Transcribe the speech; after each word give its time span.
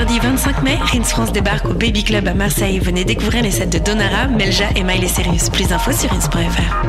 vendredi 0.00 0.18
25 0.18 0.62
mai, 0.62 0.76
Rins 0.76 1.04
France 1.04 1.30
débarque 1.30 1.66
au 1.66 1.74
Baby 1.74 2.02
Club 2.02 2.26
à 2.26 2.32
Marseille. 2.32 2.78
Venez 2.78 3.04
découvrir 3.04 3.42
les 3.42 3.50
sets 3.50 3.66
de 3.66 3.78
Donara, 3.78 4.28
Melja 4.28 4.70
et 4.74 4.82
Miley 4.82 5.08
Cyrus. 5.08 5.50
Plus 5.50 5.68
d'infos 5.68 5.92
sur 5.92 6.08
rins.fr. 6.08 6.86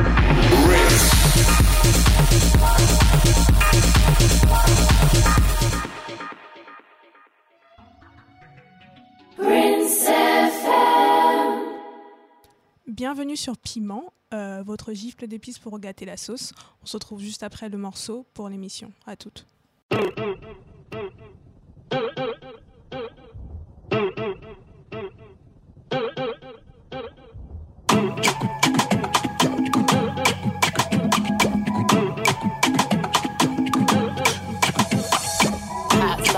Bienvenue 12.86 13.36
sur 13.36 13.58
Piment, 13.58 14.14
euh, 14.32 14.62
votre 14.64 14.94
gifle 14.94 15.26
d'épices 15.26 15.58
pour 15.58 15.78
gâter 15.80 16.06
la 16.06 16.16
sauce. 16.16 16.52
On 16.82 16.86
se 16.86 16.96
retrouve 16.96 17.20
juste 17.20 17.42
après 17.42 17.68
le 17.68 17.76
morceau 17.76 18.26
pour 18.32 18.48
l'émission. 18.48 18.90
À 19.06 19.16
toutes. 19.16 19.46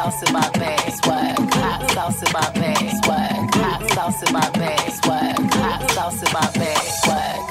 Sauce 0.04 0.22
in 0.22 0.32
my 0.34 0.50
bag, 0.50 0.92
swag. 1.02 1.38
Hot 1.54 1.90
sauce 1.90 2.22
in 2.22 2.32
my 2.32 2.50
bag, 2.50 2.90
swag. 3.04 3.54
Hot 3.54 3.90
sauce 3.90 4.22
in 4.22 4.32
my 4.32 4.50
bag, 4.50 4.92
swag. 4.92 5.54
Hot 5.54 5.90
sauce 5.92 6.22
in 6.22 6.32
my 6.32 6.50
bag, 6.52 6.82
swag. 7.04 7.43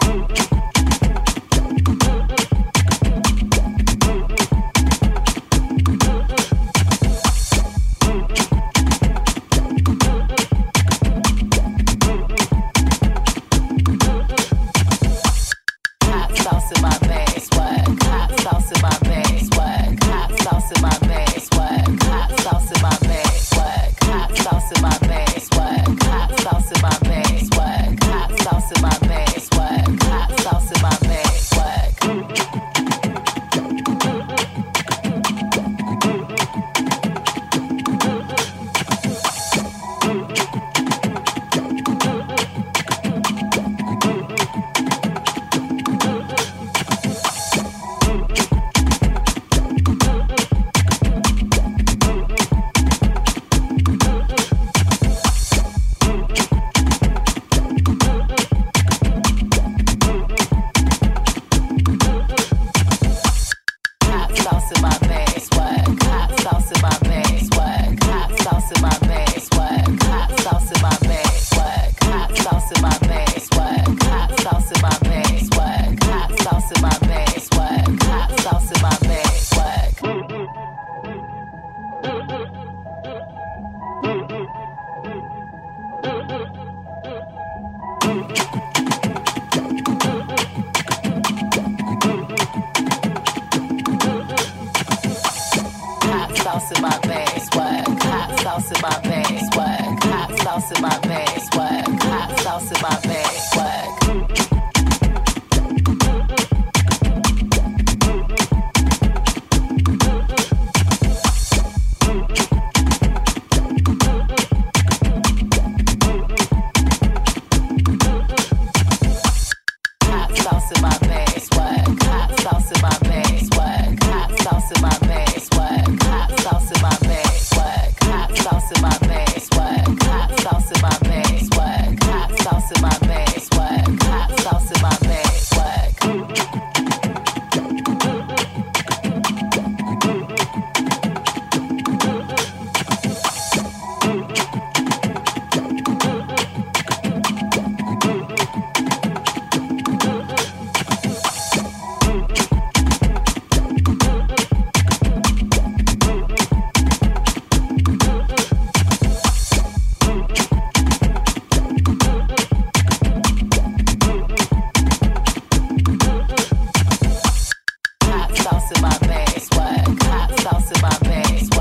My 168.45 168.99
swag. 169.39 169.87
Hot 170.03 170.39
sauce 170.39 170.71
in 170.71 170.81
my 170.81 170.97
bag. 170.99 171.53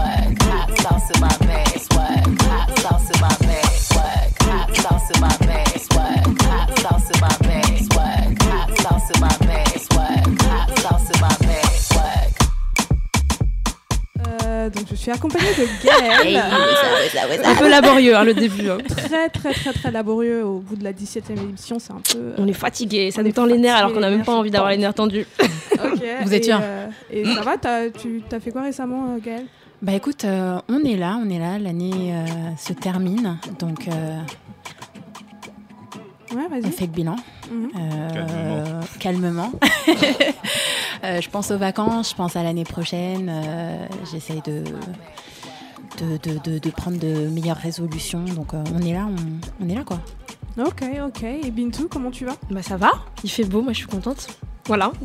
Hot 0.42 0.78
sauce 0.78 1.10
in 1.10 1.20
my 1.20 1.36
bag. 1.38 1.72
Hot 2.42 2.78
sauce 2.78 3.10
in 3.10 3.20
my 3.20 3.36
bag. 3.38 3.68
Hot 4.42 4.76
sauce 4.76 5.10
in 5.10 5.20
my 5.20 5.36
bag. 5.38 5.66
Hot 6.42 6.78
sauce 6.78 7.10
in 7.10 7.20
my 7.20 7.36
bag. 7.38 8.42
Hot 8.42 8.78
sauce 8.78 9.10
in 9.10 9.20
my 9.20 9.36
bag, 9.38 9.61
donc 14.74 14.84
je 14.90 14.94
suis 14.96 15.10
accompagnée 15.10 15.50
de 15.56 15.86
Gaël. 15.86 16.42
Un 17.44 17.54
peu 17.54 17.68
laborieux 17.68 18.16
hein, 18.16 18.24
le 18.24 18.34
début. 18.34 18.68
hein. 18.70 18.78
très 18.88 19.28
très 19.28 19.52
très 19.52 19.72
très 19.72 19.90
laborieux 19.90 20.44
au 20.44 20.58
bout 20.58 20.76
de 20.76 20.84
la 20.84 20.92
17e 20.92 21.32
émission. 21.40 21.78
C'est 21.78 21.92
un 21.92 22.00
peu. 22.12 22.18
euh, 22.18 22.34
On 22.38 22.46
est 22.48 22.52
fatigué, 22.52 23.10
ça 23.10 23.22
nous 23.22 23.32
tend 23.32 23.44
les 23.46 23.58
nerfs 23.58 23.76
alors 23.76 23.92
qu'on 23.92 24.00
n'a 24.00 24.10
même 24.10 24.24
pas 24.24 24.32
envie 24.34 24.50
d'avoir 24.50 24.70
les 24.70 24.78
nerfs 24.78 24.94
tendus. 24.94 25.26
Vous 26.24 26.34
êtes 26.34 26.46
et, 26.48 26.52
euh, 26.52 26.86
Et 27.10 27.24
ça 27.24 27.40
va 27.42 27.56
t'as- 27.56 27.90
Tu 27.90 28.22
as 28.30 28.40
fait 28.40 28.50
quoi 28.50 28.62
récemment, 28.62 29.14
euh, 29.14 29.18
Gaël 29.24 29.44
Bah 29.82 29.92
écoute, 29.94 30.24
euh, 30.24 30.58
on 30.68 30.80
est 30.84 30.96
là, 30.96 31.18
on 31.24 31.28
est 31.30 31.38
là, 31.38 31.58
l'année 31.58 32.12
euh, 32.14 32.24
se 32.58 32.72
termine, 32.72 33.38
donc 33.58 33.88
euh, 33.88 34.18
Ouais, 36.34 36.44
on 36.64 36.70
fait 36.70 36.86
le 36.86 36.92
bilan. 36.92 37.16
Mhm. 37.50 37.68
Euh, 37.78 38.80
calmement. 39.00 39.52
Euh, 41.04 41.20
je 41.20 41.28
pense 41.28 41.50
aux 41.50 41.58
vacances, 41.58 42.10
je 42.10 42.14
pense 42.14 42.36
à 42.36 42.42
l'année 42.42 42.64
prochaine, 42.64 43.28
euh, 43.28 43.86
j'essaye 44.10 44.40
de, 44.42 44.62
de, 46.00 46.16
de, 46.22 46.38
de- 46.38 46.58
de 46.58 46.70
prendre 46.70 46.98
de 46.98 47.26
meilleures 47.28 47.56
résolutions, 47.56 48.24
donc 48.24 48.54
euh, 48.54 48.62
on 48.74 48.78
est 48.82 48.92
là, 48.92 49.08
on, 49.08 49.64
on 49.64 49.68
est 49.68 49.74
là 49.74 49.82
quoi. 49.84 49.98
Ok, 50.58 50.84
ok. 51.06 51.22
Et 51.24 51.50
Bintou, 51.50 51.88
comment 51.88 52.10
tu 52.10 52.24
vas? 52.24 52.36
Bah 52.50 52.62
ça 52.62 52.76
va, 52.76 52.90
il 53.24 53.30
fait 53.30 53.44
beau, 53.44 53.62
moi 53.62 53.72
je 53.72 53.78
suis 53.78 53.86
contente. 53.86 54.28
Voilà. 54.66 54.92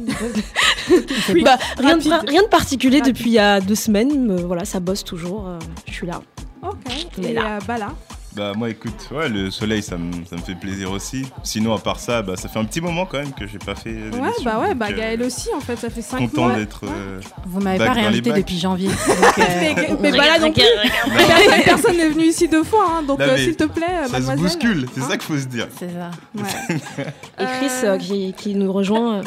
Oui, 1.33 1.41
Bah, 1.43 1.57
rien, 1.77 1.97
de, 1.97 2.07
rapide. 2.09 2.29
rien 2.29 2.43
de 2.43 2.47
particulier 2.47 2.99
Rapide. 2.99 3.13
depuis 3.15 3.29
il 3.31 3.33
y 3.33 3.39
a 3.39 3.59
deux 3.59 3.75
semaines. 3.75 4.25
mais 4.27 4.41
voilà, 4.43 4.63
ça 4.63 4.79
bosse 4.79 5.03
toujours. 5.03 5.47
euh, 5.47 5.59
je 5.85 5.91
suis 5.93 6.07
là. 6.07 6.21
Ok. 6.61 6.77
On 7.17 7.23
est 7.23 7.31
Et 7.31 7.33
là. 7.33 7.57
euh, 7.57 7.59
Bala? 7.67 7.89
Bah 8.37 8.51
moi 8.55 8.69
écoute, 8.69 8.93
ouais, 9.11 9.29
le 9.29 9.49
soleil 9.49 9.81
ça 9.81 9.97
me, 9.97 10.11
ça 10.29 10.35
me 10.35 10.41
fait 10.41 10.53
plaisir 10.53 10.91
aussi. 10.91 11.25
Sinon 11.43 11.73
à 11.73 11.79
part 11.79 11.99
ça, 11.99 12.21
bah 12.21 12.35
ça 12.37 12.47
fait 12.47 12.59
un 12.59 12.65
petit 12.65 12.81
moment 12.81 13.07
quand 13.07 13.17
même 13.17 13.33
que 13.33 13.47
j'ai 13.47 13.57
pas 13.57 13.73
fait. 13.73 13.89
Ouais, 14.13 14.31
bah 14.45 14.59
ouais, 14.59 14.75
bah 14.75 14.87
euh, 14.91 14.95
Gaël 14.95 15.23
aussi 15.23 15.49
en 15.55 15.59
fait, 15.59 15.75
ça 15.75 15.89
fait 15.89 16.03
5 16.03 16.19
Content 16.19 16.47
mois. 16.49 16.55
d'être 16.55 16.81
euh, 16.85 17.19
Vous 17.47 17.59
m'avez 17.59 17.79
back 17.79 17.87
pas 17.87 17.93
dans 17.95 17.99
les 18.01 18.05
réinvité 18.07 18.29
bacs. 18.29 18.39
depuis 18.39 18.59
janvier. 18.59 18.89
donc, 19.07 19.39
euh, 19.39 19.41
Mais, 19.59 19.75
mais 20.01 20.11
bah 20.11 20.17
là 20.27 20.39
non 20.41 20.51
plus, 20.51 20.61
personne- 20.61 21.63
personne 21.65 21.97
n'est 21.97 22.09
venu 22.09 22.25
ici 22.25 22.47
deux 22.47 22.63
fois, 22.63 22.85
hein, 22.99 23.03
donc 23.03 23.17
Non, 23.19 23.25
euh, 23.25 23.33
mais 23.35 23.43
s'il 23.43 23.55
te 23.55 23.63
plaît, 23.63 23.85
Ça 24.03 24.05
se 24.07 24.11
mademoiselle. 24.11 24.37
bouscule, 24.39 24.85
c'est 24.93 25.01
Hein 25.01 25.07
ça 25.09 25.17
qu'il 25.17 25.35
faut 25.35 25.41
se 25.41 25.47
dire. 25.47 25.67
c'est 25.79 25.89
ça. 25.89 26.11
Ouais. 26.35 27.07
Et 27.39 27.45
Chris 27.59 27.71
euh, 27.85 27.97
qui, 27.97 28.33
qui 28.37 28.53
nous 28.55 28.71
rejoint, 28.71 29.17
euh, 29.17 29.21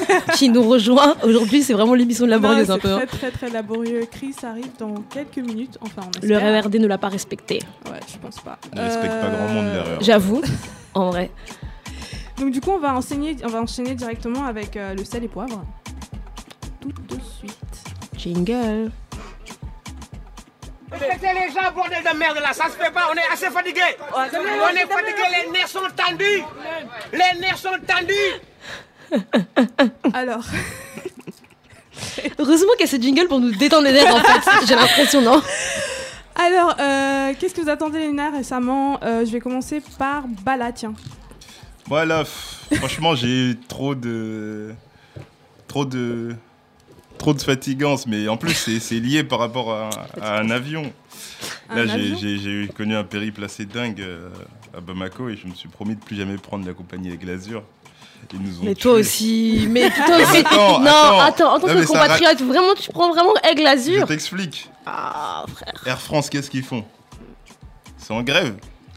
qui 0.34 0.48
nous 0.48 0.62
rejoint 0.62 1.16
aujourd'hui, 1.22 1.62
c'est 1.62 1.72
vraiment 1.72 1.94
l'émission 1.94 2.24
de 2.24 2.30
la 2.30 2.38
non, 2.38 2.50
un 2.50 2.78
peu. 2.78 2.88
hein. 2.92 3.02
très 3.06 3.06
très 3.06 3.30
très 3.30 3.50
laborieux. 3.50 4.06
Chris 4.10 4.34
arrive 4.42 4.70
dans 4.78 4.94
quelques 5.10 5.38
minutes, 5.38 5.78
enfin 5.80 6.02
on 6.22 6.26
Le. 6.26 6.36
RERD 6.36 6.76
ne 6.76 6.86
l'a 6.86 6.98
pas 6.98 7.08
respecté. 7.08 7.60
Ouais, 7.86 8.00
je 8.12 8.18
pense 8.18 8.40
pas. 8.40 8.58
Ne 8.74 8.80
respecte 8.80 9.20
pas 9.20 9.28
grand 9.28 9.48
monde, 9.48 9.66
l'erreur. 9.72 9.98
J'avoue, 10.00 10.42
en 10.94 11.10
vrai. 11.10 11.30
Donc 12.38 12.50
du 12.50 12.60
coup, 12.60 12.70
on 12.70 12.78
va 12.78 12.94
enseigner, 12.94 13.36
on 13.44 13.48
va 13.48 13.60
enchaîner 13.60 13.94
directement 13.94 14.44
avec 14.46 14.76
euh, 14.76 14.94
le 14.94 15.04
sel 15.04 15.22
et 15.24 15.28
poivre. 15.28 15.64
Tout 16.80 17.16
de 17.16 17.20
suite. 17.38 17.52
Jingle. 18.16 18.90
Respectez 20.90 21.28
les 21.32 21.52
gens, 21.52 21.72
bordel 21.74 22.02
de 22.02 22.18
merde 22.18 22.36
là, 22.42 22.52
ça 22.52 22.64
se 22.64 22.72
fait 22.72 22.90
pas, 22.92 23.08
on 23.10 23.14
est 23.14 23.32
assez 23.32 23.48
fatigué. 23.50 23.80
On 24.14 24.24
est 24.24 24.86
fatigué, 24.86 25.22
les 25.46 25.50
nerfs 25.50 25.68
sont 25.68 25.80
tendus. 25.96 26.42
Les 27.12 27.40
nerfs 27.40 27.58
sont 27.58 27.70
tendus. 27.86 28.12
Alors, 30.14 30.44
Heureusement 32.38 32.72
qu'il 32.78 32.86
y 32.86 32.88
a 32.88 32.92
ce 32.92 33.00
jingle 33.00 33.28
pour 33.28 33.40
nous 33.40 33.52
détendre 33.52 33.84
les 33.84 33.92
nerfs 33.92 34.14
en 34.14 34.20
fait. 34.20 34.66
J'ai 34.66 34.74
l'impression, 34.74 35.20
non? 35.22 35.40
Alors 36.34 36.74
euh, 36.80 37.32
qu'est-ce 37.38 37.54
que 37.54 37.60
vous 37.60 37.68
attendez 37.68 37.98
les 38.00 38.12
nerfs 38.12 38.32
récemment? 38.32 38.98
Euh, 39.02 39.24
Je 39.24 39.30
vais 39.30 39.40
commencer 39.40 39.82
par 39.98 40.24
Bala, 40.44 40.72
tiens. 40.72 40.94
Voilà, 41.86 42.20
pff, 42.24 42.78
franchement 42.78 43.14
j'ai 43.14 43.50
eu 43.50 43.58
trop 43.68 43.94
de... 43.94 44.72
Trop 45.68 45.84
de... 45.84 46.34
Trop 47.18 47.34
de 47.34 47.42
fatigance, 47.42 48.06
mais 48.06 48.26
en 48.28 48.36
plus 48.36 48.54
c'est- 48.54 48.98
lié 48.98 49.22
par 49.22 49.38
rapport 49.38 49.72
à, 49.72 49.90
à 50.20 50.40
un 50.40 50.50
avion. 50.50 50.92
Là 51.70 51.86
j'ai- 51.86 52.68
connu 52.74 52.96
un 52.96 53.04
périple 53.04 53.44
assez 53.44 53.64
dingue 53.66 54.00
euh, 54.00 54.28
à 54.76 54.80
Bamako 54.80 55.28
et 55.28 55.36
je 55.36 55.46
me 55.46 55.54
suis 55.54 55.68
promis 55.68 55.94
de 55.94 56.00
plus 56.00 56.16
jamais 56.16 56.36
prendre 56.36 56.66
la 56.66 56.72
compagnie 56.72 57.08
avec 57.10 57.24
l'Azur. 57.24 57.62
Ils 58.32 58.40
nous 58.40 58.60
ont 58.60 58.64
Mais 58.64 58.74
toi 58.74 58.92
tués. 58.92 59.00
aussi, 59.00 59.66
mais 59.70 59.90
toi 59.90 60.16
aussi. 60.22 60.38
Attends, 60.38 60.80
non, 60.80 60.86
attends. 60.90 61.20
attends, 61.20 61.54
en 61.54 61.60
tant 61.60 61.66
Non, 61.68 61.80
que 61.80 61.86
compatriote, 61.86 62.40
vraiment, 62.42 62.74
tu 62.74 62.90
prends 62.90 63.10
vraiment 63.10 63.34
Aigle 63.48 63.62
Je 63.62 63.66
Azur. 63.66 64.06
t'explique. 64.06 64.68
Ah, 64.86 65.44
frère. 65.54 65.82
Air 65.86 66.00
France, 66.00 66.30
qu'est-ce 66.30 66.50
qu'ils 66.50 66.64
font? 66.64 66.84
Ils 68.00 68.04
sont 68.04 68.14
en 68.14 68.22
grève. 68.22 68.54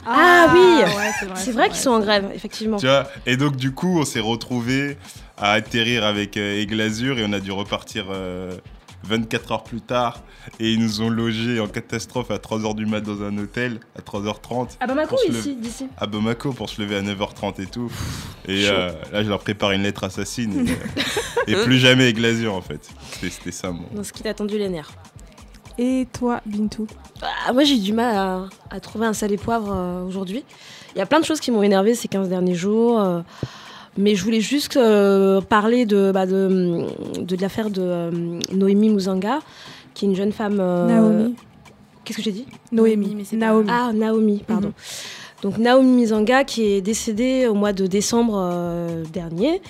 Ah 0.07 0.47
oui. 0.53 0.59
ouais, 0.83 1.11
c'est 1.19 1.25
vrai. 1.25 1.35
C'est 1.35 1.51
vrai 1.51 1.67
qu'ils 1.69 1.77
sont 1.79 1.89
en 1.91 1.99
grève, 1.99 2.29
effectivement. 2.33 2.77
Tu 2.77 2.85
vois 2.85 3.07
Et 3.25 3.37
donc, 3.37 3.55
du 3.55 3.71
coup, 3.71 3.99
on 3.99 4.05
s'est 4.05 4.19
retrouvés 4.19 4.97
à 5.37 5.51
atterrir 5.53 6.05
avec 6.05 6.37
euh, 6.37 6.61
Aigle 6.61 6.79
Azur 6.79 7.17
et 7.19 7.25
on 7.27 7.33
a 7.33 7.39
dû 7.39 7.51
repartir 7.51 8.05
euh, 8.11 8.51
24 9.07 9.51
heures 9.51 9.63
plus 9.63 9.81
tard. 9.81 10.21
Et 10.59 10.71
ils 10.71 10.79
nous 10.79 11.01
ont 11.01 11.09
logés 11.09 11.59
en 11.59 11.67
catastrophe 11.67 12.31
à 12.31 12.37
3h 12.37 12.75
du 12.75 12.85
mat 12.85 13.01
dans 13.01 13.21
un 13.23 13.37
hôtel, 13.37 13.79
à 13.97 14.01
3h30. 14.01 14.77
À 14.79 14.87
Bamako 14.87 15.15
ici, 15.27 15.49
lever. 15.49 15.55
d'ici 15.61 15.87
À 15.97 16.05
Bamako 16.07 16.53
pour 16.53 16.69
se 16.69 16.81
lever 16.81 16.97
à 16.97 17.01
9h30 17.01 17.61
et 17.61 17.65
tout. 17.65 17.91
Et 18.47 18.67
euh, 18.67 18.91
là, 19.11 19.23
je 19.23 19.29
leur 19.29 19.39
prépare 19.39 19.71
une 19.71 19.83
lettre 19.83 20.03
assassine. 20.03 20.67
Et, 20.67 20.71
euh, 20.71 20.75
et 21.61 21.63
plus 21.63 21.79
jamais 21.79 22.09
Aigle 22.09 22.25
Azur, 22.25 22.53
en 22.53 22.61
fait. 22.61 22.89
C'était 23.21 23.51
ça, 23.51 23.71
mon. 23.71 23.83
Dans 23.93 24.03
ce 24.03 24.13
qui 24.13 24.23
t'a 24.23 24.33
tendu 24.33 24.57
les 24.57 24.69
nerfs. 24.69 24.91
Et 25.77 26.07
toi, 26.13 26.41
Bintou 26.45 26.87
Ah, 27.47 27.51
moi, 27.51 27.63
j'ai 27.63 27.75
eu 27.75 27.79
du 27.79 27.93
mal 27.93 28.15
à, 28.15 28.49
à 28.69 28.79
trouver 28.79 29.07
un 29.07 29.11
et 29.11 29.37
poivre 29.37 29.73
euh, 29.73 30.03
aujourd'hui. 30.05 30.43
Il 30.95 30.99
y 30.99 31.01
a 31.01 31.05
plein 31.05 31.19
de 31.19 31.25
choses 31.25 31.41
qui 31.41 31.51
m'ont 31.51 31.63
énervé 31.63 31.95
ces 31.95 32.07
15 32.07 32.29
derniers 32.29 32.55
jours. 32.55 32.99
euh, 32.99 33.21
mais 33.97 34.15
je 34.15 34.23
voulais 34.23 34.41
juste 34.41 34.77
euh, 34.77 35.41
parler 35.41 35.85
de, 35.85 36.11
bah, 36.11 36.25
de, 36.25 36.85
de 37.19 37.35
l'affaire 37.41 37.69
de 37.69 37.81
euh, 37.81 38.11
Noémie 38.53 38.89
Mouzanga, 38.89 39.39
qui 39.93 40.05
est 40.05 40.07
une 40.09 40.15
jeune 40.15 40.31
femme. 40.31 40.57
euh, 40.59 40.87
Naomi 40.87 41.35
Qu'est-ce 42.03 42.17
que 42.17 42.23
j'ai 42.23 42.31
dit 42.31 42.45
Noémie, 42.71 43.13
mais 43.15 43.23
c'est 43.23 43.35
Naomi. 43.37 43.69
Ah, 43.71 43.91
Naomi, 43.93 44.43
pardon. 44.45 44.73
Donc 45.41 45.57
Naomi 45.57 45.91
Mizanga 46.01 46.43
qui 46.43 46.63
est 46.63 46.81
décédée 46.81 47.47
au 47.47 47.53
mois 47.55 47.73
de 47.73 47.87
décembre 47.87 48.37
euh, 48.39 49.03
dernier, 49.11 49.61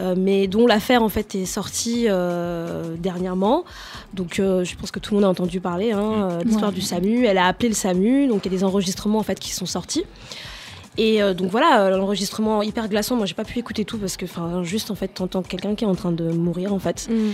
euh, 0.00 0.14
mais 0.18 0.46
dont 0.48 0.66
l'affaire 0.66 1.02
en 1.02 1.08
fait 1.08 1.34
est 1.34 1.44
sortie 1.44 2.06
euh, 2.08 2.94
dernièrement. 2.98 3.64
Donc 4.14 4.38
euh, 4.40 4.64
je 4.64 4.76
pense 4.76 4.90
que 4.90 4.98
tout 4.98 5.12
le 5.14 5.16
monde 5.20 5.24
a 5.26 5.28
entendu 5.30 5.60
parler, 5.60 5.92
hein, 5.92 6.38
l'histoire 6.44 6.70
Ouais. 6.70 6.74
du 6.74 6.80
SAMU. 6.80 7.24
Elle 7.26 7.38
a 7.38 7.46
appelé 7.46 7.68
le 7.68 7.74
SAMU, 7.74 8.26
donc 8.28 8.44
il 8.44 8.52
y 8.52 8.54
a 8.54 8.58
des 8.58 8.64
enregistrements 8.64 9.18
en 9.18 9.22
fait 9.22 9.38
qui 9.38 9.50
sont 9.52 9.66
sortis. 9.66 10.04
Et 10.96 11.22
euh, 11.22 11.34
donc 11.34 11.50
voilà, 11.50 11.82
euh, 11.82 11.96
l'enregistrement 11.96 12.62
hyper 12.62 12.88
glaçant. 12.88 13.16
Moi, 13.16 13.26
j'ai 13.26 13.34
pas 13.34 13.44
pu 13.44 13.58
écouter 13.58 13.84
tout 13.84 13.98
parce 13.98 14.16
que, 14.16 14.24
enfin, 14.24 14.62
juste 14.62 14.90
en 14.90 14.94
fait, 14.94 15.08
t'entends 15.08 15.42
quelqu'un 15.42 15.74
qui 15.74 15.84
est 15.84 15.88
en 15.88 15.94
train 15.94 16.12
de 16.12 16.30
mourir 16.30 16.72
en 16.72 16.78
fait. 16.78 17.08
Mm. 17.10 17.32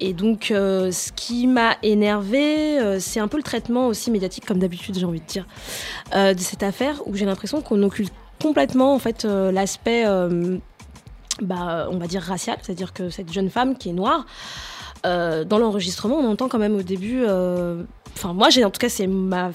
Et 0.00 0.12
donc, 0.12 0.50
euh, 0.50 0.90
ce 0.90 1.12
qui 1.12 1.46
m'a 1.46 1.76
énervé, 1.82 2.98
c'est 3.00 3.20
un 3.20 3.28
peu 3.28 3.36
le 3.36 3.42
traitement 3.42 3.86
aussi 3.86 4.10
médiatique, 4.10 4.44
comme 4.44 4.58
d'habitude, 4.58 4.98
j'ai 4.98 5.06
envie 5.06 5.20
de 5.20 5.26
dire, 5.26 5.46
de 6.12 6.38
cette 6.38 6.62
affaire 6.62 7.06
où 7.06 7.14
j'ai 7.14 7.24
l'impression 7.24 7.62
qu'on 7.62 7.82
occulte 7.82 8.12
complètement 8.42 8.94
en 8.94 8.98
fait 8.98 9.24
l'aspect, 9.24 10.04
bah, 11.40 11.88
on 11.90 11.96
va 11.96 12.06
dire 12.06 12.20
racial, 12.20 12.58
c'est-à-dire 12.60 12.92
que 12.92 13.08
cette 13.08 13.32
jeune 13.32 13.48
femme 13.48 13.78
qui 13.78 13.88
est 13.88 13.94
noire. 13.94 14.26
dans 15.04 15.58
l'enregistrement, 15.58 16.16
on 16.16 16.30
entend 16.30 16.48
quand 16.48 16.58
même 16.58 16.76
au 16.76 16.82
début. 16.82 17.24
Enfin, 17.24 18.34
moi, 18.34 18.50
j'ai 18.50 18.66
en 18.66 18.70
tout 18.70 18.80
cas, 18.80 18.90
c'est 18.90 19.06
ma 19.06 19.50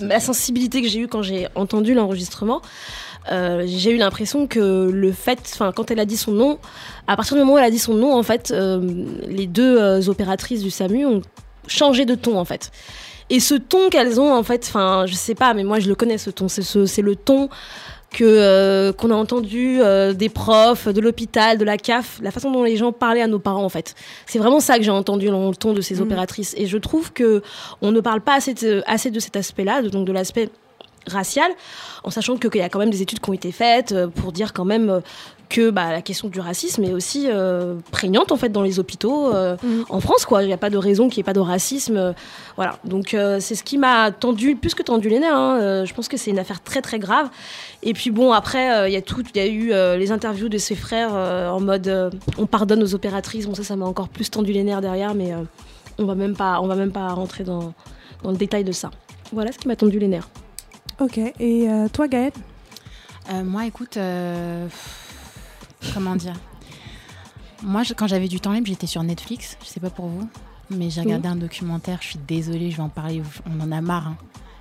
la 0.00 0.20
sensibilité 0.20 0.82
que 0.82 0.88
j'ai 0.88 1.00
eue 1.00 1.08
quand 1.08 1.22
j'ai 1.22 1.48
entendu 1.54 1.94
l'enregistrement, 1.94 2.62
euh, 3.30 3.64
j'ai 3.66 3.90
eu 3.90 3.96
l'impression 3.96 4.46
que 4.46 4.90
le 4.90 5.12
fait, 5.12 5.38
enfin, 5.52 5.72
quand 5.74 5.90
elle 5.90 6.00
a 6.00 6.04
dit 6.04 6.16
son 6.16 6.32
nom, 6.32 6.58
à 7.06 7.16
partir 7.16 7.36
du 7.36 7.40
moment 7.40 7.54
où 7.54 7.58
elle 7.58 7.64
a 7.64 7.70
dit 7.70 7.78
son 7.78 7.94
nom, 7.94 8.14
en 8.14 8.22
fait, 8.22 8.50
euh, 8.50 8.80
les 9.26 9.46
deux 9.46 9.78
euh, 9.78 10.08
opératrices 10.08 10.62
du 10.62 10.70
SAMU 10.70 11.06
ont 11.06 11.22
changé 11.66 12.04
de 12.04 12.14
ton, 12.14 12.38
en 12.38 12.44
fait. 12.44 12.70
Et 13.30 13.40
ce 13.40 13.54
ton 13.54 13.90
qu'elles 13.90 14.20
ont, 14.20 14.32
en 14.32 14.42
fait, 14.42 14.64
enfin, 14.66 15.04
je 15.06 15.14
sais 15.14 15.34
pas, 15.34 15.52
mais 15.52 15.64
moi 15.64 15.80
je 15.80 15.88
le 15.88 15.94
connais 15.94 16.16
ce 16.16 16.30
ton. 16.30 16.48
C'est 16.48 16.62
ce, 16.62 16.86
c'est 16.86 17.02
le 17.02 17.14
ton 17.14 17.50
que 18.10 18.24
euh, 18.24 18.92
qu'on 18.92 19.10
a 19.10 19.14
entendu 19.14 19.80
euh, 19.80 20.12
des 20.14 20.28
profs, 20.30 20.88
de 20.88 21.00
l'hôpital, 21.00 21.58
de 21.58 21.64
la 21.64 21.76
CAF, 21.76 22.18
la 22.22 22.30
façon 22.30 22.50
dont 22.50 22.62
les 22.62 22.76
gens 22.76 22.90
parlaient 22.92 23.20
à 23.22 23.26
nos 23.26 23.38
parents, 23.38 23.64
en 23.64 23.68
fait. 23.68 23.94
C'est 24.26 24.38
vraiment 24.38 24.60
ça 24.60 24.78
que 24.78 24.82
j'ai 24.82 24.90
entendu 24.90 25.26
dans 25.28 25.50
le 25.50 25.56
ton 25.56 25.74
de 25.74 25.80
ces 25.82 25.96
Mhm. 25.96 26.02
opératrices. 26.02 26.54
Et 26.56 26.66
je 26.66 26.78
trouve 26.78 27.12
que 27.12 27.42
on 27.82 27.92
ne 27.92 28.00
parle 28.00 28.20
pas 28.22 28.34
assez 28.34 28.54
de, 28.54 28.82
assez 28.86 29.10
de 29.10 29.20
cet 29.20 29.36
aspect-là, 29.36 29.82
donc 29.82 30.06
de 30.06 30.12
l'aspect 30.12 30.48
racial, 31.08 31.50
en 32.04 32.10
sachant 32.10 32.36
qu'il 32.36 32.56
y 32.56 32.60
a 32.60 32.68
quand 32.68 32.78
même 32.78 32.90
des 32.90 33.02
études 33.02 33.20
qui 33.20 33.30
ont 33.30 33.34
été 33.34 33.50
faites 33.52 33.92
euh, 33.92 34.06
pour 34.08 34.32
dire 34.32 34.52
quand 34.52 34.64
même 34.64 34.88
euh, 34.90 35.00
que 35.48 35.70
bah, 35.70 35.90
la 35.92 36.02
question 36.02 36.28
du 36.28 36.40
racisme 36.40 36.84
est 36.84 36.92
aussi 36.92 37.26
euh, 37.28 37.76
prégnante 37.90 38.32
en 38.32 38.36
fait 38.36 38.50
dans 38.50 38.60
les 38.62 38.78
hôpitaux 38.78 39.32
euh, 39.34 39.56
Mhm. 39.62 39.84
en 39.88 40.00
France 40.00 40.26
quoi. 40.26 40.42
Il 40.42 40.46
n'y 40.46 40.52
a 40.52 40.58
pas 40.58 40.68
de 40.68 40.76
raison 40.76 41.08
qu'il 41.08 41.16
n'y 41.18 41.20
ait 41.22 41.24
pas 41.24 41.32
de 41.32 41.40
racisme. 41.40 41.96
euh, 41.96 42.12
voilà. 42.56 42.78
Donc 42.84 43.16
c'est 43.40 43.54
ce 43.54 43.62
qui 43.64 43.78
m'a 43.78 44.10
tendu 44.10 44.56
plus 44.56 44.74
que 44.74 44.82
tendu 44.82 45.08
les 45.08 45.18
nerfs. 45.20 45.34
hein. 45.34 45.84
Je 45.86 45.94
pense 45.94 46.06
que 46.08 46.16
c'est 46.18 46.30
une 46.30 46.38
affaire 46.38 46.62
très 46.62 46.82
très 46.82 46.98
grave. 46.98 47.28
Et 47.82 47.94
puis 47.94 48.10
bon 48.10 48.32
après 48.32 48.90
il 48.90 48.92
y 48.92 48.96
a 48.96 49.00
tout, 49.02 49.22
il 49.34 49.36
y 49.38 49.40
a 49.40 49.46
eu 49.46 49.98
les 49.98 50.12
interviews 50.12 50.48
de 50.50 50.58
ses 50.58 50.74
frères 50.74 51.12
en 51.14 51.60
mode 51.60 52.10
on 52.36 52.44
pardonne 52.46 52.82
aux 52.82 52.94
opératrices. 52.94 53.46
Bon 53.46 53.54
ça 53.54 53.64
ça 53.64 53.74
m'a 53.76 53.86
encore 53.86 54.08
plus 54.10 54.30
tendu 54.30 54.52
les 54.52 54.62
nerfs 54.64 54.82
derrière, 54.82 55.14
mais 55.14 55.32
on 55.98 56.04
va 56.04 56.14
même 56.14 56.36
pas 56.36 56.60
on 56.60 56.66
va 56.66 56.74
même 56.74 56.92
pas 56.92 57.08
rentrer 57.14 57.44
dans 57.44 57.72
dans 58.22 58.32
le 58.32 58.36
détail 58.36 58.64
de 58.64 58.72
ça. 58.72 58.90
Voilà 59.32 59.50
ce 59.52 59.58
qui 59.58 59.66
m'a 59.68 59.76
tendu 59.76 59.98
les 59.98 60.08
nerfs. 60.08 60.28
Ok, 61.00 61.18
et 61.18 61.68
euh, 61.70 61.88
toi, 61.88 62.08
Gaëlle? 62.08 62.32
Euh, 63.30 63.44
moi, 63.44 63.66
écoute, 63.66 63.96
euh, 63.96 64.66
comment 65.94 66.16
dire? 66.16 66.34
Moi, 67.62 67.82
je- 67.82 67.94
quand 67.94 68.06
j'avais 68.06 68.28
du 68.28 68.40
temps 68.40 68.52
libre, 68.52 68.66
j'étais 68.66 68.86
sur 68.86 69.02
Netflix. 69.02 69.56
Je 69.62 69.68
sais 69.68 69.80
pas 69.80 69.90
pour 69.90 70.06
vous, 70.06 70.28
mais 70.70 70.90
j'ai 70.90 71.00
regardé 71.02 71.28
un 71.28 71.36
documentaire. 71.36 71.98
Je 72.00 72.08
suis 72.08 72.18
désolée, 72.26 72.70
je 72.70 72.76
vais 72.78 72.82
en 72.82 72.88
parler. 72.88 73.22
On 73.46 73.60
en 73.60 73.70
a 73.72 73.80
marre, 73.80 74.08
hein. 74.08 74.16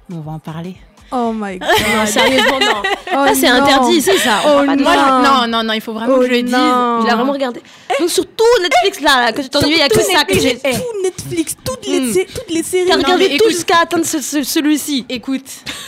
mais 0.10 0.16
on 0.16 0.22
va 0.22 0.32
en 0.32 0.40
parler. 0.40 0.76
Oh 1.12 1.32
my 1.34 1.58
god. 1.58 1.70
Non, 1.96 2.06
sérieusement 2.06 2.60
non. 2.60 2.82
Oh 3.14 3.26
ça 3.28 3.34
c'est 3.34 3.48
interdit, 3.48 4.02
c'est 4.02 4.18
ça. 4.18 4.42
On 4.46 4.50
Oh 4.50 4.66
parle 4.66 4.84
pas 4.84 4.98
de 4.98 5.02
non. 5.02 5.22
non, 5.42 5.48
non, 5.48 5.64
non, 5.64 5.74
il 5.74 5.80
faut 5.82 5.94
vraiment 5.94 6.14
Oh 6.16 6.20
que 6.20 6.26
je 6.28 6.32
le 6.32 6.42
dise. 6.44 6.52
non. 6.52 7.00
Je 7.02 7.08
l'ai 7.08 7.14
vraiment 7.14 7.32
regardé. 7.32 7.62
Donc 8.00 8.10
sur 8.10 8.26
tout 8.26 8.44
Netflix 8.62 9.00
là, 9.02 9.26
là 9.26 9.32
que 9.32 9.42
j'ai 9.42 9.48
entendu, 9.48 9.68
il 9.74 9.78
y 9.78 9.82
a 9.82 9.88
que 9.88 10.02
ça 10.02 10.26
que 10.26 10.38
j'ai. 10.38 10.60
Eh, 10.64 10.74
Tout 10.74 11.02
Netflix, 11.04 11.56
toutes 11.64 11.88
les, 11.88 12.00
Mm. 12.02 12.14
sé- 12.14 12.28
toutes 12.34 12.50
les 12.54 12.64
séries. 12.64 12.90
T'as 12.90 12.98
regardé 12.98 13.38
tout 13.38 13.50
jusqu'à 13.50 13.80
atteindre 13.84 14.06
ce- 14.06 14.22
ce- 14.22 14.44
celui-ci. 14.44 15.06
Écoute, 15.10 15.46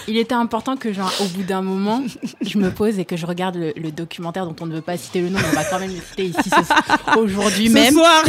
il 0.07 0.17
était 0.17 0.33
important 0.35 0.77
que, 0.77 0.93
genre, 0.93 1.11
au 1.19 1.25
bout 1.25 1.43
d'un 1.43 1.61
moment, 1.61 2.01
je 2.41 2.57
me 2.57 2.71
pose 2.71 2.97
et 2.97 3.05
que 3.05 3.17
je 3.17 3.25
regarde 3.25 3.55
le, 3.57 3.73
le 3.75 3.91
documentaire 3.91 4.45
dont 4.45 4.55
on 4.61 4.65
ne 4.67 4.75
veut 4.75 4.81
pas 4.81 4.95
citer 4.97 5.19
le 5.21 5.29
nom, 5.29 5.39
mais 5.39 5.47
on 5.51 5.55
va 5.55 5.65
quand 5.65 5.79
même 5.79 5.91
le 5.93 6.01
citer 6.09 6.23
ici 6.25 6.49
ce- 6.49 7.19
aujourd'hui 7.19 7.67
Ce 7.67 7.73
même. 7.73 7.93
soir. 7.93 8.23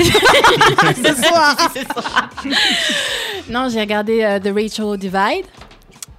Ce 1.05 1.15
soir. 1.23 2.31
Non, 3.49 3.69
j'ai 3.69 3.81
regardé 3.81 4.23
euh, 4.23 4.39
The 4.41 4.53
Rachel 4.55 4.97
Divide. 4.99 5.47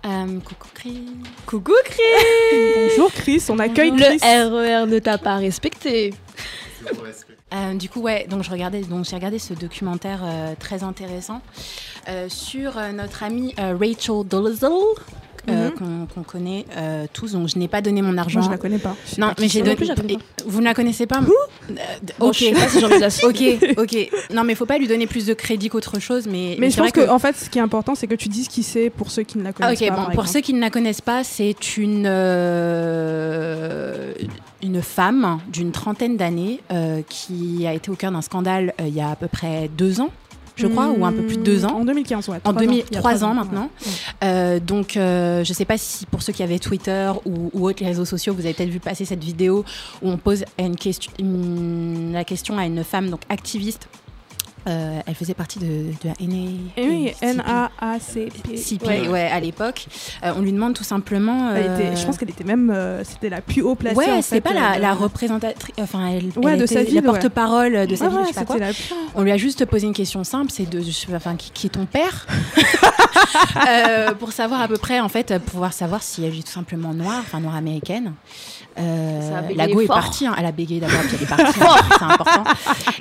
Euh, 0.05 0.39
coucou 0.39 0.67
Chris. 0.74 1.03
Coucou 1.46 1.74
Chris. 1.86 2.01
Bonjour 2.89 3.12
Chris, 3.12 3.43
on 3.50 3.60
accueille 3.60 3.91
Le 3.91 3.98
Chris. 3.98 4.20
RER 4.22 4.88
ne 4.88 5.00
t'a 5.00 5.17
pas 5.17 5.36
respecté. 5.36 6.13
Euh, 7.53 7.74
du 7.75 7.89
coup, 7.89 8.01
ouais, 8.01 8.25
donc 8.29 8.43
je 8.43 8.50
regardais, 8.50 8.81
donc 8.81 9.05
j'ai 9.05 9.15
regardé 9.15 9.38
ce 9.38 9.53
documentaire 9.53 10.22
euh, 10.24 10.53
très 10.58 10.84
intéressant 10.84 11.41
euh, 12.08 12.29
sur 12.29 12.77
euh, 12.77 12.91
notre 12.93 13.24
amie 13.24 13.53
euh, 13.60 13.75
Rachel 13.79 14.25
Dolezal, 14.25 14.72
euh, 15.50 15.69
Mhm. 15.79 16.07
qu'on 16.13 16.24
connaît 16.24 16.65
euh, 16.77 17.05
tous, 17.12 17.31
donc 17.33 17.48
je 17.48 17.57
n'ai 17.57 17.67
pas 17.67 17.81
donné 17.81 18.01
mon 18.01 18.17
argent. 18.17 18.39
Moi, 18.39 18.48
je 18.48 18.51
la 18.51 18.57
connais 18.57 18.77
pas. 18.77 18.95
Non, 19.17 19.27
pas 19.29 19.36
mais 19.39 19.48
j'ai 19.48 19.62
donné. 19.62 19.75
Plus, 19.75 19.86
je 19.88 19.91
la 19.93 19.95
Vous 20.45 20.60
ne 20.60 20.65
la 20.65 20.74
connaissez 20.74 21.05
pas 21.07 21.19
Euh, 21.19 21.75
Bon, 22.19 22.29
Ok. 22.29 22.43
ok, 23.24 23.43
ok. 23.77 24.10
Non, 24.33 24.43
mais 24.43 24.55
faut 24.55 24.65
pas 24.65 24.77
lui 24.77 24.88
donner 24.88 25.07
plus 25.07 25.25
de 25.25 25.33
crédit 25.33 25.69
qu'autre 25.69 26.00
chose. 26.00 26.27
Mais, 26.27 26.55
Mais 26.60 26.69
je 26.69 26.77
pense 26.77 26.91
que, 26.91 27.10
en 27.10 27.19
fait, 27.19 27.36
ce 27.36 27.50
qui 27.50 27.57
est 27.57 27.62
important, 27.62 27.95
c'est 27.95 28.07
que 28.07 28.15
tu 28.15 28.29
dises 28.29 28.48
qui 28.48 28.63
c'est 28.63 28.89
pour 28.89 29.10
ceux 29.12 29.24
qui 29.24 29.38
ne 29.38 29.43
la 29.43 29.50
Ah, 29.50 29.53
connaissent 29.53 29.81
ok, 29.81 29.88
pas. 29.88 29.95
bon, 29.95 30.01
pour 30.03 30.12
exemple. 30.12 30.27
ceux 30.29 30.41
qui 30.41 30.53
ne 30.53 30.60
la 30.60 30.69
connaissent 30.69 31.01
pas, 31.01 31.24
c'est 31.24 31.77
une, 31.77 32.05
euh, 33.12 34.13
une 34.62 34.81
femme 34.81 35.39
d'une 35.51 35.71
trentaine 35.71 36.17
d'années 36.17 36.60
qui 37.10 37.65
a 37.67 37.74
été 37.74 37.89
au 37.91 37.95
cœur 37.95 38.12
d'un 38.12 38.21
scandale 38.21 38.74
il 38.79 38.93
y 38.93 39.01
a 39.01 39.10
à 39.12 39.15
peu 39.15 39.27
près 39.27 39.69
deux 39.75 40.01
ans, 40.01 40.10
je 40.62 40.68
crois, 40.68 40.88
ou 40.89 41.06
un 41.06 41.12
peu 41.12 41.24
plus 41.24 41.38
de 41.38 41.44
deux 41.44 41.65
ans. 41.65 41.80
En 41.82 41.86
2015, 41.86 42.30
ouais. 42.30 42.38
En 42.38 42.39
trois 42.39 42.53
ans. 42.53 42.60
2000, 42.60 42.75
Il 42.75 42.77
y 42.94 42.98
a 42.98 43.00
trois 43.00 43.12
trois 43.15 43.24
ans 43.24 43.34
maintenant. 43.34 43.70
Ouais. 43.86 43.91
Euh, 44.24 44.60
donc, 44.60 44.96
euh, 44.98 45.44
je 45.44 45.50
ne 45.51 45.53
sais 45.56 45.65
pas 45.65 45.77
si 45.77 46.06
pour 46.06 46.22
ceux 46.22 46.34
qui 46.34 46.44
avaient 46.44 46.60
Twitter 46.60 47.12
ou, 47.25 47.50
ou 47.53 47.68
autres 47.68 47.80
les 47.82 47.88
réseaux 47.88 48.06
sociaux, 48.06 48.34
vous 48.34 48.46
avez 48.46 48.53
peut-être 48.53 48.70
vu 48.70 48.80
passer 48.80 49.06
cette 49.06 49.24
vidéo 49.24 49.65
où 50.01 50.10
on 50.10 50.18
pose 50.18 50.46
une 50.60 50.75
question, 50.75 51.12
une- 51.20 52.12
la 52.13 52.24
question 52.24 52.58
à 52.58 52.65
une 52.65 52.84
femme 52.84 53.10
donc 53.10 53.22
activiste. 53.30 53.88
Euh, 54.68 55.00
elle 55.08 55.15
faisait 55.15 55.34
partie 55.34 55.58
de, 55.60 55.65
de 55.65 55.96
la 56.06 56.13
NA. 56.20 56.51
Et 56.77 56.88
oui. 56.88 57.12
N-A-A-C-P. 57.22 58.86
Ouais. 58.88 59.08
ouais. 59.08 59.22
à 59.32 59.39
l'époque. 59.39 59.88
Euh, 60.24 60.34
on 60.38 60.41
lui 60.41 60.51
demande 60.51 60.74
tout 60.75 60.84
simplement. 60.84 61.51
Elle 61.56 61.65
euh, 61.70 61.75
était- 61.89 61.96
je 61.96 62.06
pense 62.06 62.18
qu'elle 62.18 62.30
était 62.30 62.44
même. 62.44 62.70
euh, 62.70 63.03
C'était 63.03 63.30
la 63.30 63.41
plus 63.41 63.62
haut 63.63 63.75
placée. 63.75 63.96
Ouais, 63.98 64.22
c'est 64.22 64.41
pas 64.41 64.53
la, 64.53 64.74
euh, 64.75 64.77
la 64.80 64.94
représentatrice. 64.94 65.74
Enfin, 65.80 66.08
elle, 66.08 66.25
Ouais, 66.38 66.53
elle 66.53 66.60
de 66.60 66.65
était 66.65 66.75
sa 66.75 66.84
ville, 66.84 66.96
la 66.96 67.01
ouais. 67.01 67.06
porte-parole 67.08 67.88
de 67.88 67.96
sa 67.96 68.06
Ah 68.06 68.10
ville, 68.10 68.18
ouais, 68.20 68.24
je 68.25 68.34
sais 68.34 68.39
pas 68.41 68.46
quoi. 68.46 68.56
c'était 68.56 68.68
la 68.68 68.74
plus. 68.74 68.94
On 69.15 69.24
lui 69.24 69.32
a 69.32 69.38
juste 69.38 69.65
posé 69.65 69.88
une 69.88 69.94
question 69.94 70.24
simple, 70.24 70.51
c'est 70.51 70.70
de, 70.70 70.82
enfin, 71.15 71.36
qui, 71.36 71.51
qui 71.51 71.68
est 71.68 71.72
ton 71.72 71.86
père 71.86 72.27
Euh, 73.68 74.13
Pour 74.13 74.32
savoir 74.32 74.62
à 74.62 74.68
peu 74.68 74.77
près, 74.77 75.00
en 75.00 75.10
fait, 75.10 75.38
pouvoir 75.39 75.74
savoir 75.74 76.03
si 76.03 76.24
elle 76.24 76.38
est 76.38 76.46
tout 76.46 76.51
simplement 76.51 76.94
noire, 76.94 77.20
enfin 77.22 77.39
noire 77.39 77.56
américaine. 77.56 78.13
Euh, 78.80 79.42
la 79.56 79.68
go 79.68 79.82
est 79.82 79.88
partie, 79.88 80.25
hein. 80.28 80.36
elle 80.38 80.46
a 80.46 80.51
bégayé 80.51 80.80
d'abord, 80.80 81.01
puis 81.01 81.18
elle 81.18 81.24
est 81.24 81.25
partie, 81.25 81.60
hein, 81.62 81.75
c'est 81.98 82.04
important. 82.06 82.44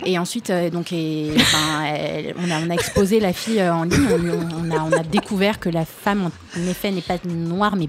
Et 0.04 0.18
ensuite, 0.18 0.50
euh, 0.50 0.68
donc, 0.70 0.92
et, 0.92 1.30
enfin, 1.36 1.84
elle- 1.86 2.34
on, 2.38 2.50
a, 2.50 2.60
on 2.66 2.70
a 2.70 2.74
exposé 2.74 3.20
la 3.20 3.32
fille 3.32 3.60
euh, 3.60 3.72
en 3.74 3.84
ligne, 3.84 4.08
on, 4.10 4.70
a, 4.76 4.82
on 4.82 4.92
a 4.92 5.02
découvert 5.02 5.60
que 5.60 5.68
la 5.68 5.84
femme, 5.84 6.30
en 6.56 6.68
effet, 6.68 6.90
n'est 6.90 7.00
pas 7.02 7.18
noire, 7.24 7.76
mais 7.76 7.88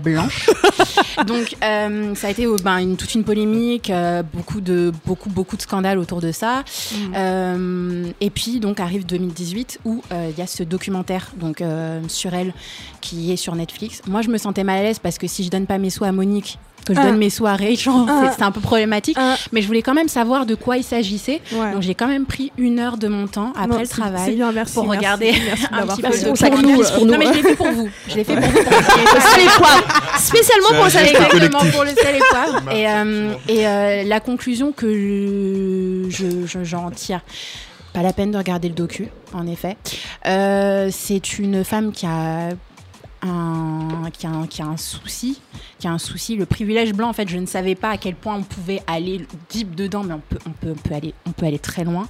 blanche. 0.00 0.48
Donc, 1.26 1.56
ça 1.60 2.26
a 2.26 2.30
été 2.30 2.46
ben, 2.62 2.78
une, 2.78 2.96
toute 2.96 3.14
une 3.14 3.24
polémique, 3.24 3.92
beaucoup, 4.32 4.60
de, 4.60 4.92
beaucoup, 5.04 5.28
beaucoup 5.30 5.56
de 5.56 5.62
scandales 5.62 5.98
autour 5.98 6.20
de 6.20 6.30
ça. 6.32 6.62
Euh, 7.16 8.04
et 8.20 8.30
puis, 8.30 8.60
donc, 8.60 8.80
arrive 8.80 9.06
2018 9.06 9.80
où 9.84 10.02
il 10.12 10.38
y 10.38 10.42
a 10.42 10.46
ce 10.46 10.62
documentaire 10.62 11.32
donc, 11.36 11.62
sur 12.08 12.34
elle 12.34 12.52
qui 13.00 13.32
est 13.32 13.36
sur 13.36 13.54
Netflix. 13.56 14.02
Moi, 14.06 14.22
je 14.22 14.28
me 14.28 14.38
sentais 14.38 14.64
mal 14.64 14.78
à 14.78 14.82
l'aise 14.82 14.98
parce 14.98 15.18
que 15.18 15.26
si 15.26 15.44
je 15.44 15.50
donne 15.50 15.66
pas 15.66 15.78
mes 15.78 15.90
sous 15.90 16.04
à 16.04 16.12
Monique, 16.12 16.58
que 16.86 16.94
je 16.94 16.98
Ah. 16.98 17.04
donne 17.04 17.18
mes 17.18 17.28
sous 17.30 17.46
à 17.46 17.52
Rachel, 17.52 17.76
Ah. 18.08 18.22
c'est- 18.30 18.36
c'est 18.38 18.42
un 18.42 18.50
peu 18.50 18.60
problématique. 18.60 19.16
Ah. 19.20 19.36
Mais 19.52 19.60
je 19.62 19.66
voulais 19.66 19.82
quand 19.82 19.94
même 19.94 20.08
savoir 20.08 20.46
de 20.46 20.54
quoi 20.54 20.76
il 20.78 20.84
s'agissait. 20.84 21.40
Ouais. 21.52 21.72
Donc, 21.72 21.82
j'ai 21.82 21.94
quand 21.94 22.06
même 22.06 22.24
pris 22.26 22.50
une 22.56 22.78
heure 22.78 22.96
de 22.96 23.08
mon 23.08 23.26
temps 23.26 23.52
après 23.54 23.66
Non, 23.68 23.80
le 23.80 23.86
travail. 23.86 24.22
C'est 24.24 24.32
bien, 24.36 24.52
merci. 24.52 24.74
pour 24.74 24.84
merci, 24.84 24.98
regarder 24.98 25.32
merci 25.46 25.64
un 25.72 25.86
petit 25.86 26.02
peu 26.02 26.08
de 26.08 26.48
Pour 26.50 26.62
nous, 26.62 26.82
pour 26.82 27.06
nous. 27.06 27.12
Non, 27.12 27.18
mais 27.18 27.26
je 27.26 27.32
l'ai 27.32 27.42
fait 27.42 27.56
pour 27.56 27.70
vous. 27.72 27.88
Je 28.08 28.14
l'ai 28.16 28.24
fait 28.24 28.34
pour 28.34 28.48
vous. 28.48 28.58
Pour. 29.58 30.18
Spécialement 30.18 30.68
pour 30.74 30.84
le 30.84 30.90
sel 30.90 31.06
et 31.06 31.12
pour 31.72 31.84
le 31.84 31.90
sel 31.90 32.16
et 32.16 32.18
poivre. 32.30 32.62
Et, 32.72 32.88
euh, 32.88 33.32
et 33.48 33.66
euh, 33.66 34.02
la 34.04 34.20
conclusion 34.20 34.72
que 34.72 36.06
je, 36.08 36.46
je- 36.46 36.64
j'en 36.64 36.90
tire, 36.90 37.20
pas 37.92 38.02
la 38.02 38.12
peine 38.12 38.30
de 38.30 38.36
regarder 38.38 38.68
le 38.68 38.74
docu, 38.74 39.08
en 39.34 39.46
effet. 39.46 39.76
Euh, 40.26 40.88
c'est 40.92 41.38
une 41.38 41.64
femme 41.64 41.92
qui 41.92 42.06
a 42.06 42.50
un, 43.22 44.10
qui 44.12 44.26
a, 44.26 44.30
un, 44.30 44.46
qui 44.46 44.62
a 44.62 44.66
un 44.66 44.76
souci, 44.76 45.40
qui 45.78 45.86
a 45.86 45.90
un 45.90 45.98
souci. 45.98 46.36
Le 46.36 46.46
privilège 46.46 46.92
blanc, 46.92 47.08
en 47.08 47.12
fait, 47.12 47.28
je 47.28 47.38
ne 47.38 47.46
savais 47.46 47.74
pas 47.74 47.90
à 47.90 47.96
quel 47.96 48.14
point 48.14 48.36
on 48.36 48.42
pouvait 48.42 48.82
aller 48.86 49.26
deep 49.50 49.74
dedans, 49.74 50.04
mais 50.04 50.14
on 50.14 50.20
peut, 50.20 50.38
on 50.46 50.50
peut, 50.50 50.70
on 50.70 50.88
peut, 50.88 50.94
aller, 50.94 51.14
on 51.26 51.32
peut 51.32 51.46
aller 51.46 51.58
très 51.58 51.84
loin. 51.84 52.08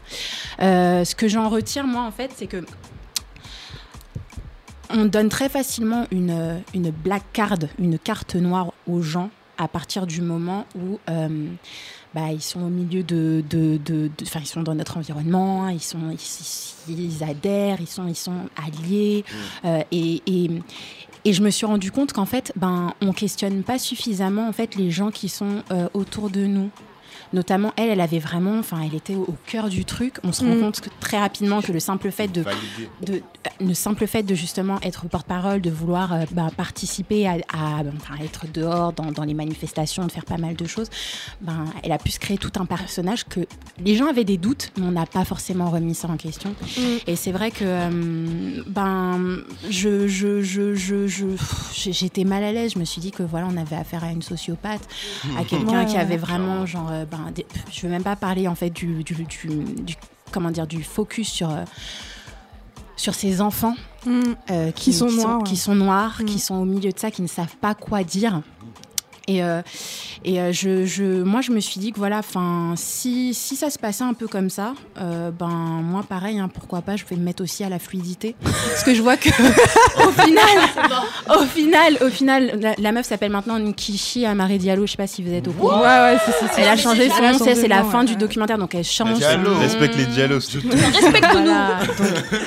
Euh, 0.61 1.05
ce 1.05 1.15
que 1.15 1.29
j'en 1.29 1.49
retire, 1.49 1.87
moi, 1.87 2.03
en 2.03 2.11
fait, 2.11 2.31
c'est 2.37 2.47
que 2.47 2.65
on 4.91 5.05
donne 5.05 5.29
très 5.29 5.49
facilement 5.49 6.07
une, 6.11 6.63
une 6.75 6.91
black 6.91 7.25
card, 7.33 7.59
une 7.79 7.99
carte 7.99 8.37
noire 8.37 8.73
aux 8.87 9.03
gens 9.03 9.31
à 9.59 9.69
partir 9.69 10.07
du 10.07 10.23
moment 10.23 10.67
où 10.77 10.99
euh, 11.11 11.49
bah, 12.15 12.33
ils 12.33 12.43
sont 12.43 12.61
au 12.63 12.69
milieu 12.69 13.03
de, 13.03 13.43
de, 13.49 13.79
de- 13.85 14.09
de- 14.09 14.23
enfin 14.23 14.41
ils 14.43 14.47
sont 14.47 14.63
dans 14.63 14.75
notre 14.75 14.97
environnement, 14.97 15.69
ils 15.69 15.81
sont, 15.83 15.99
ils, 16.11 16.93
ils- 16.95 17.05
ils 17.19 17.23
adhèrent, 17.25 17.79
ils 17.81 17.87
sont, 17.87 18.07
ils 18.09 18.17
sont 18.17 18.49
alliés, 18.57 19.25
euh, 19.65 19.83
et, 19.93 20.23
et, 20.27 20.51
et 21.25 21.33
je 21.33 21.43
me 21.43 21.51
suis 21.51 21.67
rendu 21.67 21.91
compte 21.93 22.13
qu'en 22.13 22.25
fait, 22.27 22.53
ben, 22.57 22.95
on 23.03 23.13
questionne 23.13 23.63
pas 23.63 23.79
suffisamment 23.79 24.49
en 24.49 24.53
fait 24.53 24.75
les 24.77 24.91
gens 24.91 25.11
qui 25.11 25.29
sont 25.29 25.63
euh, 25.71 25.89
autour 25.95 26.31
de 26.31 26.47
nous. 26.47 26.71
Notamment, 27.33 27.73
elle, 27.77 27.91
elle 27.91 28.01
avait 28.01 28.19
vraiment, 28.19 28.59
enfin, 28.59 28.81
elle 28.85 28.95
était 28.95 29.15
au, 29.15 29.23
au 29.23 29.35
cœur 29.47 29.69
du 29.69 29.85
truc. 29.85 30.15
On 30.25 30.33
se 30.33 30.43
rend 30.45 30.55
Mm. 30.55 30.61
compte 30.61 30.81
que, 30.81 30.89
très 31.01 31.19
rapidement 31.19 31.61
que 31.61 31.73
le 31.73 31.81
simple 31.81 32.11
fait 32.11 32.29
de 32.29 32.43
de, 33.03 33.15
euh, 33.15 33.21
le 33.61 33.75
simple 33.75 34.07
fait 34.07 34.23
de 34.23 34.35
justement 34.35 34.81
être 34.83 35.07
porte-parole, 35.09 35.61
de 35.61 35.71
vouloir 35.71 36.13
euh, 36.13 36.25
bah, 36.33 36.49
participer 36.57 37.27
à, 37.29 37.33
à, 37.53 37.83
enfin, 37.97 38.15
à 38.21 38.25
être 38.25 38.47
dehors 38.53 38.93
dans, 38.93 39.13
dans 39.13 39.25
les 39.25 39.35
manifestations, 39.35 40.07
de 40.07 40.13
faire 40.13 40.25
pas 40.25 40.39
mal 40.39 40.57
de 40.57 40.67
choses, 40.67 40.89
ben, 41.41 41.65
elle 41.83 41.93
a 41.93 41.99
pu 41.99 42.11
se 42.11 42.19
créer 42.19 42.39
tout 42.39 42.53
un 42.59 42.65
personnage 42.65 43.25
que 43.25 43.41
les 43.85 43.97
gens 43.97 44.07
avaient 44.07 44.25
des 44.25 44.39
doutes, 44.39 44.71
mais 44.79 44.87
on 44.87 44.93
n'a 44.93 45.07
pas 45.07 45.25
forcément 45.25 45.71
remis 45.71 45.95
ça 45.95 46.09
en 46.09 46.17
question. 46.17 46.55
Et 47.07 47.17
c'est 47.17 47.33
vrai 47.33 47.51
que 47.51 47.65
euh, 47.65 48.63
ben, 48.67 49.39
je, 49.69 50.09
je, 50.09 50.43
je, 50.43 50.75
je, 50.75 51.07
j'étais 51.75 52.25
mal 52.25 52.43
à 52.45 52.53
l'aise. 52.53 52.73
Je 52.75 52.79
me 52.79 52.85
suis 52.85 53.01
dit 53.01 53.11
que 53.11 53.23
voilà, 53.23 53.47
on 53.51 53.57
avait 53.57 53.77
affaire 53.77 54.05
à 54.05 54.11
une 54.11 54.23
sociopathe, 54.23 54.87
à 55.39 55.45
quelqu'un 55.45 55.81
Ouais, 55.81 55.87
qui 55.87 55.97
avait 55.97 56.17
vraiment 56.17 56.67
genre, 56.67 56.89
euh, 56.91 57.05
ben, 57.25 57.31
des- 57.33 57.47
je 57.73 57.81
veux 57.83 57.89
même 57.89 58.03
pas 58.03 58.17
parler 58.17 58.49
en 58.49 58.55
fait 58.55 58.71
du, 58.71 59.03
du, 59.05 59.15
du- 59.15 59.25
du- 59.27 59.95
comment 60.33 60.51
dire, 60.51 60.67
du 60.67 60.83
focus 60.83 61.29
sur 61.29 61.51
euh, 61.51 61.65
sur 62.97 63.15
ces 63.15 63.41
enfants 63.41 63.75
Mm. 64.07 64.23
euh, 64.51 64.71
Qui 64.73 64.93
sont 64.93 65.11
noirs, 65.11 65.43
qui 65.45 65.53
ouais. 65.53 65.57
sont 65.59 65.75
noirs, 65.75 66.19
Mm. 66.21 66.25
qui 66.25 66.39
sont 66.39 66.55
au 66.55 66.65
milieu 66.65 66.91
de 66.93 66.99
ça, 66.99 67.11
qui 67.11 67.23
ne 67.23 67.27
savent 67.27 67.57
pas 67.61 67.75
quoi 67.75 68.05
dire. 68.05 68.43
Et, 69.29 69.43
euh, 69.43 69.61
et 70.25 70.41
euh, 70.41 70.53
je, 70.53 70.87
je, 70.87 71.05
moi, 71.23 71.43
je 71.43 71.53
me 71.53 71.61
suis 71.61 71.79
dit 71.79 71.93
que 71.93 71.99
voilà, 71.99 72.19
enfin, 72.19 72.73
si, 72.77 73.35
si 73.35 73.57
ça 73.57 73.69
se 73.71 73.79
passait 73.79 74.03
un 74.05 74.15
peu 74.15 74.27
comme 74.27 74.49
ça, 74.51 74.73
euh, 75.01 75.31
ben 75.31 75.47
moi, 75.49 76.03
pareil, 76.09 76.39
hein, 76.39 76.49
pourquoi 76.53 76.81
pas, 76.81 76.97
je 76.97 77.05
vais 77.05 77.15
me 77.17 77.23
mettre 77.23 77.43
aussi 77.43 77.63
à 77.63 77.69
la 77.69 77.79
fluidité, 77.79 78.35
parce 78.43 78.83
que 78.85 78.95
je 78.95 79.03
vois 79.03 79.17
que 79.19 79.29
au 80.09 80.11
final, 80.11 80.59
au 81.39 81.45
final, 81.45 81.99
au 82.03 82.09
final, 82.09 82.59
la, 82.61 82.75
la 82.79 82.93
meuf 82.93 83.07
s'appelle 83.07 83.31
maintenant 83.31 83.59
Nkishi 83.59 84.25
Amare 84.25 84.57
Diallo. 84.59 84.87
Je 84.87 84.93
sais 84.93 84.97
pas 84.97 85.07
si 85.07 85.23
vous 85.23 85.33
êtes 85.33 85.47
au 85.47 85.53
courant. 85.53 85.81
Ouais, 85.81 85.87
ouais, 85.87 86.17
c'est 86.25 86.33
c'est- 86.33 86.55
c'est- 86.55 86.63
Elle 86.63 86.69
a 86.69 86.77
changé 86.77 87.09
son 87.11 87.23
nom, 87.23 87.39
c'est 87.55 87.69
la 87.69 87.85
fin 87.85 88.01
ouais, 88.01 88.07
du 88.07 88.13
ouais. 88.13 88.19
documentaire, 88.19 88.57
donc 88.59 88.75
elle 88.75 88.85
change. 88.85 89.19
Diallo. 89.19 89.55
Respecte 89.59 89.95
les 89.97 90.41
surtout. 90.41 90.69
Respecte-nous. 90.71 91.43
Voilà, 91.45 91.81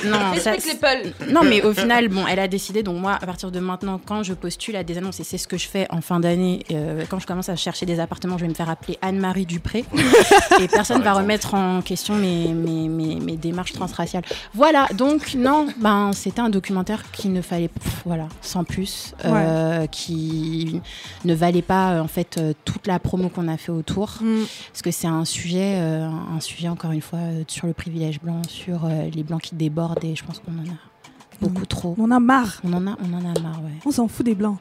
non, 0.04 0.40
ça- 0.40 0.52
Respecte 0.52 1.14
les 1.18 1.32
non, 1.32 1.42
mais 1.44 1.62
au 1.62 1.72
final, 1.72 2.08
bon, 2.08 2.24
elle 2.28 2.40
a 2.40 2.48
décidé. 2.48 2.82
Donc 2.82 3.00
moi, 3.00 3.16
à 3.20 3.24
partir 3.26 3.50
de 3.52 3.60
maintenant, 3.60 4.00
quand 4.04 4.22
je 4.24 4.34
postule 4.34 4.74
à 4.76 4.82
des 4.84 4.98
annonces, 4.98 5.20
et 5.20 5.24
c'est 5.24 5.38
ce 5.38 5.46
que 5.46 5.56
je 5.56 5.68
fais 5.68 5.86
en 5.90 6.00
fin 6.00 6.18
d'année, 6.20 6.64
euh, 6.74 7.04
quand 7.08 7.18
je 7.18 7.26
commence 7.26 7.48
à 7.48 7.56
chercher 7.56 7.86
des 7.86 8.00
appartements, 8.00 8.38
je 8.38 8.42
vais 8.42 8.48
me 8.48 8.54
faire 8.54 8.70
appeler 8.70 8.98
Anne-Marie 9.02 9.46
Dupré, 9.46 9.84
et 10.60 10.68
personne 10.68 11.02
va 11.02 11.14
remettre 11.14 11.54
en 11.54 11.82
question 11.82 12.14
mes, 12.14 12.48
mes, 12.48 12.88
mes, 12.88 13.20
mes 13.20 13.36
démarches 13.36 13.72
transraciales. 13.72 14.24
Voilà. 14.54 14.88
Donc 14.94 15.34
non, 15.34 15.66
ben 15.78 16.12
c'était 16.12 16.40
un 16.40 16.50
documentaire 16.50 17.10
qui 17.12 17.28
ne 17.28 17.42
fallait, 17.42 17.68
pff, 17.68 18.02
voilà, 18.04 18.28
sans 18.40 18.64
plus, 18.64 19.14
euh, 19.24 19.86
qui 19.86 20.80
ne 21.24 21.34
valait 21.34 21.62
pas 21.62 22.02
en 22.02 22.08
fait 22.08 22.38
euh, 22.38 22.52
toute 22.64 22.86
la 22.86 22.98
promo 22.98 23.28
qu'on 23.28 23.48
a 23.48 23.56
fait 23.56 23.72
autour 23.72 24.02
Mm. 24.20 24.44
parce 24.68 24.82
que 24.82 24.90
c'est 24.90 25.06
un 25.06 25.24
sujet, 25.24 25.76
euh, 25.78 26.08
un 26.08 26.40
sujet 26.40 26.68
encore 26.68 26.92
une 26.92 27.00
fois 27.00 27.18
euh, 27.18 27.44
sur 27.46 27.66
le 27.66 27.72
privilège 27.72 28.20
blanc, 28.20 28.42
sur 28.48 28.84
euh, 28.84 29.08
les 29.12 29.22
blancs 29.22 29.42
qui 29.42 29.54
débordent 29.54 30.04
et 30.04 30.14
je 30.14 30.24
pense 30.24 30.38
qu'on 30.38 30.52
en 30.52 30.72
a 30.72 30.91
beaucoup 31.40 31.66
trop. 31.66 31.94
On 31.98 32.04
en 32.04 32.10
a 32.10 32.20
marre. 32.20 32.60
On 32.64 32.72
en 32.72 32.86
a, 32.86 32.96
on 33.02 33.12
en 33.14 33.20
a 33.20 33.40
marre, 33.40 33.60
ouais. 33.64 33.72
On 33.86 33.90
s'en 33.90 34.08
fout 34.08 34.24
des 34.26 34.34
blancs. 34.34 34.58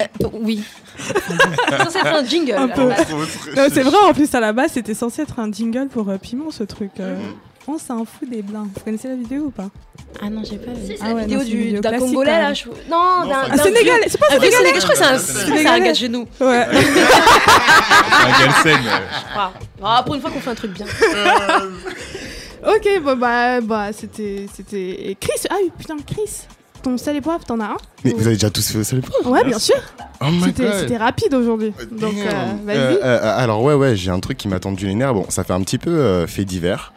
Euh, 0.00 0.26
oui. 0.32 0.62
Ça, 0.98 1.86
c'est 1.90 2.00
un 2.06 2.24
jingle. 2.24 2.52
Un 2.56 2.68
peu. 2.68 2.82
Non, 2.88 3.66
c'est 3.72 3.82
vrai, 3.82 3.96
en 4.08 4.12
plus, 4.12 4.34
à 4.34 4.40
la 4.40 4.52
base, 4.52 4.72
c'était 4.72 4.94
censé 4.94 5.22
être 5.22 5.38
un 5.38 5.50
jingle 5.52 5.88
pour 5.88 6.08
euh, 6.08 6.18
Piment, 6.18 6.50
ce 6.50 6.64
truc. 6.64 6.90
euh. 7.00 7.16
On 7.68 7.78
s'en 7.78 8.04
fout 8.04 8.28
des 8.30 8.42
blancs. 8.42 8.68
Vous 8.74 8.80
connaissez 8.84 9.08
la 9.08 9.16
vidéo 9.16 9.46
ou 9.46 9.50
pas? 9.50 9.68
Ah 10.22 10.30
non, 10.30 10.42
j'ai 10.48 10.56
pas 10.56 10.70
vu. 10.72 10.78
C'est 10.86 10.98
Ah 11.00 11.08
la 11.08 11.14
ouais, 11.16 11.22
vidéo 11.22 11.38
non, 11.38 11.44
c'est 11.44 11.50
une 11.50 11.56
du- 11.58 11.62
vidéo 11.64 11.80
d'un 11.80 11.88
classique, 11.90 12.06
Congolais 12.08 12.30
là. 12.42 12.54
je- 12.54 12.64
Non, 12.68 12.72
d'un. 12.72 12.78
c'est 13.26 13.28
d'un 13.28 13.42
Ah, 13.50 13.56
Sénégalais, 13.58 14.04
c'est 14.08 14.18
pas 14.18 14.26
un 14.26 14.30
sénégalais 14.30 14.52
Sénégalais, 14.56 14.80
je 14.80 14.84
crois 14.86 14.94
que 14.94 14.98
c'est 14.98 15.04
un- 15.04 15.18
C'est 15.18 15.32
c'est 15.32 15.38
un 15.42 15.46
sénégalais. 15.46 15.80
gars 15.84 15.92
de 15.92 15.96
chez 15.96 16.08
nous. 16.08 16.26
Ouais. 16.40 16.66
Un 16.68 18.38
Galsen. 18.38 18.78
Ah, 19.36 19.52
ah, 19.82 20.02
pour 20.06 20.14
une 20.14 20.20
fois 20.20 20.30
qu'on 20.30 20.40
fait 20.40 20.50
un 20.50 20.54
truc 20.54 20.72
bien. 20.72 20.86
ok, 22.66 23.02
bon, 23.02 23.16
bah, 23.16 23.60
bah 23.60 23.92
c'était. 23.92 24.46
c'était... 24.54 25.10
et 25.10 25.14
Chris, 25.14 25.46
ah 25.50 25.56
oui, 25.62 25.70
putain, 25.78 25.96
Chris, 26.06 26.46
ton 26.82 26.96
sel 26.98 27.16
et 27.16 27.20
poivre, 27.20 27.44
t'en 27.44 27.60
as 27.60 27.66
un 27.66 27.76
Mais 28.04 28.12
vous 28.12 28.26
avez 28.26 28.36
déjà 28.36 28.50
tous 28.50 28.70
fait 28.70 28.78
au 28.78 28.84
sel 28.84 28.98
et 28.98 29.02
poivre 29.02 29.30
Ouais, 29.30 29.44
bien 29.44 29.58
sûr. 29.58 29.76
Oh 30.20 30.26
my 30.30 30.44
C'était, 30.44 30.62
god 30.64 30.74
c'était 30.80 30.96
rapide 30.96 31.34
aujourd'hui. 31.34 31.72
Donc, 31.90 32.14
euh, 32.16 32.30
vas-y. 32.64 32.76
Euh, 32.76 32.98
euh, 33.02 33.38
alors 33.38 33.62
ouais 33.62 33.74
ouais 33.74 33.96
j'ai 33.96 34.10
un 34.10 34.20
truc 34.20 34.38
qui 34.38 34.48
m'a 34.48 34.60
tendu 34.60 34.86
les 34.86 34.94
nerfs 34.94 35.12
bon 35.12 35.26
ça 35.28 35.44
fait 35.44 35.52
un 35.52 35.60
petit 35.60 35.78
peu 35.78 35.90
euh, 35.90 36.26
fait 36.26 36.44
divers 36.44 36.92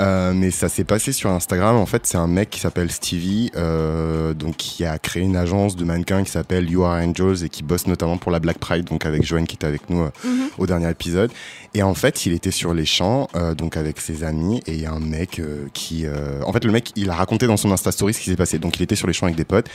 Euh, 0.00 0.32
mais 0.34 0.50
ça 0.50 0.68
s'est 0.70 0.84
passé 0.84 1.12
sur 1.12 1.30
Instagram. 1.30 1.76
En 1.76 1.84
fait, 1.84 2.06
c'est 2.06 2.16
un 2.16 2.26
mec 2.26 2.48
qui 2.48 2.58
s'appelle 2.58 2.90
Stevie, 2.90 3.50
euh, 3.54 4.32
donc 4.32 4.56
qui 4.56 4.86
a 4.86 4.98
créé 4.98 5.22
une 5.22 5.36
agence 5.36 5.76
de 5.76 5.84
mannequins 5.84 6.24
qui 6.24 6.30
s'appelle 6.30 6.70
You 6.70 6.84
Are 6.84 7.02
Angels 7.02 7.44
et 7.44 7.50
qui 7.50 7.62
bosse 7.62 7.86
notamment 7.86 8.16
pour 8.16 8.32
la 8.32 8.40
Black 8.40 8.58
Pride, 8.58 8.86
donc 8.86 9.04
avec 9.04 9.22
Joanne 9.24 9.46
qui 9.46 9.56
était 9.56 9.66
avec 9.66 9.90
nous 9.90 10.00
euh, 10.02 10.10
Mhm. 10.24 10.48
au 10.56 10.66
dernier 10.66 10.88
épisode. 10.90 11.30
Et 11.74 11.82
en 11.82 11.92
fait, 11.94 12.24
il 12.24 12.32
était 12.32 12.50
sur 12.50 12.72
les 12.72 12.86
champs, 12.86 13.28
donc 13.56 13.76
avec 13.76 14.00
ses 14.00 14.24
amis, 14.24 14.60
et 14.66 14.72
il 14.74 14.80
y 14.80 14.86
a 14.86 14.92
un 14.92 14.98
mec 15.00 15.40
qui, 15.72 16.04
en 16.44 16.52
fait, 16.52 16.64
le 16.64 16.72
mec, 16.72 16.90
il 16.96 17.08
a 17.10 17.14
raconté 17.14 17.46
dans 17.46 17.56
son 17.56 17.70
Insta 17.70 17.92
Story 17.92 18.12
ce 18.12 18.18
qui 18.20 18.28
s'est 18.30 18.36
passé. 18.36 18.58
Donc, 18.58 18.76
il 18.78 18.82
était 18.82 18.96
sur 18.96 19.06
les 19.06 19.12
champs 19.12 19.26
avec 19.26 19.36
des 19.36 19.44
potes. 19.44 19.68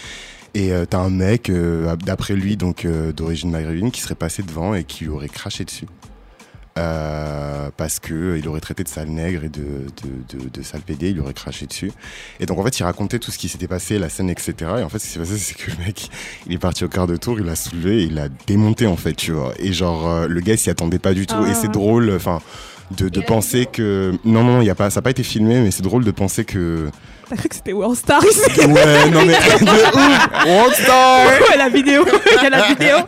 Et 0.56 0.72
t'as 0.90 1.00
un 1.00 1.10
mec, 1.10 1.50
d'après 2.06 2.34
lui, 2.34 2.58
donc 2.58 2.86
d'origine 3.16 3.50
maghrébine, 3.50 3.92
qui 3.92 4.02
serait 4.02 4.16
passé 4.16 4.44
devant 4.44 4.76
et 4.76 4.84
qui 4.84 5.06
lui 5.06 5.12
aurait 5.12 5.30
craché 5.30 5.64
dessus. 5.64 5.86
Euh, 6.78 7.70
parce 7.78 8.00
que 8.00 8.38
il 8.38 8.46
aurait 8.50 8.60
traité 8.60 8.84
de 8.84 8.90
sale 8.90 9.08
nègre 9.08 9.46
et 9.46 9.50
de, 9.50 9.62
de, 9.62 10.38
de, 10.38 10.50
de 10.50 10.62
sale 10.62 10.82
pédé, 10.82 11.12
il 11.12 11.22
aurait 11.22 11.34
craché 11.34 11.66
dessus. 11.68 11.90
Et 12.42 12.46
donc 12.46 12.60
en 12.60 12.64
fait, 12.66 12.78
il 12.78 12.84
racontait 12.84 13.18
tout 13.18 13.32
ce 13.32 13.38
qui 13.38 13.48
s'était 13.48 13.70
passé, 13.70 13.98
la 13.98 14.10
scène, 14.10 14.30
etc. 14.30 14.54
Et 14.80 14.84
en 14.84 14.90
fait, 14.90 15.00
ce 15.00 15.06
qui 15.06 15.12
s'est 15.14 15.20
passé, 15.20 15.38
c'est 15.38 15.56
que 15.56 15.72
le 15.72 15.86
mec, 15.86 16.10
il 16.48 16.54
est 16.54 16.58
parti 16.58 16.84
au 16.84 16.90
quart 16.90 17.08
de 17.08 17.16
tour, 17.16 17.40
il 17.40 17.46
l'a 17.46 17.56
soulevé, 17.56 18.04
il 18.04 18.16
l'a 18.16 18.28
démonté 18.46 18.88
en 18.88 18.98
fait, 18.98 19.14
tu 19.14 19.32
vois. 19.32 19.54
Et 19.58 19.72
genre, 19.72 20.06
euh, 20.10 20.28
le 20.28 20.42
gars, 20.42 20.58
s'y 20.58 20.70
attendait 20.70 21.00
pas 21.00 21.14
du 21.14 21.26
tout. 21.26 21.36
Ah. 21.38 21.50
Et 21.50 21.54
c'est 21.54 21.72
drôle, 21.72 22.12
enfin, 22.14 22.42
de, 22.98 23.08
de 23.08 23.22
penser 23.22 23.68
que 23.68 24.12
non, 24.26 24.44
non, 24.44 24.62
il 24.62 24.66
y 24.66 24.70
a 24.70 24.76
pas, 24.76 24.90
ça 24.90 25.00
n'a 25.00 25.04
pas 25.04 25.12
été 25.12 25.24
filmé, 25.24 25.62
mais 25.62 25.72
c'est 25.72 25.84
drôle 25.84 26.04
de 26.04 26.12
penser 26.12 26.44
que 26.44 26.90
T'as 27.28 27.36
cru 27.36 27.50
que 27.50 27.56
c'était 27.56 27.74
World 27.74 27.98
Star 27.98 28.24
ici 28.24 28.66
ouais, 28.66 29.10
non 29.10 29.26
mais 29.26 29.34
de 29.60 29.66
ouf, 29.66 30.28
Rockstar. 30.46 31.26
Ouais, 31.28 31.58
la 31.58 31.70
vidéo. 31.70 32.06
Il 32.06 32.44
y 32.44 32.46
a 32.46 32.50
la 32.50 32.68
vidéo. 32.68 32.98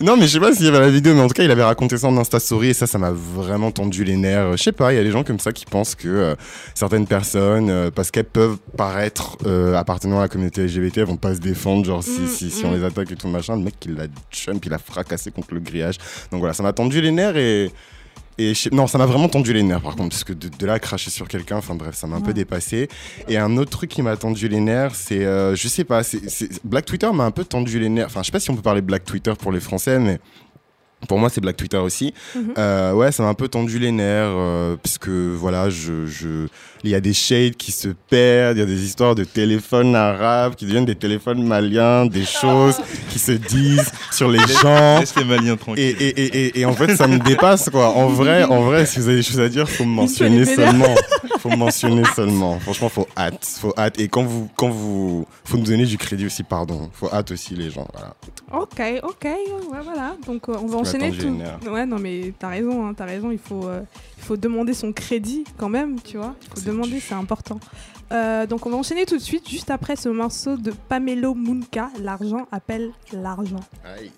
Non, 0.00 0.16
mais 0.16 0.28
je 0.28 0.34
sais 0.34 0.40
pas 0.40 0.54
s'il 0.54 0.66
y 0.66 0.68
avait 0.68 0.78
la 0.78 0.90
vidéo, 0.90 1.12
mais 1.12 1.22
en 1.22 1.26
tout 1.26 1.34
cas, 1.34 1.42
il 1.42 1.50
avait 1.50 1.64
raconté 1.64 1.98
ça 1.98 2.06
en 2.06 2.16
Insta 2.16 2.38
Story 2.38 2.68
et 2.68 2.72
ça, 2.72 2.86
ça 2.86 2.98
m'a 2.98 3.10
vraiment 3.10 3.72
tendu 3.72 4.04
les 4.04 4.16
nerfs. 4.16 4.56
Je 4.56 4.62
sais 4.62 4.70
pas, 4.70 4.92
il 4.92 4.96
y 4.96 5.00
a 5.00 5.02
des 5.02 5.10
gens 5.10 5.24
comme 5.24 5.40
ça 5.40 5.50
qui 5.50 5.64
pensent 5.64 5.96
que 5.96 6.06
euh, 6.06 6.34
certaines 6.72 7.08
personnes, 7.08 7.68
euh, 7.68 7.90
parce 7.92 8.12
qu'elles 8.12 8.22
peuvent 8.22 8.58
paraître 8.76 9.36
euh, 9.44 9.74
appartenant 9.74 10.18
à 10.18 10.22
la 10.22 10.28
communauté 10.28 10.62
LGBT, 10.62 10.98
elles 10.98 11.04
vont 11.04 11.16
pas 11.16 11.34
se 11.34 11.40
défendre, 11.40 11.84
genre 11.84 12.04
si, 12.04 12.28
Mm, 12.28 12.28
si, 12.28 12.50
si 12.50 12.64
mm. 12.64 12.68
on 12.68 12.72
les 12.74 12.84
attaque 12.84 13.10
et 13.10 13.16
tout 13.16 13.28
machin. 13.28 13.56
Le 13.56 13.62
mec, 13.62 13.74
il 13.84 13.94
l'a 13.94 14.04
jump, 14.30 14.64
il 14.64 14.72
a 14.72 14.78
fracassé 14.78 15.30
contre 15.30 15.54
le 15.54 15.60
grillage. 15.60 15.96
Donc 16.30 16.40
voilà, 16.40 16.54
ça 16.54 16.62
m'a 16.62 16.72
tendu 16.72 17.00
les 17.00 17.10
nerfs 17.10 17.36
et. 17.36 17.70
Et 18.38 18.54
je 18.54 18.68
non, 18.70 18.86
ça 18.86 18.98
m'a 18.98 19.06
vraiment 19.06 19.28
tendu 19.28 19.52
les 19.52 19.64
nerfs 19.64 19.80
par 19.80 19.96
contre, 19.96 20.10
parce 20.10 20.24
que 20.24 20.32
de, 20.32 20.48
de 20.48 20.66
là 20.66 20.78
cracher 20.78 21.10
sur 21.10 21.26
quelqu'un, 21.26 21.56
enfin 21.56 21.74
bref, 21.74 21.96
ça 21.96 22.06
m'a 22.06 22.16
un 22.16 22.20
peu 22.20 22.32
dépassé. 22.32 22.88
Et 23.28 23.36
un 23.36 23.56
autre 23.56 23.70
truc 23.70 23.90
qui 23.90 24.00
m'a 24.00 24.16
tendu 24.16 24.48
les 24.48 24.60
nerfs, 24.60 24.94
c'est, 24.94 25.24
euh, 25.24 25.56
je 25.56 25.66
sais 25.66 25.84
pas, 25.84 26.04
c'est, 26.04 26.20
Black 26.64 26.86
Twitter 26.86 27.10
m'a 27.12 27.24
un 27.24 27.32
peu 27.32 27.44
tendu 27.44 27.80
les 27.80 27.88
nerfs. 27.88 28.06
Enfin, 28.06 28.20
je 28.22 28.26
sais 28.26 28.32
pas 28.32 28.40
si 28.40 28.50
on 28.50 28.56
peut 28.56 28.62
parler 28.62 28.80
Black 28.80 29.04
Twitter 29.04 29.32
pour 29.36 29.50
les 29.50 29.60
Français, 29.60 29.98
mais 29.98 30.20
pour 31.08 31.18
moi 31.18 31.30
c'est 31.30 31.40
Black 31.40 31.56
Twitter 31.56 31.78
aussi. 31.78 32.14
Mhm. 32.36 32.54
Euh, 32.58 32.92
ouais, 32.92 33.10
ça 33.10 33.24
m'a 33.24 33.28
un 33.28 33.34
peu 33.34 33.48
tendu 33.48 33.80
les 33.80 33.90
nerfs, 33.90 34.32
euh, 34.36 34.76
parce 34.80 34.98
que 34.98 35.34
voilà, 35.34 35.68
je, 35.68 36.06
je, 36.06 36.46
il 36.84 36.90
y 36.90 36.94
a 36.94 37.00
des 37.00 37.12
shades 37.12 37.56
qui 37.56 37.72
se 37.72 37.88
perdent, 37.88 38.56
il 38.56 38.60
y 38.60 38.62
a 38.62 38.66
des 38.66 38.84
histoires 38.84 39.14
de 39.14 39.24
téléphones 39.24 39.94
arabes 39.94 40.54
qui 40.54 40.64
deviennent 40.66 40.84
des 40.84 40.94
téléphones 40.94 41.42
maliens, 41.42 42.06
des 42.06 42.24
choses 42.24 42.80
qui 43.10 43.18
se 43.18 43.32
disent 43.32 43.90
sur 44.12 44.28
les 44.30 44.38
gens. 44.62 45.00
Laisse 45.00 45.14
les 45.16 45.24
Maliens 45.24 45.54
Et, 45.54 45.56
tranquilles. 45.56 45.96
et, 46.00 46.08
et, 46.08 46.46
et, 46.46 46.60
et 46.60 46.64
en 46.64 46.72
fait, 46.74 46.96
ça 46.96 47.06
me 47.06 47.18
dépasse, 47.18 47.68
quoi. 47.70 47.90
En 47.90 48.08
vrai, 48.08 48.44
en 48.44 48.62
vrai, 48.62 48.86
si 48.86 48.98
vous 48.98 49.08
avez 49.08 49.16
des 49.18 49.22
choses 49.22 49.40
à 49.40 49.48
dire, 49.48 49.68
faut 49.68 49.84
me 49.84 49.94
mentionner 49.94 50.44
seulement. 50.44 50.94
Faut 51.38 51.50
me 51.50 51.56
mentionner 51.56 52.02
seulement. 52.16 52.58
Franchement, 52.60 52.88
faut 52.88 53.06
hâte. 53.16 53.58
Faut 53.60 53.72
hâte. 53.76 53.98
Et 54.00 54.08
quand 54.08 54.24
vous, 54.24 54.48
quand 54.56 54.68
vous, 54.68 55.26
faut 55.44 55.56
nous 55.56 55.64
donner 55.64 55.84
du 55.86 55.96
crédit 55.98 56.26
aussi, 56.26 56.42
pardon. 56.42 56.90
Faut 56.92 57.08
hâte 57.12 57.30
aussi, 57.30 57.54
les 57.54 57.70
gens. 57.70 57.86
Voilà. 57.92 58.14
Ok, 58.52 58.80
ok, 59.02 59.24
ouais, 59.24 59.78
voilà. 59.84 60.16
Donc 60.26 60.48
euh, 60.48 60.56
on 60.60 60.66
va 60.66 60.78
enchaîner 60.78 61.10
tout. 61.12 61.38
Ouais, 61.70 61.86
non, 61.86 61.98
mais 61.98 62.32
t'as 62.38 62.48
raison, 62.48 62.86
hein, 62.86 62.94
t'as 62.96 63.04
raison. 63.04 63.30
Il 63.30 63.38
faut, 63.38 63.66
euh, 63.66 63.80
il 64.18 64.24
faut 64.24 64.36
demander 64.36 64.74
son 64.74 64.92
crédit 64.92 65.44
quand 65.56 65.68
même, 65.68 66.00
tu 66.00 66.16
vois. 66.16 66.34
Il 66.42 66.48
faut 66.60 66.67
demander, 66.68 67.00
c'est 67.00 67.14
important. 67.14 67.58
Euh, 68.12 68.46
donc 68.46 68.66
on 68.66 68.70
va 68.70 68.76
enchaîner 68.76 69.04
tout 69.06 69.16
de 69.16 69.22
suite, 69.22 69.48
juste 69.48 69.70
après 69.70 69.96
ce 69.96 70.08
morceau 70.08 70.56
de 70.56 70.70
Pamelo 70.88 71.34
Munka, 71.34 71.90
L'argent 72.00 72.46
appelle 72.52 72.92
l'argent. 73.12 73.60
Aïe. 73.84 74.12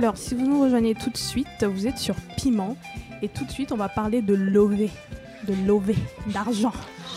Alors, 0.00 0.16
si 0.16 0.34
vous 0.34 0.46
nous 0.46 0.62
rejoignez 0.62 0.94
tout 0.94 1.10
de 1.10 1.16
suite, 1.18 1.46
vous 1.62 1.86
êtes 1.86 1.98
sur 1.98 2.14
Piment. 2.38 2.74
Et 3.20 3.28
tout 3.28 3.44
de 3.44 3.50
suite, 3.50 3.70
on 3.70 3.76
va 3.76 3.90
parler 3.90 4.22
de 4.22 4.32
lové. 4.32 4.88
De 5.46 5.52
lové, 5.66 5.94
d'argent. 6.28 6.72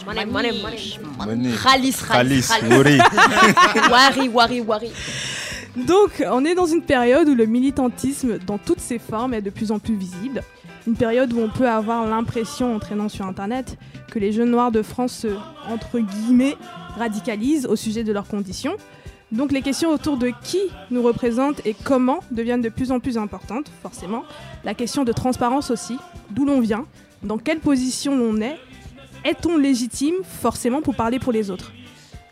Money, 0.06 0.26
money, 0.26 0.52
money. 0.62 1.00
Money. 1.17 1.56
Ralis, 1.56 1.96
ralis, 2.06 2.46
Khalis, 2.46 2.48
ralis. 2.50 2.76
Wori. 2.76 2.98
Wari, 3.89 4.28
wari, 4.28 4.60
wari. 4.60 4.91
Donc, 5.78 6.22
on 6.30 6.43
est 6.43 6.56
dans 6.56 6.65
une 6.65 6.82
période 6.82 7.30
où 7.30 7.36
le 7.36 7.46
militantisme, 7.46 8.38
dans 8.39 8.58
toutes 8.58 8.82
ses 8.82 9.00
formes, 9.00 9.34
est 9.34 9.41
de 9.41 9.50
plus 9.50 9.72
en 9.72 9.80
plus 9.80 9.96
visible. 9.96 10.43
Une 10.86 10.96
période 10.96 11.32
où 11.32 11.39
on 11.39 11.48
peut 11.48 11.69
avoir 11.69 12.06
l'impression, 12.06 12.76
en 12.76 12.80
traînant 12.80 13.08
sur 13.08 13.26
Internet, 13.26 13.78
que 14.12 14.19
les 14.19 14.34
jeunes 14.34 14.52
noirs 14.52 14.74
de 14.74 14.82
France 14.82 15.13
se, 15.13 15.30
entre 15.69 16.00
guillemets, 16.00 16.58
radicalisent 16.98 17.65
au 17.65 17.78
sujet 17.78 18.04
de 18.04 18.12
leurs 18.12 18.28
conditions. 18.28 18.76
Donc, 19.34 19.52
les 19.52 19.63
questions 19.63 19.89
autour 19.89 20.17
de 20.17 20.32
qui 20.43 20.60
nous 20.91 21.02
représente 21.02 21.65
et 21.65 21.76
comment 21.84 22.19
deviennent 22.30 22.62
de 22.62 22.69
plus 22.69 22.91
en 22.91 23.00
plus 23.00 23.17
importantes, 23.17 23.72
forcément. 23.82 24.24
La 24.63 24.76
question 24.76 25.04
de 25.04 25.12
transparence 25.12 25.72
aussi, 25.72 25.98
d'où 26.30 26.46
l'on 26.46 26.62
vient, 26.62 26.86
dans 27.24 27.39
quelle 27.39 27.60
position 27.60 28.15
l'on 28.15 28.39
est 28.41 28.58
est-on 29.26 29.58
légitime 29.58 30.15
forcément 30.24 30.82
pour 30.82 30.96
parler 30.96 31.17
pour 31.17 31.32
les 31.32 31.50
autres? 31.50 31.72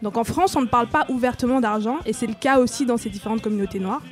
Donc 0.03 0.15
en 0.15 0.23
France, 0.23 0.55
on 0.55 0.61
ne 0.61 0.67
parle 0.67 0.87
pas 0.87 1.05
ouvertement 1.09 1.59
d'argent, 1.59 1.97
et 2.05 2.13
c'est 2.13 2.27
le 2.27 2.33
cas 2.33 2.59
aussi 2.59 2.85
dans 2.85 2.97
ces 2.97 3.09
différentes 3.09 3.41
communautés 3.41 3.79
noires. 3.79 4.03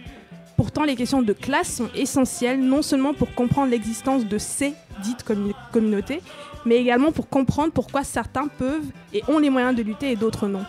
Pourtant, 0.57 0.83
les 0.83 0.95
questions 0.95 1.21
de 1.21 1.33
classe 1.33 1.75
sont 1.75 1.89
essentielles, 1.93 2.59
non 2.59 2.81
seulement 2.81 3.13
pour 3.13 3.33
comprendre 3.35 3.69
l'existence 3.69 4.25
de 4.25 4.37
ces 4.39 4.73
dites 5.03 5.23
commu- 5.23 5.53
communautés, 5.71 6.21
mais 6.65 6.77
également 6.77 7.11
pour 7.11 7.29
comprendre 7.29 7.71
pourquoi 7.71 8.03
certains 8.03 8.47
peuvent 8.47 8.85
et 9.13 9.21
ont 9.27 9.37
les 9.37 9.49
moyens 9.49 9.75
de 9.75 9.83
lutter 9.83 10.11
et 10.11 10.15
d'autres 10.15 10.47
non. 10.47 10.65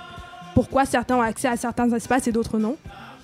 Pourquoi 0.55 0.85
certains 0.85 1.17
ont 1.17 1.23
accès 1.23 1.49
à 1.49 1.57
certains 1.57 1.91
espaces 1.91 2.27
et 2.27 2.33
d'autres 2.33 2.59
non. 2.59 2.77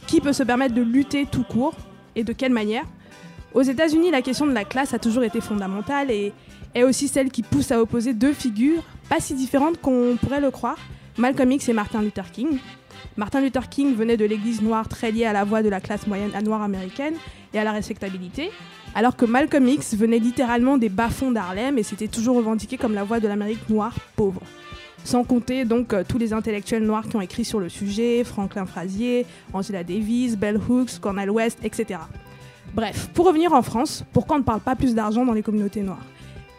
Qui 0.07 0.21
peut 0.21 0.33
se 0.33 0.43
permettre 0.43 0.75
de 0.75 0.83
lutter 0.83 1.27
tout 1.27 1.43
court 1.43 1.75
et 2.15 2.25
de 2.25 2.33
quelle 2.33 2.53
manière 2.53 2.85
Aux 3.55 3.63
États-Unis, 3.63 4.11
la 4.11 4.23
question 4.23 4.47
de 4.47 4.53
la 4.53 4.65
classe 4.65 4.95
a 4.95 4.99
toujours 4.99 5.25
été 5.25 5.41
fondamentale 5.41 6.11
et 6.11 6.33
est 6.75 6.85
aussi 6.85 7.09
celle 7.09 7.31
qui 7.31 7.43
pousse 7.43 7.73
à 7.73 7.81
opposer 7.81 8.13
deux 8.13 8.33
figures 8.33 8.83
pas 9.09 9.21
si 9.21 9.35
différentes 9.35 9.81
qu'on 9.81 10.17
pourrait 10.21 10.41
le 10.41 10.51
croire, 10.51 10.79
Malcolm 11.17 11.53
X 11.53 11.69
et 11.69 11.73
Martin 11.73 12.03
Luther 12.03 12.31
King. 12.33 12.59
Martin 13.17 13.41
Luther 13.41 13.69
King 13.69 13.95
venait 13.95 14.17
de 14.17 14.25
l'église 14.25 14.63
noire 14.63 14.89
très 14.89 15.13
liée 15.13 15.25
à 15.25 15.33
la 15.33 15.45
voix 15.45 15.63
de 15.63 15.69
la 15.69 15.81
classe 15.81 16.07
moyenne 16.07 16.33
à 16.35 16.43
noire 16.43 16.63
américaine 16.63 17.15
et 17.55 17.59
à 17.59 17.65
la 17.65 17.73
respectabilité, 17.73 18.51
alors 18.95 19.17
que 19.17 19.25
Malcolm 19.25 19.67
X 19.69 19.95
venait 19.95 20.19
littéralement 20.19 20.77
des 20.77 20.89
bas-fonds 20.89 21.31
d'Harlem 21.31 21.79
et 21.79 21.83
s'était 21.83 22.09
toujours 22.09 22.37
revendiqué 22.37 22.77
comme 22.77 22.95
la 22.95 23.05
voix 23.05 23.21
de 23.21 23.29
l'Amérique 23.29 23.69
noire 23.69 23.95
pauvre. 24.17 24.43
Sans 25.07 25.23
compter 25.23 25.65
donc 25.65 25.95
euh, 25.95 26.03
tous 26.07 26.19
les 26.19 26.33
intellectuels 26.33 26.83
noirs 26.83 27.07
qui 27.09 27.15
ont 27.15 27.21
écrit 27.21 27.45
sur 27.45 27.61
le 27.61 27.69
sujet, 27.69 28.25
Franklin 28.25 28.67
Frazier, 28.67 29.25
Angela 29.53 29.85
Davis, 29.85 30.37
Bell 30.37 30.59
Hooks, 30.59 30.99
Cornel 31.01 31.31
West, 31.31 31.61
etc. 31.63 32.01
Bref, 32.75 33.09
pour 33.15 33.27
revenir 33.27 33.53
en 33.53 33.63
France, 33.63 34.03
pourquoi 34.13 34.35
on 34.35 34.41
ne 34.41 34.45
parle 34.45 34.59
pas 34.59 34.75
plus 34.75 34.97
d'argent 34.97 35.25
dans 35.25 35.33
les 35.33 35.45
communautés 35.45 35.83
noires? 35.83 36.05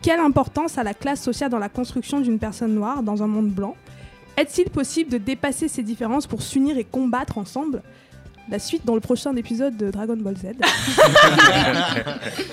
Quelle 0.02 0.22
importance 0.22 0.78
a 0.78 0.84
la 0.84 0.94
classe 0.94 1.22
sociale 1.22 1.52
dans 1.52 1.60
la 1.60 1.68
construction 1.68 2.22
d'une 2.22 2.40
personne 2.40 2.74
noire 2.74 3.04
dans 3.04 3.22
un 3.22 3.28
monde 3.28 3.50
blanc? 3.50 3.76
Est-il 4.38 4.70
possible 4.70 5.12
de 5.12 5.18
dépasser 5.18 5.68
ces 5.68 5.84
différences 5.84 6.26
pour 6.26 6.42
s'unir 6.42 6.78
et 6.78 6.86
combattre 6.86 7.38
ensemble? 7.40 7.82
La 8.50 8.60
suite 8.60 8.86
dans 8.86 8.96
le 8.96 9.02
prochain 9.02 9.36
épisode 9.36 9.76
de 9.76 9.92
Dragon 9.92 10.16
Ball 10.18 10.36
Z. 10.38 10.46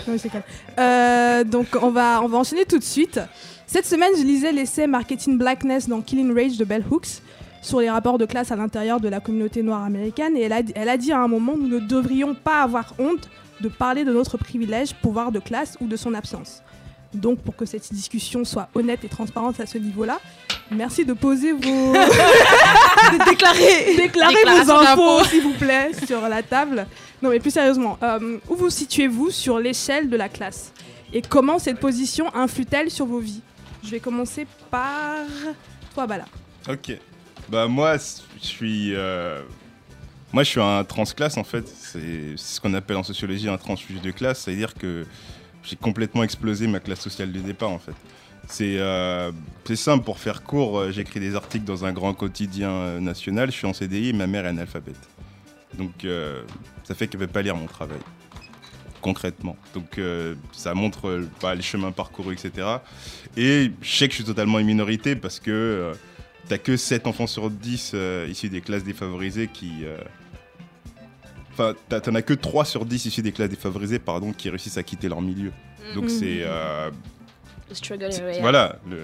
Non, 0.06 0.14
mais. 0.14 0.30
Euh, 0.78 1.44
donc 1.44 1.66
on 1.80 1.90
va, 1.90 2.20
on 2.22 2.28
va 2.28 2.38
enchaîner 2.38 2.64
tout 2.64 2.78
de 2.78 2.84
suite. 2.84 3.20
Cette 3.66 3.86
semaine, 3.86 4.10
je 4.16 4.22
lisais 4.22 4.52
l'essai 4.52 4.86
Marketing 4.86 5.38
Blackness 5.38 5.88
dans 5.88 6.00
Killing 6.00 6.34
Rage 6.34 6.58
de 6.58 6.64
Bell 6.64 6.84
Hooks 6.90 7.22
sur 7.62 7.80
les 7.80 7.88
rapports 7.88 8.18
de 8.18 8.26
classe 8.26 8.52
à 8.52 8.56
l'intérieur 8.56 9.00
de 9.00 9.08
la 9.08 9.20
communauté 9.20 9.62
noire 9.62 9.82
américaine 9.82 10.36
et 10.36 10.42
elle 10.42 10.52
a, 10.52 10.60
elle 10.74 10.88
a 10.88 10.96
dit 10.96 11.12
à 11.12 11.20
un 11.20 11.28
moment 11.28 11.56
nous 11.56 11.68
ne 11.68 11.78
devrions 11.78 12.34
pas 12.34 12.62
avoir 12.62 12.94
honte 12.98 13.30
de 13.60 13.68
parler 13.68 14.04
de 14.04 14.12
notre 14.12 14.36
privilège, 14.36 14.94
pouvoir 14.94 15.32
de 15.32 15.38
classe 15.38 15.78
ou 15.80 15.86
de 15.86 15.96
son 15.96 16.12
absence. 16.14 16.62
Donc 17.14 17.40
pour 17.40 17.54
que 17.56 17.64
cette 17.64 17.92
discussion 17.92 18.44
soit 18.44 18.68
honnête 18.74 19.04
et 19.04 19.08
transparente 19.08 19.60
à 19.60 19.66
ce 19.66 19.78
niveau-là, 19.78 20.20
merci 20.70 21.04
de 21.04 21.12
poser 21.12 21.52
vos 21.52 21.92
déclarer, 23.30 23.96
déclarer 23.96 24.34
vos 24.64 24.70
infos 24.72 25.24
s'il 25.24 25.42
vous 25.42 25.52
plaît 25.54 25.90
sur 26.06 26.20
la 26.28 26.42
table. 26.42 26.86
Non 27.22 27.30
mais 27.30 27.40
plus 27.40 27.50
sérieusement, 27.52 27.98
euh, 28.02 28.38
où 28.48 28.56
vous 28.56 28.70
situez-vous 28.70 29.30
sur 29.30 29.58
l'échelle 29.58 30.08
de 30.10 30.16
la 30.16 30.28
classe? 30.28 30.72
Et 31.12 31.22
comment 31.22 31.58
cette 31.58 31.78
position 31.78 32.34
influe-t-elle 32.34 32.90
sur 32.90 33.06
vos 33.06 33.20
vies? 33.20 33.40
Je 33.84 33.90
vais 33.90 34.00
commencer 34.00 34.46
par 34.70 35.18
toi 35.94 36.06
Bala. 36.06 36.24
Ok. 36.68 36.92
Bah 37.48 37.68
moi, 37.68 37.96
je 37.96 38.46
suis... 38.46 38.94
euh, 38.94 39.42
Moi, 40.32 40.42
je 40.42 40.48
suis 40.50 40.60
un 40.60 40.82
transclasse, 40.82 41.36
en 41.36 41.44
fait. 41.44 41.68
C'est 41.68 42.00
c'est 42.36 42.54
ce 42.56 42.60
qu'on 42.60 42.72
appelle 42.74 42.96
en 42.96 43.02
sociologie 43.02 43.48
un 43.48 43.58
transfuge 43.58 44.00
de 44.00 44.10
classe. 44.10 44.40
C'est-à-dire 44.40 44.74
que 44.74 45.04
j'ai 45.64 45.76
complètement 45.76 46.22
explosé 46.22 46.66
ma 46.66 46.80
classe 46.80 47.00
sociale 47.00 47.32
de 47.32 47.40
départ, 47.40 47.70
en 47.70 47.78
fait. 47.78 47.94
C'est 48.48 48.78
euh, 48.78 49.32
c'est 49.64 49.76
simple, 49.76 50.04
pour 50.04 50.18
faire 50.18 50.42
court, 50.42 50.78
euh, 50.78 50.90
j'écris 50.90 51.20
des 51.20 51.34
articles 51.34 51.64
dans 51.64 51.84
un 51.84 51.92
grand 51.92 52.12
quotidien 52.12 52.70
euh, 52.70 53.00
national, 53.00 53.50
je 53.50 53.56
suis 53.56 53.66
en 53.66 53.72
CDI 53.72 54.12
ma 54.12 54.26
mère 54.26 54.44
est 54.44 54.48
analphabète. 54.48 55.08
Donc 55.78 56.06
ça 56.84 56.94
fait 56.94 57.08
qu'elle 57.08 57.20
ne 57.20 57.26
peut 57.26 57.32
pas 57.32 57.42
lire 57.42 57.56
mon 57.56 57.66
travail, 57.66 57.98
concrètement. 59.00 59.56
Donc 59.74 59.98
ça 60.52 60.72
montre 60.72 61.26
bah, 61.42 61.52
les 61.52 61.62
chemins 61.62 61.90
parcourus, 61.90 62.34
etc. 62.34 62.76
Et 63.36 63.72
je 63.82 63.96
sais 63.96 64.06
que 64.06 64.12
je 64.12 64.18
suis 64.18 64.24
totalement 64.24 64.60
une 64.60 64.66
minorité 64.66 65.16
parce 65.16 65.40
que 65.40 65.50
euh, 65.50 65.94
t'as 66.48 66.58
que 66.58 66.76
7 66.76 67.08
enfants 67.08 67.26
sur 67.26 67.50
10 67.50 67.92
euh, 67.94 68.28
issus 68.30 68.48
des 68.48 68.60
classes 68.60 68.84
défavorisées 68.84 69.48
qui... 69.48 69.84
Enfin, 71.56 71.74
t'en 72.00 72.14
as 72.14 72.22
que 72.22 72.34
3 72.34 72.64
sur 72.64 72.84
10 72.84 73.06
issus 73.06 73.22
des 73.22 73.32
classes 73.32 73.48
défavorisées, 73.48 73.98
pardon, 73.98 74.32
qui 74.32 74.50
réussissent 74.50 74.76
à 74.78 74.82
quitter 74.82 75.08
leur 75.08 75.20
milieu. 75.22 75.52
Donc 75.94 76.04
Mhm. 76.04 76.08
c'est... 76.10 76.38
euh, 76.42 76.90
The 77.70 77.74
struggle 77.74 78.08
is 78.10 78.12
c'est- 78.14 78.24
real. 78.24 78.40
Voilà, 78.42 78.76
le 78.90 78.98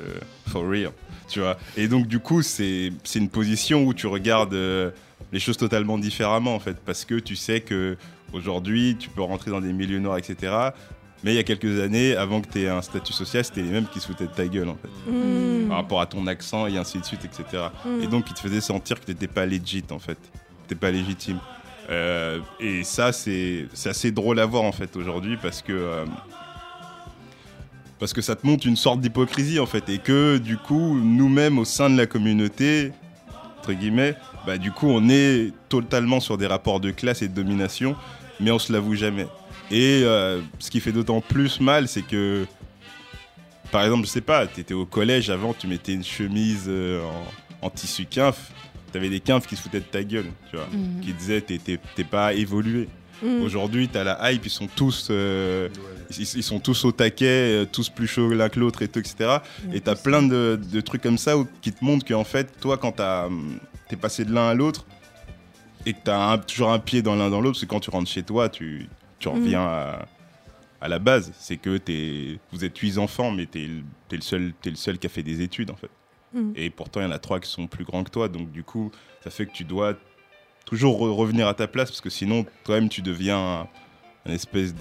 for 0.49 0.69
real, 0.69 0.91
tu 1.29 1.41
vois. 1.41 1.57
Et 1.77 1.89
donc 1.89 2.07
du 2.07 2.19
coup, 2.19 2.43
c'est 2.43 2.93
une 3.15 3.29
position 3.31 3.85
où 3.85 3.95
tu 3.95 4.07
regardes 4.07 4.53
euh, 4.55 4.91
les 5.33 5.41
choses 5.41 5.57
totalement 5.57 5.97
différemment 5.97 6.55
en 6.55 6.61
fait, 6.61 6.77
parce 6.85 7.05
que 7.05 7.15
tu 7.21 7.37
sais 7.37 7.61
que 7.61 7.97
aujourd'hui, 8.33 8.97
tu 8.99 9.09
peux 9.09 9.23
rentrer 9.23 9.51
dans 9.51 9.61
des 9.61 9.73
milieux 9.73 9.99
noirs, 9.99 10.19
etc. 10.19 10.53
Mais 11.23 11.33
il 11.33 11.37
y 11.37 11.39
a 11.39 11.43
quelques 11.43 11.81
années, 11.81 12.17
avant 12.17 12.41
que 12.41 12.49
tu 12.51 12.61
aies 12.63 12.69
un 12.69 12.83
statut 12.83 13.13
social, 13.13 13.45
c'était 13.45 13.63
les 13.63 13.71
mêmes 13.71 13.87
qui 13.87 14.01
se 14.01 14.07
foutaient 14.07 14.27
de 14.27 14.33
ta 14.33 14.47
gueule 14.47 14.69
en 14.71 14.77
fait, 14.77 15.11
Mm. 15.11 15.69
par 15.69 15.77
rapport 15.79 16.01
à 16.01 16.07
ton 16.07 16.27
accent 16.27 16.67
et 16.67 16.77
ainsi 16.79 16.99
de 16.99 17.05
suite, 17.05 17.25
etc. 17.25 17.65
Mm. 17.85 18.03
Et 18.03 18.07
donc, 18.09 18.25
ils 18.31 18.35
te 18.35 18.41
faisaient 18.41 18.61
sentir 18.61 18.99
que 19.01 19.05
tu 19.07 19.11
n'étais 19.13 19.27
pas 19.29 19.47
legit 19.47 19.85
en 19.91 19.99
fait, 19.99 20.19
t'es 20.69 20.75
pas 20.75 20.91
légitime. 20.91 21.39
Euh, 21.91 22.39
et 22.61 22.85
ça, 22.85 23.13
c'est 23.13 23.67
assez 23.85 24.13
drôle 24.13 24.39
à 24.39 24.47
voir 24.47 24.63
en 24.63 24.73
fait 24.73 24.95
aujourd'hui 24.97 25.37
parce 25.37 25.61
que 25.61 25.73
euh, 25.73 26.05
parce 27.99 28.13
que 28.13 28.21
ça 28.21 28.37
te 28.37 28.47
montre 28.47 28.67
une 28.67 28.77
sorte 28.77 29.01
d'hypocrisie 29.01 29.59
en 29.59 29.67
fait 29.67 29.89
et 29.89 29.99
que 29.99 30.39
du 30.39 30.57
coup 30.57 30.99
nous-mêmes 30.99 31.59
au 31.59 31.65
sein 31.65 31.91
de 31.91 31.97
la 31.97 32.07
communauté 32.07 32.93
entre 33.59 33.73
guillemets 33.73 34.15
bah 34.47 34.57
du 34.57 34.71
coup 34.71 34.87
on 34.89 35.09
est 35.11 35.53
totalement 35.69 36.21
sur 36.21 36.39
des 36.39 36.47
rapports 36.47 36.81
de 36.81 36.93
classe 36.93 37.23
et 37.23 37.29
de 37.29 37.35
domination 37.35 37.97
mais 38.39 38.51
on 38.53 38.59
se 38.59 38.73
l'avoue 38.73 38.95
jamais. 38.95 39.27
Et 39.71 40.03
euh, 40.05 40.41
ce 40.61 40.71
qui 40.71 40.81
fait 40.81 40.93
d'autant 40.93 41.21
plus 41.21 41.61
mal 41.61 41.89
c'est 41.89 42.03
que 42.03 42.47
par 43.73 43.83
exemple 43.83 44.07
je 44.07 44.11
sais 44.11 44.21
pas 44.21 44.47
t'étais 44.47 44.75
au 44.75 44.87
collège 44.87 45.29
avant 45.29 45.55
tu 45.55 45.67
mettais 45.67 45.95
une 45.95 46.05
chemise 46.05 46.71
en, 46.71 47.67
en 47.67 47.71
tissu 47.71 48.07
quinf 48.07 48.53
t'avais 48.93 49.09
des 49.11 49.21
quinfs 49.21 49.47
qui 49.47 49.57
se 49.57 49.63
foutaient 49.63 49.81
de 49.81 49.85
ta 49.85 50.03
gueule 50.05 50.27
tu 50.51 50.57
vois 50.57 50.67
Mhm. 50.73 51.01
qui 51.01 51.13
disaient 51.13 51.41
t'es 51.41 52.05
pas 52.05 52.35
évolué 52.35 52.89
Mm. 53.23 53.43
Aujourd'hui, 53.43 53.87
t'as 53.87 54.03
la 54.03 54.33
hype, 54.33 54.47
ils 54.47 54.51
sont 54.51 54.67
tous, 54.67 55.09
euh, 55.11 55.69
ils, 56.19 56.23
ils 56.23 56.43
sont 56.43 56.59
tous 56.59 56.87
au 56.87 56.91
taquet, 56.93 57.27
euh, 57.27 57.65
tous 57.71 57.91
plus 57.91 58.07
chauds 58.07 58.31
l'un 58.31 58.49
que 58.49 58.59
l'autre 58.59 58.81
et 58.81 58.89
tout, 58.89 58.99
etc. 58.99 59.41
Et 59.75 59.83
t'as 59.83 59.95
plein 59.95 60.23
de, 60.23 60.59
de 60.73 60.81
trucs 60.81 61.03
comme 61.03 61.19
ça 61.19 61.37
où- 61.37 61.47
qui 61.61 61.71
te 61.71 61.85
montrent 61.85 62.07
qu'en 62.07 62.25
fait, 62.25 62.59
toi, 62.63 62.79
quand 62.79 62.93
t'es 63.91 63.97
passé 63.97 64.25
de 64.25 64.33
l'un 64.33 64.49
à 64.49 64.55
l'autre 64.55 64.87
et 65.85 65.93
que 65.93 65.99
t'as 66.03 66.39
toujours 66.39 66.73
un 66.73 66.79
pied 66.79 67.03
dans 67.03 67.15
l'un 67.15 67.29
dans 67.29 67.43
l'autre, 67.43 67.61
que 67.61 67.67
quand 67.67 67.81
tu 67.81 67.91
rentres 67.91 68.11
chez 68.11 68.23
toi, 68.23 68.49
tu, 68.49 68.89
tu 69.19 69.29
reviens 69.29 69.65
à, 69.67 70.07
à 70.81 70.89
la 70.89 70.99
base. 70.99 71.31
C'est 71.39 71.59
que 71.59 71.77
t'es, 71.77 72.39
vous 72.53 72.65
êtes 72.65 72.79
huit 72.79 72.97
enfants, 72.97 73.31
mais 73.33 73.45
t'es, 73.45 73.69
t'es 74.09 74.17
le 74.17 74.23
seul, 74.23 74.55
le 74.65 74.75
seul 74.77 74.97
qui 74.99 75.07
a 75.09 75.11
fait 75.11 75.23
des 75.23 75.43
études 75.43 75.71
en 75.71 75.77
fait. 75.77 75.91
Mm. 76.35 76.53
Et 76.57 76.71
pourtant, 76.71 77.01
il 77.01 77.05
y 77.05 77.07
en 77.07 77.11
a 77.13 77.19
trois 77.19 77.41
qui 77.41 77.51
sont 77.51 77.67
plus 77.67 77.85
grands 77.85 78.05
que 78.05 78.11
toi, 78.11 78.29
donc 78.29 78.51
du 78.53 78.63
coup, 78.63 78.91
ça 79.25 79.31
fait 79.31 79.47
que 79.47 79.53
tu 79.53 79.65
dois 79.65 79.95
toujours 80.65 81.01
re- 81.01 81.11
revenir 81.15 81.49
à 81.49 81.55
ta 81.55 81.67
place 81.67 81.91
parce 81.91 82.01
que 82.01 82.11
sinon 82.11 82.47
toi-même 82.65 82.89
tu 82.89 83.03
deviens 83.03 83.39
un, 83.39 83.61
un 84.27 84.33
espèce 84.33 84.75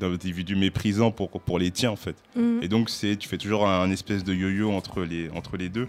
d'individu 0.00 0.56
méprisant 0.56 1.10
pour, 1.10 1.28
pour 1.30 1.58
les 1.58 1.70
tiens 1.70 1.90
en 1.90 1.96
fait. 1.96 2.16
Mm. 2.36 2.60
Et 2.62 2.68
donc 2.68 2.88
tu 2.88 3.28
fais 3.28 3.38
toujours 3.38 3.68
un, 3.68 3.90
espèce 3.90 4.24
de 4.24 4.32
yo-yo 4.34 4.70
entre 4.72 5.02
les 5.02 5.28
entre 5.30 5.56
les 5.56 5.68
deux. 5.68 5.88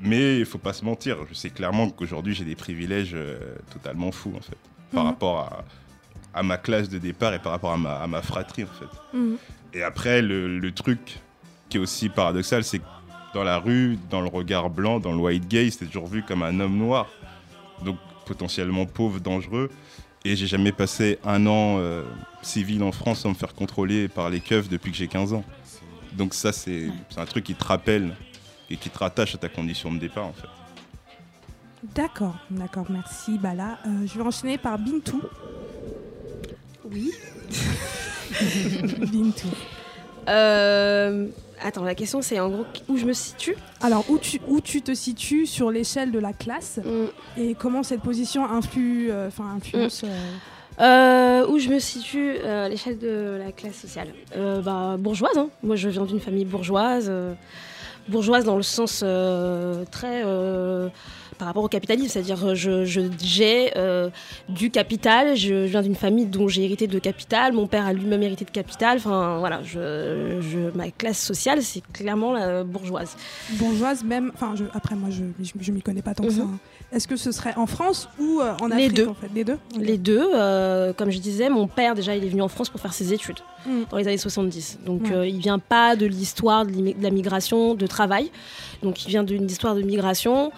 Mais 0.00 0.38
il 0.40 0.44
faut 0.44 0.58
pas 0.58 0.74
se 0.74 0.84
mentir, 0.84 1.16
je 1.28 1.34
sais 1.34 1.48
clairement 1.48 1.88
qu'aujourd'hui 1.88 2.34
j'ai 2.34 2.44
des 2.44 2.54
privilèges 2.56 3.12
euh, 3.14 3.38
totalement 3.72 4.12
fous 4.12 4.34
en 4.36 4.42
fait 4.42 4.58
par 4.92 5.04
Mhm. 5.04 5.10
rapport 5.10 5.38
à, 5.38 5.64
à 6.38 6.42
ma 6.42 6.58
classe 6.58 6.88
de 6.90 6.98
départ 6.98 7.32
et 7.32 7.38
par 7.38 7.52
rapport 7.52 7.72
à 7.72 7.76
ma, 7.78 7.94
à 7.96 8.06
ma 8.06 8.20
fratrie 8.20 8.64
en 8.64 8.66
fait. 8.66 9.16
Mm. 9.16 9.34
Et 9.72 9.82
après, 9.82 10.20
le, 10.22 10.58
le 10.58 10.72
truc 10.72 11.18
qui 11.70 11.78
est 11.78 11.80
aussi 11.80 12.08
paradoxal, 12.10 12.62
c'est 12.62 12.78
que 12.78 12.84
dans 13.36 13.44
la 13.44 13.58
rue, 13.58 13.98
dans 14.08 14.22
le 14.22 14.28
regard 14.28 14.70
blanc, 14.70 14.98
dans 14.98 15.12
le 15.12 15.18
white 15.18 15.46
gaze, 15.46 15.76
t'es 15.76 15.84
toujours 15.84 16.06
vu 16.06 16.22
comme 16.22 16.42
un 16.42 16.58
homme 16.58 16.78
noir. 16.78 17.06
Donc 17.84 17.98
potentiellement 18.24 18.86
pauvre, 18.86 19.20
dangereux. 19.20 19.70
Et 20.24 20.36
j'ai 20.36 20.46
jamais 20.46 20.72
passé 20.72 21.18
un 21.22 21.46
an 21.46 21.76
euh, 21.78 22.02
civil 22.40 22.82
en 22.82 22.92
France 22.92 23.20
sans 23.20 23.28
me 23.28 23.34
faire 23.34 23.54
contrôler 23.54 24.08
par 24.08 24.30
les 24.30 24.40
keufs 24.40 24.70
depuis 24.70 24.90
que 24.90 24.96
j'ai 24.96 25.06
15 25.06 25.34
ans. 25.34 25.44
Donc 26.14 26.32
ça, 26.32 26.50
c'est 26.50 26.88
un 27.18 27.26
truc 27.26 27.44
qui 27.44 27.54
te 27.54 27.62
rappelle 27.62 28.16
et 28.70 28.78
qui 28.78 28.88
te 28.88 28.98
rattache 28.98 29.34
à 29.34 29.38
ta 29.38 29.50
condition 29.50 29.92
de 29.92 29.98
départ 29.98 30.24
en 30.24 30.32
fait. 30.32 30.48
D'accord, 31.94 32.36
d'accord, 32.50 32.86
merci 32.88 33.36
Bala. 33.36 33.78
Euh, 33.86 34.06
je 34.06 34.18
vais 34.18 34.24
enchaîner 34.24 34.56
par 34.56 34.78
Bintou. 34.78 35.20
Oui. 36.90 37.12
Bintou. 39.12 39.48
Euh, 40.26 41.28
attends, 41.62 41.84
la 41.84 41.94
question 41.94 42.22
c'est 42.22 42.38
en 42.40 42.48
gros 42.48 42.64
où 42.88 42.96
je 42.96 43.04
me 43.06 43.12
situe. 43.12 43.56
Alors, 43.82 44.04
où 44.10 44.18
tu, 44.18 44.40
où 44.48 44.60
tu 44.60 44.82
te 44.82 44.94
situes 44.94 45.46
sur 45.46 45.70
l'échelle 45.70 46.10
de 46.12 46.18
la 46.18 46.32
classe 46.32 46.78
Mm. 46.84 47.40
et 47.40 47.54
comment 47.54 47.82
cette 47.82 48.00
position 48.02 48.44
influe, 48.44 49.10
euh, 49.10 49.28
enfin, 49.28 49.44
influence 49.56 50.02
euh, 50.04 50.08
Euh, 50.78 51.46
où 51.48 51.58
je 51.58 51.68
me 51.70 51.78
situe 51.78 52.34
euh, 52.44 52.66
à 52.66 52.68
l'échelle 52.68 52.98
de 52.98 53.38
la 53.44 53.50
classe 53.52 53.76
sociale? 53.76 54.08
Euh, 54.36 54.60
bah, 54.60 54.96
Bourgeoise, 54.98 55.36
hein. 55.38 55.48
moi 55.62 55.74
je 55.76 55.88
viens 55.88 56.04
d'une 56.04 56.20
famille 56.20 56.44
bourgeoise. 56.44 57.06
euh, 57.08 57.32
bourgeoise 58.08 58.44
dans 58.44 58.56
le 58.56 58.62
sens 58.62 59.00
euh, 59.02 59.84
très 59.90 60.22
euh, 60.24 60.88
par 61.38 61.48
rapport 61.48 61.64
au 61.64 61.68
capitalisme, 61.68 62.08
c'est-à-dire 62.08 62.44
euh, 62.44 62.54
je, 62.54 62.84
j'ai 63.22 63.72
euh, 63.76 64.10
du 64.48 64.70
capital, 64.70 65.36
je 65.36 65.54
viens 65.66 65.82
d'une 65.82 65.94
famille 65.94 66.26
dont 66.26 66.48
j'ai 66.48 66.64
hérité 66.64 66.86
de 66.86 66.98
capital, 66.98 67.52
mon 67.52 67.66
père 67.66 67.86
a 67.86 67.92
lui-même 67.92 68.22
hérité 68.22 68.44
de 68.44 68.50
capital, 68.50 68.98
enfin 68.98 69.38
voilà, 69.38 69.62
je, 69.62 70.38
je- 70.40 70.76
ma 70.76 70.90
classe 70.90 71.18
sociale 71.20 71.62
c'est 71.62 71.82
clairement 71.92 72.32
la 72.32 72.64
bourgeoise. 72.64 73.16
Bourgeoise 73.52 74.02
même, 74.04 74.32
enfin 74.34 74.54
je- 74.56 74.64
après 74.74 74.94
moi 74.96 75.10
je, 75.10 75.22
je, 75.60 75.72
m'y 75.72 75.82
connais 75.82 76.02
pas 76.02 76.14
tant 76.14 76.24
que 76.24 76.30
ça. 76.30 76.42
Mhm. 76.42 76.54
hein. 76.54 76.58
Est-ce 76.92 77.08
que 77.08 77.16
ce 77.16 77.32
serait 77.32 77.52
en 77.56 77.66
France 77.66 78.08
ou 78.20 78.40
euh, 78.40 78.52
en 78.60 78.68
Les 78.68 78.74
Afrique 78.74 78.94
deux. 78.94 79.06
en 79.08 79.14
fait? 79.14 79.28
Les 79.34 79.42
deux? 79.44 79.58
Les 79.78 79.98
deux, 79.98 80.30
euh, 80.34 80.92
comme 80.92 81.10
je 81.10 81.18
disais, 81.18 81.48
mon 81.50 81.66
père 81.66 81.94
déjà 81.96 82.14
il 82.14 82.24
est 82.24 82.28
venu 82.28 82.42
en 82.42 82.48
France 82.48 82.68
pour 82.70 82.80
faire 82.80 82.92
ses 82.94 83.12
études 83.12 83.38
Mm. 83.66 83.82
dans 83.90 83.96
les 83.96 84.06
années 84.06 84.16
70. 84.18 84.78
Donc 84.86 85.10
euh, 85.10 85.26
il 85.26 85.38
vient 85.38 85.58
pas 85.58 85.96
de 85.96 86.06
l'histoire 86.06 86.64
de, 86.64 86.70
de 86.72 86.94
la 87.02 87.10
migration, 87.10 87.74
de 87.74 87.86
travail. 87.88 88.30
Donc 88.84 89.04
il 89.04 89.08
vient 89.08 89.24
d'une 89.24 89.46
histoire 89.46 89.74
de 89.74 89.82
migration, 89.82 90.52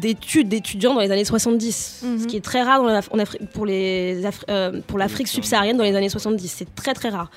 d'études 0.00 0.48
d'étudiants 0.48 0.94
dans 0.94 1.00
les 1.00 1.10
années 1.10 1.24
70. 1.24 2.02
Mhm. 2.04 2.18
Ce 2.20 2.26
qui 2.26 2.36
est 2.36 2.44
très 2.44 2.62
rare 2.62 2.82
dans 2.82 2.88
la- 2.88 3.00
en 3.10 3.18
Afri- 3.18 3.44
pour 3.52 3.66
les 3.66 4.22
Afri- 4.24 4.44
euh, 4.48 4.80
pour 4.86 4.98
l'Afrique 4.98 5.26
subsaharienne 5.28 5.76
dans 5.76 5.84
les 5.84 5.96
années 5.96 6.08
70. 6.08 6.48
C'est 6.48 6.74
très 6.74 6.94
très 6.94 7.08
rare. 7.08 7.30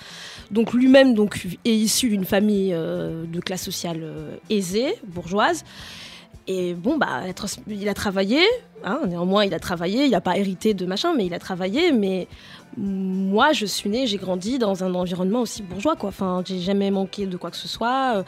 Donc 0.52 0.74
lui-même 0.74 1.16
donc 1.16 1.48
est 1.66 1.74
issu 1.76 2.10
d'une 2.10 2.26
famille 2.26 2.72
euh, 2.74 3.24
de 3.26 3.40
classe 3.40 3.64
sociale 3.64 4.02
euh, 4.04 4.36
aisée, 4.50 4.96
bourgeoise. 5.08 5.64
Et 6.46 6.74
bon, 6.74 6.98
bah, 6.98 7.22
il 7.24 7.30
a 7.30 7.34
trans- 7.34 7.48
il 7.70 7.88
a 7.88 7.94
travaillé, 7.94 8.42
hein, 8.84 9.00
néanmoins 9.08 9.46
il 9.46 9.54
a 9.54 9.60
travaillé, 9.60 10.04
il 10.06 10.12
n'a 10.12 10.20
pas 10.20 10.38
hérité 10.38 10.74
de 10.74 10.86
machin, 10.86 11.14
mais 11.16 11.26
il 11.26 11.34
a 11.34 11.40
travaillé. 11.40 11.94
Mais 11.94 12.28
moi, 12.78 13.54
je 13.54 13.66
suis 13.66 13.90
née, 13.90 14.08
j'ai 14.08 14.18
grandi 14.18 14.60
dans 14.60 14.84
un 14.84 14.94
environnement 14.94 15.42
aussi 15.42 15.64
bourgeois, 15.64 15.96
quoi. 15.96 16.10
Enfin, 16.10 16.44
j'ai 16.46 16.60
jamais 16.60 16.92
manqué 16.92 17.26
de 17.28 17.38
quoi 17.38 17.50
que 17.50 17.56
ce 17.58 17.68
soit. 17.70 18.26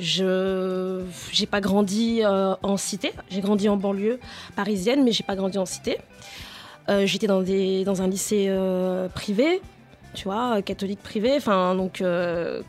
Je 0.00 1.02
j'ai 1.32 1.46
pas 1.46 1.60
grandi 1.60 2.20
euh, 2.22 2.54
en 2.62 2.76
cité, 2.76 3.12
j'ai 3.30 3.40
grandi 3.40 3.68
en 3.68 3.76
banlieue 3.76 4.18
parisienne, 4.56 5.04
mais 5.04 5.12
j'ai 5.12 5.22
pas 5.24 5.36
grandi 5.36 5.58
en 5.58 5.66
cité. 5.66 5.98
Euh, 6.88 7.06
J'étais 7.06 7.26
dans, 7.26 7.40
des- 7.42 7.84
dans 7.84 8.02
un 8.02 8.08
lycée 8.08 8.46
euh, 8.48 9.08
privé, 9.08 9.62
tu 10.14 10.24
vois, 10.24 10.60
catholique 10.62 11.00
privé. 11.02 11.32
Enfin, 11.36 11.74
donc 11.74 12.02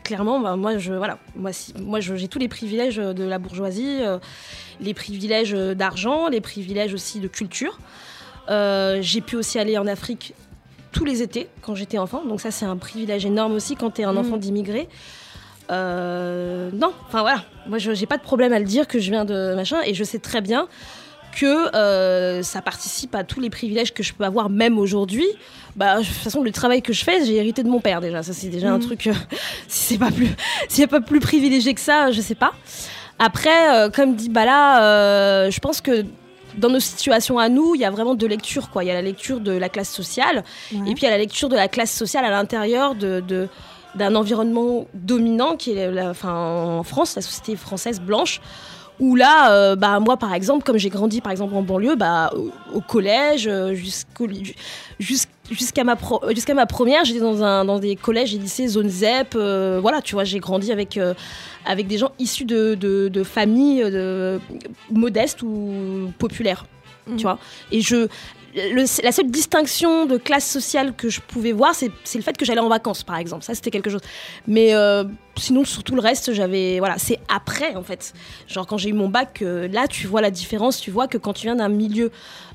clairement, 0.04 0.40
bah, 0.40 0.56
moi, 0.56 0.78
je, 0.78 0.92
voilà, 0.94 1.18
moi, 1.34 1.52
si- 1.52 1.74
moi, 1.78 2.00
j'ai 2.00 2.28
tous 2.28 2.38
les 2.38 2.48
privilèges 2.48 2.96
de 2.96 3.24
la 3.24 3.38
bourgeoisie, 3.38 3.98
les 4.80 4.94
privilèges 4.94 5.52
d'argent, 5.52 6.28
les 6.28 6.40
privilèges 6.40 6.94
aussi 6.94 7.20
de 7.20 7.28
culture. 7.28 7.78
J'ai 8.48 9.20
pu 9.20 9.36
aussi 9.36 9.58
aller 9.58 9.76
en 9.78 9.86
Afrique 9.86 10.32
tous 10.92 11.04
les 11.04 11.20
étés 11.22 11.48
quand 11.60 11.74
j'étais 11.74 11.98
enfant. 11.98 12.24
Donc 12.24 12.40
ça, 12.40 12.50
c'est 12.50 12.64
un 12.64 12.76
privilège 12.78 13.26
énorme 13.26 13.52
aussi 13.54 13.74
quand 13.76 13.90
tu 13.90 14.00
es 14.00 14.04
un 14.04 14.12
Mhm. 14.12 14.18
enfant 14.18 14.36
d'immigré. 14.38 14.88
Euh, 15.70 16.70
non, 16.72 16.92
enfin 17.06 17.20
voilà, 17.22 17.42
moi 17.66 17.78
j'ai 17.78 18.06
pas 18.06 18.16
de 18.18 18.22
problème 18.22 18.52
à 18.52 18.58
le 18.58 18.64
dire 18.64 18.86
que 18.86 18.98
je 19.00 19.10
viens 19.10 19.24
de 19.24 19.54
machin 19.54 19.78
et 19.84 19.94
je 19.94 20.04
sais 20.04 20.18
très 20.18 20.40
bien 20.40 20.68
que 21.38 21.74
euh, 21.76 22.42
ça 22.42 22.62
participe 22.62 23.14
à 23.14 23.24
tous 23.24 23.40
les 23.40 23.50
privilèges 23.50 23.92
que 23.92 24.02
je 24.02 24.14
peux 24.14 24.24
avoir 24.24 24.48
même 24.48 24.78
aujourd'hui. 24.78 25.26
Bah, 25.74 25.98
de 25.98 26.04
toute 26.04 26.14
façon, 26.14 26.42
le 26.42 26.50
travail 26.50 26.80
que 26.80 26.94
je 26.94 27.04
fais, 27.04 27.22
j'ai 27.26 27.36
hérité 27.36 27.62
de 27.62 27.68
mon 27.68 27.80
père 27.80 28.00
déjà. 28.00 28.22
Ça, 28.22 28.32
c'est 28.32 28.48
déjà 28.48 28.70
un 28.70 28.78
Mhm. 28.78 28.86
truc. 28.86 29.06
euh, 29.08 29.12
si 29.68 29.94
c'est 29.94 29.98
pas 29.98 30.10
plus, 30.10 30.28
s'il 30.68 30.78
n'y 30.78 30.84
a 30.84 30.88
pas 30.88 31.02
plus 31.02 31.20
privilégié 31.20 31.74
que 31.74 31.80
ça, 31.82 32.10
je 32.10 32.20
sais 32.22 32.34
pas. 32.36 32.52
Après, 33.18 33.90
comme 33.94 34.14
dit 34.14 34.28
Bala, 34.30 35.50
je 35.50 35.58
pense 35.60 35.80
que 35.82 36.04
dans 36.56 36.70
nos 36.70 36.80
situations 36.80 37.38
à 37.38 37.48
nous, 37.50 37.74
il 37.74 37.80
y 37.82 37.84
a 37.84 37.90
vraiment 37.90 38.14
deux 38.14 38.26
lectures. 38.28 38.70
Quoi. 38.70 38.84
Il 38.84 38.86
y 38.86 38.90
a 38.90 38.94
la 38.94 39.02
lecture 39.02 39.40
de 39.40 39.52
la 39.52 39.68
classe 39.68 39.90
sociale 39.90 40.42
Ouais. 40.72 40.90
et 40.90 40.94
puis 40.94 41.02
il 41.02 41.04
y 41.04 41.06
a 41.06 41.10
la 41.10 41.18
lecture 41.18 41.48
de 41.50 41.56
la 41.56 41.68
classe 41.68 41.92
sociale 41.92 42.24
à 42.24 42.30
l'intérieur 42.30 42.94
de, 42.94 43.20
de- 43.20 43.48
d'un 43.96 44.14
environnement 44.14 44.86
dominant 44.94 45.56
qui 45.56 45.72
est 45.72 45.90
la- 45.90 46.10
enfin, 46.10 46.32
en 46.78 46.82
France, 46.82 47.16
la 47.16 47.22
société 47.22 47.56
française 47.56 48.00
blanche. 48.00 48.40
Où 48.98 49.14
là, 49.14 49.52
euh, 49.52 49.76
bah, 49.76 50.00
moi 50.00 50.16
par 50.16 50.32
exemple, 50.32 50.64
comme 50.64 50.78
j'ai 50.78 50.88
grandi 50.88 51.20
par 51.20 51.30
exemple 51.30 51.54
en 51.54 51.60
banlieue, 51.60 51.96
bah, 51.96 52.30
au, 52.34 52.50
au 52.78 52.80
collège, 52.80 53.46
euh, 53.46 53.74
jusqu'au, 53.74 54.26
jusqu'à, 55.50 55.84
ma 55.84 55.96
pro- 55.96 56.24
euh, 56.24 56.34
jusqu'à 56.34 56.54
ma 56.54 56.64
première, 56.64 57.04
j'étais 57.04 57.20
dans, 57.20 57.42
un, 57.42 57.66
dans 57.66 57.78
des 57.78 57.94
collèges 57.94 58.34
et 58.34 58.38
lycées 58.38 58.68
zone 58.68 58.88
ZEP. 58.88 59.34
euh, 59.34 59.80
voilà, 59.82 60.00
tu 60.00 60.14
vois, 60.14 60.24
j'ai 60.24 60.38
grandi 60.38 60.72
avec, 60.72 60.96
euh, 60.96 61.12
avec 61.66 61.88
des 61.88 61.98
gens 61.98 62.12
issus 62.18 62.46
de, 62.46 62.74
de, 62.74 63.08
de 63.08 63.22
familles 63.22 63.82
de- 63.90 64.40
modestes 64.90 65.42
ou 65.42 66.10
populaires. 66.18 66.64
Mhm. 67.06 67.16
Tu 67.18 67.22
vois 67.24 67.38
Et 67.72 67.82
je, 67.82 68.08
le- 68.56 69.02
la 69.04 69.12
seule 69.12 69.30
distinction 69.30 70.06
de 70.06 70.16
classe 70.16 70.50
sociale 70.50 70.94
que 70.96 71.08
je 71.08 71.20
pouvais 71.20 71.52
voir, 71.52 71.74
c'est, 71.74 71.90
le 72.14 72.22
fait 72.22 72.36
que 72.36 72.44
j'allais 72.44 72.60
en 72.60 72.68
vacances, 72.68 73.02
par 73.02 73.16
exemple. 73.18 73.44
Ça, 73.44 73.54
c'était 73.54 73.70
quelque 73.70 73.90
chose. 73.90 74.00
Mais 74.46 74.74
euh, 74.74 75.04
sinon, 75.36 75.64
sur 75.64 75.84
tout 75.84 75.94
le 75.94 76.00
reste, 76.00 76.32
j'avais. 76.32 76.78
Voilà, 76.78 76.96
c'est 76.98 77.18
après, 77.28 77.74
en 77.76 77.82
fait. 77.82 78.12
Genre, 78.48 78.66
quand 78.66 78.78
j'ai 78.78 78.88
eu 78.88 78.92
mon 78.94 79.08
bac, 79.08 79.42
euh, 79.42 79.68
là, 79.68 79.86
tu 79.86 80.06
vois 80.06 80.20
la 80.22 80.30
différence. 80.30 80.80
Tu 80.80 80.90
vois 80.90 81.06
que 81.06 81.18
quand 81.18 81.34
tu 81.34 81.42
viens 81.46 81.56
d'un 81.56 81.68
milieu 81.68 82.10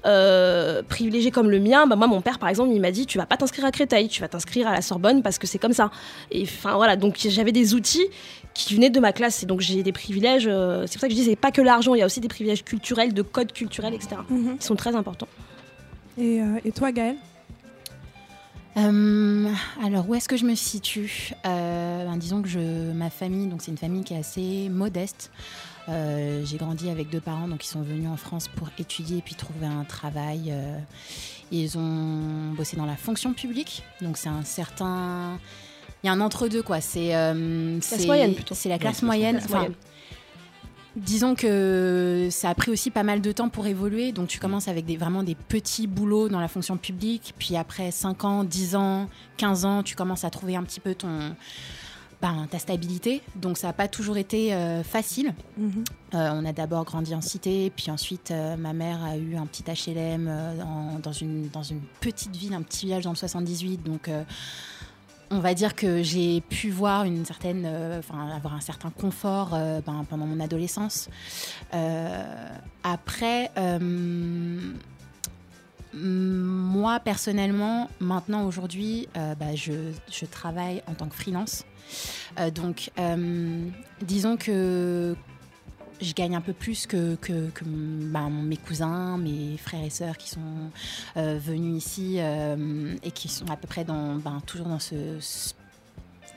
euh, 0.05 0.81
privilégié 0.83 1.31
comme 1.31 1.49
le 1.49 1.59
mien, 1.59 1.85
bah, 1.87 1.95
moi, 1.95 2.07
mon 2.07 2.21
père, 2.21 2.39
par 2.39 2.49
exemple, 2.49 2.71
il 2.73 2.81
m'a 2.81 2.91
dit 2.91 3.05
Tu 3.05 3.17
vas 3.17 3.25
pas 3.25 3.37
t'inscrire 3.37 3.65
à 3.65 3.71
Créteil, 3.71 4.07
tu 4.07 4.21
vas 4.21 4.27
t'inscrire 4.27 4.67
à 4.67 4.73
la 4.73 4.81
Sorbonne 4.81 5.21
parce 5.21 5.37
que 5.37 5.47
c'est 5.47 5.59
comme 5.59 5.73
ça. 5.73 5.91
Et 6.31 6.43
enfin, 6.43 6.75
voilà. 6.75 6.95
Donc, 6.95 7.15
j'avais 7.19 7.51
des 7.51 7.73
outils 7.75 8.05
qui 8.53 8.75
venaient 8.75 8.89
de 8.89 8.99
ma 8.99 9.13
classe. 9.13 9.43
Et 9.43 9.45
donc, 9.45 9.61
j'ai 9.61 9.83
des 9.83 9.91
privilèges. 9.93 10.43
c'est 10.43 10.93
pour 10.93 11.01
ça 11.01 11.07
que 11.07 11.13
je 11.13 11.19
dis 11.19 11.25
c'est 11.25 11.35
pas 11.35 11.51
que 11.51 11.61
l'argent, 11.61 11.93
il 11.95 11.99
y 11.99 12.01
a 12.01 12.05
aussi 12.05 12.19
des 12.19 12.27
privilèges 12.27 12.63
culturels, 12.63 13.13
de 13.13 13.21
codes 13.21 13.53
culturels, 13.53 13.93
etc. 13.93 14.15
Mhm. 14.29 14.57
qui 14.57 14.65
sont 14.65 14.75
très 14.75 14.95
importants. 14.95 15.27
Et, 16.21 16.41
euh, 16.41 16.59
et 16.63 16.71
toi, 16.71 16.91
Gaëlle 16.91 17.17
Euh, 18.77 19.51
alors, 19.83 20.07
où 20.09 20.15
est-ce 20.15 20.29
que 20.29 20.37
je 20.37 20.45
me 20.45 20.55
situe 20.55 21.31
Euh, 21.45 22.05
ben, 22.05 22.15
Disons 22.17 22.41
que 22.41 22.47
je, 22.47 22.91
ma 22.93 23.09
famille, 23.09 23.47
donc 23.47 23.61
c'est 23.61 23.71
une 23.71 23.77
famille 23.77 24.03
qui 24.03 24.13
est 24.13 24.19
assez 24.19 24.69
modeste. 24.69 25.31
Euh, 25.89 26.45
J'ai 26.45 26.57
grandi 26.57 26.89
avec 26.89 27.09
deux 27.09 27.19
parents, 27.19 27.47
donc 27.47 27.65
ils 27.65 27.69
sont 27.69 27.81
venus 27.81 28.07
en 28.07 28.15
France 28.17 28.47
pour 28.47 28.69
étudier 28.79 29.17
et 29.17 29.21
puis 29.21 29.35
trouver 29.35 29.65
un 29.65 29.83
travail. 29.83 30.49
euh, 30.51 30.77
ils 31.51 31.77
ont 31.77 32.53
bossé 32.55 32.77
dans 32.77 32.85
la 32.85 32.95
fonction 32.95 33.33
publique, 33.33 33.83
donc 34.01 34.15
c'est 34.15 34.29
un 34.29 34.43
certain. 34.43 35.37
Il 36.03 36.07
y 36.07 36.09
a 36.09 36.13
un 36.13 36.21
entre-deux, 36.21 36.63
quoi. 36.63 36.79
C'est 36.79 37.13
euh, 37.13 37.81
c'est- 37.81 38.05
moyenne, 38.05 38.33
plutôt. 38.35 38.55
C'est 38.55 38.69
la 38.69 38.77
classe 38.79 38.99
classe 38.99 39.03
moyenne. 39.03 39.35
Classe 39.37 39.45
Enfin, 39.49 39.57
moyenne. 39.57 39.75
Disons 40.97 41.35
que 41.35 42.27
ça 42.31 42.49
a 42.49 42.55
pris 42.55 42.69
aussi 42.69 42.91
pas 42.91 43.03
mal 43.03 43.21
de 43.21 43.31
temps 43.31 43.47
pour 43.47 43.65
évoluer. 43.65 44.11
Donc 44.11 44.27
tu 44.27 44.39
commences 44.39 44.67
avec 44.67 44.85
des, 44.85 44.97
vraiment 44.97 45.23
des 45.23 45.35
petits 45.35 45.87
boulots 45.87 46.27
dans 46.27 46.39
la 46.41 46.49
fonction 46.49 46.75
publique. 46.77 47.33
Puis 47.39 47.55
après 47.55 47.91
5 47.91 48.25
ans, 48.25 48.43
10 48.43 48.75
ans, 48.75 49.09
15 49.37 49.65
ans, 49.65 49.83
tu 49.83 49.95
commences 49.95 50.25
à 50.25 50.29
trouver 50.29 50.57
un 50.57 50.63
petit 50.63 50.81
peu 50.81 50.93
ton, 50.93 51.33
ben, 52.21 52.45
ta 52.51 52.59
stabilité. 52.59 53.21
Donc 53.37 53.57
ça 53.57 53.67
n'a 53.67 53.73
pas 53.73 53.87
toujours 53.87 54.17
été 54.17 54.53
euh, 54.53 54.83
facile. 54.83 55.33
Mhm. 55.57 55.83
Euh, 56.13 56.29
on 56.33 56.43
a 56.43 56.51
d'abord 56.51 56.83
grandi 56.83 57.15
en 57.15 57.21
cité, 57.21 57.71
puis 57.73 57.89
ensuite 57.89 58.31
euh, 58.31 58.57
ma 58.57 58.73
mère 58.73 59.01
a 59.01 59.15
eu 59.15 59.37
un 59.37 59.45
petit 59.45 59.63
HLM 59.63 60.27
en- 60.27 60.99
dans, 60.99 61.13
une, 61.13 61.47
dans 61.49 61.63
une 61.63 61.79
petite 62.01 62.35
ville, 62.35 62.53
un 62.53 62.63
petit 62.63 62.87
village 62.87 63.05
dans 63.05 63.11
le 63.11 63.15
78. 63.15 63.81
Donc 63.81 64.09
on 65.31 65.39
va 65.39 65.53
dire 65.53 65.75
que 65.75 66.03
j'ai 66.03 66.41
pu 66.41 66.69
voir 66.69 67.05
une 67.05 67.25
certaine, 67.25 67.63
euh, 67.65 68.01
avoir 68.35 68.53
un 68.53 68.59
certain 68.59 68.89
confort 68.89 69.51
euh, 69.53 69.79
ben, 69.83 70.05
pendant 70.09 70.25
mon 70.25 70.39
adolescence. 70.41 71.09
Euh, 71.73 72.49
après, 72.83 73.49
moi 75.93 76.99
personnellement, 76.99 77.89
maintenant 77.99 78.45
aujourd'hui, 78.45 79.07
bah, 79.15 79.55
je, 79.55 80.25
travaille 80.25 80.83
en 80.87 80.93
tant 80.93 81.07
que 81.07 81.15
freelance. 81.15 81.65
Donc, 82.53 82.91
disons 84.01 84.37
que 84.37 85.15
je 86.01 86.13
gagne 86.13 86.35
un 86.35 86.41
peu 86.41 86.53
plus 86.53 86.87
que, 86.87 87.15
que, 87.15 87.49
bah, 87.63 88.27
mes 88.29 88.57
cousins, 88.57 89.17
mes 89.17 89.57
frères 89.57 89.83
et 89.83 89.89
sœurs 89.89 90.17
qui 90.17 90.29
sont 90.29 90.39
euh, 91.17 91.37
venus 91.39 91.83
ici 91.85 92.15
euh, 92.19 92.95
et 93.03 93.11
qui 93.11 93.27
sont 93.27 93.49
à 93.49 93.55
peu 93.55 93.67
près 93.67 93.83
dans, 93.83 94.15
ben, 94.15 94.41
toujours 94.45 94.67
dans 94.67 94.79
ce, 94.79 94.95
ce- 95.19 95.53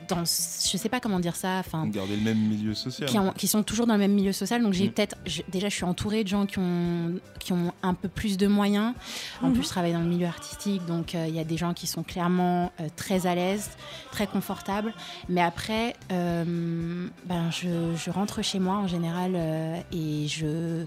dans, 0.07 0.23
je 0.23 0.77
sais 0.77 0.89
pas 0.89 0.99
comment 0.99 1.19
dire 1.19 1.35
ça, 1.35 1.57
enfin, 1.59 1.87
Garder 1.87 2.15
le 2.15 2.23
même 2.23 2.37
milieu 2.39 2.73
social. 2.73 3.07
qui, 3.09 3.17
ont- 3.19 3.31
qui 3.31 3.47
sont 3.47 3.63
toujours 3.63 3.87
dans 3.87 3.93
le 3.93 3.99
même 3.99 4.13
milieu 4.13 4.31
social. 4.33 4.61
Donc 4.61 4.73
j'ai 4.73 4.87
Mm. 4.87 4.91
peut-être, 4.91 5.17
déjà, 5.49 5.69
je 5.69 5.75
suis 5.75 5.83
entourée 5.83 6.23
de 6.23 6.29
gens 6.29 6.45
qui 6.45 6.59
ont, 6.59 7.13
qui 7.39 7.53
ont 7.53 7.71
un 7.83 7.93
peu 7.93 8.07
plus 8.09 8.37
de 8.37 8.47
moyens. 8.47 8.93
En 9.41 9.47
Mhm. 9.47 9.53
plus, 9.53 9.63
je 9.63 9.69
travaille 9.69 9.93
dans 9.93 9.99
le 9.99 10.05
milieu 10.05 10.27
artistique, 10.27 10.85
donc 10.85 11.15
euh, 11.15 11.25
il 11.27 11.35
y 11.35 11.39
a 11.39 11.43
des 11.43 11.57
gens 11.57 11.73
qui 11.73 11.87
sont 11.87 12.03
clairement 12.03 12.71
euh, 12.79 12.87
très 12.95 13.27
à 13.27 13.35
l'aise, 13.35 13.69
très 14.11 14.27
confortables. 14.27 14.93
Mais 15.29 15.41
après, 15.41 15.95
euh, 16.11 17.07
ben, 17.25 17.49
je, 17.51 17.95
je 17.95 18.09
rentre 18.11 18.41
chez 18.41 18.59
moi 18.59 18.75
en 18.75 18.87
général 18.87 19.33
euh, 19.35 19.79
et 19.91 20.27
je 20.27 20.85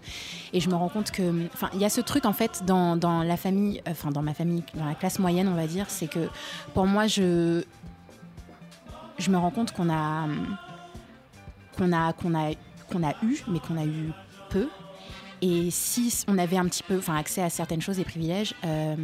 et 0.53 0.61
je 0.61 0.69
me 0.71 0.75
rends 0.75 0.89
compte 0.89 1.11
que, 1.11 1.47
enfin, 1.55 1.71
il 1.75 1.81
y 1.81 1.85
a 1.85 1.91
ce 1.91 2.01
truc 2.01 2.25
en 2.25 2.33
fait 2.33 2.63
dans, 2.67 2.97
dans 2.97 3.23
la 3.23 3.37
famille, 3.37 3.83
enfin 3.89 4.11
dans 4.11 4.23
ma 4.23 4.35
famille, 4.35 4.63
dans 4.75 4.85
la 4.87 4.95
classe 4.95 5.19
moyenne, 5.19 5.49
on 5.49 5.55
va 5.55 5.67
dire, 5.67 5.87
c'est 5.89 6.07
que 6.09 6.29
pour 6.75 6.87
moi, 6.87 7.07
je 7.07 7.65
je 9.19 9.31
me 9.31 9.37
rends 9.37 9.51
compte 9.51 9.73
qu'on 9.73 9.91
a 9.91 10.27
qu'on 11.77 11.93
a 11.93 12.13
qu'on 12.13 12.35
a 12.35 12.53
qu'on 12.91 13.03
a 13.03 13.13
eu, 13.23 13.43
mais 13.49 13.59
qu'on 13.61 13.77
a 13.77 13.85
eu 13.85 14.11
peu. 14.51 14.69
Et 15.41 15.71
si 15.71 16.25
on 16.27 16.37
avait 16.39 16.57
un 16.57 16.67
petit 16.67 16.83
peu, 16.83 16.99
enfin, 16.99 17.15
accès 17.17 17.43
à 17.43 17.51
certaines 17.51 17.81
choses 17.83 18.01
et 18.01 18.05
privilèges, 18.05 18.55
euh, 18.65 18.97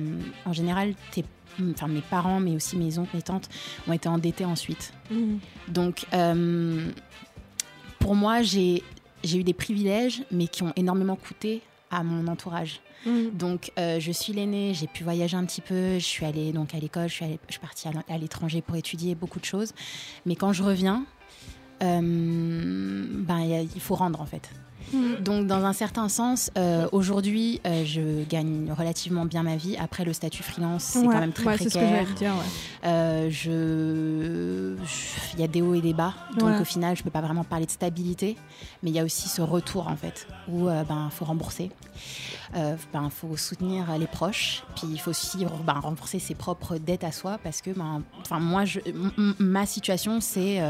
en 0.47 0.53
général, 0.53 0.95
tes- 1.13 1.25
enfin, 1.71 1.87
mes 1.87 2.01
parents, 2.01 2.41
mais 2.41 2.57
aussi 2.57 2.77
mes 2.77 2.99
oncles, 2.99 3.15
mes 3.15 3.23
tantes, 3.23 3.49
ont 3.87 3.93
été 3.93 4.09
endettés 4.09 4.45
ensuite. 4.45 4.93
Mhm. 5.11 5.39
Donc, 5.69 6.07
euh, 6.13 6.89
pour 8.01 8.15
moi, 8.17 8.43
j'ai 8.43 8.83
j'ai 9.23 9.39
eu 9.39 9.45
des 9.45 9.55
privilèges, 9.55 10.23
mais 10.33 10.49
qui 10.49 10.63
ont 10.65 10.73
énormément 10.77 11.17
coûté 11.17 11.63
à 11.95 12.03
mon 12.03 12.27
entourage. 12.27 12.81
Mm. 13.07 13.31
Donc, 13.33 13.71
euh, 13.79 14.01
je 14.01 14.13
suis 14.13 14.33
l'aînée, 14.33 14.73
j'ai 14.75 14.87
pu 14.87 15.05
voyager 15.05 15.37
un 15.37 15.45
petit 15.45 15.61
peu, 15.61 15.95
je 15.99 16.05
suis 16.05 16.25
allée 16.25 16.53
donc 16.53 16.75
à 16.75 16.79
l'école, 16.79 17.09
je 17.09 17.15
suis, 17.15 17.25
allée- 17.25 17.39
je 17.49 17.53
suis 17.53 17.61
partie 17.61 17.89
à 18.09 18.19
l'étranger 18.19 18.63
pour 18.63 18.77
étudier 18.77 19.15
beaucoup 19.15 19.41
de 19.41 19.45
choses. 19.45 19.73
Mais 20.27 20.37
quand 20.37 20.53
je 20.53 20.63
reviens, 20.63 21.05
euh, 21.83 22.01
ben, 22.01 23.41
il 23.75 23.81
faut 23.81 23.95
rendre 23.95 24.21
en 24.21 24.27
fait. 24.27 24.51
Mm. 24.93 25.15
Donc, 25.23 25.47
dans 25.47 25.65
un 25.65 25.73
certain 25.73 26.09
sens, 26.09 26.51
euh, 26.59 26.87
aujourd'hui, 26.93 27.61
euh, 27.67 27.85
je 27.85 28.25
gagne 28.29 28.71
relativement 28.77 29.25
bien 29.25 29.43
ma 29.43 29.57
vie. 29.57 29.77
Après, 29.77 30.05
le 30.05 30.13
statut 30.13 30.43
freelance, 30.43 30.83
c'est 30.85 30.99
Ouais, 31.01 31.07
quand 31.15 31.21
même 31.21 31.33
très 31.33 31.47
ouais, 31.47 31.57
précaire. 31.57 32.05
ouais. 32.35 32.43
Euh, 32.85 33.31
je, 33.31 34.77
je- 34.85 35.35
il 35.35 35.41
y 35.41 35.45
a 35.45 35.49
des 35.49 35.63
hauts 35.63 35.75
et 35.75 35.81
des 35.81 35.95
bas, 35.95 36.15
donc 36.39 36.61
au 36.61 36.65
final, 36.65 36.97
je 36.97 37.03
peux 37.03 37.11
pas 37.11 37.21
vraiment 37.21 37.45
parler 37.45 37.67
de 37.67 37.71
stabilité, 37.71 38.37
mais 38.83 38.91
il 38.91 38.97
y 38.97 39.01
a 39.01 39.05
aussi 39.05 39.29
ce 39.29 39.43
retour 39.43 39.89
en 39.89 39.97
fait, 39.97 40.27
où 40.49 40.69
euh, 40.69 40.85
ben 40.85 41.09
faut 41.11 41.25
rembourser, 41.25 41.71
euh, 42.57 42.77
ben 42.93 43.09
faut 43.11 43.37
soutenir 43.37 43.87
les 43.99 44.07
proches, 44.07 44.63
puis 44.77 44.87
il 44.91 44.99
faut 45.01 45.11
aussi 45.11 45.45
ben, 45.67 45.75
rembourser 45.75 46.19
ses 46.19 46.35
propres 46.35 46.77
dettes 46.77 47.05
à 47.05 47.13
soi, 47.13 47.39
parce 47.43 47.63
que 47.63 47.71
ben, 47.71 48.03
enfin 48.21 48.39
moi, 48.39 48.65
je, 48.65 48.81
ma 49.39 49.67
situation, 49.67 50.21
c'est 50.21 50.61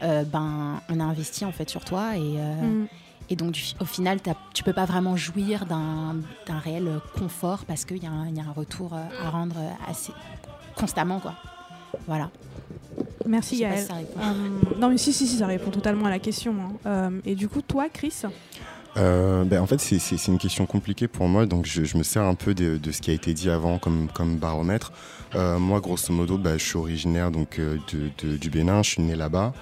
ben 0.00 0.80
on 0.88 1.00
a 1.00 1.04
investi 1.04 1.44
en 1.44 1.52
fait 1.52 1.68
sur 1.68 1.84
toi 1.84 2.16
et 2.16 2.20
Mm. 2.20 2.86
Et 3.30 3.36
donc, 3.36 3.56
au 3.80 3.84
final, 3.84 4.18
tu 4.52 4.64
peux 4.64 4.72
pas 4.72 4.84
vraiment 4.84 5.16
jouir 5.16 5.64
d'un 5.66 6.16
réel 6.58 6.88
euh, 6.88 6.98
confort 7.18 7.64
parce 7.64 7.84
qu'il 7.84 8.02
y, 8.02 8.06
a 8.06 8.10
un- 8.10 8.26
il 8.28 8.36
y 8.36 8.40
a 8.40 8.44
un 8.44 8.52
retour 8.52 8.92
euh, 8.92 9.24
à 9.24 9.30
rendre 9.30 9.56
euh, 9.58 9.70
assez 9.88 10.12
constamment, 10.76 11.20
quoi. 11.20 11.34
Voilà. 12.06 12.30
Merci 13.26 13.60
Gaëlle. 13.60 13.84
si. 13.86 13.92
Euh, 13.92 14.76
non 14.78 14.88
mais 14.88 14.98
si, 14.98 15.12
si, 15.12 15.26
si, 15.28 15.36
ça 15.38 15.46
répond 15.46 15.70
totalement 15.70 16.06
à 16.06 16.10
la 16.10 16.18
question. 16.18 16.54
hein. 16.60 16.72
Euh, 16.86 17.20
et 17.24 17.34
du 17.36 17.48
coup, 17.48 17.62
toi, 17.62 17.88
Chris? 17.88 18.22
Euh, 18.96 19.44
ben, 19.44 19.60
en 19.60 19.66
fait, 19.66 19.80
c'est- 19.80 20.26
une 20.26 20.38
question 20.38 20.66
compliquée 20.66 21.06
pour 21.08 21.28
moi, 21.28 21.46
donc 21.46 21.64
je, 21.66 21.84
je 21.84 21.96
me 21.96 22.02
sers 22.02 22.22
un 22.22 22.34
peu 22.34 22.54
de, 22.54 22.76
de 22.76 22.90
ce 22.92 23.00
qui 23.00 23.10
a 23.10 23.14
été 23.14 23.32
dit 23.34 23.48
avant 23.48 23.78
comme, 23.78 24.08
comme 24.12 24.36
baromètre. 24.36 24.92
Euh, 25.36 25.58
moi, 25.60 25.80
grosso 25.80 26.12
modo, 26.12 26.36
ben, 26.38 26.58
je 26.58 26.64
suis 26.64 26.76
originaire 26.76 27.30
donc, 27.30 27.58
euh, 27.58 27.76
de, 27.92 28.10
de- 28.22 28.36
du 28.36 28.50
Bénin, 28.50 28.82
je 28.82 28.90
suis 28.90 29.02
né 29.02 29.14
là-bas. 29.14 29.52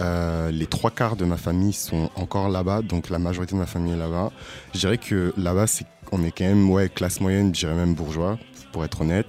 Euh, 0.00 0.50
les 0.50 0.66
trois 0.66 0.90
quarts 0.90 1.16
de 1.16 1.24
ma 1.26 1.36
famille 1.36 1.72
sont 1.74 2.08
encore 2.16 2.48
là-bas, 2.48 2.80
donc 2.82 3.10
la 3.10 3.18
majorité 3.18 3.54
de 3.54 3.58
ma 3.60 3.66
famille 3.66 3.92
est 3.92 3.96
là-bas. 3.98 4.30
Je 4.72 4.78
dirais 4.78 4.96
que 4.98 5.34
là-bas, 5.36 5.66
c'est- 5.66 5.86
on 6.12 6.24
est 6.24 6.30
quand 6.30 6.44
même 6.44 6.70
ouais, 6.70 6.88
classe 6.88 7.20
moyenne, 7.20 7.54
je 7.54 7.60
dirais 7.60 7.74
même 7.74 7.94
bourgeois, 7.94 8.38
pour 8.72 8.84
être 8.84 9.02
honnête. 9.02 9.26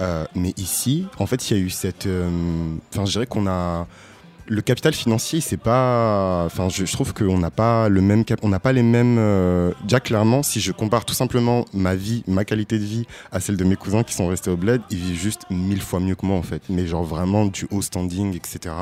Euh, 0.00 0.24
mais 0.34 0.54
ici, 0.56 1.06
en 1.18 1.26
fait, 1.26 1.50
il 1.50 1.56
y 1.56 1.60
a 1.60 1.62
eu 1.62 1.68
cette. 1.70 2.06
euh, 2.06 2.30
Enfin, 2.92 3.04
je 3.04 3.12
dirais 3.12 3.26
qu'on 3.26 3.46
a 3.46 3.86
le 4.46 4.60
capital 4.60 4.92
financier, 4.92 5.40
c'est 5.40 5.56
pas. 5.56 6.44
Enfin, 6.46 6.68
je, 6.68 6.90
trouve 6.90 7.14
qu'on 7.14 7.38
n'a 7.38 7.50
pas 7.50 7.88
le 7.88 8.00
même. 8.00 8.24
On 8.42 8.48
n'a 8.48 8.58
pas 8.58 8.72
les 8.72 8.82
mêmes. 8.82 9.16
euh, 9.18 9.72
Déjà, 9.84 10.00
clairement, 10.00 10.42
si 10.42 10.60
je 10.60 10.72
compare 10.72 11.04
tout 11.04 11.14
simplement 11.14 11.64
ma 11.72 11.94
vie, 11.94 12.24
ma 12.26 12.44
qualité 12.44 12.78
de 12.78 12.84
vie 12.84 13.06
à 13.30 13.40
celle 13.40 13.56
de 13.56 13.64
mes 13.64 13.76
cousins 13.76 14.02
qui 14.02 14.14
sont 14.14 14.28
restés 14.28 14.50
au 14.50 14.56
bled, 14.56 14.82
ils 14.90 14.98
vivent 14.98 15.20
juste 15.20 15.42
mille 15.50 15.82
fois 15.82 16.00
mieux 16.00 16.14
que 16.14 16.26
moi, 16.26 16.36
en 16.36 16.42
fait. 16.42 16.62
Mais 16.68 16.86
genre 16.86 17.04
vraiment 17.04 17.46
du 17.46 17.66
haut 17.70 17.82
standing, 17.82 18.34
etc. 18.36 18.74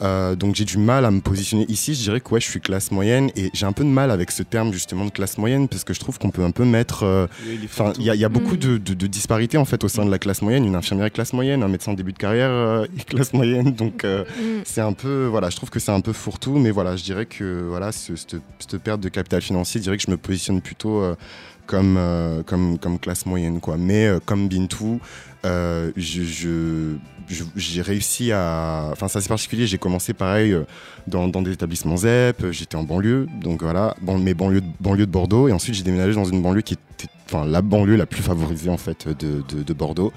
Euh, 0.00 0.34
donc 0.34 0.54
j'ai 0.54 0.64
du 0.64 0.78
mal 0.78 1.04
à 1.04 1.10
me 1.10 1.20
positionner 1.20 1.66
ici. 1.68 1.94
Je 1.94 2.02
dirais 2.02 2.20
que 2.20 2.30
ouais, 2.30 2.40
je 2.40 2.48
suis 2.48 2.60
classe 2.60 2.90
moyenne 2.90 3.30
et 3.36 3.50
j'ai 3.52 3.66
un 3.66 3.72
peu 3.72 3.84
de 3.84 3.88
mal 3.88 4.10
avec 4.10 4.30
ce 4.30 4.42
terme 4.42 4.72
justement 4.72 5.04
de 5.04 5.10
classe 5.10 5.36
moyenne 5.38 5.68
parce 5.68 5.84
que 5.84 5.92
je 5.92 6.00
trouve 6.00 6.18
qu'on 6.18 6.30
peut 6.30 6.42
un 6.44 6.50
peu 6.50 6.64
mettre. 6.64 7.02
euh, 7.04 7.26
Enfin, 7.64 7.92
il 7.98 8.04
y, 8.04 8.10
a- 8.10 8.14
il 8.14 8.20
y 8.20 8.24
a 8.24 8.28
beaucoup 8.28 8.54
Mm. 8.54 8.58
de, 8.58 8.78
de- 8.78 8.94
de 8.94 9.06
disparités 9.06 9.58
en 9.58 9.64
fait 9.64 9.84
au 9.84 9.88
sein 9.88 10.04
de 10.06 10.10
la 10.10 10.18
classe 10.18 10.42
moyenne. 10.42 10.64
Une 10.64 10.74
infirmière 10.76 11.06
est 11.06 11.10
classe 11.10 11.32
moyenne, 11.32 11.62
un 11.62 11.68
médecin 11.68 11.92
en 11.92 11.94
début 11.94 12.12
de 12.12 12.18
carrière 12.18 12.50
euh, 12.50 12.84
est 12.98 13.04
classe 13.04 13.32
moyenne. 13.32 13.72
Donc 13.72 14.04
euh, 14.04 14.24
Mm. 14.24 14.62
c'est 14.64 14.80
un 14.80 14.92
peu, 14.92 15.26
voilà, 15.26 15.50
je 15.50 15.56
trouve 15.56 15.70
que 15.70 15.78
c'est 15.80 15.92
un 15.92 16.00
peu 16.00 16.12
fourre-tout, 16.12 16.58
mais 16.58 16.70
voilà, 16.70 16.96
je 16.96 17.04
dirais 17.04 17.26
que 17.26 17.64
voilà, 17.68 17.92
ce- 17.92 18.16
cette, 18.16 18.36
cette 18.58 18.78
perte 18.82 19.00
de 19.00 19.08
capital 19.08 19.42
financier, 19.42 19.78
je 19.80 19.84
dirais 19.84 19.96
que 19.96 20.02
je 20.06 20.10
me 20.10 20.16
positionne 20.16 20.60
plutôt 20.60 21.00
euh, 21.02 21.14
comme, 21.66 21.96
euh, 21.98 22.42
comme, 22.42 22.78
comme 22.78 22.98
classe 22.98 23.24
moyenne, 23.26 23.60
quoi. 23.60 23.76
Mais 23.78 24.06
euh, 24.06 24.18
comme 24.24 24.48
Bintou, 24.48 25.00
euh, 25.44 25.90
je, 25.96 26.22
je- 26.22 26.96
je- 27.28 27.44
j'ai 27.56 27.82
réussi 27.82 28.32
à, 28.32 28.88
enfin, 28.92 29.08
c'est 29.08 29.18
assez 29.18 29.28
particulier. 29.28 29.66
J'ai 29.66 29.78
commencé 29.78 30.12
pareil 30.12 30.52
euh, 30.52 30.64
dans, 31.06 31.28
dans 31.28 31.42
des 31.42 31.52
établissements 31.52 31.96
ZEP. 31.96 32.50
J'étais 32.50 32.76
en 32.76 32.84
banlieue, 32.84 33.26
donc 33.40 33.62
voilà, 33.62 33.96
bon, 34.02 34.18
mes 34.18 34.34
banlieues, 34.34 34.60
de- 34.60 34.96
de 34.96 35.04
Bordeaux, 35.04 35.48
et 35.48 35.52
ensuite 35.52 35.74
j'ai 35.74 35.82
déménagé 35.84 36.14
dans 36.14 36.24
une 36.24 36.42
banlieue 36.42 36.62
qui 36.62 36.74
était, 36.74 37.08
enfin, 37.26 37.44
la 37.46 37.62
banlieue 37.62 37.96
la 37.96 38.06
plus 38.06 38.22
favorisée 38.22 38.70
en 38.70 38.76
fait 38.76 39.08
de, 39.08 39.42
de- 39.48 39.62
de 39.62 39.72
Bordeaux. 39.72 40.12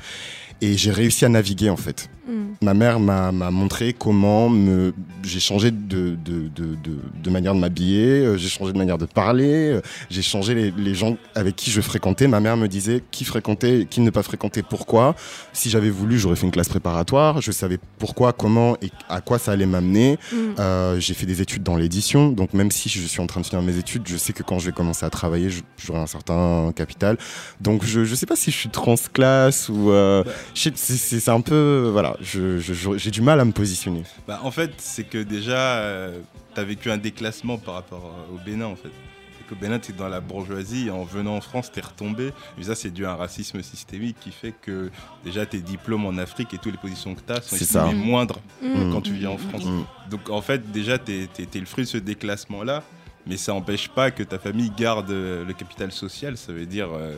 Et 0.62 0.78
j'ai 0.78 0.92
réussi 0.92 1.26
à 1.26 1.30
naviguer 1.30 1.70
en 1.70 1.78
fait 1.78 2.10
Mm. 2.28 2.56
ma 2.64 2.74
mère 2.74 3.00
m'a 3.00 3.32
m'a 3.32 3.52
montré 3.52 3.94
comment 3.94 4.50
me 4.50 4.96
j'ai 5.24 5.40
changé 5.40 5.70
de, 5.70 6.16
de, 6.26 6.48
de, 6.56 6.74
de, 6.84 6.98
de 7.24 7.30
manière 7.30 7.54
de 7.54 7.60
m'habiller, 7.60 8.26
euh, 8.26 8.36
j'ai 8.36 8.50
changé 8.50 8.74
de 8.74 8.78
manière 8.80 8.98
de 8.98 9.06
parler, 9.06 9.74
euh, 9.74 9.82
j'ai 10.10 10.24
changé 10.24 10.56
les, 10.56 10.74
les 10.76 10.96
gens 10.96 11.18
avec 11.36 11.56
qui 11.56 11.70
je 11.70 11.82
fréquentais. 11.82 12.28
Ma 12.28 12.40
mère 12.40 12.58
me 12.58 12.68
disait 12.68 13.04
qui 13.12 13.26
fréquenter, 13.26 13.86
qui 13.88 14.02
ne 14.02 14.10
pas 14.10 14.24
fréquenter, 14.24 14.64
pourquoi. 14.64 15.16
Si 15.54 15.70
j'avais 15.70 15.92
voulu, 15.92 16.18
j'aurais 16.18 16.36
fait 16.36 16.48
une 16.48 16.52
classe 16.52 16.68
préparatoire. 16.70 17.42
Je 17.42 17.52
savais 17.52 17.78
pourquoi, 18.00 18.34
comment 18.34 18.76
et 18.82 18.90
à 19.08 19.22
quoi 19.22 19.38
ça 19.38 19.52
allait 19.52 19.68
m'amener. 19.68 20.18
Mm. 20.34 20.36
Euh, 20.58 21.00
j'ai 21.00 21.14
fait 21.14 21.28
des 21.28 21.44
études 21.44 21.62
dans 21.62 21.76
l'édition, 21.78 22.30
donc 22.30 22.56
même 22.56 22.72
si 22.72 22.90
je 22.90 23.02
suis 23.06 23.22
en 23.22 23.28
train 23.28 23.42
de 23.42 23.46
finir 23.46 23.62
mes 23.62 23.78
études, 23.78 24.02
je 24.08 24.18
sais 24.18 24.34
que 24.34 24.42
quand 24.42 24.58
je 24.58 24.66
vais 24.66 24.72
commencer 24.72 25.06
à 25.06 25.12
travailler, 25.12 25.50
j'aurai 25.78 26.00
un 26.00 26.08
certain 26.08 26.72
capital. 26.76 27.20
Donc 27.62 27.86
je 27.86 28.00
ne 28.00 28.16
sais 28.16 28.26
pas 28.26 28.36
si 28.36 28.50
je 28.50 28.58
suis 28.58 28.70
transclasse 28.70 29.70
ou... 29.70 29.92
euh, 29.92 30.24
sais- 30.24 30.32
c'est- 30.54 31.30
un 31.30 31.42
peu... 31.42 31.90
Voilà, 31.92 32.16
je- 32.22 32.60
je- 32.60 32.74
je- 32.74 32.98
j'ai 32.98 33.12
du 33.12 33.22
mal 33.22 33.40
à 33.40 33.46
me 33.46 33.52
positionner. 33.52 34.04
Bah, 34.28 34.40
en 34.44 34.52
fait, 34.52 34.72
c'est 34.78 35.04
que 35.04 35.18
déjà, 35.24 36.10
tu 36.54 36.60
as 36.60 36.64
vécu 36.64 36.92
un 36.92 36.98
déclassement 36.98 37.58
par 37.58 37.76
rapport 37.76 38.14
euh, 38.32 38.36
au 38.36 38.38
Bénin, 38.46 38.66
en 38.66 38.76
fait. 38.76 38.90
C'est 39.38 39.48
qu'au 39.48 39.60
Bénin, 39.60 39.80
tu 39.80 39.92
es 39.92 39.96
dans 39.96 40.08
la 40.08 40.22
bourgeoisie, 40.22 40.88
et 40.88 40.92
en 40.92 41.04
venant 41.04 41.36
en 41.36 41.42
France, 41.42 41.72
tu 41.72 41.80
es 41.80 41.82
retombé. 41.82 42.32
Mais 42.58 42.64
ça, 42.66 42.76
c'est 42.76 42.90
dû 42.92 43.06
à 43.06 43.12
un 43.12 43.16
racisme 43.16 43.62
systémique 43.62 44.18
qui 44.20 44.32
fait 44.32 44.54
que 44.62 44.90
déjà 45.24 45.46
tes 45.46 45.60
diplômes 45.60 46.06
en 46.06 46.18
Afrique 46.18 46.54
et 46.54 46.58
toutes 46.58 46.72
les 46.74 46.78
positions 46.78 47.16
que 47.16 47.22
tu 47.26 47.34
as 47.34 47.42
sont 47.42 47.58
ça. 47.58 47.86
moindres 47.86 48.40
Mm. 48.62 48.92
quand 48.92 49.02
tu 49.02 49.14
viens 49.14 49.32
en 49.32 49.38
France. 49.38 49.66
Mm. 49.66 49.84
Donc 50.12 50.30
en 50.30 50.42
fait, 50.42 50.72
déjà, 50.72 50.98
tu 50.98 51.12
es, 51.24 51.60
le 51.60 51.66
fruit 51.66 51.84
de 51.84 51.90
ce 51.90 51.98
déclassement-là, 51.98 52.84
mais 53.28 53.38
ça 53.38 53.54
n'empêche 53.54 53.90
pas 53.90 54.12
que 54.12 54.24
ta 54.24 54.38
famille 54.40 54.72
garde 54.78 55.10
euh, 55.12 55.44
le 55.46 55.54
capital 55.54 55.92
social. 55.92 56.38
Ça 56.38 56.54
veut 56.54 56.66
dire 56.68 56.90
euh, 56.94 57.16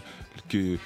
que 0.49 0.77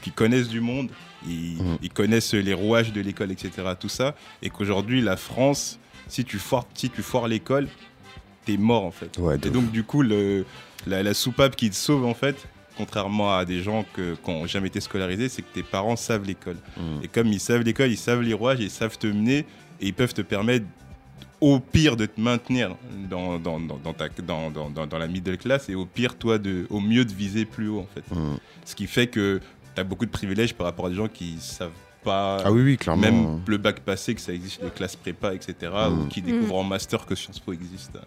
qu'ils 0.00 0.12
connaissent 0.14 0.48
du 0.48 0.60
monde, 0.60 0.88
ils, 1.26 1.56
Mm. 1.62 1.78
ils 1.82 1.90
connaissent 1.90 2.34
les 2.34 2.54
rouages 2.54 2.92
de 2.92 3.00
l'école, 3.00 3.30
etc. 3.32 3.50
Tout 3.78 3.88
ça, 3.88 4.14
et 4.42 4.50
qu'aujourd'hui, 4.50 5.00
la 5.00 5.16
France, 5.16 5.78
si 6.08 6.24
tu 6.24 6.38
foires, 6.38 6.66
si 6.74 6.90
tu 6.90 7.02
foires 7.02 7.28
l'école, 7.28 7.68
t'es 8.44 8.56
mort 8.56 8.84
en 8.84 8.90
fait. 8.92 9.16
Ouais, 9.18 9.36
et 9.36 9.50
donc 9.50 9.70
du 9.72 9.82
coup, 9.82 10.02
le, 10.02 10.44
la, 10.86 11.02
la 11.02 11.14
soupape 11.14 11.56
qui 11.56 11.68
te 11.70 11.74
sauve 11.74 12.04
en 12.04 12.14
fait, 12.14 12.36
contrairement 12.76 13.36
à 13.36 13.44
des 13.44 13.62
gens 13.62 13.84
que, 13.94 14.14
qui 14.22 14.30
n'ont 14.30 14.46
jamais 14.46 14.68
été 14.68 14.80
scolarisés, 14.80 15.28
c'est 15.28 15.42
que 15.42 15.52
tes 15.52 15.62
parents 15.62 15.96
savent 15.96 16.24
l'école. 16.24 16.56
Mm. 16.76 16.80
Et 17.02 17.08
comme 17.08 17.26
ils 17.28 17.40
savent 17.40 17.62
l'école, 17.62 17.90
ils 17.90 17.96
savent 17.96 18.22
les 18.22 18.34
rouages, 18.34 18.60
ils 18.60 18.70
savent 18.70 18.96
te 18.98 19.06
mener 19.06 19.38
et 19.80 19.86
ils 19.88 19.94
peuvent 19.94 20.14
te 20.14 20.22
permettre 20.22 20.66
au 21.40 21.58
pire 21.60 21.96
de 21.96 22.06
te 22.06 22.18
maintenir 22.20 22.76
dans, 23.10 23.38
dans, 23.38 23.60
dans, 23.60 23.76
dans 23.76 23.92
ta, 23.92 24.08
dans, 24.26 24.50
dans, 24.50 24.70
dans, 24.70 24.86
dans 24.86 24.98
la 24.98 25.06
middle 25.06 25.36
class 25.36 25.68
et 25.68 25.74
au 25.74 25.84
pire, 25.84 26.16
toi, 26.16 26.38
de, 26.38 26.66
au 26.70 26.80
mieux 26.80 27.04
de 27.04 27.12
viser 27.12 27.44
plus 27.44 27.68
haut 27.68 27.80
en 27.80 27.88
fait. 27.94 28.14
Mm. 28.14 28.36
Ce 28.64 28.74
qui 28.74 28.86
fait 28.86 29.06
que 29.06 29.40
tu 29.76 29.80
as 29.80 29.84
beaucoup 29.84 30.06
de 30.06 30.10
privilèges 30.10 30.54
par 30.54 30.64
rapport 30.66 30.86
à 30.86 30.88
des 30.88 30.96
gens 30.96 31.06
qui 31.08 31.36
savent 31.38 31.70
pas, 32.02 32.38
Ah 32.44 32.50
oui, 32.50 32.62
oui, 32.62 32.76
clairement. 32.76 33.02
même 33.02 33.40
le 33.46 33.58
bac 33.58 33.80
passé, 33.80 34.14
que 34.14 34.20
ça 34.20 34.32
existe, 34.32 34.60
les 34.62 34.70
classes 34.70 34.96
prépa, 34.96 35.34
etc. 35.34 35.54
Mm. 35.90 36.00
ou 36.00 36.06
qui 36.06 36.22
découvrent 36.22 36.56
en 36.56 36.64
master 36.64 37.06
que 37.06 37.14
Sciences 37.14 37.38
Po 37.38 37.52
existe. 37.52 37.98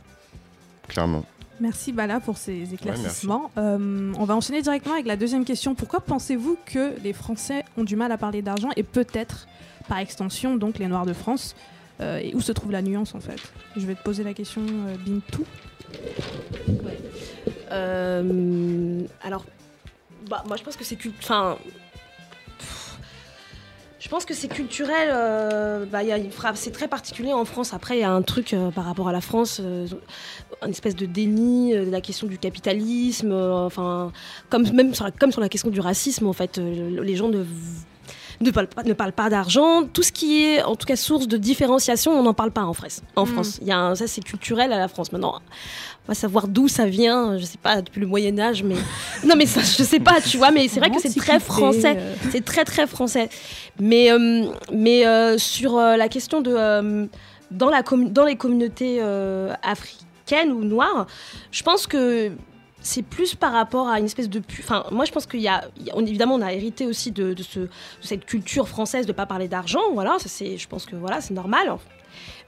Clairement. 0.88 1.24
Merci 1.62 1.92
Bala 1.92 2.20
pour 2.22 2.38
ces 2.38 2.74
éclaircissements. 2.74 3.52
Euh, 3.58 4.14
on 4.18 4.24
va 4.24 4.36
enchaîner 4.36 4.62
directement 4.62 4.96
avec 4.96 5.06
la 5.06 5.18
deuxième 5.18 5.44
question. 5.46 5.76
Pourquoi 5.76 6.00
pensez-vous 6.00 6.58
que 6.66 6.94
les 7.04 7.12
Français 7.14 7.66
ont 7.78 7.84
du 7.84 7.96
mal 7.98 8.12
à 8.14 8.18
parler 8.18 8.42
d'argent 8.42 8.70
et 8.78 8.84
peut-être, 8.84 9.48
par 9.90 9.98
extension, 10.00 10.56
donc 10.56 10.80
les 10.80 10.88
Noirs 10.88 11.06
de 11.06 11.14
France 11.14 11.56
Euh, 12.02 12.20
Et 12.24 12.34
où 12.34 12.40
se 12.40 12.54
trouve 12.54 12.72
la 12.72 12.82
nuance 12.82 13.14
en 13.14 13.20
fait? 13.20 13.42
Je 13.76 13.86
vais 13.86 13.94
te 13.96 14.02
poser 14.04 14.24
la 14.24 14.34
question, 14.34 14.62
euh, 14.66 14.96
Bintou. 15.06 15.44
Euh, 17.72 19.02
alors, 19.22 19.46
bah, 20.30 20.44
moi 20.48 20.56
je 20.58 20.64
pense 20.64 20.76
que 20.78 20.84
c'est 20.84 20.98
enfin, 21.20 21.58
je 24.00 24.08
pense 24.08 24.24
que 24.26 24.34
c'est 24.34 24.48
culturel. 24.48 25.10
euh, 25.12 25.86
bah, 25.86 26.00
c'est 26.56 26.72
très 26.72 26.88
particulier 26.88 27.34
en 27.34 27.44
France. 27.46 27.74
Après, 27.74 27.98
il 27.98 28.02
y 28.02 28.04
a 28.04 28.12
un 28.12 28.22
truc 28.22 28.54
euh, 28.54 28.72
par 28.72 28.86
rapport 28.86 29.10
à 29.10 29.12
la 29.12 29.20
France, 29.22 29.60
euh, 29.62 29.88
une 30.64 30.70
espèce 30.72 30.96
de 30.96 31.06
déni 31.06 31.76
euh, 31.76 31.86
de 31.86 31.92
la 31.92 32.00
question 32.00 32.26
du 32.28 32.38
capitalisme. 32.38 33.32
euh, 33.34 33.66
enfin, 33.66 34.12
comme 34.50 34.64
même 34.72 34.94
sur 34.96 35.04
la, 35.04 35.12
comme 35.12 35.32
sur 35.34 35.42
la 35.42 35.50
question 35.50 35.70
du 35.70 35.82
racisme, 35.82 36.28
en 36.28 36.34
fait, 36.34 36.58
les 36.58 37.16
gens 37.16 37.28
ne 37.28 37.44
ne 38.42 38.52
parlent 38.52 38.68
pas, 38.68 38.84
ne 38.84 38.94
parlent 38.94 39.12
pas 39.12 39.30
d'argent. 39.30 39.84
Tout 39.86 40.02
ce 40.02 40.14
qui 40.14 40.46
est, 40.46 40.64
en 40.64 40.78
tout 40.78 40.86
cas, 40.86 40.96
source 40.96 41.28
de 41.28 41.36
différenciation, 41.36 42.14
on 42.18 42.24
n'en 42.24 42.34
parle 42.34 42.52
pas 42.52 42.64
en 42.64 42.72
France. 42.72 43.02
En 43.18 43.26
Mm. 43.26 43.28
France, 43.34 43.58
il 43.62 43.68
y 43.68 43.72
a 43.74 43.78
un- 43.78 43.96
ça, 43.96 44.08
c'est 44.08 44.22
culturel 44.24 44.72
à 44.72 44.78
la 44.80 44.88
France. 44.88 45.12
Maintenant, 45.12 45.42
on 46.08 46.12
va 46.12 46.16
savoir 46.16 46.48
d'où 46.48 46.68
ça 46.68 46.86
vient. 46.86 47.38
Je 47.38 47.44
sais 47.46 47.58
pas 47.62 47.82
depuis 47.82 48.00
le 48.00 48.08
Moyen 48.08 48.38
Âge, 48.40 48.64
mais 48.64 48.76
non, 49.26 49.36
mais 49.36 49.46
ça, 49.46 49.62
je 49.62 49.84
sais 49.84 50.00
pas, 50.00 50.20
tu 50.22 50.38
vois. 50.38 50.52
Mais 50.52 50.68
c'est 50.68 50.80
vrai 50.80 50.90
que 50.90 51.00
c'est 51.02 51.14
très 51.20 51.40
français. 51.40 51.96
euh, 51.98 52.16
C'est 52.32 52.44
très 52.44 52.66
très 52.66 52.88
français. 52.88 53.30
Mais, 53.80 54.12
euh, 54.12 54.46
mais 54.74 55.06
euh, 55.06 55.38
sur 55.38 55.78
euh, 55.78 55.96
la 55.98 56.10
question 56.10 56.42
de 56.42 57.08
dans, 57.52 57.70
la 57.70 57.82
dans 57.84 58.26
les 58.26 58.36
communautés 58.36 59.02
africaines 59.02 59.58
africaine 59.64 60.52
ou 60.52 60.64
noire, 60.64 61.08
je 61.52 61.64
pense 61.64 61.88
que 61.88 62.32
c'est 62.82 63.02
plus 63.02 63.34
par 63.36 63.52
rapport 63.52 63.90
à 63.90 64.00
une 64.00 64.06
espèce 64.06 64.30
de... 64.30 64.42
Enfin, 64.60 64.86
moi, 64.92 65.04
je 65.06 65.12
pense 65.12 65.26
qu'il 65.26 65.42
y 65.42 65.48
a... 65.48 65.66
on- 65.96 66.06
évidemment, 66.06 66.36
on 66.36 66.42
a 66.42 66.54
hérité 66.54 66.86
aussi 66.86 67.12
de, 67.12 67.34
de 67.34 67.44
ce, 67.44 67.60
de 67.62 67.70
cette 68.02 68.26
culture 68.26 68.68
française 68.70 69.06
de 69.08 69.12
pas 69.12 69.26
parler 69.26 69.48
d'argent, 69.50 69.82
voilà, 69.94 70.18
ça 70.20 70.30
c'est... 70.30 70.56
Je 70.58 70.68
pense 70.68 70.86
que 70.86 70.96
voilà, 70.96 71.20
c'est 71.20 71.34
normal. 71.34 71.76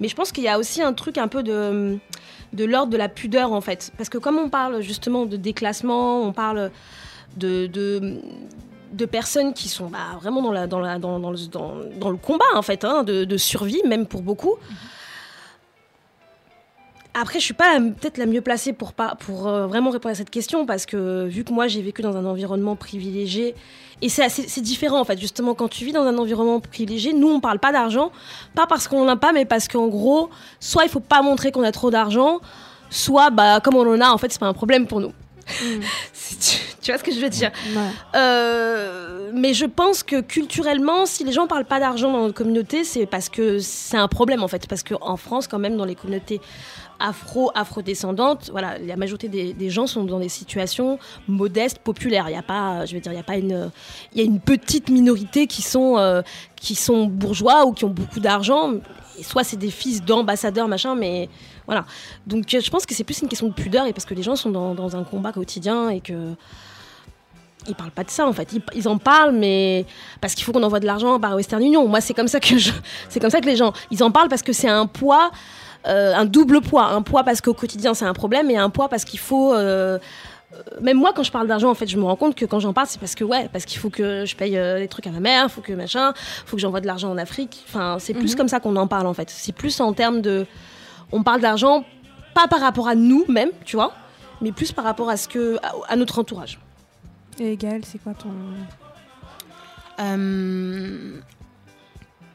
Mais 0.02 0.10
je 0.10 0.16
pense 0.16 0.34
qu'il 0.34 0.44
y 0.44 0.50
a 0.50 0.60
aussi 0.60 0.82
un 0.82 0.92
truc 0.92 1.18
un 1.18 1.30
peu 1.30 1.44
de, 1.44 1.98
de 2.52 2.66
l'ordre 2.66 2.92
de 2.92 2.98
la 2.98 3.08
pudeur, 3.08 3.54
en 3.54 3.62
fait. 3.62 3.94
Parce 3.98 4.10
que 4.10 4.18
comme 4.18 4.38
on 4.38 4.50
parle 4.50 4.82
justement 4.82 5.26
de 5.26 5.38
déclassement, 5.38 6.22
on 6.22 6.34
parle 6.34 6.72
de... 7.38 7.68
de 7.68 9.06
personnes 9.06 9.54
qui 9.54 9.70
sont 9.70 9.88
bah, 9.88 10.18
vraiment 10.20 10.42
dans, 10.42 10.52
la, 10.52 10.68
dans, 10.68 10.80
le, 10.82 11.00
dans, 11.00 12.10
le 12.10 12.18
combat, 12.18 12.44
en 12.56 12.62
fait, 12.62 12.84
hein, 12.84 13.04
de 13.04 13.38
survie, 13.38 13.82
même 13.88 14.06
pour 14.06 14.22
beaucoup. 14.22 14.58
Après, 17.14 17.40
je 17.40 17.46
suis 17.46 17.54
pas 17.54 17.78
peut-être 17.78 18.18
la 18.18 18.26
mieux 18.26 18.40
placée 18.40 18.72
pour, 18.72 18.94
pas, 18.94 19.16
pour 19.16 19.48
euh, 19.48 19.68
vraiment 19.68 19.90
répondre 19.90 20.14
à 20.14 20.16
cette 20.16 20.30
question 20.30 20.66
parce 20.66 20.86
que 20.86 21.26
vu 21.26 21.44
que 21.44 21.52
moi 21.52 21.68
j'ai 21.68 21.82
vécu 21.82 22.02
dans 22.02 22.16
un 22.16 22.26
environnement 22.26 22.78
privilégié 22.78 23.54
et 24.02 24.08
c'est 24.08 24.62
différent 24.62 25.02
en 25.02 25.04
fait 25.04 25.20
justement 25.20 25.54
quand 25.54 25.68
tu 25.68 25.84
vis 25.84 25.92
dans 25.92 26.06
un 26.06 26.18
environnement 26.18 26.62
privilégié, 26.62 27.12
nous 27.12 27.28
on 27.28 27.42
parle 27.42 27.60
pas 27.60 27.74
d'argent, 27.74 28.12
pas 28.56 28.66
parce 28.66 28.88
qu'on 28.88 29.04
n'a 29.04 29.18
pas 29.18 29.34
mais 29.34 29.44
parce 29.44 29.68
qu'en 29.68 29.90
gros 29.90 30.30
soit 30.62 30.86
il 30.86 30.90
faut 30.90 31.02
pas 31.02 31.22
montrer 31.22 31.52
qu'on 31.52 31.64
a 31.64 31.74
trop 31.74 31.92
d'argent, 31.92 32.40
soit 32.90 33.30
bah 33.30 33.60
comme 33.60 33.76
on 33.76 33.88
en 33.94 34.00
a 34.00 34.10
en 34.10 34.18
fait 34.18 34.32
c'est 34.32 34.40
pas 34.40 34.48
un 34.48 34.54
problème 34.54 34.88
pour 34.88 35.02
nous. 35.02 35.12
C'est- 36.14 36.40
tu, 36.40 36.58
tu 36.82 36.92
vois 36.92 36.98
ce 36.98 37.04
que 37.04 37.12
je 37.14 37.20
veux 37.20 37.30
dire 37.30 37.52
Euh, 38.16 39.32
mais 39.34 39.54
je 39.54 39.66
pense 39.66 40.04
que 40.04 40.22
culturellement, 40.22 41.06
si 41.06 41.24
les 41.24 41.32
gens 41.32 41.48
parlent 41.48 41.66
pas 41.66 41.80
d'argent 41.80 42.12
dans 42.12 42.22
notre 42.22 42.34
communauté, 42.34 42.84
c'est 42.84 43.06
parce 43.06 43.30
que 43.30 43.60
c'est 43.60 43.98
un 43.98 44.08
problème 44.08 44.44
en 44.44 44.48
fait. 44.48 44.68
Parce 44.68 44.84
qu'en 44.84 45.18
France, 45.18 45.48
quand 45.48 45.60
même, 45.60 45.78
dans 45.78 45.86
les 45.86 45.96
communautés 45.96 46.42
afro, 47.00 47.52
afrodescendantes, 47.56 48.50
voilà, 48.52 48.78
la 48.78 48.96
majorité 48.96 49.28
des, 49.28 49.54
des 49.54 49.70
gens 49.70 49.88
sont 49.88 50.04
dans 50.04 50.20
des 50.20 50.30
situations 50.30 51.00
modestes, 51.28 51.80
populaires. 51.80 52.26
Il 52.30 52.34
y 52.34 52.38
a 52.38 52.44
pas, 52.44 52.86
je 52.86 52.94
veux 52.94 53.00
dire, 53.02 53.12
il 53.12 53.16
y 53.16 53.20
a 53.20 53.24
pas 53.24 53.38
une, 53.38 53.72
il 54.14 54.20
y 54.20 54.22
a 54.22 54.26
une 54.26 54.40
petite 54.40 54.90
minorité 54.90 55.48
qui 55.48 55.62
sont, 55.64 55.98
euh, 55.98 56.22
qui 56.56 56.76
sont 56.76 57.06
bourgeois 57.08 57.66
ou 57.66 57.74
qui 57.74 57.86
ont 57.86 57.90
beaucoup 57.90 58.20
d'argent. 58.20 58.74
Soit 59.22 59.44
c'est 59.44 59.58
des 59.58 59.72
fils 59.72 60.04
d'ambassadeurs, 60.04 60.68
machin, 60.68 60.96
mais 60.96 61.28
voilà. 61.66 61.86
Donc 62.28 62.54
euh, 62.54 62.60
je 62.60 62.70
pense 62.70 62.86
que 62.86 62.94
c'est 62.94 63.04
plus 63.04 63.22
une 63.22 63.28
question 63.30 63.48
de 63.48 63.54
pudeur 63.54 63.86
et 63.86 63.94
parce 63.94 64.06
que 64.06 64.14
les 64.14 64.24
gens 64.24 64.36
sont 64.36 64.50
dans, 64.50 64.74
dans 64.76 64.96
un 64.96 65.04
combat 65.04 65.32
quotidien 65.32 65.90
et 65.90 66.00
que 66.02 66.34
ils 67.68 67.76
parlent 67.76 67.92
pas 67.92 68.04
de 68.04 68.10
ça 68.10 68.26
en 68.28 68.34
fait. 68.34 68.54
Ils, 68.54 68.62
ils 68.74 68.88
en 68.88 68.98
parlent, 68.98 69.34
mais 69.36 69.86
parce 70.20 70.34
qu'il 70.34 70.44
faut 70.44 70.52
qu'on 70.52 70.64
envoie 70.64 70.80
de 70.80 70.86
l'argent 70.88 71.20
par 71.20 71.36
Western 71.36 71.62
Union. 71.62 71.88
Moi, 71.88 72.02
c'est 72.02 72.16
comme 72.16 72.28
ça 72.28 72.40
que 72.40 72.58
je, 72.58 72.72
c'est 73.10 73.20
comme 73.20 73.30
ça 73.30 73.40
que 73.40 73.46
les 73.46 73.56
gens, 73.56 73.72
ils 73.92 74.04
en 74.04 74.10
parlent 74.12 74.30
parce 74.30 74.42
que 74.42 74.52
c'est 74.54 74.68
un 74.70 74.88
poids, 74.88 75.30
euh, 75.88 76.14
un 76.16 76.26
double 76.26 76.62
poids, 76.62 76.86
un 76.86 77.04
poids 77.04 77.24
parce 77.24 77.40
qu'au 77.40 77.54
quotidien 77.54 77.94
c'est 77.94 78.06
un 78.06 78.14
problème 78.14 78.50
et 78.50 78.58
un 78.58 78.70
poids 78.72 78.90
parce 78.90 79.06
qu'il 79.06 79.20
faut. 79.20 79.54
euh, 79.54 80.00
euh, 80.54 80.58
même 80.82 80.98
moi, 80.98 81.14
quand 81.16 81.24
je 81.24 81.32
parle 81.32 81.48
d'argent, 81.48 81.70
en 81.70 81.76
fait, 81.76 81.88
je 81.88 81.96
me 81.98 82.04
rends 82.04 82.18
compte 82.18 82.36
que 82.36 82.44
quand 82.46 82.60
j'en 82.60 82.74
parle, 82.74 82.88
c'est 82.88 83.00
parce 83.00 83.16
que 83.16 83.24
ouais, 83.24 83.48
parce 83.54 83.64
qu'il 83.64 83.80
faut 83.80 83.90
que 83.90 84.26
je 84.26 84.36
paye 84.36 84.58
euh, 84.58 84.80
les 84.80 84.90
trucs 84.90 85.08
à 85.08 85.12
ma 85.12 85.22
mère, 85.22 85.50
faut 85.50 85.62
que 85.62 85.72
machin, 85.72 86.14
faut 86.46 86.58
que 86.58 86.62
j'envoie 86.62 86.82
de 86.82 86.88
l'argent 86.88 87.10
en 87.10 87.18
Afrique. 87.18 87.64
Enfin, 87.70 87.98
c'est 88.00 88.14
plus 88.14 88.32
Mhm. 88.34 88.38
comme 88.38 88.48
ça 88.50 88.60
qu'on 88.60 88.76
en 88.76 88.86
parle 88.88 89.08
en 89.08 89.14
fait. 89.14 89.30
C'est 89.30 89.54
plus 89.56 89.80
en 89.80 89.94
termes 89.94 90.20
de, 90.22 90.46
on 91.12 91.24
parle 91.24 91.42
d'argent 91.42 91.86
pas 92.34 92.48
par 92.48 92.62
rapport 92.62 92.88
à 92.88 92.96
nous 92.96 93.26
même, 93.28 93.50
tu 93.66 93.76
vois, 93.76 93.94
mais 94.42 94.52
plus 94.52 94.72
par 94.72 94.86
rapport 94.86 95.10
à 95.10 95.18
ce 95.18 95.28
que 95.28 95.58
à, 95.64 95.74
à 95.90 95.96
notre 95.96 96.20
entourage. 96.20 96.60
Et 97.40 97.58
Gaël, 97.58 97.84
c'est 97.86 98.02
quoi 98.02 98.14
ton. 98.14 98.30
Euh, 100.00 101.20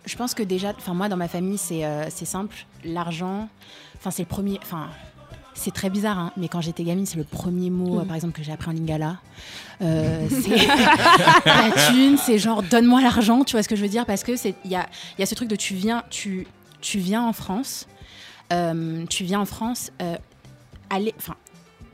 je 0.04 0.16
pense 0.16 0.34
que 0.34 0.42
déjà, 0.42 0.72
enfin 0.76 0.94
moi 0.94 1.08
dans 1.08 1.16
ma 1.16 1.28
famille 1.28 1.58
c'est 1.58 1.84
euh, 1.84 2.06
c'est 2.10 2.24
simple, 2.24 2.56
l'argent, 2.84 3.48
enfin 3.96 4.10
c'est 4.10 4.22
le 4.22 4.28
premier, 4.28 4.58
enfin 4.62 4.88
c'est 5.54 5.72
très 5.72 5.90
bizarre, 5.90 6.18
hein, 6.18 6.32
mais 6.36 6.48
quand 6.48 6.60
j'étais 6.60 6.84
gamine 6.84 7.06
c'est 7.06 7.16
le 7.16 7.24
premier 7.24 7.70
mot, 7.70 8.00
euh, 8.00 8.04
par 8.04 8.14
exemple 8.14 8.34
que 8.34 8.44
j'ai 8.44 8.52
appris 8.52 8.70
en 8.70 8.74
lingala. 8.74 9.16
Euh, 9.82 10.28
c'est 10.30 10.66
la 11.46 11.88
thune, 11.88 12.16
c'est 12.18 12.38
genre 12.38 12.62
donne-moi 12.62 13.02
l'argent, 13.02 13.42
tu 13.42 13.52
vois 13.52 13.62
ce 13.62 13.68
que 13.68 13.76
je 13.76 13.82
veux 13.82 13.88
dire, 13.88 14.06
parce 14.06 14.22
que 14.22 14.36
c'est 14.36 14.54
il 14.64 14.70
y 14.70 14.76
a 14.76 14.86
il 15.18 15.20
y 15.20 15.22
a 15.22 15.26
ce 15.26 15.34
truc 15.34 15.48
de 15.48 15.56
tu 15.56 15.74
viens 15.74 16.04
tu 16.08 16.46
tu 16.80 16.98
viens 16.98 17.22
en 17.22 17.32
France, 17.32 17.88
euh, 17.88 17.95
tu 19.08 19.24
viens 19.24 19.40
en 19.40 19.46
France, 19.46 19.90
euh, 20.02 20.16
aller, 20.90 21.14
enfin 21.18 21.34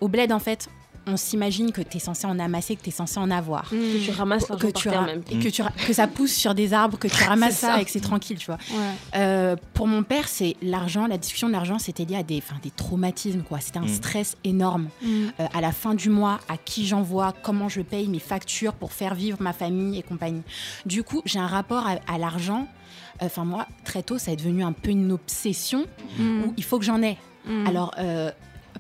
au 0.00 0.08
bled 0.08 0.32
en 0.32 0.38
fait. 0.38 0.68
On 1.04 1.16
s'imagine 1.16 1.72
que 1.72 1.80
tu 1.82 1.96
es 1.96 2.00
censé 2.00 2.28
en 2.28 2.38
amasser, 2.38 2.76
que 2.76 2.82
tu 2.82 2.90
es 2.90 2.92
censé 2.92 3.18
en 3.18 3.28
avoir 3.32 3.68
Que 3.70 4.04
tu 4.04 4.12
ramasses 4.12 4.48
l'argent 4.48 4.68
que 4.68 4.72
tu 4.72 4.88
ra- 4.88 5.02
même. 5.06 5.22
et 5.32 5.38
que 5.40 5.48
tu 5.48 5.60
ra- 5.60 5.72
que 5.84 5.92
ça 5.92 6.06
pousse 6.06 6.32
sur 6.32 6.54
des 6.54 6.72
arbres, 6.72 6.96
que 6.96 7.08
tu 7.08 7.24
ramasses 7.24 7.56
ça, 7.56 7.72
ça. 7.74 7.80
et 7.80 7.84
que 7.84 7.90
c'est 7.90 7.98
tranquille, 7.98 8.38
tu 8.38 8.46
vois. 8.46 8.58
Ouais. 8.70 8.92
Euh, 9.16 9.56
pour 9.74 9.88
mon 9.88 10.04
père, 10.04 10.28
c'est 10.28 10.54
l'argent, 10.62 11.08
la 11.08 11.18
discussion 11.18 11.48
de 11.48 11.54
l'argent, 11.54 11.80
c'était 11.80 12.04
lié 12.04 12.14
à 12.18 12.22
des, 12.22 12.38
enfin, 12.38 12.54
des 12.62 12.70
traumatismes, 12.70 13.42
quoi. 13.42 13.58
C'était 13.58 13.80
un 13.80 13.86
Mm. 13.86 13.88
stress 13.88 14.36
énorme. 14.44 14.90
Mm. 15.02 15.08
Euh, 15.40 15.46
à 15.52 15.60
la 15.60 15.72
fin 15.72 15.94
du 15.96 16.08
mois, 16.08 16.38
à 16.48 16.56
qui 16.56 16.86
j'envoie, 16.86 17.34
comment 17.42 17.68
je 17.68 17.80
paye 17.80 18.06
mes 18.06 18.20
factures 18.20 18.74
pour 18.74 18.92
faire 18.92 19.16
vivre 19.16 19.38
ma 19.40 19.52
famille 19.52 19.98
et 19.98 20.04
compagnie. 20.04 20.42
Du 20.86 21.02
coup, 21.02 21.20
j'ai 21.24 21.40
un 21.40 21.48
rapport 21.48 21.84
à, 21.84 21.96
à 22.06 22.16
l'argent. 22.18 22.68
Enfin, 23.22 23.44
moi, 23.44 23.66
très 23.84 24.02
tôt, 24.02 24.18
ça 24.18 24.32
est 24.32 24.36
devenu 24.36 24.62
un 24.64 24.72
peu 24.72 24.90
une 24.90 25.12
obsession 25.12 25.86
Mm. 26.18 26.44
où 26.44 26.54
il 26.56 26.64
faut 26.64 26.78
que 26.78 26.84
j'en 26.84 27.02
ai. 27.02 27.16
Mm. 27.46 27.66
Alors, 27.66 27.92
euh, 27.98 28.30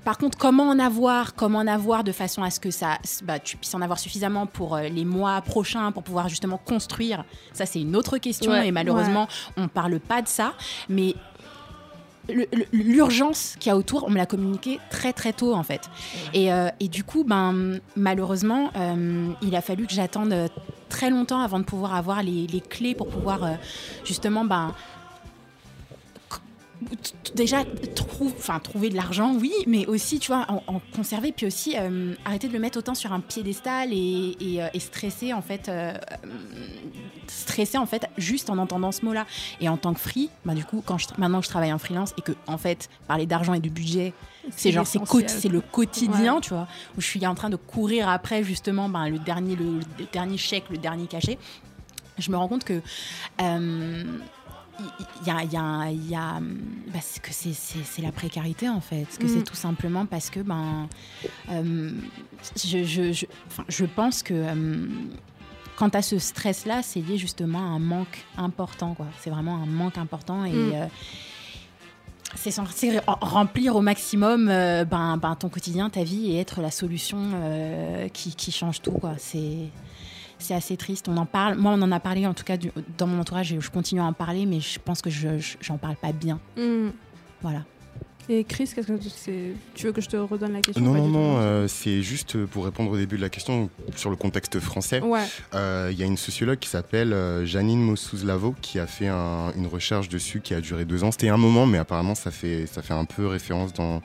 par 0.04 0.18
contre, 0.18 0.36
comment 0.36 0.64
en 0.68 0.78
avoir 0.78 1.34
Comment 1.34 1.58
en 1.60 1.66
avoir 1.66 2.02
de 2.02 2.12
façon 2.12 2.42
à 2.42 2.50
ce 2.50 2.58
que 2.60 2.70
ça, 2.70 2.98
bah, 3.24 3.38
tu 3.38 3.56
puisses 3.56 3.74
en 3.74 3.80
avoir 3.82 3.98
suffisamment 3.98 4.46
pour 4.46 4.74
euh, 4.74 4.88
les 4.88 5.04
mois 5.04 5.40
prochains, 5.42 5.92
pour 5.92 6.02
pouvoir 6.02 6.28
justement 6.28 6.58
construire? 6.58 7.24
Ça, 7.52 7.66
c'est 7.66 7.80
une 7.80 7.94
autre 7.94 8.18
question. 8.18 8.50
Ouais. 8.52 8.68
et 8.68 8.72
malheureusement, 8.72 9.28
on 9.56 9.68
parle 9.68 10.00
pas 10.00 10.20
de 10.22 10.28
ça. 10.28 10.54
Mais 10.88 11.14
l'urgence 12.72 13.56
qu'il 13.58 13.70
y 13.70 13.72
a 13.72 13.76
autour, 13.76 14.04
on 14.04 14.10
me 14.10 14.16
l'a 14.16 14.26
communiqué 14.26 14.78
très 14.90 15.12
très 15.12 15.32
tôt 15.32 15.54
en 15.54 15.62
fait. 15.62 15.90
Et, 16.34 16.52
euh, 16.52 16.68
et 16.80 16.88
du 16.88 17.04
coup, 17.04 17.24
ben, 17.24 17.80
malheureusement, 17.96 18.70
euh, 18.76 19.28
il 19.42 19.56
a 19.56 19.60
fallu 19.60 19.86
que 19.86 19.92
j'attende 19.92 20.32
euh, 20.32 20.48
très 20.88 21.10
longtemps 21.10 21.40
avant 21.40 21.58
de 21.58 21.64
pouvoir 21.64 21.94
avoir 21.94 22.22
les, 22.22 22.46
les 22.46 22.60
clés 22.60 22.94
pour 22.94 23.08
pouvoir 23.08 23.44
euh, 23.44 23.54
justement 24.04 24.44
ben, 24.44 24.74
déjà 27.34 27.64
enfin, 28.20 28.58
trouver 28.58 28.88
de 28.90 28.96
l'argent, 28.96 29.34
oui, 29.34 29.52
mais 29.66 29.86
aussi, 29.86 30.18
tu 30.18 30.28
vois, 30.32 30.46
en, 30.48 30.62
en 30.74 30.80
conserver, 30.94 31.32
puis 31.32 31.46
aussi 31.46 31.74
euh, 31.78 32.14
arrêter 32.24 32.48
de 32.48 32.52
le 32.52 32.58
mettre 32.58 32.78
autant 32.78 32.94
sur 32.94 33.12
un 33.12 33.20
piédestal 33.20 33.92
et, 33.92 34.36
et, 34.40 34.62
euh, 34.62 34.68
et 34.74 34.80
stresser, 34.80 35.32
en 35.32 35.42
fait, 35.42 35.68
euh, 35.68 35.92
stresser, 37.26 37.78
en 37.78 37.86
fait, 37.86 38.06
juste 38.18 38.50
en 38.50 38.58
entendant 38.58 38.92
ce 38.92 39.04
mot-là. 39.04 39.26
Et 39.60 39.68
en 39.68 39.76
tant 39.76 39.94
que 39.94 40.00
free, 40.00 40.30
bah, 40.44 40.54
du 40.54 40.64
coup, 40.64 40.82
quand 40.84 40.98
je, 40.98 41.06
maintenant 41.18 41.40
que 41.40 41.46
je 41.46 41.50
travaille 41.50 41.72
en 41.72 41.78
freelance 41.78 42.12
et 42.18 42.22
que, 42.22 42.32
en 42.46 42.58
fait, 42.58 42.88
parler 43.08 43.26
d'argent 43.26 43.54
et 43.54 43.60
de 43.60 43.68
budget, 43.68 44.12
c'est 44.56 44.72
genre, 44.72 44.86
c'est 44.86 45.48
le 45.48 45.60
quotidien, 45.60 46.34
Ouais. 46.34 46.40
tu 46.40 46.50
vois, 46.50 46.66
où 46.96 47.00
je 47.00 47.06
suis 47.06 47.24
en 47.26 47.34
train 47.34 47.50
de 47.50 47.56
courir 47.56 48.08
après, 48.08 48.42
justement, 48.44 48.88
ben, 48.88 49.08
le, 49.08 49.18
dernier, 49.18 49.56
le, 49.56 49.80
le 49.98 50.06
dernier 50.12 50.36
chèque, 50.36 50.64
le 50.70 50.78
dernier 50.78 51.06
cachet. 51.06 51.38
Je 52.18 52.30
me 52.30 52.36
rends 52.36 52.48
compte 52.48 52.64
que. 52.64 52.82
Il 54.80 55.26
y 55.26 55.30
a, 55.30 55.44
y 55.44 55.56
a- 55.56 55.90
y 55.90 56.14
a- 56.14 56.40
bah, 56.92 56.98
que 57.22 57.32
c'est- 57.32 57.52
la 58.02 58.12
précarité 58.12 58.68
en 58.68 58.80
fait. 58.80 59.06
Que 59.18 59.26
Mm. 59.26 59.28
c'est 59.28 59.42
tout 59.44 59.54
simplement 59.54 60.06
parce 60.06 60.30
que 60.30 60.40
ben, 60.40 60.88
euh, 61.50 61.90
je, 62.56 62.82
je, 62.84 63.12
je, 63.12 63.26
je 63.68 63.84
pense 63.84 64.22
que 64.22 64.34
euh, 64.34 64.86
quant 65.76 65.88
à 65.88 66.02
ce 66.02 66.18
stress-là, 66.18 66.82
c'est 66.82 67.00
lié 67.00 67.18
justement 67.18 67.58
à 67.60 67.62
un 67.76 67.78
manque 67.78 68.24
important. 68.36 68.94
quoi. 68.94 69.06
C'est 69.20 69.30
vraiment 69.30 69.56
un 69.56 69.66
manque 69.66 69.98
important 69.98 70.44
et 70.44 70.52
Mm. 70.52 70.72
euh, 70.74 70.86
c'est 72.34 72.54
remplir 73.06 73.76
au 73.76 73.82
maximum 73.82 74.46
ben, 74.46 75.16
ben, 75.18 75.36
ton 75.36 75.48
quotidien, 75.50 75.90
ta 75.90 76.02
vie 76.02 76.32
et 76.32 76.38
être 76.40 76.60
la 76.62 76.70
solution 76.70 77.18
qui, 78.12 78.34
qui 78.34 78.50
change 78.52 78.80
tout. 78.80 78.92
quoi. 78.92 79.14
C'est 79.18 79.68
c'est 80.42 80.54
assez 80.54 80.76
triste. 80.76 81.08
On 81.08 81.16
en 81.16 81.26
parle. 81.26 81.56
Moi, 81.56 81.72
on 81.74 81.80
en 81.82 81.92
a 81.92 82.00
parlé 82.00 82.26
en 82.26 82.34
tout 82.34 82.44
cas 82.44 82.56
du- 82.56 82.70
dans 82.98 83.06
mon 83.06 83.20
entourage 83.20 83.52
et 83.52 83.60
je 83.60 83.70
continue 83.70 84.00
à 84.00 84.04
en 84.04 84.12
parler, 84.12 84.44
mais 84.46 84.60
je 84.60 84.78
pense 84.78 85.00
que 85.02 85.10
je 85.10 85.38
je- 85.38 85.56
j'en 85.60 85.78
parle 85.78 85.96
pas 85.96 86.12
bien. 86.12 86.38
Mm. 86.56 86.88
Voilà. 87.40 87.62
Et 88.28 88.44
Chris, 88.44 88.70
qu'est-ce 88.72 88.86
que 88.86 88.98
c'est 89.08 89.52
Tu 89.74 89.86
veux 89.86 89.92
que 89.92 90.00
je 90.00 90.08
te 90.08 90.16
redonne 90.16 90.52
la 90.52 90.60
question 90.60 90.80
Non, 90.82 90.94
non, 90.94 91.08
non, 91.08 91.36
euh, 91.38 91.66
c'est 91.66 92.02
juste 92.02 92.44
pour 92.46 92.64
répondre 92.64 92.92
au 92.92 92.96
début 92.96 93.16
de 93.16 93.20
la 93.20 93.28
question 93.28 93.68
sur 93.96 94.10
le 94.10 94.16
contexte 94.16 94.60
français. 94.60 95.00
Ouais. 95.00 95.24
Euh, 95.54 95.88
Il 95.92 95.98
y 95.98 96.04
a 96.04 96.06
une 96.06 96.16
sociologue 96.16 96.60
qui 96.60 96.68
s'appelle 96.68 97.12
euh, 97.12 97.44
Janine 97.44 97.80
Mossouz-Lavo 97.82 98.54
qui 98.62 98.78
a 98.78 98.86
fait 98.86 99.08
un- 99.08 99.52
une 99.56 99.66
recherche 99.66 100.08
dessus 100.08 100.40
qui 100.40 100.54
a 100.54 100.60
duré 100.60 100.84
deux 100.84 101.02
ans. 101.02 101.10
C'était 101.10 101.30
un 101.30 101.36
moment, 101.36 101.66
mais 101.66 101.78
apparemment 101.78 102.14
ça 102.14 102.30
fait, 102.30 102.66
ça 102.66 102.80
fait 102.80 102.94
un 102.94 103.04
peu 103.06 103.26
référence 103.26 103.72
dans, 103.72 104.00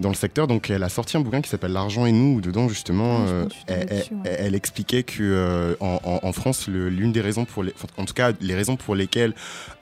dans 0.00 0.08
le 0.08 0.14
secteur. 0.14 0.46
Donc 0.46 0.70
elle 0.70 0.82
a 0.82 0.88
sorti 0.88 1.16
un 1.16 1.20
bouquin 1.20 1.40
qui 1.40 1.48
s'appelle 1.50 1.72
L'argent 1.72 2.06
et 2.06 2.12
nous, 2.12 2.36
où 2.36 2.40
dedans 2.40 2.68
justement, 2.68 3.20
Ah, 3.68 3.72
euh, 3.72 3.84
elle, 4.24 4.54
expliquait 4.54 5.02
que 5.02 5.18
euh, 5.22 5.74
en, 5.80 6.00
en- 6.02 6.20
en 6.26 6.32
France, 6.32 6.66
l'une 6.68 7.12
des 7.12 7.20
raisons 7.20 7.44
pour 7.44 7.62
les, 7.62 7.72
en 7.98 8.04
tout 8.04 8.14
cas 8.14 8.32
les 8.40 8.54
raisons 8.54 8.76
pour 8.76 8.94
lesquelles 8.94 9.34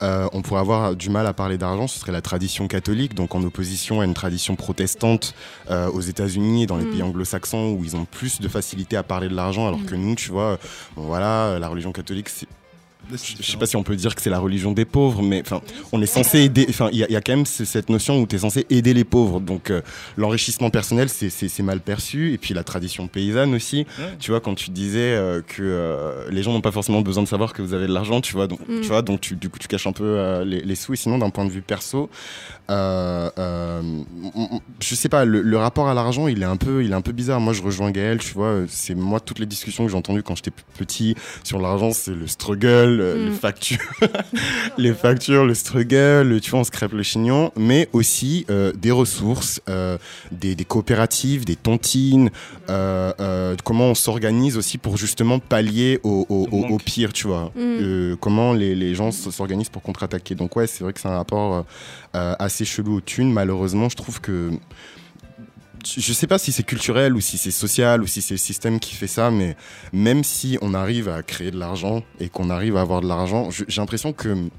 euh, 0.03 0.27
on 0.33 0.41
pourrait 0.41 0.59
avoir 0.61 0.95
du 0.95 1.09
mal 1.09 1.25
à 1.25 1.33
parler 1.33 1.57
d'argent, 1.57 1.87
ce 1.87 1.99
serait 1.99 2.11
la 2.11 2.21
tradition 2.21 2.67
catholique, 2.67 3.15
donc 3.15 3.33
en 3.33 3.43
opposition 3.43 4.01
à 4.01 4.05
une 4.05 4.13
tradition 4.13 4.55
protestante 4.55 5.33
aux 5.69 6.01
États-Unis 6.01 6.63
et 6.63 6.65
dans 6.65 6.77
les 6.77 6.85
Mm. 6.85 6.91
pays 6.91 7.03
anglo-saxons 7.03 7.75
où 7.77 7.83
ils 7.83 7.95
ont 7.95 8.05
plus 8.05 8.41
de 8.41 8.47
facilité 8.47 8.97
à 8.97 9.03
parler 9.03 9.29
de 9.29 9.35
l'argent, 9.35 9.67
alors 9.67 9.79
Mm. 9.79 9.85
que 9.85 9.95
nous, 9.95 10.15
tu 10.15 10.31
vois, 10.31 10.59
bon, 10.95 11.03
voilà, 11.03 11.57
la 11.59 11.67
religion 11.69 11.91
catholique, 11.91 12.29
c'est 12.29 12.47
je 13.11 13.43
sais 13.43 13.57
pas 13.57 13.65
si 13.65 13.75
on 13.75 13.83
peut 13.83 13.95
dire 13.95 14.13
que 14.15 14.21
c'est 14.21 14.29
la 14.29 14.39
religion 14.39 14.71
des 14.71 14.85
pauvres, 14.85 15.21
mais 15.21 15.41
enfin, 15.41 15.61
on 15.91 16.01
est 16.01 16.05
censé 16.05 16.39
aider. 16.41 16.65
Enfin, 16.69 16.89
il 16.91 16.99
y, 16.99 17.03
a- 17.03 17.07
il 17.09 17.13
y 17.13 17.15
a 17.15 17.21
quand 17.21 17.35
même 17.35 17.45
ce- 17.45 17.65
cette 17.65 17.89
notion 17.89 18.21
où 18.21 18.27
tu 18.27 18.35
es 18.35 18.39
censé 18.39 18.65
aider 18.69 18.93
les 18.93 19.03
pauvres. 19.03 19.39
Donc, 19.39 19.71
euh, 19.71 19.81
l'enrichissement 20.17 20.69
personnel, 20.69 21.09
c'est- 21.09 21.29
mal 21.63 21.79
perçu. 21.81 22.31
Et 22.33 22.37
puis, 22.37 22.53
la 22.53 22.63
tradition 22.63 23.07
paysanne 23.07 23.53
aussi. 23.53 23.85
Ouais. 23.99 24.15
Tu 24.19 24.31
vois, 24.31 24.39
quand 24.39 24.55
tu 24.55 24.69
disais 24.69 24.99
euh, 25.15 25.41
que 25.41 25.61
euh, 25.61 26.29
les 26.29 26.41
gens 26.43 26.53
n'ont 26.53 26.61
pas 26.61 26.71
forcément 26.71 27.01
besoin 27.01 27.23
de 27.23 27.27
savoir 27.27 27.53
que 27.53 27.61
vous 27.61 27.73
avez 27.73 27.87
de 27.87 27.93
l'argent, 27.93 28.21
tu 28.21 28.33
vois, 28.33 28.47
donc, 28.47 28.59
Mm. 28.67 28.81
tu 28.81 28.87
vois, 28.87 29.01
donc 29.01 29.19
tu, 29.21 29.35
du 29.35 29.49
coup, 29.49 29.59
tu 29.59 29.67
caches 29.67 29.87
un 29.87 29.91
peu 29.91 30.03
euh, 30.05 30.45
les, 30.45 30.61
les 30.61 30.75
sous. 30.75 30.93
Et 30.93 30.95
sinon, 30.97 31.17
d'un 31.17 31.29
point 31.29 31.45
de 31.45 31.49
vue 31.51 31.61
perso, 31.61 32.09
euh, 32.69 33.29
euh, 33.37 33.81
je 34.79 34.95
sais 34.95 35.09
pas, 35.09 35.25
le, 35.25 35.41
le 35.41 35.57
rapport 35.57 35.87
à 35.89 35.93
l'argent, 35.93 36.27
il 36.27 36.41
est 36.41 36.45
un 36.45 36.57
peu, 36.57 36.83
il 36.83 36.91
est 36.91 36.95
un 36.95 37.01
peu 37.01 37.11
bizarre. 37.11 37.39
Moi, 37.39 37.53
je 37.53 37.61
rejoins 37.61 37.91
Gaël, 37.91 38.19
tu 38.19 38.33
vois, 38.33 38.61
c'est 38.67 38.95
moi 38.95 39.19
toutes 39.19 39.39
les 39.39 39.45
discussions 39.45 39.85
que 39.85 39.91
j'ai 39.91 39.97
entendues 39.97 40.23
quand 40.23 40.35
j'étais 40.35 40.51
petit 40.77 41.15
sur 41.43 41.59
l'argent, 41.59 41.91
c'est 41.91 42.13
le 42.13 42.27
struggle, 42.27 42.98
les 43.03 43.29
Mm. 43.29 43.33
factures, 43.33 43.79
les 44.77 44.93
factures, 44.93 45.45
le 45.45 45.53
struggle, 45.53 46.39
tu 46.41 46.51
vois, 46.51 46.59
on 46.59 46.63
se 46.63 46.71
crêpe 46.71 46.93
le 46.93 47.03
chignon, 47.03 47.51
mais 47.57 47.87
aussi 47.93 48.45
euh, 48.49 48.71
des 48.73 48.91
ressources, 48.91 49.61
euh, 49.69 49.97
des, 50.31 50.55
des 50.55 50.65
coopératives, 50.65 51.45
des 51.45 51.55
tontines, 51.55 52.29
euh, 52.69 53.11
euh, 53.19 53.55
comment 53.63 53.85
on 53.85 53.95
s'organise 53.95 54.57
aussi 54.57 54.77
pour 54.77 54.97
justement 54.97 55.39
pallier 55.39 55.99
au, 56.03 56.25
au, 56.29 56.35
Au 56.45 56.47
au- 56.51 56.61
manque. 56.61 56.71
au 56.71 56.77
pire, 56.77 57.13
tu 57.13 57.27
vois. 57.27 57.51
Mm. 57.55 57.59
Euh, 57.59 58.15
comment 58.19 58.53
les, 58.53 58.75
les 58.75 58.95
gens 58.95 59.11
s'organisent 59.11 59.69
pour 59.69 59.81
contre-attaquer. 59.81 60.35
Donc 60.35 60.55
ouais, 60.55 60.67
c'est 60.67 60.83
vrai 60.83 60.93
que 60.93 60.99
c'est 60.99 61.07
un 61.07 61.17
rapport 61.17 61.65
assez 62.13 62.65
chelou 62.65 62.97
aux 62.97 63.01
thunes. 63.01 63.31
Malheureusement, 63.31 63.89
je 63.89 63.95
trouve 63.95 64.19
que 64.21 64.49
je 65.85 66.13
sais 66.13 66.27
pas 66.27 66.37
si 66.37 66.51
c'est 66.51 66.63
culturel 66.63 67.15
ou 67.15 67.21
si 67.21 67.37
c'est 67.37 67.51
social 67.51 68.01
ou 68.01 68.07
si 68.07 68.21
c'est 68.21 68.33
le 68.33 68.39
système 68.39 68.79
qui 68.79 68.95
fait 68.95 69.07
ça, 69.07 69.31
mais 69.31 69.55
même 69.93 70.23
si 70.23 70.57
on 70.61 70.73
arrive 70.73 71.09
à 71.09 71.23
créer 71.23 71.51
de 71.51 71.59
l'argent 71.59 72.03
et 72.19 72.29
qu'on 72.29 72.49
arrive 72.49 72.77
à 72.77 72.81
avoir 72.81 73.01
de 73.01 73.07
l'argent, 73.07 73.49
j'ai 73.49 73.81
l'impression 73.81 74.13
que 74.13 74.49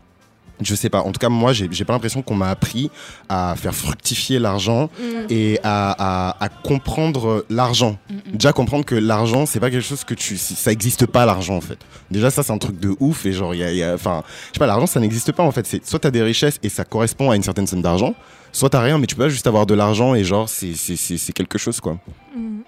je 0.62 0.74
sais 0.74 0.90
pas. 0.90 1.00
En 1.00 1.12
tout 1.12 1.18
cas, 1.18 1.28
moi, 1.28 1.52
j'ai 1.52 1.84
pas 1.84 1.92
l'impression 1.92 2.22
qu'on 2.22 2.34
m'a 2.34 2.50
appris 2.50 2.90
à 3.28 3.54
faire 3.56 3.74
fructifier 3.74 4.38
l'argent 4.38 4.90
Mm. 4.98 5.26
et 5.30 5.58
à, 5.62 6.30
à- 6.30 6.44
à 6.44 6.48
comprendre 6.48 7.44
l'argent. 7.50 7.98
Déjà 8.32 8.52
comprendre 8.52 8.84
que 8.84 8.94
l'argent, 8.94 9.46
c'est 9.46 9.60
pas 9.60 9.70
quelque 9.70 9.84
chose 9.86 10.04
que 10.04 10.14
tu, 10.14 10.36
ça 10.36 10.72
existe 10.72 11.06
pas 11.06 11.24
l'argent 11.26 11.56
en 11.56 11.60
fait. 11.60 11.78
Déjà 12.10 12.30
ça 12.30 12.42
c'est 12.42 12.52
un 12.52 12.58
truc 12.58 12.78
de 12.80 12.94
ouf 13.00 13.24
et 13.26 13.32
genre 13.32 13.54
il 13.54 13.60
y 13.76 13.82
a, 13.82 13.94
enfin, 13.94 14.22
je 14.48 14.54
sais 14.54 14.58
pas, 14.58 14.66
l'argent 14.66 14.86
ça 14.86 15.00
n'existe 15.00 15.32
pas 15.32 15.42
en 15.42 15.52
fait. 15.52 15.66
C'est 15.66 15.84
soit 15.86 15.98
t'as 15.98 16.10
des 16.10 16.22
richesses 16.22 16.58
et 16.62 16.68
ça 16.68 16.84
correspond 16.84 17.30
à 17.30 17.36
une 17.36 17.42
certaine 17.42 17.66
somme 17.66 17.82
d'argent, 17.82 18.14
soit 18.52 18.70
t'as 18.70 18.80
rien 18.80 18.98
mais 18.98 19.06
tu 19.06 19.14
peux 19.16 19.22
pas 19.24 19.28
juste 19.28 19.46
avoir 19.46 19.66
de 19.66 19.74
l'argent 19.74 20.14
et 20.14 20.24
genre 20.24 20.48
c'est 20.48 20.74
c'est 20.74 21.32
quelque 21.32 21.58
chose 21.58 21.80
quoi. 21.80 21.98
Mm. 22.36 22.60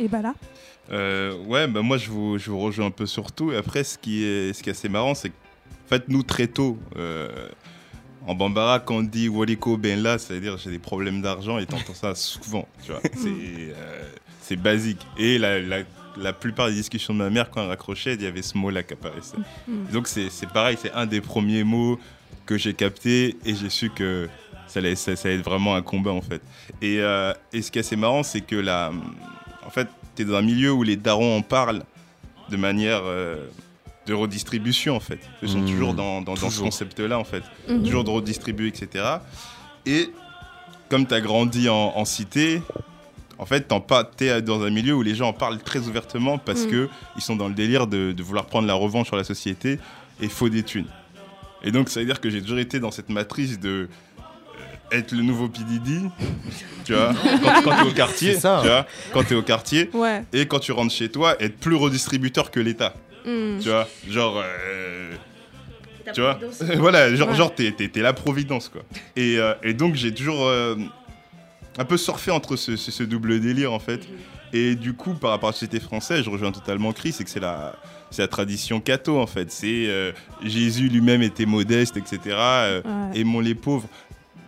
Et 0.00 0.08
bah 0.08 0.20
là 0.22 0.34
Euh, 0.92 1.32
ouais, 1.46 1.66
bah 1.66 1.80
moi 1.82 1.96
je 1.96 2.10
vous, 2.10 2.36
je 2.38 2.50
vous 2.50 2.58
rejoins 2.60 2.86
un 2.86 2.90
peu 2.90 3.06
sur 3.06 3.32
tout. 3.32 3.52
Et 3.52 3.56
après, 3.56 3.84
ce 3.84 3.96
qui 3.96 4.22
est, 4.24 4.52
ce 4.52 4.62
qui 4.62 4.68
est 4.68 4.72
assez 4.72 4.88
marrant, 4.90 5.14
c'est 5.14 5.30
que, 5.30 5.34
en 5.84 5.88
fait, 5.88 6.08
nous 6.08 6.22
très 6.22 6.46
tôt, 6.46 6.78
euh, 6.96 7.48
en 8.26 8.34
Bambara, 8.34 8.80
quand 8.80 8.96
on 8.96 9.02
dit 9.02 9.28
Waliko 9.28 9.76
ben 9.76 10.02
là, 10.02 10.18
c'est-à-dire 10.18 10.56
j'ai 10.56 10.70
des 10.70 10.78
problèmes 10.78 11.20
d'argent, 11.20 11.58
et 11.58 11.66
t'entends 11.66 11.94
ça 11.94 12.14
souvent, 12.14 12.66
tu 12.84 12.92
vois. 12.92 13.00
C'est 13.14 13.28
euh, 13.28 14.08
c'est 14.40 14.56
basique. 14.56 15.00
Et 15.16 15.38
la, 15.38 15.60
la, 15.60 15.78
la 16.18 16.32
plupart 16.34 16.68
des 16.68 16.74
discussions 16.74 17.14
de 17.14 17.18
ma 17.18 17.30
mère, 17.30 17.50
quand 17.50 17.62
elle 17.62 17.68
raccrochait, 17.68 18.14
il 18.14 18.22
y 18.22 18.26
avait 18.26 18.42
ce 18.42 18.58
mot-là 18.58 18.82
qui 18.82 18.92
apparaissait. 18.92 19.38
Mm. 19.66 19.92
Donc 19.92 20.06
c'est 20.06 20.30
pareil, 20.52 20.76
c'est 20.80 20.92
un 20.92 21.06
des 21.06 21.22
premiers 21.22 21.64
mots 21.64 21.98
que 22.44 22.58
j'ai 22.58 22.74
capté, 22.74 23.36
et 23.44 23.54
j'ai 23.54 23.70
su 23.70 23.88
que 23.90 24.28
ça 24.66 24.80
allait, 24.80 24.96
ça, 24.96 25.16
ça 25.16 25.28
allait 25.28 25.38
être 25.38 25.44
vraiment 25.44 25.74
un 25.74 25.82
combat 25.82 26.12
en 26.12 26.20
fait. 26.20 26.42
Et, 26.82 26.98
euh, 27.00 27.32
et 27.52 27.62
ce 27.62 27.70
qui 27.70 27.78
est 27.78 27.80
assez 27.80 27.96
marrant, 27.96 28.22
c'est 28.22 28.42
que 28.42 28.56
la, 28.56 28.92
en 29.66 29.70
fait, 29.70 29.88
tu 30.14 30.22
es 30.22 30.24
dans 30.24 30.36
un 30.36 30.42
milieu 30.42 30.72
où 30.72 30.82
les 30.82 30.96
darons 30.96 31.38
en 31.38 31.42
parlent 31.42 31.82
de 32.50 32.56
manière 32.56 33.00
euh, 33.04 33.46
de 34.06 34.14
redistribution 34.14 34.96
en 34.96 35.00
fait. 35.00 35.20
Ils 35.42 35.48
sont 35.48 35.58
Mmh, 35.60 35.66
toujours 35.66 35.94
dans, 35.94 36.20
dans, 36.20 36.34
dans 36.34 36.50
ce 36.50 36.60
concept-là 36.60 37.18
en 37.18 37.24
fait. 37.24 37.42
Mhm. 37.68 37.82
Toujours 37.84 38.04
de 38.04 38.10
redistribuer, 38.10 38.68
etc. 38.68 39.04
Et 39.86 40.10
comme 40.90 41.06
tu 41.06 41.14
as 41.14 41.20
grandi 41.20 41.68
en, 41.68 41.92
en 41.96 42.04
cité, 42.04 42.62
en 43.38 43.46
fait, 43.46 43.66
tu 44.16 44.24
es 44.26 44.42
dans 44.42 44.62
un 44.62 44.70
milieu 44.70 44.94
où 44.94 45.02
les 45.02 45.14
gens 45.14 45.28
en 45.28 45.32
parlent 45.32 45.58
très 45.58 45.80
ouvertement 45.88 46.38
parce 46.38 46.66
Mm. 46.66 46.70
que 46.70 46.88
ils 47.16 47.22
sont 47.22 47.34
dans 47.36 47.48
le 47.48 47.54
délire 47.54 47.86
de, 47.86 48.12
de 48.12 48.22
vouloir 48.22 48.46
prendre 48.46 48.68
la 48.68 48.74
revanche 48.74 49.08
sur 49.08 49.16
la 49.16 49.24
société 49.24 49.78
et 50.20 50.28
faut 50.28 50.48
des 50.48 50.62
thunes. 50.62 50.86
Et 51.64 51.72
donc, 51.72 51.88
ça 51.88 51.98
veut 52.00 52.06
dire 52.06 52.20
que 52.20 52.28
j'ai 52.30 52.40
toujours 52.42 52.58
été 52.58 52.78
dans 52.78 52.90
cette 52.90 53.08
matrice 53.08 53.58
de 53.58 53.88
euh, 54.20 54.96
être 54.96 55.12
le 55.12 55.22
nouveau 55.22 55.48
PDD, 55.48 56.02
tu 56.84 56.92
vois, 56.94 57.12
quand, 57.42 57.62
quand 57.64 57.76
tu 57.80 57.86
es 57.86 57.90
au 57.90 57.94
quartier, 57.94 58.34
ça. 58.34 58.60
tu 58.62 58.68
vois, 58.68 58.86
quand 59.12 59.24
tu 59.24 59.32
es 59.32 59.36
au 59.36 59.42
quartier, 59.42 59.90
Ouais. 59.94 60.22
et 60.32 60.46
quand 60.46 60.58
tu 60.60 60.72
rentres 60.72 60.92
chez 60.94 61.08
toi, 61.10 61.34
être 61.42 61.56
plus 61.58 61.74
redistributeur 61.74 62.50
que 62.50 62.60
l'État, 62.60 62.94
Mm. 63.24 63.58
tu 63.60 63.68
vois, 63.68 63.88
genre... 64.08 64.42
euh, 64.44 65.12
tu 66.14 66.20
vois 66.20 66.38
Voilà, 66.76 67.14
genre, 67.14 67.30
Ouais. 67.30 67.34
genre 67.34 67.54
t'es, 67.54 67.72
t'es- 67.72 67.88
t'es 67.88 68.00
la 68.02 68.12
providence, 68.12 68.68
quoi. 68.68 68.82
Et, 69.16 69.38
euh, 69.38 69.54
et 69.62 69.72
donc, 69.74 69.94
j'ai 69.94 70.12
toujours 70.12 70.46
euh, 70.46 70.76
un 71.78 71.84
peu 71.84 71.96
surfé 71.96 72.30
entre 72.30 72.56
ce, 72.56 72.76
ce- 72.76 72.90
ce 72.90 73.02
double 73.02 73.40
délire, 73.40 73.72
en 73.72 73.78
fait. 73.78 74.00
Et 74.52 74.74
du 74.76 74.92
coup, 74.94 75.14
par 75.14 75.30
rapport 75.30 75.48
à 75.48 75.52
la 75.52 75.54
société 75.54 75.80
française, 75.80 76.22
je 76.24 76.30
rejoins 76.30 76.52
totalement 76.52 76.92
Chris, 76.92 77.12
c'est 77.12 77.24
que 77.24 77.30
c'est 77.30 77.40
la, 77.40 77.74
c'est 78.10 78.22
la 78.22 78.28
tradition 78.28 78.78
catho, 78.80 79.18
en 79.18 79.26
fait. 79.26 79.50
C'est 79.50 79.86
euh, 79.88 80.12
Jésus 80.44 80.88
lui-même 80.88 81.22
était 81.22 81.46
modeste, 81.46 81.96
etc. 81.96 82.18
euh, 82.28 82.82
Ouais. 82.84 83.20
aimons 83.20 83.40
les 83.40 83.54
pauvres. 83.56 83.88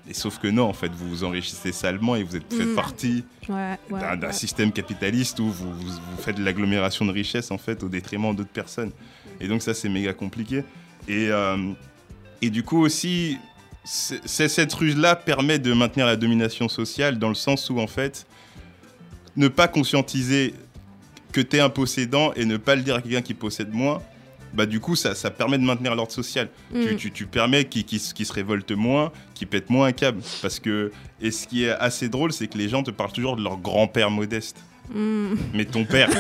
Et 0.09 0.15
sauf 0.15 0.39
que 0.39 0.47
non, 0.49 0.65
en 0.69 0.73
fait, 0.73 0.91
vous 0.93 1.09
vous 1.09 1.25
enrichissez 1.25 1.73
salement 1.73 2.15
et 2.15 2.23
vous 2.23 2.37
êtes, 2.37 2.53
faites 2.53 2.69
Mm. 2.69 2.75
partie 2.77 3.25
Ouais, 3.49 3.77
ouais, 3.91 4.01
d'un, 4.01 4.21
ouais. 4.29 4.33
système 4.33 4.71
capitaliste 4.73 5.41
où 5.41 5.47
vous, 5.51 5.73
vous- 5.73 5.87
vous 5.91 6.23
faites 6.23 6.37
de 6.37 6.45
l'agglomération 6.45 7.05
de 7.05 7.11
richesses 7.13 7.51
en 7.51 7.59
fait 7.59 7.83
au 7.83 7.89
détriment 7.89 8.35
d'autres 8.35 8.49
personnes. 8.51 8.93
Et 9.41 9.49
donc 9.49 9.63
ça 9.63 9.75
c'est 9.75 9.89
méga 9.89 10.13
compliqué. 10.13 10.63
Et, 11.09 11.29
euh, 11.31 11.73
et 12.41 12.51
du 12.51 12.63
coup 12.63 12.79
aussi, 12.83 13.39
cette 13.85 14.73
ruse-là 14.75 15.17
permet 15.17 15.59
de 15.59 15.73
maintenir 15.73 16.07
la 16.07 16.17
domination 16.17 16.69
sociale 16.69 17.19
dans 17.19 17.29
le 17.29 17.35
sens 17.35 17.69
où 17.71 17.79
en 17.81 17.87
fait, 17.87 18.27
ne 19.37 19.49
pas 19.49 19.69
conscientiser 19.69 20.55
que 21.33 21.41
tu 21.41 21.57
es 21.57 21.61
un 21.61 21.69
possédant 21.69 22.33
et 22.35 22.45
ne 22.45 22.57
pas 22.57 22.75
le 22.77 22.83
dire 22.83 22.95
à 22.97 23.03
quelqu'un 23.03 23.23
qui 23.23 23.35
possède 23.35 23.73
moins, 23.73 24.01
bah 24.55 24.67
du 24.67 24.81
coup 24.81 24.97
ça, 24.97 25.15
ça 25.15 25.31
permet 25.31 25.59
de 25.59 25.65
maintenir 25.65 25.95
l'ordre 25.95 26.13
social. 26.13 26.49
Tu, 26.73 26.95
Mm. 26.95 26.97
tu, 26.97 27.13
tu 27.13 27.27
permets 27.27 27.65
qu'ils 27.65 28.01
se- 28.01 28.15
qu'ils 28.15 28.27
se 28.27 28.33
révoltent 28.33 28.73
moins, 28.73 29.13
qu'ils 29.35 29.49
pètent 29.49 29.71
moins 29.71 29.87
un 29.89 29.93
câble. 29.93 30.21
Parce 30.43 30.59
que, 30.61 30.91
et 31.21 31.31
ce 31.31 31.47
qui 31.47 31.65
est 31.65 31.71
assez 31.71 32.09
drôle, 32.09 32.33
c'est 32.33 32.47
que 32.47 32.57
les 32.59 32.69
gens 32.69 32.83
te 32.83 32.91
parlent 32.91 33.13
toujours 33.13 33.37
de 33.37 33.43
leur 33.43 33.57
grand-père 33.59 34.11
modeste. 34.11 34.57
Mm. 34.95 35.35
Mais 35.53 35.65
ton 35.65 35.85
père. 35.85 36.09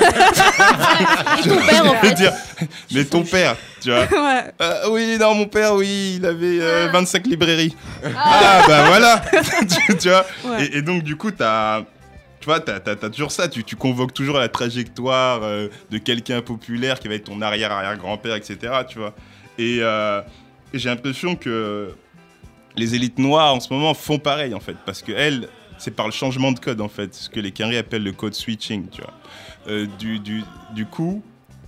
Et 1.38 1.48
ton 1.48 1.56
père, 1.56 1.84
en 1.84 1.94
Je 1.94 2.00
veux 2.02 2.08
fait. 2.08 2.14
dire, 2.14 2.32
mais 2.92 3.04
ton 3.04 3.22
père, 3.22 3.56
tu 3.80 3.90
vois. 3.90 4.00
ouais. 4.10 4.44
Euh, 4.60 4.88
oui, 4.90 5.16
non, 5.20 5.34
mon 5.34 5.46
père, 5.46 5.74
oui, 5.74 6.14
il 6.18 6.26
avait 6.26 6.60
euh, 6.60 6.88
25 6.92 7.26
librairies. 7.26 7.76
Ah, 8.16 8.62
bah 8.66 8.86
voilà 8.88 9.22
tu, 9.88 9.96
tu 9.98 10.08
vois 10.08 10.26
Ouais. 10.44 10.64
et, 10.66 10.78
et 10.78 10.82
donc, 10.82 11.02
du 11.02 11.16
coup, 11.16 11.30
t'as. 11.30 11.82
Tu 12.46 12.50
vois, 12.52 12.60
t'as, 12.60 12.78
t'as 12.78 13.10
toujours 13.10 13.32
ça, 13.32 13.48
tu, 13.48 13.64
convoques 13.74 14.14
toujours 14.14 14.38
la 14.38 14.48
trajectoire 14.48 15.42
euh, 15.42 15.66
de 15.90 15.98
quelqu'un 15.98 16.42
populaire 16.42 17.00
qui 17.00 17.08
va 17.08 17.14
être 17.14 17.24
ton 17.24 17.42
arrière-arrière-grand-père, 17.42 18.36
etc. 18.36 18.72
Tu 18.88 19.00
vois. 19.00 19.16
Et, 19.58 19.78
euh, 19.80 20.22
et 20.72 20.78
j'ai 20.78 20.88
l'impression 20.88 21.34
que 21.34 21.90
les 22.76 22.94
élites 22.94 23.18
noires 23.18 23.52
en 23.52 23.58
ce 23.58 23.74
moment 23.74 23.94
font 23.94 24.20
pareil, 24.20 24.54
en 24.54 24.60
fait, 24.60 24.76
parce 24.86 25.02
que 25.02 25.10
elles, 25.10 25.48
c'est 25.76 25.90
par 25.90 26.06
le 26.06 26.12
changement 26.12 26.52
de 26.52 26.60
code, 26.60 26.80
en 26.80 26.88
fait, 26.88 27.16
ce 27.16 27.28
que 27.28 27.40
les 27.40 27.50
Kenry 27.50 27.78
appellent 27.78 28.04
le 28.04 28.12
code 28.12 28.34
switching, 28.34 28.90
tu 28.90 29.02
vois. 29.02 29.14
Euh, 29.66 29.88
du, 29.98 30.86
coup, 30.86 31.24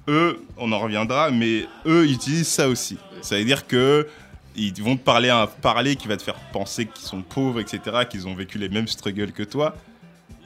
eux, 0.07 0.45
on 0.59 0.71
en 0.71 0.79
reviendra, 0.79 1.33
mais 1.33 1.67
eux 1.87 2.07
ils 2.07 2.15
utilisent 2.15 2.47
ça 2.47 2.69
aussi. 2.69 2.99
Ça 3.21 3.37
veut 3.37 3.45
dire 3.45 3.67
que 3.67 4.07
ils 4.55 4.81
vont 4.81 4.97
te 4.97 5.03
parler 5.03 5.31
un 5.31 5.49
parler 5.49 5.97
qui 5.97 6.07
va 6.07 6.17
te 6.17 6.23
faire 6.23 6.39
penser 6.53 6.87
qu'ils 6.87 7.05
sont 7.05 7.23
pauvres, 7.23 7.59
etc., 7.59 7.81
qu'ils 8.09 8.29
ont 8.29 8.35
vécu 8.37 8.59
les 8.59 8.69
mêmes 8.69 8.87
struggles 8.87 9.33
que 9.33 9.43
toi, 9.43 9.75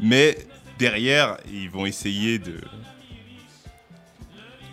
mais 0.00 0.36
derrière, 0.78 1.36
ils 1.52 1.70
vont 1.70 1.86
essayer 1.86 2.38
de. 2.38 2.60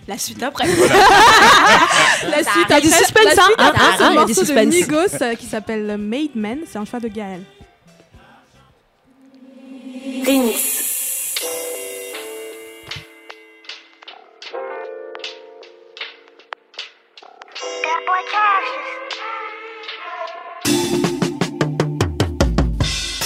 La 0.07 0.17
suite 0.17 0.41
après. 0.41 0.65
La 0.67 2.43
suite, 2.43 2.65
Il 2.67 2.71
y 2.71 2.73
a 2.73 2.81
du 2.81 2.87
après- 2.87 2.97
suspense, 2.97 3.25
la 3.25 3.31
hein, 3.31 3.45
suite 3.45 3.55
hein, 3.59 3.65
après, 3.67 3.85
hein, 3.85 3.93
c'est 3.97 4.03
hein, 4.03 4.07
un 4.07 4.11
il 4.11 4.15
y 4.15 4.17
a 4.17 4.25
du 4.25 4.33
morceau 4.33 4.41
de 4.41 4.45
suspense. 4.47 4.75
Migos 4.75 5.21
euh, 5.23 5.35
qui 5.35 5.45
s'appelle 5.45 5.97
Made 5.97 6.35
Man, 6.35 6.59
c'est 6.65 6.77
un 6.79 6.85
choix 6.85 6.99
de 6.99 7.07
Gaël. 7.09 7.43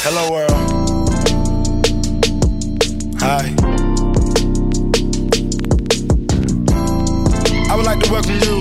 Hello 0.06 0.30
world. 0.30 0.53
Hi. 3.26 3.46
I 7.70 7.76
would 7.78 7.86
like 7.86 8.02
to 8.02 8.12
welcome 8.12 8.34
you 8.34 8.60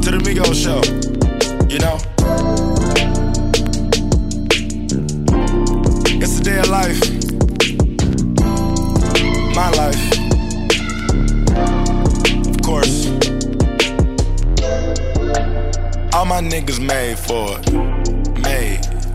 to 0.00 0.10
the 0.12 0.18
Migo 0.22 0.54
Show. 0.54 0.80
You 1.68 1.80
know, 1.80 1.98
it's 6.22 6.38
a 6.38 6.42
day 6.44 6.60
of 6.60 6.68
life, 6.68 7.00
my 9.56 9.70
life, 9.70 10.04
of 12.46 12.62
course. 12.62 13.08
All 16.14 16.24
my 16.24 16.40
niggas 16.40 16.78
made 16.78 17.18
for 17.18 17.58
it. 17.58 17.83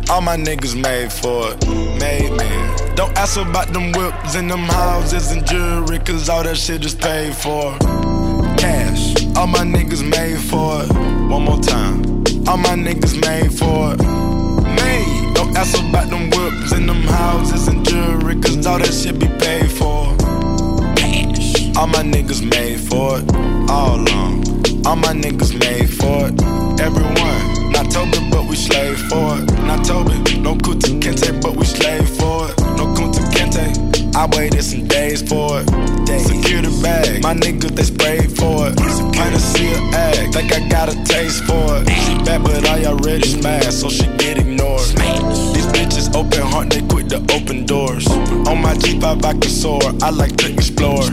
Made. 0.10 0.16
All 0.16 0.22
my 0.22 0.38
niggas 0.38 0.76
made 0.76 1.12
for 1.12 1.52
it. 1.52 1.68
Made, 2.00 2.32
man. 2.36 2.96
Don't 2.96 3.16
ask 3.18 3.40
about 3.40 3.68
them 3.74 3.92
whips 3.92 4.36
and 4.36 4.50
them 4.50 4.62
houses 4.62 5.32
and 5.32 5.46
jewelry, 5.46 6.00
cause 6.00 6.30
all 6.30 6.44
that 6.44 6.58
shit 6.58 6.84
is 6.84 6.96
paid 6.96 7.36
for. 7.36 7.78
Cash. 8.58 9.14
All 9.36 9.48
my 9.48 9.60
niggas 9.60 10.04
made 10.04 10.40
for 10.40 10.84
it. 10.84 10.92
One 11.30 11.44
more 11.44 11.60
time. 11.60 12.24
All 12.48 12.58
my 12.58 12.76
niggas 12.76 13.22
made 13.22 13.54
for 13.54 13.94
it. 13.94 14.00
Made. 14.76 15.36
Don't 15.36 15.56
ask 15.56 15.78
about 15.78 16.10
them 16.10 16.30
whips 16.32 16.72
and 16.72 16.90
them 16.90 17.04
houses 17.04 17.68
and 17.68 17.86
jewelry, 17.88 18.36
cause 18.42 18.66
all 18.66 18.80
that 18.80 18.94
shit 18.94 19.20
be 19.20 19.28
paid 19.28 19.70
for. 19.72 20.16
Cash. 20.96 21.76
All 21.78 21.88
my 21.88 22.04
niggas 22.04 22.42
made 22.44 22.80
for 22.80 23.20
it. 23.20 23.70
All 23.70 23.96
along. 23.96 24.44
All 24.86 24.96
my 24.96 25.14
niggas 25.14 25.54
made 25.58 25.90
for 25.90 26.28
it. 26.28 26.82
Everyone. 26.82 27.49
Toby, 27.92 28.20
but 28.32 28.46
we 28.46 28.56
slave 28.56 29.00
for 29.10 29.38
it. 29.40 29.52
Not 29.68 29.86
Toby. 29.86 30.40
No 30.40 30.56
Kuta 30.56 30.88
Kente, 31.00 31.42
but 31.42 31.56
we 31.56 31.66
slave 31.66 32.08
for 32.10 32.50
it. 32.50 32.58
No 32.78 32.86
Kunta 32.96 33.22
Kente. 33.34 34.16
I 34.16 34.26
waited 34.36 34.64
some 34.64 34.88
days 34.88 35.22
for 35.22 35.62
it. 35.62 35.68
Secure 36.20 36.62
the 36.62 36.72
bag. 36.84 37.22
My 37.24 37.34
niggas, 37.34 37.76
they 37.76 37.84
sprayed 37.84 38.32
for 38.36 38.68
it. 38.68 38.78
Kinda 39.14 39.40
see 39.40 39.68
her 39.68 39.82
egg. 39.94 40.34
Think 40.34 40.52
I 40.54 40.68
got 40.68 40.90
a 40.90 40.96
taste 41.04 41.44
for 41.46 41.78
it. 41.78 41.90
She 41.90 42.18
bad, 42.26 42.44
but 42.44 42.68
I 42.68 42.86
already 42.86 43.28
smashed, 43.28 43.80
so 43.80 43.90
she 43.90 44.06
get 44.18 44.38
ignored. 44.38 44.82
These 45.54 45.59
open 46.16 46.42
heart, 46.42 46.70
they 46.70 46.82
quit 46.82 47.10
the 47.10 47.20
open 47.36 47.66
doors. 47.66 48.08
On 48.48 48.62
my 48.62 48.74
G5, 48.76 49.26
I 49.26 49.34
can 49.34 49.42
soar. 49.50 49.82
I 50.02 50.10
like 50.10 50.36
to 50.38 50.52
explore. 50.52 51.04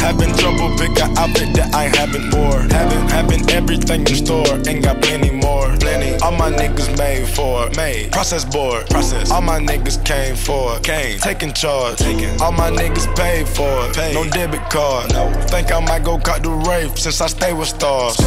Having 0.00 0.34
trouble, 0.36 0.70
pick 0.76 0.98
an 1.00 1.16
outfit 1.16 1.54
that 1.54 1.74
I 1.74 1.84
haven't 1.84 2.34
wore. 2.34 2.60
Having, 2.70 3.08
having 3.08 3.50
everything 3.50 4.00
in 4.00 4.14
store, 4.14 4.46
ain't 4.68 4.84
got 4.84 5.02
plenty 5.02 5.30
more. 5.30 5.74
Plenty. 5.78 6.14
All 6.22 6.32
my 6.32 6.50
niggas 6.50 6.96
made 6.98 7.28
for 7.28 7.66
it. 7.66 7.76
Made. 7.76 8.12
Process 8.12 8.44
board. 8.44 8.88
Process. 8.90 9.30
All 9.30 9.40
my 9.40 9.58
niggas 9.58 10.04
came 10.04 10.36
for 10.36 10.76
it. 10.76 10.82
Came. 10.82 11.18
Taking 11.18 11.52
charge. 11.52 11.98
Taking. 11.98 12.40
All 12.40 12.52
my 12.52 12.70
niggas 12.70 13.14
paid 13.16 13.48
for 13.48 13.88
it. 13.88 13.96
Paid. 13.96 14.14
No 14.14 14.24
debit 14.30 14.68
card. 14.70 15.12
No. 15.12 15.32
Think 15.48 15.72
I 15.72 15.80
might 15.80 16.04
go 16.04 16.18
cut 16.18 16.42
the 16.42 16.50
rape 16.50 16.98
since 16.98 17.20
I 17.20 17.26
stay 17.28 17.52
with 17.52 17.68
stars. 17.68 18.18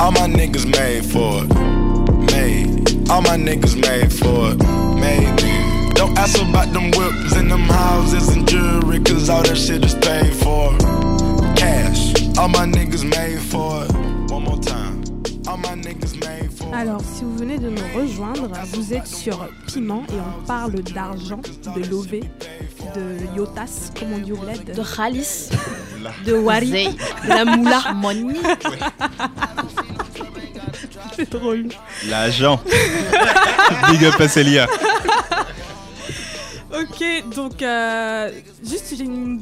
All 0.00 0.12
my 0.12 0.28
niggas 0.28 0.66
made 0.66 1.04
for 1.04 1.44
it. 1.44 2.32
Made. 2.32 2.75
All 3.08 3.22
my 3.22 3.36
niggas 3.36 3.76
made 3.76 4.12
for 4.12 4.50
it. 4.52 4.58
Man. 5.00 5.36
Don't 5.94 6.18
ask 6.18 6.42
about 6.42 6.72
them 6.72 6.90
whips 6.90 7.36
and 7.36 7.48
them 7.50 7.68
houses 7.68 8.28
and 8.28 8.46
jewelry, 8.48 8.98
cause 9.00 9.30
all 9.30 9.42
that 9.42 9.56
shit 9.56 9.84
is 9.84 9.94
paid 9.94 10.34
for. 10.34 10.76
Cash. 11.54 12.14
All 12.36 12.48
my 12.48 12.66
niggas 12.66 13.04
made 13.04 13.40
for 13.40 13.84
it. 13.84 13.92
One 14.30 14.42
more 14.42 14.58
time. 14.58 15.04
All 15.46 15.56
my 15.56 15.74
niggas 15.76 16.18
made 16.18 16.52
for 16.52 16.66
it. 16.66 16.74
Alors, 16.74 17.00
si 17.00 17.22
vous 17.22 17.36
venez 17.36 17.58
de 17.58 17.70
nous 17.70 17.86
rejoindre, 17.94 18.50
vous 18.72 18.92
êtes 18.92 19.06
sur 19.06 19.48
Piment 19.68 20.02
et 20.08 20.18
on 20.18 20.44
parle 20.44 20.82
d'argent, 20.82 21.40
de 21.76 21.88
Lové, 21.88 22.24
de 22.96 23.36
Yotas, 23.36 23.92
comme 23.98 24.14
on 24.14 24.18
dit 24.18 24.32
au 24.32 24.36
bled. 24.36 24.74
De 24.74 24.82
Khalis, 24.82 25.50
de 26.26 26.32
Wari, 26.32 26.88
de 27.24 27.28
la 27.28 27.44
Moula. 27.44 27.92
Monique. 27.94 28.40
C'est 31.16 31.30
drôle. 31.30 31.68
L'agent. 32.06 32.60
Big 33.90 34.04
up 34.04 34.20
à 34.20 34.28
Célia. 34.28 34.66
Ok, 36.72 37.34
donc 37.34 37.62
euh, 37.62 38.30
juste 38.62 38.94
j'ai 38.96 39.04
une 39.04 39.40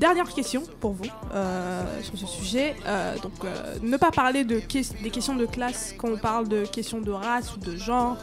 dernière 0.00 0.32
question 0.32 0.62
pour 0.80 0.92
vous 0.92 1.04
euh, 1.34 2.02
sur 2.02 2.18
ce 2.18 2.26
sujet. 2.26 2.74
Euh, 2.86 3.16
donc 3.18 3.32
euh, 3.44 3.76
ne 3.82 3.96
pas 3.98 4.10
parler 4.10 4.44
de 4.44 4.60
des 5.02 5.10
questions 5.10 5.36
de 5.36 5.46
classe 5.46 5.94
quand 5.98 6.08
on 6.08 6.16
parle 6.16 6.48
de 6.48 6.64
questions 6.64 7.00
de 7.00 7.12
race 7.12 7.54
ou 7.54 7.60
de 7.60 7.76
genre, 7.76 8.16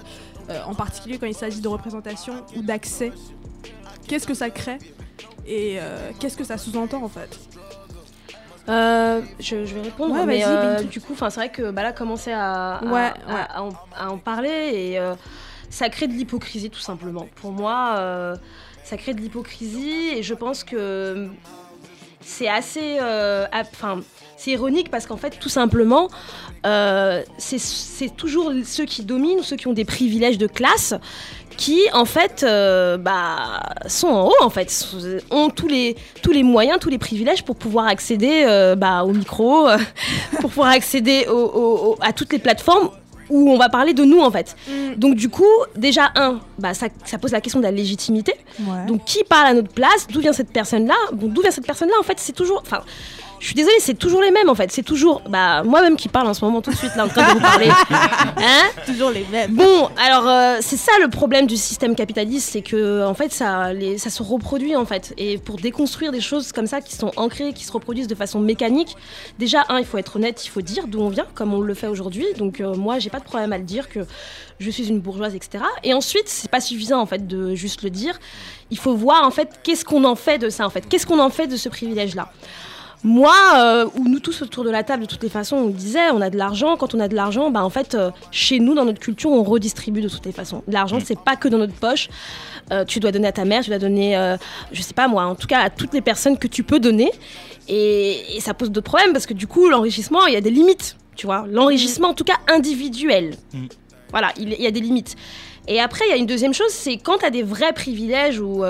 en 0.66 0.74
particulier 0.74 1.18
quand 1.20 1.28
il 1.28 1.36
s'agit 1.36 1.62
de 1.62 1.68
représentation 1.68 2.44
ou 2.56 2.62
d'accès. 2.62 3.12
Qu'est-ce 4.08 4.26
que 4.26 4.34
ça 4.34 4.50
crée 4.50 4.80
et 5.46 5.78
qu'est-ce 6.20 6.38
que 6.38 6.44
ça 6.44 6.58
sous-entend 6.58 7.04
en 7.04 7.10
fait? 7.10 7.38
Euh, 8.70 9.22
je, 9.40 9.66
je 9.66 9.74
vais 9.76 9.82
répondre, 9.82 10.14
Ouais, 10.14 10.26
mais 10.26 10.44
euh, 10.46 10.82
du 10.84 11.00
coup, 11.00 11.14
c'est 11.18 11.36
vrai 11.36 11.50
que 11.50 11.72
bah, 11.72 11.84
là, 11.84 11.94
commencer 11.94 12.32
à, 12.32 12.76
à, 12.78 12.84
Ouais, 12.86 12.92
à- 13.28 13.34
ouais. 13.34 13.42
à 13.50 13.64
en, 13.64 13.70
à 13.98 14.10
en 14.12 14.18
parler 14.18 14.72
et 14.74 15.00
euh, 15.00 15.14
ça 15.70 15.90
crée 15.90 16.08
de 16.08 16.14
l'hypocrisie 16.14 16.70
tout 16.70 16.80
simplement. 16.80 17.28
Pour 17.36 17.52
moi, 17.52 18.34
ça 18.84 18.98
crée 18.98 19.14
de 19.14 19.22
l'hypocrisie 19.22 20.10
et 20.16 20.24
je 20.24 20.34
pense 20.34 20.64
que 20.64 21.28
c'est 22.22 22.48
assez, 22.50 22.98
enfin, 23.54 24.02
c'est 24.38 24.52
ironique 24.52 24.90
parce 24.92 25.08
qu'en 25.08 25.18
fait, 25.18 25.40
tout 25.40 25.50
simplement, 25.50 26.10
c'est 27.38 28.16
toujours 28.18 28.52
ceux 28.66 28.86
qui 28.86 29.04
dominent, 29.04 29.44
ceux 29.44 29.56
qui 29.56 29.68
ont 29.68 29.74
des 29.74 29.86
privilèges 29.86 30.38
de 30.38 30.48
classe, 30.48 30.94
qui 31.58 31.80
en 31.94 32.06
fait 32.06 32.44
euh, 32.44 32.98
bah, 32.98 33.62
sont 33.88 34.08
en 34.08 34.28
haut 34.28 34.42
en 34.42 34.50
fait, 34.50 34.72
ont 35.32 35.50
tous 35.50 35.68
les, 35.68 35.96
tous 36.22 36.32
les 36.32 36.44
moyens, 36.44 36.78
tous 36.80 36.90
les 36.90 36.98
privilèges 37.00 37.44
pour 37.44 37.56
pouvoir 37.56 37.88
accéder 37.88 38.46
euh, 38.48 38.76
bah, 38.76 39.04
au 39.04 39.12
micro, 39.12 39.68
euh, 39.68 39.78
pour 40.40 40.50
pouvoir 40.52 40.70
accéder 40.70 41.26
au- 41.28 41.34
au- 41.34 41.88
au- 41.92 41.98
à 42.02 42.14
toutes 42.14 42.32
les 42.32 42.40
plateformes 42.40 42.90
où 43.30 43.52
on 43.52 43.58
va 43.58 43.68
parler 43.68 43.94
de 43.94 44.06
nous 44.06 44.22
en 44.22 44.32
fait. 44.32 44.56
Donc 44.96 45.16
du 45.16 45.28
coup, 45.28 45.44
déjà 45.76 46.12
un, 46.16 46.40
bah, 46.60 46.74
ça, 46.74 46.88
ça 47.04 47.18
pose 47.18 47.32
la 47.34 47.42
question 47.42 47.60
de 47.60 47.66
la 47.66 47.72
légitimité. 47.72 48.34
Donc 48.88 49.04
qui 49.04 49.24
parle 49.26 49.48
à 49.48 49.54
notre 49.54 49.74
place? 49.74 50.08
D'où 50.10 50.22
vient 50.22 50.32
cette 50.32 50.52
personne-là? 50.54 50.96
Bon, 51.12 51.28
d'où 51.28 51.42
vient 51.42 51.52
cette 51.52 51.66
personne-là 51.68 51.96
En 52.00 52.04
fait, 52.04 52.20
c'est 52.20 52.32
toujours, 52.32 52.62
enfin. 52.66 52.84
Je 53.40 53.46
suis 53.46 53.56
désolée, 53.56 53.76
c'est 53.80 53.98
toujours 53.98 54.22
les 54.22 54.32
mêmes 54.32 54.50
en 54.50 54.56
fait. 54.56 54.72
C'est 54.72 54.84
toujours, 54.84 55.22
bah, 55.30 55.64
moi-même 55.64 55.96
qui 55.96 56.10
parle 56.10 56.28
en 56.28 56.34
ce 56.34 56.44
moment 56.44 56.62
tout 56.62 56.72
de 56.72 56.76
suite 56.76 56.96
là 56.96 57.06
en 57.06 57.08
train 57.08 57.28
de 57.28 57.34
vous 57.34 57.40
parler. 57.40 57.70
Hein 58.40 58.70
Toujours 58.86 59.10
les 59.10 59.26
mêmes. 59.32 59.54
Bon, 59.54 59.90
alors 59.98 60.28
euh, 60.28 60.58
c'est 60.62 60.78
ça 60.78 60.92
le 61.02 61.10
problème 61.10 61.48
du 61.48 61.58
système 61.58 61.96
capitaliste, 61.96 62.50
c'est 62.52 62.62
que 62.62 63.04
en 63.04 63.14
fait 63.14 63.32
ça, 63.32 63.74
les, 63.74 63.98
ça 63.98 64.10
se 64.10 64.22
reproduit 64.22 64.76
en 64.76 64.86
fait. 64.86 65.14
Et 65.18 65.38
pour 65.38 65.58
déconstruire 65.58 66.12
des 66.12 66.22
choses 66.22 66.52
comme 66.52 66.68
ça 66.68 66.82
qui 66.82 66.96
sont 66.96 67.12
ancrées, 67.16 67.54
qui 67.54 67.66
se 67.66 67.72
reproduisent 67.72 68.08
de 68.08 68.16
façon 68.16 68.40
mécanique, 68.40 68.96
déjà 69.40 69.66
un, 69.70 69.80
il 69.80 69.86
faut 69.86 69.98
être 69.98 70.16
honnête, 70.16 70.46
il 70.46 70.50
faut 70.50 70.62
dire 70.62 70.88
d'où 70.88 71.00
on 71.00 71.10
vient, 71.10 71.28
comme 71.34 71.54
on 71.54 71.62
le 71.62 71.74
fait 71.74 71.88
aujourd'hui. 71.88 72.26
Donc 72.38 72.62
euh, 72.62 72.76
moi, 72.76 73.00
j'ai 73.00 73.10
pas 73.10 73.20
de 73.20 73.26
problème 73.26 73.54
à 73.54 73.58
le 73.58 73.64
dire 73.64 73.90
que 73.90 74.00
je 74.60 74.70
suis 74.70 74.88
une 74.88 75.00
bourgeoise, 75.00 75.36
etc. 75.36 75.64
Et 75.84 75.94
ensuite, 75.94 76.28
c'est 76.28 76.50
pas 76.50 76.62
suffisant 76.62 77.00
en 77.00 77.06
fait 77.06 77.28
de 77.28 77.56
juste 77.56 77.84
le 77.84 77.90
dire. 77.90 78.20
Il 78.72 78.78
faut 78.78 78.94
voir 78.94 79.26
en 79.26 79.32
fait 79.32 79.60
qu'est-ce 79.64 79.86
qu'on 79.86 80.04
en 80.04 80.16
fait 80.16 80.38
de 80.38 80.50
ça 80.50 80.66
en 80.66 80.70
fait, 80.70 80.88
qu'est-ce 80.88 81.06
qu'on 81.06 81.20
en 81.20 81.30
fait 81.30 81.48
de 81.48 81.58
ce 81.58 81.70
privilège-là? 81.70 82.32
Moi, 83.08 83.34
euh, 83.56 83.86
ou 83.96 84.10
nous 84.10 84.20
tous 84.20 84.42
autour 84.42 84.66
de 84.66 84.70
la 84.70 84.84
table, 84.84 85.04
de 85.04 85.08
toutes 85.08 85.24
les 85.24 85.30
façons, 85.30 85.56
on 85.56 85.70
disait, 85.70 86.12
on 86.12 86.20
a 86.20 86.30
de 86.30 86.36
l'argent. 86.36 86.76
Quand 86.76 86.94
on 86.94 87.00
a 87.00 87.08
de 87.08 87.16
l'argent, 87.16 87.52
bah, 87.52 87.64
en 87.64 87.70
fait, 87.70 87.96
euh, 87.96 88.12
chez 88.32 88.60
nous, 88.60 88.74
dans 88.74 88.84
notre 88.84 89.00
culture, 89.00 89.30
on 89.32 89.44
redistribue 89.44 90.02
de 90.02 90.10
toutes 90.10 90.26
les 90.26 90.34
façons. 90.34 90.62
L'argent, 90.68 91.00
c'est 91.02 91.18
pas 91.18 91.38
que 91.38 91.48
dans 91.48 91.58
notre 91.58 91.72
poche. 91.72 92.10
Euh, 92.74 92.84
tu 92.84 93.00
dois 93.00 93.14
donner 93.14 93.30
à 93.30 93.32
ta 93.32 93.46
mère, 93.46 93.64
tu 93.64 93.70
dois 93.70 93.80
donner, 93.80 94.36
je 94.74 94.82
sais 94.82 94.94
pas 94.94 95.08
moi, 95.08 95.24
en 95.24 95.36
tout 95.36 95.48
cas 95.48 95.60
à 95.60 95.70
toutes 95.70 95.94
les 95.94 96.02
personnes 96.02 96.38
que 96.38 96.48
tu 96.48 96.64
peux 96.64 96.82
donner. 96.82 97.10
Et, 97.70 98.36
et 98.36 98.42
ça 98.42 98.54
pose 98.54 98.72
d'autres 98.72 98.90
problèmes 98.90 99.14
parce 99.14 99.26
que 99.26 99.34
du 99.34 99.48
coup, 99.48 99.70
l'enrichissement, 99.70 100.26
il 100.26 100.34
y 100.34 100.38
a 100.38 100.42
des 100.42 100.52
limites, 100.52 100.98
tu 101.16 101.28
vois. 101.28 101.46
L'enrichissement, 101.50 102.10
en 102.10 102.14
tout 102.14 102.26
cas 102.26 102.40
individuel. 102.50 103.38
Voilà, 104.12 104.34
il 104.38 104.52
il 104.52 104.62
y 104.62 104.68
a 104.68 104.72
des 104.72 104.82
limites. 104.82 105.16
Et 105.70 105.80
après, 105.80 106.04
il 106.08 106.10
y 106.10 106.14
a 106.14 106.18
une 106.18 106.26
deuxième 106.26 106.54
chose, 106.54 106.72
c'est 106.72 106.98
quand 106.98 107.20
tu 107.20 107.26
as 107.26 107.30
des 107.30 107.44
vrais 107.44 107.72
privilèges 107.72 108.42
ou. 108.42 108.66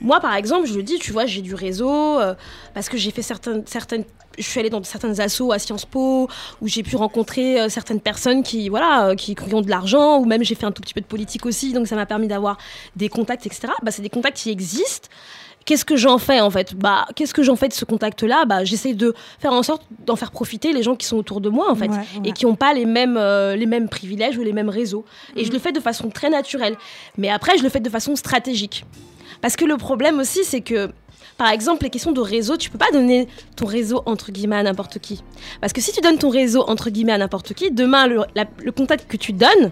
Moi, 0.00 0.20
par 0.20 0.34
exemple, 0.34 0.66
je 0.66 0.74
le 0.74 0.82
dis, 0.82 0.98
tu 0.98 1.12
vois, 1.12 1.26
j'ai 1.26 1.42
du 1.42 1.54
réseau 1.54 1.90
euh, 1.90 2.34
parce 2.74 2.88
que 2.88 2.96
j'ai 2.96 3.10
fait 3.10 3.22
certaines, 3.22 3.66
certaines. 3.66 4.04
Je 4.38 4.44
suis 4.44 4.58
allée 4.58 4.70
dans 4.70 4.82
certaines 4.82 5.20
assos 5.20 5.52
à 5.52 5.58
Sciences 5.58 5.84
Po 5.84 6.28
où 6.62 6.68
j'ai 6.68 6.82
pu 6.82 6.96
rencontrer 6.96 7.60
euh, 7.60 7.68
certaines 7.68 8.00
personnes 8.00 8.42
qui, 8.42 8.68
voilà, 8.68 9.08
euh, 9.08 9.14
qui, 9.14 9.34
qui 9.34 9.54
ont 9.54 9.60
de 9.60 9.68
l'argent 9.68 10.18
ou 10.18 10.24
même 10.24 10.42
j'ai 10.42 10.54
fait 10.54 10.64
un 10.64 10.72
tout 10.72 10.80
petit 10.80 10.94
peu 10.94 11.00
de 11.00 11.06
politique 11.06 11.44
aussi, 11.44 11.72
donc 11.72 11.86
ça 11.86 11.96
m'a 11.96 12.06
permis 12.06 12.28
d'avoir 12.28 12.56
des 12.96 13.08
contacts, 13.08 13.44
etc. 13.44 13.72
Bah, 13.82 13.90
c'est 13.90 14.02
des 14.02 14.08
contacts 14.08 14.38
qui 14.38 14.50
existent. 14.50 15.08
Qu'est-ce 15.66 15.84
que 15.84 15.96
j'en 15.96 16.16
fais 16.16 16.40
en 16.40 16.48
fait? 16.48 16.74
Bah, 16.74 17.06
qu'est-ce 17.14 17.34
que 17.34 17.42
j'en 17.42 17.54
fais 17.54 17.68
de 17.68 17.74
ce 17.74 17.84
contact-là? 17.84 18.46
Bah, 18.46 18.64
j'essaie 18.64 18.94
de 18.94 19.14
faire 19.38 19.52
en 19.52 19.62
sorte 19.62 19.82
d'en 20.06 20.16
faire 20.16 20.30
profiter 20.30 20.72
les 20.72 20.82
gens 20.82 20.96
qui 20.96 21.06
sont 21.06 21.18
autour 21.18 21.42
de 21.42 21.50
moi 21.50 21.70
en 21.70 21.74
fait 21.74 21.88
Ouais, 21.88 21.98
et 22.24 22.32
qui 22.32 22.46
n'ont 22.46 22.54
pas 22.54 22.72
les 22.72 22.86
mêmes, 22.86 23.18
les 23.18 23.66
mêmes 23.66 23.90
privilèges 23.90 24.38
ou 24.38 24.42
les 24.42 24.54
mêmes 24.54 24.70
réseaux. 24.70 25.04
Et 25.36 25.44
je 25.44 25.52
le 25.52 25.58
fais 25.58 25.72
de 25.72 25.80
façon 25.80 26.08
très 26.08 26.30
naturelle. 26.30 26.78
Mais 27.18 27.28
après, 27.28 27.58
je 27.58 27.62
le 27.62 27.68
fais 27.68 27.80
de 27.80 27.90
façon 27.90 28.16
stratégique. 28.16 28.84
Parce 29.40 29.56
que 29.56 29.64
le 29.64 29.76
problème 29.76 30.18
aussi, 30.18 30.44
c'est 30.44 30.60
que, 30.60 30.90
par 31.36 31.50
exemple, 31.50 31.84
les 31.84 31.90
questions 31.90 32.12
de 32.12 32.20
réseau, 32.20 32.56
tu 32.56 32.70
peux 32.70 32.78
pas 32.78 32.90
donner 32.92 33.28
ton 33.56 33.66
réseau 33.66 34.02
entre 34.06 34.32
guillemets 34.32 34.56
à 34.56 34.62
n'importe 34.62 34.98
qui. 34.98 35.22
Parce 35.60 35.72
que 35.72 35.80
si 35.80 35.92
tu 35.92 36.00
donnes 36.00 36.18
ton 36.18 36.28
réseau 36.28 36.64
entre 36.68 36.90
guillemets 36.90 37.12
à 37.12 37.18
n'importe 37.18 37.54
qui, 37.54 37.70
demain, 37.70 38.06
le, 38.06 38.72
contact 38.72 39.10
que 39.10 39.16
tu 39.16 39.32
donnes, 39.32 39.70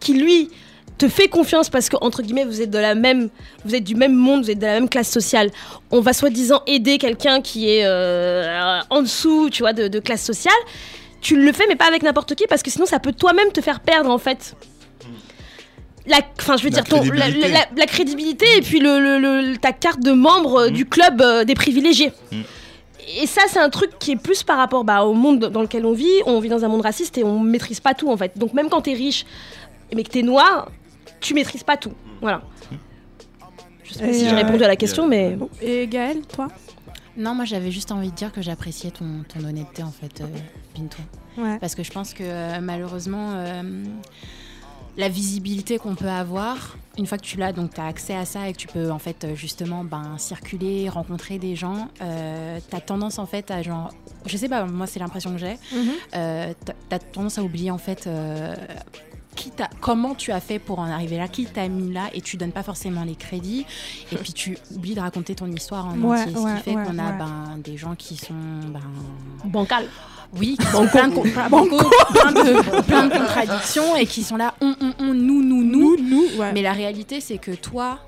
qui 0.00 0.14
lui 0.14 0.50
te 0.98 1.08
fait 1.08 1.28
confiance 1.28 1.68
parce 1.68 1.90
que 1.90 1.96
entre 2.00 2.22
guillemets 2.22 2.46
vous 2.46 2.62
êtes 2.62 2.70
de 2.70 2.78
la 2.78 2.94
même 2.94 3.28
vous 3.66 3.74
êtes 3.74 3.84
du 3.84 3.94
même 3.94 4.14
monde 4.14 4.44
vous 4.44 4.50
êtes 4.50 4.58
de 4.58 4.64
la 4.64 4.74
même 4.74 4.88
classe 4.88 5.10
sociale. 5.10 5.50
On 5.90 6.00
va 6.00 6.14
soi-disant 6.14 6.62
aider 6.66 6.96
quelqu'un 6.96 7.42
qui 7.42 7.68
est 7.68 7.84
euh, 7.84 8.80
en 8.88 9.02
dessous 9.02 9.50
tu 9.50 9.62
vois 9.62 9.74
de, 9.74 9.88
de 9.88 9.98
classe 10.00 10.24
sociale. 10.24 10.54
Tu 11.20 11.36
le 11.36 11.52
fais 11.52 11.64
mais 11.68 11.76
pas 11.76 11.86
avec 11.86 12.02
n'importe 12.02 12.34
qui 12.34 12.46
parce 12.46 12.62
que 12.62 12.70
sinon 12.70 12.86
ça 12.86 12.98
peut 12.98 13.12
toi-même 13.12 13.52
te 13.52 13.60
faire 13.60 13.80
perdre 13.80 14.08
en 14.08 14.16
fait 14.16 14.56
la, 16.06 16.20
enfin, 16.40 16.56
je 16.56 16.62
veux 16.64 16.70
La 16.70 16.82
dire, 16.82 16.84
ton- 16.84 17.02
la, 17.02 17.10
crédibilité. 17.20 17.48
la- 17.52 17.66
la 17.76 17.86
crédibilité 17.86 18.46
et 18.56 18.60
puis 18.60 18.78
le, 18.80 18.98
le- 19.00 19.18
le- 19.50 19.56
ta 19.56 19.72
carte 19.72 20.00
de 20.00 20.12
membre 20.12 20.62
euh, 20.66 20.70
du 20.70 20.86
club 20.86 21.20
euh, 21.20 21.44
des 21.44 21.54
privilégiés. 21.54 22.12
Mm. 22.32 22.40
et 23.22 23.26
ça, 23.26 23.42
c'est 23.48 23.58
un 23.60 23.70
truc 23.70 23.98
qui 23.98 24.12
est 24.12 24.16
plus 24.16 24.42
par 24.42 24.56
rapport 24.58 24.84
bah, 24.84 25.02
au 25.04 25.14
monde 25.14 25.46
dans 25.46 25.62
lequel 25.62 25.84
on 25.86 25.92
vit. 25.92 26.06
On 26.26 26.40
vit 26.40 26.48
dans 26.48 26.64
un 26.64 26.68
monde 26.68 26.82
raciste 26.82 27.18
et 27.18 27.24
on 27.24 27.38
maîtrise 27.40 27.80
pas 27.80 27.94
tout 27.94 28.10
en 28.10 28.16
fait. 28.16 28.36
Donc 28.38 28.52
même 28.52 28.68
quand 28.68 28.82
t'es 28.82 28.94
riche, 28.94 29.24
mais 29.94 30.02
que 30.02 30.10
t'es 30.10 30.22
noir, 30.22 30.70
tu 31.20 31.34
maîtrises 31.34 31.62
pas 31.64 31.76
tout. 31.76 31.92
Voilà. 32.20 32.42
Je 33.84 33.92
sais 33.94 34.00
pas 34.00 34.06
Et, 34.08 34.12
si 34.14 34.20
j'ai 34.28 34.32
euh, 34.32 34.36
répondu 34.36 34.64
à 34.64 34.68
la 34.68 34.76
question, 34.76 35.06
mais 35.06 35.30
bon. 35.36 35.48
Et 35.62 35.86
Gaël, 35.86 36.22
toi? 36.26 36.48
Non, 37.16 37.34
moi 37.34 37.44
j'avais 37.44 37.70
juste 37.70 37.92
envie 37.92 38.10
de 38.10 38.16
dire 38.16 38.32
que 38.32 38.42
j'appréciais 38.42 38.90
ton, 38.90 39.24
ton 39.32 39.44
honnêteté 39.46 39.82
en 39.82 39.92
fait, 39.92 40.20
euh, 40.20 40.26
Pinto. 40.74 40.98
Ouais. 41.38 41.58
Parce 41.60 41.74
que 41.74 41.82
je 41.82 41.90
pense 41.90 42.12
que 42.12 42.22
euh, 42.24 42.58
malheureusement, 42.60 43.32
euh, 43.36 43.62
la 44.96 45.08
visibilité 45.08 45.78
qu'on 45.78 45.94
peut 45.94 46.08
avoir, 46.08 46.76
une 46.98 47.06
fois 47.06 47.18
que 47.18 47.22
tu 47.24 47.36
l'as, 47.36 47.52
donc 47.52 47.74
tu 47.74 47.80
as 47.80 47.86
accès 47.86 48.14
à 48.14 48.24
ça 48.24 48.48
et 48.48 48.52
que 48.52 48.58
tu 48.58 48.66
peux 48.66 48.90
en 48.90 48.98
fait 48.98 49.24
euh, 49.24 49.34
justement 49.34 49.84
ben, 49.84 50.16
circuler, 50.18 50.88
rencontrer 50.88 51.38
des 51.38 51.54
gens, 51.54 51.88
euh, 52.00 52.58
tu 52.70 52.74
as 52.76 52.80
tendance 52.80 53.18
en 53.18 53.26
fait 53.26 53.50
à 53.50 53.62
genre, 53.62 53.90
je 54.24 54.36
sais 54.36 54.48
pas, 54.48 54.64
moi 54.64 54.86
c'est 54.86 54.98
l'impression 55.00 55.32
que 55.32 55.38
j'ai, 55.38 55.58
Mhm. 55.72 55.90
euh, 56.14 56.54
tu 56.64 56.94
as 56.94 56.98
tendance 56.98 57.36
à 57.38 57.42
oublier 57.42 57.70
en 57.70 57.76
fait 57.78 58.06
euh, 58.06 58.54
qui 59.34 59.50
t'a- 59.50 59.68
comment 59.82 60.14
tu 60.14 60.32
as 60.32 60.40
fait 60.40 60.58
pour 60.58 60.78
en 60.78 60.86
arriver 60.90 61.18
là, 61.18 61.28
qui 61.28 61.44
t'a 61.44 61.68
mis 61.68 61.92
là 61.92 62.04
et 62.14 62.22
tu 62.22 62.38
donnes 62.38 62.52
pas 62.52 62.62
forcément 62.62 63.04
les 63.04 63.16
crédits. 63.16 63.66
Et 64.10 64.16
puis 64.16 64.32
tu 64.32 64.56
oublies 64.74 64.94
de 64.94 65.00
raconter 65.00 65.34
ton 65.34 65.46
histoire 65.48 65.84
en 65.88 66.00
Ouais, 66.00 66.22
entier, 66.22 66.32
ce 66.34 66.38
ouais, 66.38 66.54
qui 66.56 66.62
fait 66.62 66.74
ouais, 66.74 66.84
qu'on 66.84 66.98
a 66.98 67.12
ben, 67.12 67.58
des 67.62 67.76
gens 67.76 67.94
qui 67.96 68.16
sont 68.16 68.32
ben, 68.72 68.80
Bancal. 69.44 69.84
Oui, 70.38 70.56
qui 70.58 70.66
sont 70.66 70.86
plein 70.86 71.08
de, 71.08 71.14
plein- 71.20 72.32
de, 72.32 72.82
plein 72.82 73.06
de 73.06 73.12
contradictions 73.16 73.96
et 73.96 74.06
qui 74.06 74.22
sont 74.22 74.36
là, 74.36 74.54
on, 74.60 74.74
on, 74.80 74.92
on, 74.98 75.14
nous, 75.14 75.42
nous, 75.42 75.62
nous. 75.64 75.96
nous, 75.96 76.26
ouais. 76.38 76.52
Mais 76.52 76.62
la 76.62 76.72
réalité, 76.72 77.20
c'est 77.20 77.38
que 77.38 77.52
toi, 77.52 77.98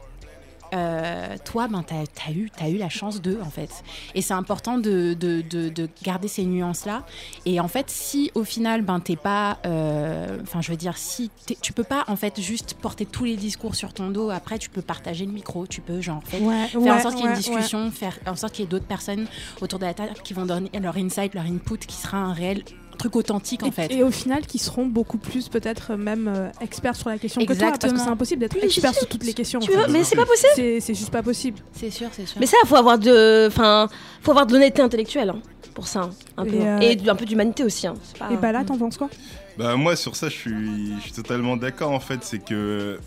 euh, 0.74 1.36
toi, 1.44 1.68
ben, 1.68 1.82
t'as 1.82 1.96
as 2.26 2.32
eu, 2.32 2.50
eu 2.68 2.76
la 2.78 2.88
chance 2.88 3.20
d'eux, 3.22 3.38
en 3.44 3.50
fait. 3.50 3.70
Et 4.14 4.22
c'est 4.22 4.34
important 4.34 4.78
de, 4.78 5.14
de, 5.14 5.42
de, 5.42 5.68
de 5.68 5.88
garder 6.02 6.28
ces 6.28 6.44
nuances-là. 6.44 7.04
Et 7.46 7.60
en 7.60 7.68
fait, 7.68 7.90
si 7.90 8.30
au 8.34 8.44
final, 8.44 8.82
ben, 8.82 9.00
t'es 9.00 9.16
pas. 9.16 9.58
euh, 9.66 10.38
Enfin, 10.42 10.60
je 10.60 10.70
veux 10.70 10.76
dire, 10.76 10.96
si 10.96 11.30
tu 11.62 11.72
peux 11.72 11.84
pas, 11.84 12.04
en 12.08 12.16
fait, 12.16 12.40
juste 12.40 12.74
porter 12.74 13.06
tous 13.06 13.24
les 13.24 13.36
discours 13.36 13.74
sur 13.74 13.92
ton 13.94 14.10
dos. 14.10 14.30
Après, 14.30 14.58
tu 14.58 14.70
peux 14.70 14.82
partager 14.82 15.26
le 15.26 15.32
micro, 15.32 15.66
tu 15.66 15.80
peux, 15.80 16.00
genre, 16.00 16.16
en 16.18 16.20
fait, 16.20 16.38
Ouais, 16.40 16.66
faire 16.68 16.80
ouais, 16.80 16.90
en 16.90 17.00
sorte 17.00 17.14
qu'il 17.16 17.24
y 17.24 17.28
ait 17.28 17.30
une 17.32 17.36
discussion, 17.36 17.90
faire 17.90 18.18
en 18.26 18.36
sorte 18.36 18.54
qu'il 18.54 18.64
y 18.64 18.68
ait 18.68 18.70
d'autres 18.70 18.86
personnes 18.86 19.26
autour 19.60 19.78
de 19.78 19.84
la 19.86 19.94
table 19.94 20.14
qui 20.24 20.34
vont 20.34 20.46
donner 20.46 20.70
leur 20.80 20.96
insight, 20.96 21.34
leur 21.34 21.44
input, 21.44 21.78
qui 21.78 21.96
sera 21.96 22.18
un 22.18 22.32
réel 22.32 22.62
truc 22.98 23.16
authentique, 23.16 23.62
en 23.62 23.66
et, 23.68 23.70
fait. 23.70 23.90
et 23.92 24.02
au 24.02 24.10
final, 24.10 24.46
qui 24.46 24.58
seront 24.58 24.84
beaucoup 24.86 25.16
plus 25.18 25.48
peut-être 25.48 25.94
même 25.94 26.28
euh, 26.28 26.50
experts 26.60 26.96
sur 26.96 27.08
la 27.08 27.18
question 27.18 27.40
que 27.40 27.46
toi, 27.46 27.54
parce 27.56 27.70
que 27.70 27.74
Exactement. 27.86 28.04
c'est 28.04 28.10
impossible 28.10 28.40
d'être 28.40 28.62
expert 28.62 28.94
sur 28.94 29.08
toutes 29.08 29.24
les 29.24 29.32
questions. 29.32 29.60
Tu 29.60 29.70
veux, 29.72 29.86
mais 29.88 30.04
c'est 30.04 30.16
pas 30.16 30.26
possible. 30.26 30.80
C'est 30.80 30.94
juste 30.94 31.10
pas 31.10 31.22
possible. 31.22 31.58
C'est 31.72 31.90
sûr, 31.90 32.08
c'est 32.12 32.26
sûr. 32.26 32.38
Mais 32.40 32.46
ça, 32.46 32.56
faut 32.66 32.76
avoir 32.76 32.98
de, 32.98 33.46
enfin, 33.48 33.88
faut 34.22 34.32
avoir 34.32 34.46
de 34.46 34.52
l'honnêteté 34.52 34.82
intellectuelle 34.82 35.30
hein, 35.30 35.40
pour 35.74 35.86
ça, 35.88 36.00
hein, 36.02 36.10
un 36.36 36.44
peu, 36.44 36.54
Et, 36.54 36.66
euh, 36.68 36.80
et 36.80 37.08
un 37.08 37.14
peu 37.14 37.24
d'humanité 37.24 37.64
aussi. 37.64 37.86
Hein. 37.86 37.94
Pas- 38.18 38.30
Et 38.32 38.36
bah 38.36 38.52
là, 38.52 38.64
t'en 38.64 38.76
penses 38.76 38.98
quoi? 38.98 39.08
Bah 39.56 39.74
moi 39.76 39.96
sur 39.96 40.14
ça 40.14 40.28
je 40.28 40.34
suis, 40.36 40.94
je 40.98 41.00
suis 41.02 41.12
totalement 41.12 41.56
d'accord 41.56 41.90
en 41.90 41.98
fait 41.98 42.20
c'est 42.22 42.38
que 42.38 43.00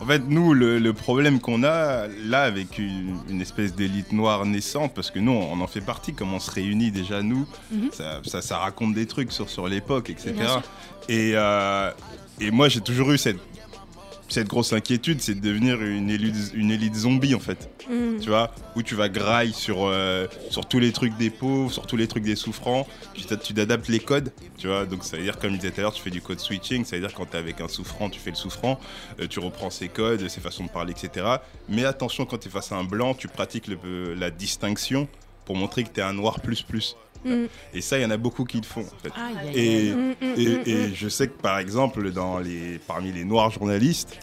en 0.00 0.06
fait 0.06 0.22
nous 0.28 0.54
le, 0.54 0.78
le 0.78 0.92
problème 0.92 1.40
qu'on 1.40 1.62
a 1.62 2.06
là 2.24 2.42
avec 2.42 2.78
une, 2.78 3.16
une 3.28 3.40
espèce 3.40 3.74
d'élite 3.74 4.12
noire 4.12 4.44
naissante 4.46 4.94
parce 4.94 5.10
que 5.10 5.18
nous 5.18 5.32
on 5.32 5.60
en 5.60 5.66
fait 5.66 5.80
partie 5.82 6.14
comme 6.14 6.32
on 6.32 6.40
se 6.40 6.50
réunit 6.50 6.90
déjà 6.90 7.22
nous 7.22 7.46
Mhm. 7.70 7.90
ça, 7.92 8.20
ça, 8.24 8.40
ça 8.42 8.58
raconte 8.58 8.94
des 8.94 9.06
trucs 9.06 9.30
sur, 9.32 9.48
sur 9.50 9.68
l'époque 9.68 10.10
etc 10.10 10.32
et, 11.08 11.32
euh, 11.34 11.90
et 12.40 12.50
moi 12.50 12.68
j'ai 12.68 12.80
toujours 12.80 13.12
eu 13.12 13.18
cette 13.18 13.38
cette 14.32 14.48
grosse 14.48 14.72
inquiétude 14.72 15.20
c'est 15.20 15.34
de 15.34 15.40
devenir 15.40 15.80
une 15.82 16.10
élite, 16.10 16.52
une 16.54 16.70
élite 16.70 16.94
zombie 16.94 17.34
en 17.34 17.40
fait 17.40 17.68
Mm. 17.90 18.20
tu 18.20 18.28
vois, 18.28 18.54
où 18.76 18.82
tu 18.82 18.94
vas 18.94 19.08
graille 19.08 19.52
sur, 19.52 19.86
euh, 19.86 20.26
sur 20.50 20.66
tous 20.66 20.78
les 20.78 20.92
trucs 20.92 21.16
des 21.16 21.30
pauvres, 21.30 21.72
sur 21.72 21.86
tous 21.86 21.96
les 21.96 22.06
trucs 22.06 22.22
des 22.22 22.36
souffrants, 22.36 22.86
tu 23.14 23.24
t'ad- 23.24 23.42
tu 23.42 23.58
adaptes 23.60 23.88
les 23.88 23.98
codes, 23.98 24.32
tu 24.58 24.68
vois, 24.68 24.86
donc 24.86 25.02
ça 25.02 25.16
veut 25.16 25.24
dire, 25.24 25.38
comme 25.38 25.50
je 25.52 25.56
disais 25.56 25.70
tout 25.72 25.80
à 25.80 25.82
l'heure, 25.82 25.92
tu 25.94 26.02
fais 26.02 26.10
du 26.10 26.20
code 26.22 26.38
switching, 26.38 26.84
ça 26.84 26.94
veut 26.96 27.02
dire 27.02 27.12
quand 27.14 27.26
tu 27.26 27.36
es 27.36 27.38
avec 27.40 27.60
un 27.60 27.66
souffrant, 27.66 28.08
tu 28.08 28.20
fais 28.20 28.30
le 28.30 28.36
souffrant, 28.36 28.78
euh, 29.18 29.26
tu 29.26 29.40
reprends 29.40 29.70
ses 29.70 29.88
codes, 29.88 30.28
ses 30.28 30.40
façons 30.40 30.64
de 30.66 30.70
parler, 30.70 30.92
etc. 30.92 31.26
Mais 31.68 31.84
attention, 31.84 32.26
quand 32.26 32.38
tu 32.38 32.46
es 32.46 32.50
face 32.50 32.70
à 32.70 32.76
un 32.76 32.84
blanc, 32.84 33.14
tu 33.14 33.26
pratiques 33.26 33.66
le- 33.66 34.14
la 34.14 34.30
distinction 34.30 35.08
pour 35.46 35.56
montrer 35.56 35.82
que 35.82 35.88
tu 35.92 35.98
es 35.98 36.02
un 36.04 36.12
noir 36.12 36.40
plus 36.40 36.62
plus. 36.62 36.96
Mm. 37.24 37.46
Et 37.74 37.80
ça, 37.80 37.98
il 37.98 38.02
y 38.02 38.04
en 38.04 38.10
a 38.10 38.16
beaucoup 38.16 38.44
qui 38.44 38.58
le 38.58 38.66
font, 38.66 38.82
en 38.82 39.02
fait. 39.02 39.12
Et, 39.54 39.92
aïe. 39.92 40.16
Et, 40.36 40.70
et 40.70 40.94
je 40.94 41.08
sais 41.08 41.28
que 41.28 41.40
par 41.40 41.58
exemple, 41.58 42.10
dans 42.12 42.38
les, 42.38 42.78
parmi 42.86 43.12
les 43.12 43.24
noirs 43.24 43.50
journalistes, 43.50 44.18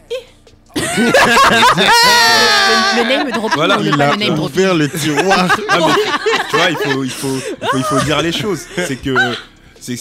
Le, 0.76 0.82
le 2.98 3.04
name 3.08 3.32
dropping 3.32 3.56
Voilà, 3.56 3.78
Il 3.82 4.02
a 4.02 4.12
le 4.12 4.18
name 4.18 4.40
ouvert 4.40 4.76
le 4.76 4.90
tiroir. 4.90 5.48
Ah, 5.70 5.80
mais, 5.80 5.94
tu 6.50 6.56
vois, 6.56 6.70
il 6.70 6.78
faut, 6.78 7.04
il, 7.04 7.10
faut, 7.10 7.36
il, 7.36 7.68
faut, 7.68 7.78
il 7.78 7.84
faut 7.84 8.00
dire 8.06 8.22
les 8.22 8.32
choses. 8.32 8.66
C'est 8.76 8.96
que, 8.96 9.16
c'est, 9.80 9.96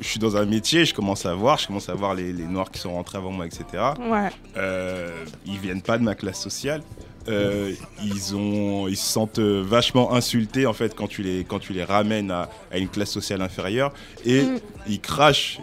je 0.00 0.06
suis 0.06 0.18
dans 0.18 0.36
un 0.36 0.44
métier, 0.44 0.84
je 0.84 0.94
commence 0.94 1.26
à 1.26 1.34
voir, 1.34 1.58
je 1.58 1.66
commence 1.66 1.88
à 1.88 1.94
voir 1.94 2.14
les, 2.14 2.32
les 2.32 2.44
noirs 2.44 2.70
qui 2.70 2.80
sont 2.80 2.92
rentrés 2.92 3.18
avant 3.18 3.30
moi, 3.30 3.46
etc. 3.46 3.64
Ouais. 4.00 4.30
Euh, 4.56 5.24
ils 5.46 5.58
viennent 5.58 5.82
pas 5.82 5.98
de 5.98 6.02
ma 6.02 6.14
classe 6.14 6.40
sociale. 6.40 6.82
Euh, 7.30 7.72
ils, 8.04 8.34
ont, 8.34 8.88
ils 8.88 8.96
se 8.96 9.06
sentent 9.12 9.38
euh, 9.38 9.62
vachement 9.66 10.12
insultés 10.14 10.66
en 10.66 10.72
fait 10.72 10.94
quand 10.94 11.06
tu 11.08 11.22
les, 11.22 11.44
quand 11.44 11.58
tu 11.58 11.72
les 11.72 11.84
ramènes 11.84 12.30
à, 12.30 12.48
à 12.72 12.78
une 12.78 12.88
classe 12.88 13.10
sociale 13.10 13.40
inférieure 13.42 13.92
et 14.24 14.42
Mm. 14.42 14.58
ils 14.88 15.00
crachent, 15.00 15.60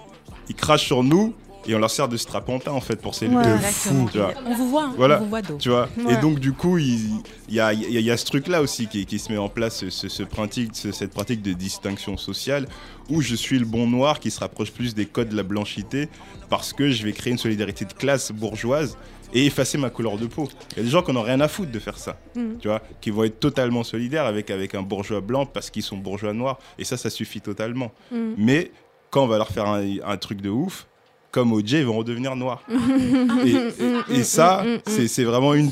ils 0.49 0.55
crachent 0.55 0.85
sur 0.85 1.03
nous 1.03 1.33
et 1.69 1.75
on 1.75 1.79
leur 1.79 1.91
sert 1.91 2.07
de 2.07 2.15
strapontin 2.15 2.71
en 2.71 2.79
fait 2.79 2.95
pour 2.95 3.13
s'élever. 3.13 3.35
Ouais. 3.35 3.43
De 3.47 3.55
Exactement. 3.55 4.05
fou. 4.05 4.09
Tu 4.13 4.17
vois. 4.19 4.33
On 4.45 4.55
vous 4.55 4.69
voit, 4.69 4.83
hein, 4.85 4.93
Voilà. 4.95 5.17
on 5.19 5.23
vous 5.23 5.29
voit 5.29 5.41
d'eau. 5.41 5.57
Tu 5.59 5.67
vois 5.67 5.89
Ouais. 5.97 6.13
Et 6.13 6.17
donc, 6.17 6.39
du 6.39 6.53
coup, 6.53 6.77
il 6.77 7.21
y 7.49 7.59
a, 7.59 7.73
il 7.73 7.91
y 7.91 7.97
a- 7.97 7.99
y 7.99 8.09
a 8.09 8.15
ce 8.15 8.23
truc-là 8.25 8.61
aussi 8.61 8.87
qui, 8.87 9.05
qui 9.05 9.19
se 9.19 9.29
met 9.29 9.37
en 9.37 9.49
place, 9.49 9.79
ce, 9.79 9.89
ce- 9.89 10.07
ce 10.07 10.23
pratique, 10.23 10.71
ce- 10.73 10.93
cette 10.93 11.11
pratique 11.11 11.41
de 11.41 11.51
distinction 11.51 12.15
sociale, 12.15 12.67
où 13.09 13.21
je 13.21 13.35
suis 13.35 13.59
le 13.59 13.65
bon 13.65 13.85
noir 13.85 14.21
qui 14.21 14.31
se 14.31 14.39
rapproche 14.39 14.71
plus 14.71 14.95
des 14.95 15.05
codes 15.05 15.27
de 15.29 15.35
la 15.35 15.43
blanchité, 15.43 16.07
parce 16.49 16.71
que 16.71 16.89
je 16.89 17.03
vais 17.03 17.11
créer 17.11 17.31
une 17.33 17.37
solidarité 17.39 17.83
de 17.83 17.91
classe 17.91 18.31
bourgeoise 18.31 18.97
et 19.33 19.45
effacer 19.45 19.77
ma 19.77 19.89
couleur 19.89 20.17
de 20.17 20.25
peau. 20.25 20.47
Il 20.71 20.77
y 20.77 20.79
a 20.81 20.83
des 20.83 20.89
gens 20.89 21.01
qui 21.01 21.11
n'ont 21.11 21.21
rien 21.21 21.39
à 21.41 21.47
foutre 21.47 21.71
de 21.71 21.79
faire 21.79 21.97
ça, 21.97 22.17
Mm. 22.35 22.57
tu 22.59 22.67
vois, 22.67 22.81
qui 23.01 23.09
vont 23.11 23.23
être 23.23 23.39
totalement 23.39 23.83
solidaires 23.83 24.25
avec, 24.25 24.49
avec 24.51 24.75
un 24.75 24.81
bourgeois 24.81 25.21
blanc 25.21 25.45
parce 25.45 25.69
qu'ils 25.69 25.83
sont 25.83 25.97
bourgeois 25.97 26.33
noirs, 26.33 26.59
et 26.79 26.83
ça, 26.83 26.97
ça 26.97 27.09
suffit 27.09 27.41
totalement. 27.41 27.91
Mm. 28.11 28.17
Mais 28.37 28.71
quand 29.09 29.23
on 29.23 29.27
va 29.27 29.37
leur 29.37 29.49
faire 29.49 29.67
un, 29.67 29.83
un 30.05 30.17
truc 30.17 30.41
de 30.41 30.49
ouf, 30.49 30.87
comme 31.31 31.51
OJ, 31.53 31.71
ils 31.73 31.85
vont 31.85 31.97
redevenir 31.97 32.35
noirs. 32.35 32.63
et, 33.45 33.49
et- 33.51 34.19
et 34.19 34.23
ça, 34.23 34.63
c'est 34.87 35.07
c'est 35.07 35.23
vraiment 35.25 35.53
une. 35.53 35.71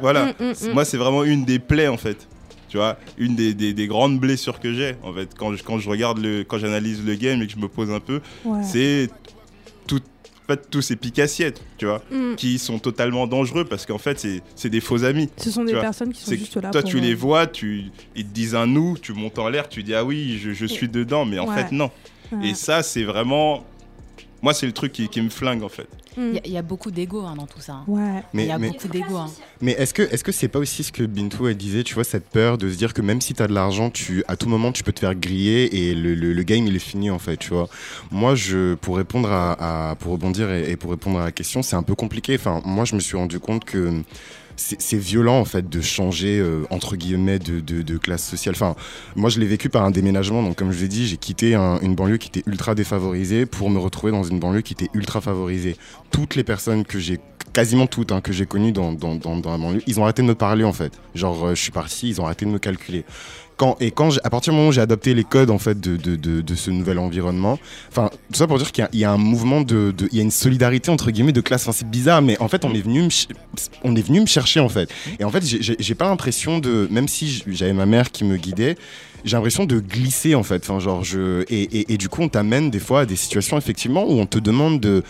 Voilà. 0.00 0.26
Mm, 0.26 0.44
mm, 0.44 0.52
mm. 0.68 0.72
Moi, 0.74 0.84
c'est 0.84 0.96
vraiment 0.96 1.24
une 1.24 1.44
des 1.44 1.58
plaies, 1.60 1.88
en 1.88 1.96
fait. 1.96 2.26
Tu 2.68 2.76
vois, 2.76 2.98
une 3.16 3.34
des, 3.34 3.54
des- 3.54 3.72
des 3.72 3.86
grandes 3.86 4.18
blessures 4.20 4.60
que 4.60 4.74
j'ai, 4.74 4.96
en 5.02 5.12
fait, 5.14 5.30
quand 5.38 5.54
je, 5.54 5.62
quand 5.62 5.78
je 5.78 5.88
regarde 5.88 6.18
le. 6.18 6.42
Quand 6.44 6.58
j'analyse 6.58 7.02
le 7.02 7.14
game 7.14 7.40
et 7.40 7.46
que 7.46 7.52
je 7.52 7.58
me 7.58 7.68
pose 7.68 7.90
un 7.90 8.00
peu, 8.00 8.20
Ouais. 8.44 8.62
c'est 8.62 9.08
fait, 10.56 10.70
tous 10.70 10.82
ces 10.82 10.96
piques-assiettes, 10.96 11.62
tu 11.76 11.86
vois, 11.86 12.02
Mm. 12.10 12.34
qui 12.36 12.58
sont 12.58 12.78
totalement 12.78 13.26
dangereux 13.26 13.64
parce 13.64 13.86
qu'en 13.86 13.98
fait, 13.98 14.18
c'est- 14.18 14.42
des 14.68 14.80
faux 14.80 15.04
amis. 15.04 15.28
Ce 15.36 15.50
sont 15.50 15.64
des 15.64 15.72
vois, 15.72 15.82
personnes 15.82 16.12
qui 16.12 16.20
sont 16.22 16.32
juste 16.32 16.56
là 16.56 16.70
toi, 16.70 16.80
pour, 16.82 16.90
tu 16.90 17.00
les 17.00 17.12
euh, 17.12 17.16
vois, 17.16 17.46
tu, 17.46 17.84
ils 18.16 18.24
te 18.26 18.32
disent 18.34 18.54
un 18.54 18.66
nous, 18.66 18.96
tu 18.98 19.12
montes 19.12 19.38
en 19.38 19.48
l'air, 19.48 19.68
tu 19.68 19.82
dis 19.82 19.94
ah 19.94 20.04
oui, 20.04 20.38
je, 20.42 20.52
je 20.52 20.66
suis 20.66 20.88
dedans, 20.88 21.24
mais 21.24 21.38
en 21.38 21.48
Ouais. 21.48 21.54
fait, 21.64 21.72
non. 21.72 21.90
ouais. 22.32 22.48
Et 22.50 22.54
ça, 22.54 22.82
c'est 22.82 23.04
vraiment. 23.04 23.64
Moi, 24.40 24.54
c'est 24.54 24.66
le 24.66 24.72
truc 24.72 24.92
qui, 24.92 25.08
qui 25.08 25.20
me 25.20 25.30
flingue, 25.30 25.62
en 25.64 25.68
fait. 25.68 25.88
Mm. 26.18 26.28
Il 26.30 26.34
y 26.34 26.38
a- 26.38 26.42
il 26.46 26.52
y, 26.52 26.56
a 26.58 26.62
beaucoup 26.62 26.90
d'ego 26.90 27.20
hein, 27.22 27.34
dans 27.36 27.46
tout 27.46 27.60
ça. 27.60 27.74
hein. 27.74 27.84
Ouais. 27.86 28.22
Il 28.34 28.36
Mais, 28.36 28.46
y 28.46 28.50
a 28.50 28.58
mais, 28.58 28.68
beaucoup 28.70 28.88
d'ego. 28.88 29.16
hein. 29.16 29.30
mais 29.60 29.72
est-ce 29.72 29.94
que 29.94 30.02
est-ce 30.02 30.24
que 30.24 30.32
c'est 30.32 30.48
pas 30.48 30.58
aussi 30.58 30.82
ce 30.82 30.90
que 30.90 31.04
Bintou 31.04 31.46
elle 31.48 31.56
disait, 31.56 31.84
tu 31.84 31.94
vois, 31.94 32.04
cette 32.04 32.28
peur 32.28 32.58
de 32.58 32.68
se 32.70 32.76
dire 32.76 32.92
que 32.92 33.02
même 33.02 33.20
si 33.20 33.34
t'as 33.34 33.46
de 33.46 33.54
l'argent, 33.54 33.88
tu 33.90 34.24
à 34.26 34.36
tout 34.36 34.48
moment 34.48 34.72
tu 34.72 34.82
peux 34.82 34.92
te 34.92 35.00
faire 35.00 35.14
griller 35.14 35.88
et 35.90 35.94
le, 35.94 36.14
le, 36.14 36.32
le 36.32 36.42
game 36.42 36.66
il 36.66 36.74
est 36.74 36.80
fini 36.80 37.10
en 37.10 37.18
fait, 37.20 37.36
tu 37.36 37.50
vois. 37.50 37.68
Moi, 38.10 38.34
je 38.34 38.74
pour 38.74 38.96
répondre 38.96 39.30
à, 39.30 39.90
à- 39.90 39.94
pour 39.96 40.12
rebondir 40.12 40.50
et, 40.50 40.70
et 40.72 40.76
pour 40.76 40.90
répondre 40.90 41.20
à 41.20 41.24
la 41.24 41.32
question, 41.32 41.62
c'est 41.62 41.76
un 41.76 41.82
peu 41.84 41.94
compliqué. 41.94 42.34
Enfin, 42.34 42.60
moi, 42.64 42.84
je 42.84 42.94
me 42.96 43.00
suis 43.00 43.16
rendu 43.16 43.38
compte 43.38 43.64
que 43.64 44.02
c'est 44.58 44.98
violent 44.98 45.38
en 45.38 45.44
fait 45.44 45.68
de 45.68 45.80
changer 45.80 46.38
euh, 46.38 46.64
entre 46.70 46.96
guillemets 46.96 47.38
de, 47.38 47.60
de, 47.60 47.82
de 47.82 47.96
classe 47.96 48.26
sociale. 48.28 48.54
Enfin, 48.56 48.74
moi 49.16 49.30
je 49.30 49.38
l'ai 49.40 49.46
vécu 49.46 49.68
par 49.68 49.84
un 49.84 49.90
déménagement. 49.90 50.42
Donc 50.42 50.56
comme 50.56 50.72
je 50.72 50.80
l'ai 50.80 50.88
dit, 50.88 51.06
j'ai 51.06 51.16
quitté 51.16 51.54
un- 51.54 51.78
une 51.80 51.94
banlieue 51.94 52.16
qui 52.18 52.28
était 52.28 52.42
ultra 52.50 52.74
défavorisée 52.74 53.46
pour 53.46 53.70
me 53.70 53.78
retrouver 53.78 54.12
dans 54.12 54.24
une 54.24 54.40
banlieue 54.40 54.62
qui 54.62 54.72
était 54.74 54.90
ultra 54.94 55.20
favorisée. 55.20 55.76
Toutes 56.10 56.34
les 56.34 56.44
personnes 56.44 56.84
que 56.84 56.98
j'ai 56.98 57.20
quasiment 57.52 57.86
toutes 57.86 58.12
hein, 58.12 58.20
que 58.20 58.32
j'ai 58.32 58.46
connues 58.46 58.72
dans, 58.72 58.92
dans, 58.92 59.14
dans, 59.14 59.36
dans 59.36 59.52
la 59.52 59.58
banlieue, 59.58 59.82
ils 59.86 59.98
ont 60.00 60.04
arrêté 60.04 60.22
de 60.22 60.26
me 60.26 60.34
parler 60.34 60.64
en 60.64 60.72
fait. 60.72 60.92
Genre 61.14 61.46
euh, 61.46 61.54
je 61.54 61.62
suis 61.62 61.72
parti, 61.72 62.08
ils 62.08 62.20
ont 62.20 62.24
arrêté 62.26 62.44
de 62.44 62.50
me 62.50 62.58
calculer. 62.58 63.04
Et 63.80 63.90
quand 63.90 64.10
à 64.24 64.30
partir 64.30 64.52
du 64.52 64.56
moment 64.56 64.68
où 64.70 64.72
j'ai 64.72 64.80
adopté 64.80 65.14
les 65.14 65.24
codes 65.24 65.50
en 65.50 65.58
fait 65.58 65.78
de, 65.80 65.96
de, 65.96 66.16
de, 66.16 66.54
ce 66.54 66.70
nouvel 66.70 66.98
environnement, 66.98 67.58
enfin 67.90 68.10
tout 68.32 68.38
ça 68.38 68.46
pour 68.46 68.58
dire 68.58 68.72
qu'il 68.72 68.88
y 68.92 69.04
a- 69.04 69.10
un 69.10 69.16
mouvement 69.18 69.60
de, 69.60 69.92
il 70.12 70.16
y 70.16 70.20
a 70.20 70.22
une 70.22 70.30
solidarité 70.30 70.90
entre 70.90 71.10
guillemets 71.10 71.32
de 71.32 71.40
classe. 71.40 71.62
Enfin, 71.62 71.72
c'est 71.72 71.88
bizarre, 71.90 72.22
mais 72.22 72.38
en 72.40 72.48
fait 72.48 72.64
on 72.64 72.72
est 72.74 72.80
venu 72.80 73.02
me, 73.02 73.08
on 73.84 73.96
est 73.96 74.02
venu 74.06 74.20
me 74.20 74.26
chercher 74.26 74.60
en 74.60 74.68
fait. 74.68 74.90
Et 75.18 75.24
en 75.24 75.30
fait 75.30 75.44
j'ai- 75.44 75.94
pas 75.94 76.08
l'impression 76.08 76.58
de, 76.60 76.86
même 76.90 77.08
si 77.08 77.42
j'avais 77.48 77.72
ma 77.72 77.86
mère 77.86 78.12
qui 78.12 78.24
me 78.24 78.36
guidait, 78.36 78.76
j'ai 79.24 79.36
l'impression 79.36 79.64
de 79.64 79.80
glisser 79.80 80.34
en 80.36 80.44
fait. 80.44 80.62
Enfin 80.68 80.78
genre 80.78 81.02
je 81.02 81.42
et, 81.48 81.92
et 81.92 81.96
du 81.98 82.08
coup 82.08 82.22
on 82.22 82.28
t'amène 82.28 82.70
des 82.70 82.78
fois 82.78 83.00
à 83.00 83.06
des 83.06 83.16
situations 83.16 83.58
effectivement 83.58 84.04
où 84.04 84.12
on 84.20 84.26
te 84.26 84.38
demande 84.38 84.78
de 84.80 85.02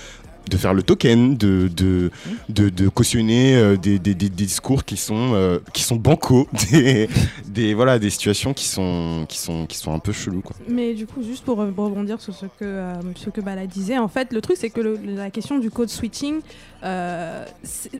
de 0.49 0.57
faire 0.57 0.74
le 0.74 0.82
token, 0.82 1.36
de, 1.36 1.68
de, 1.68 2.11
de, 2.49 2.68
de 2.68 2.88
cautionner 2.88 3.57
euh, 3.57 3.76
des, 3.76 3.99
des, 3.99 4.14
des 4.14 4.28
discours 4.28 4.84
qui 4.84 4.96
sont, 4.96 5.32
euh, 5.34 5.59
qui 5.72 5.82
sont 5.82 5.96
bancaux, 5.96 6.49
des, 6.70 7.09
des, 7.46 7.74
voilà, 7.74 7.99
des 7.99 8.11
situations 8.11 8.55
qui 8.55 8.64
sont, 8.66 9.26
qui, 9.28 9.38
sont, 9.38 9.66
qui 9.66 9.76
sont 9.76 9.92
un 9.92 9.99
peu 9.99 10.12
cheloues. 10.12 10.40
Quoi. 10.42 10.57
Mais 10.68 10.94
du 10.94 11.07
coup, 11.07 11.22
juste 11.22 11.44
pour 11.44 11.61
euh, 11.61 11.70
rebondir 11.76 12.20
sur 12.20 12.34
ce 12.34 12.46
que, 12.46 12.51
euh, 12.62 12.94
ce 13.16 13.30
que 13.30 13.40
Bala 13.40 13.66
disait, 13.66 13.99
en 13.99 14.09
fait, 14.09 14.32
le 14.32 14.40
truc, 14.40 14.57
c'est 14.59 14.70
que 14.70 14.80
le- 14.80 14.99
la 15.05 15.30
question 15.30 15.59
du 15.59 15.70
code 15.70 15.88
switching, 15.88 16.40
euh, 16.84 17.44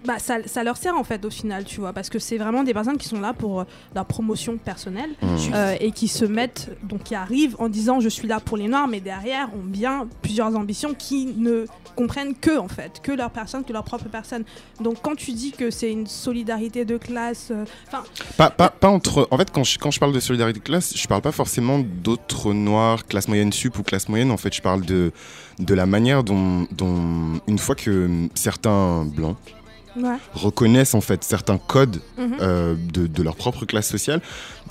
bah, 0.07 0.18
ça, 0.18 0.36
ça 0.46 0.62
leur 0.64 0.76
sert 0.76 0.96
en 0.96 1.05
fait 1.05 1.24
au 1.24 1.30
final, 1.30 1.64
tu 1.64 1.80
vois, 1.80 1.92
parce 1.92 2.09
que 2.09 2.18
c'est 2.18 2.38
vraiment 2.38 2.62
des 2.62 2.72
personnes 2.72 2.96
qui 2.99 3.09
sont 3.09 3.20
là 3.20 3.32
pour 3.32 3.64
la 3.94 4.05
promotion 4.05 4.57
personnelle 4.57 5.11
Mmh. 5.22 5.36
euh, 5.55 5.74
et 5.80 5.90
qui 5.92 6.07
se 6.09 6.24
mettent, 6.24 6.70
donc 6.82 7.03
qui 7.05 7.14
arrivent 7.14 7.57
en 7.59 7.68
disant 7.68 8.01
je 8.01 8.09
suis 8.09 8.28
là 8.28 8.40
pour 8.40 8.57
les 8.57 8.68
noirs, 8.68 8.86
mais 8.88 9.01
derrière 9.01 9.49
ont 9.55 9.64
bien 9.64 10.07
plusieurs 10.22 10.55
ambitions 10.57 10.94
qui 10.94 11.26
ne 11.36 11.64
comprennent 11.96 12.34
que 12.41 12.59
en 12.59 12.68
fait, 12.68 13.01
que 13.03 13.12
leur 13.12 13.30
personne, 13.30 13.64
que 13.64 13.72
leur 13.72 13.84
propre 13.84 14.09
personne. 14.09 14.45
Donc 14.80 14.99
quand 15.03 15.14
tu 15.14 15.32
dis 15.32 15.53
que 15.53 15.70
c'est 15.70 15.91
une 15.91 16.07
solidarité 16.07 16.84
de 16.84 16.97
classe, 16.97 17.49
euh, 17.51 17.64
enfin, 17.86 18.05
Pas, 18.36 18.51
pas, 18.51 18.70
pas 18.70 18.89
entre. 18.89 19.28
En 19.30 19.39
fait, 19.39 19.51
quand 19.51 19.64
je, 19.64 19.78
quand 19.78 19.91
je 19.91 20.01
parle 20.01 20.12
de 20.12 20.20
solidarité 20.20 20.61
de 20.61 20.64
classe, 20.64 20.97
je 20.97 21.07
parle 21.07 21.22
pas 21.22 21.32
forcément 21.32 21.78
d'autres 21.78 22.53
noirs, 22.53 23.07
classe 23.07 23.28
moyenne 23.28 23.53
sup 23.53 23.78
ou 23.78 23.82
classe 23.82 24.09
moyenne. 24.09 24.30
En 24.30 24.36
fait, 24.36 24.55
je 24.55 24.62
parle 24.62 24.84
de, 24.84 25.12
de 25.59 25.74
la 25.74 25.86
manière 25.86 26.24
dont, 26.24 26.66
dont, 26.70 27.41
une 27.47 27.59
fois 27.59 27.74
que 27.74 28.07
hum, 28.07 28.28
certains 28.34 29.05
blancs 29.05 29.36
ouais. 30.05 30.16
reconnaissent 30.34 30.94
en 30.94 31.01
fait 31.01 31.24
certains 31.24 31.59
codes 31.59 32.01
Mhm. 32.16 32.36
euh, 32.40 32.74
de, 32.92 33.07
de 33.07 33.22
leur 33.22 33.36
propre 33.36 33.64
classe 33.66 33.88
sociale. 33.88 34.20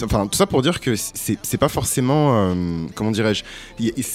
Enfin, 0.03 0.27
tout 0.27 0.37
ça 0.37 0.45
pour 0.47 0.61
dire 0.61 0.79
que 0.79 0.95
c'est 0.95 1.57
pas 1.57 1.69
forcément, 1.69 2.51
euh, 2.51 2.85
comment 2.95 3.11
dirais-je, 3.11 3.43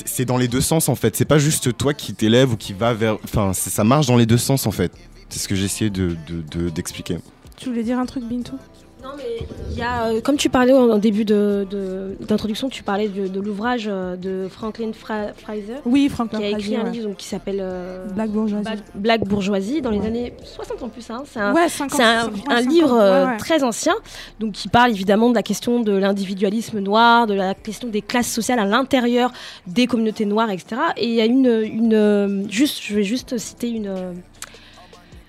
c'est 0.04 0.24
dans 0.24 0.36
les 0.38 0.48
deux 0.48 0.60
sens 0.60 0.88
en 0.88 0.94
fait. 0.94 1.16
C'est 1.16 1.24
pas 1.24 1.38
juste 1.38 1.76
toi 1.76 1.94
qui 1.94 2.14
t'élèves 2.14 2.52
ou 2.52 2.56
qui 2.56 2.72
va 2.72 2.94
vers. 2.94 3.16
Enfin, 3.24 3.52
ça 3.52 3.84
marche 3.84 4.06
dans 4.06 4.16
les 4.16 4.26
deux 4.26 4.38
sens 4.38 4.66
en 4.66 4.70
fait. 4.72 4.92
C'est 5.28 5.38
ce 5.40 5.48
que 5.48 5.54
j'ai 5.54 5.64
essayé 5.64 5.90
de- 5.90 6.16
de- 6.28 6.42
de- 6.50 6.68
d'expliquer. 6.68 7.18
Tu 7.56 7.68
voulais 7.68 7.82
dire 7.82 7.98
un 7.98 8.06
truc, 8.06 8.24
Bintou? 8.24 8.58
Non, 9.02 9.10
mais 9.16 9.44
il 9.72 9.76
y 9.78 9.82
a, 9.82 10.04
euh, 10.08 10.20
comme 10.20 10.36
tu 10.36 10.48
parlais 10.48 10.72
en, 10.72 10.96
début 10.98 11.24
de- 11.24 11.66
de- 11.68 12.16
d'introduction, 12.24 12.68
tu 12.68 12.82
parlais 12.84 13.08
de, 13.08 13.26
de 13.26 13.40
l'ouvrage 13.40 13.86
euh, 13.90 14.14
de 14.16 14.46
Franklin 14.48 14.92
Fra- 14.92 15.32
Fraser, 15.36 15.80
Oui, 15.84 16.08
Franklin 16.08 16.38
qui 16.38 16.44
a 16.44 16.48
écrit 16.50 16.76
un 16.76 16.84
ouais. 16.84 16.90
livre 16.90 17.08
donc, 17.08 17.16
qui 17.16 17.26
s'appelle 17.26 17.58
euh, 17.60 18.06
Black 18.14 18.30
Bourgeoisie. 18.30 18.62
Black, 18.64 18.78
Black 18.94 19.24
Bourgeoisie 19.24 19.82
dans 19.82 19.90
les 19.90 20.06
années 20.06 20.34
60 20.44 20.82
en 20.84 20.88
plus. 20.88 21.10
hein. 21.10 21.24
C'est 21.26 21.40
un, 21.40 21.52
Ouais, 21.52 21.68
50, 21.68 21.96
c'est 21.96 22.02
un, 22.04 22.20
50, 22.26 22.40
un 22.48 22.56
50, 22.58 22.72
livre 22.72 22.92
euh, 23.00 23.26
très 23.38 23.64
ancien, 23.64 23.94
donc 24.38 24.52
qui 24.52 24.68
parle 24.68 24.90
évidemment 24.92 25.30
de 25.30 25.34
la 25.34 25.42
question 25.42 25.80
de 25.80 25.92
l'individualisme 25.96 26.78
noir, 26.78 27.26
de 27.26 27.34
la 27.34 27.54
question 27.54 27.88
des 27.88 28.02
classes 28.02 28.30
sociales 28.30 28.60
à 28.60 28.64
l'intérieur 28.66 29.32
des 29.66 29.86
communautés 29.88 30.26
noires, 30.26 30.50
etc. 30.50 30.80
Et 30.96 31.08
il 31.08 31.14
y 31.14 31.20
a 31.20 31.24
une, 31.26 31.46
une 31.64 32.46
juste, 32.48 32.80
je 32.82 32.94
vais 32.94 33.02
juste 33.04 33.36
citer 33.38 33.68
une 33.70 33.92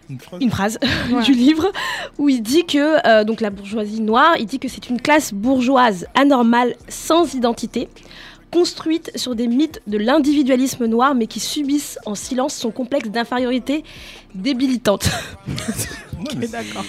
Une 0.09 0.19
phrase 0.19 0.41
une 0.41 0.51
phrase 0.51 0.79
Ouais. 1.11 1.23
du 1.23 1.33
livre 1.33 1.71
où 2.17 2.29
il 2.29 2.41
dit 2.41 2.65
que 2.65 3.05
euh, 3.07 3.23
donc 3.23 3.41
la 3.41 3.49
bourgeoisie 3.49 4.01
noire, 4.01 4.33
il 4.39 4.45
dit 4.45 4.59
que 4.59 4.67
c'est 4.67 4.89
une 4.89 4.99
classe 5.01 5.33
bourgeoise 5.33 6.05
anormale 6.15 6.75
sans 6.89 7.33
identité 7.33 7.87
construite 8.53 9.11
sur 9.15 9.33
des 9.33 9.47
mythes 9.47 9.81
de 9.87 9.97
l'individualisme 9.97 10.85
noir 10.85 11.15
mais 11.15 11.25
qui 11.25 11.39
subissent 11.39 11.97
en 12.05 12.13
silence 12.13 12.53
son 12.53 12.69
complexe 12.69 13.09
d'infériorité 13.09 13.83
débilitante. 14.35 15.09
d'accord. 16.51 16.85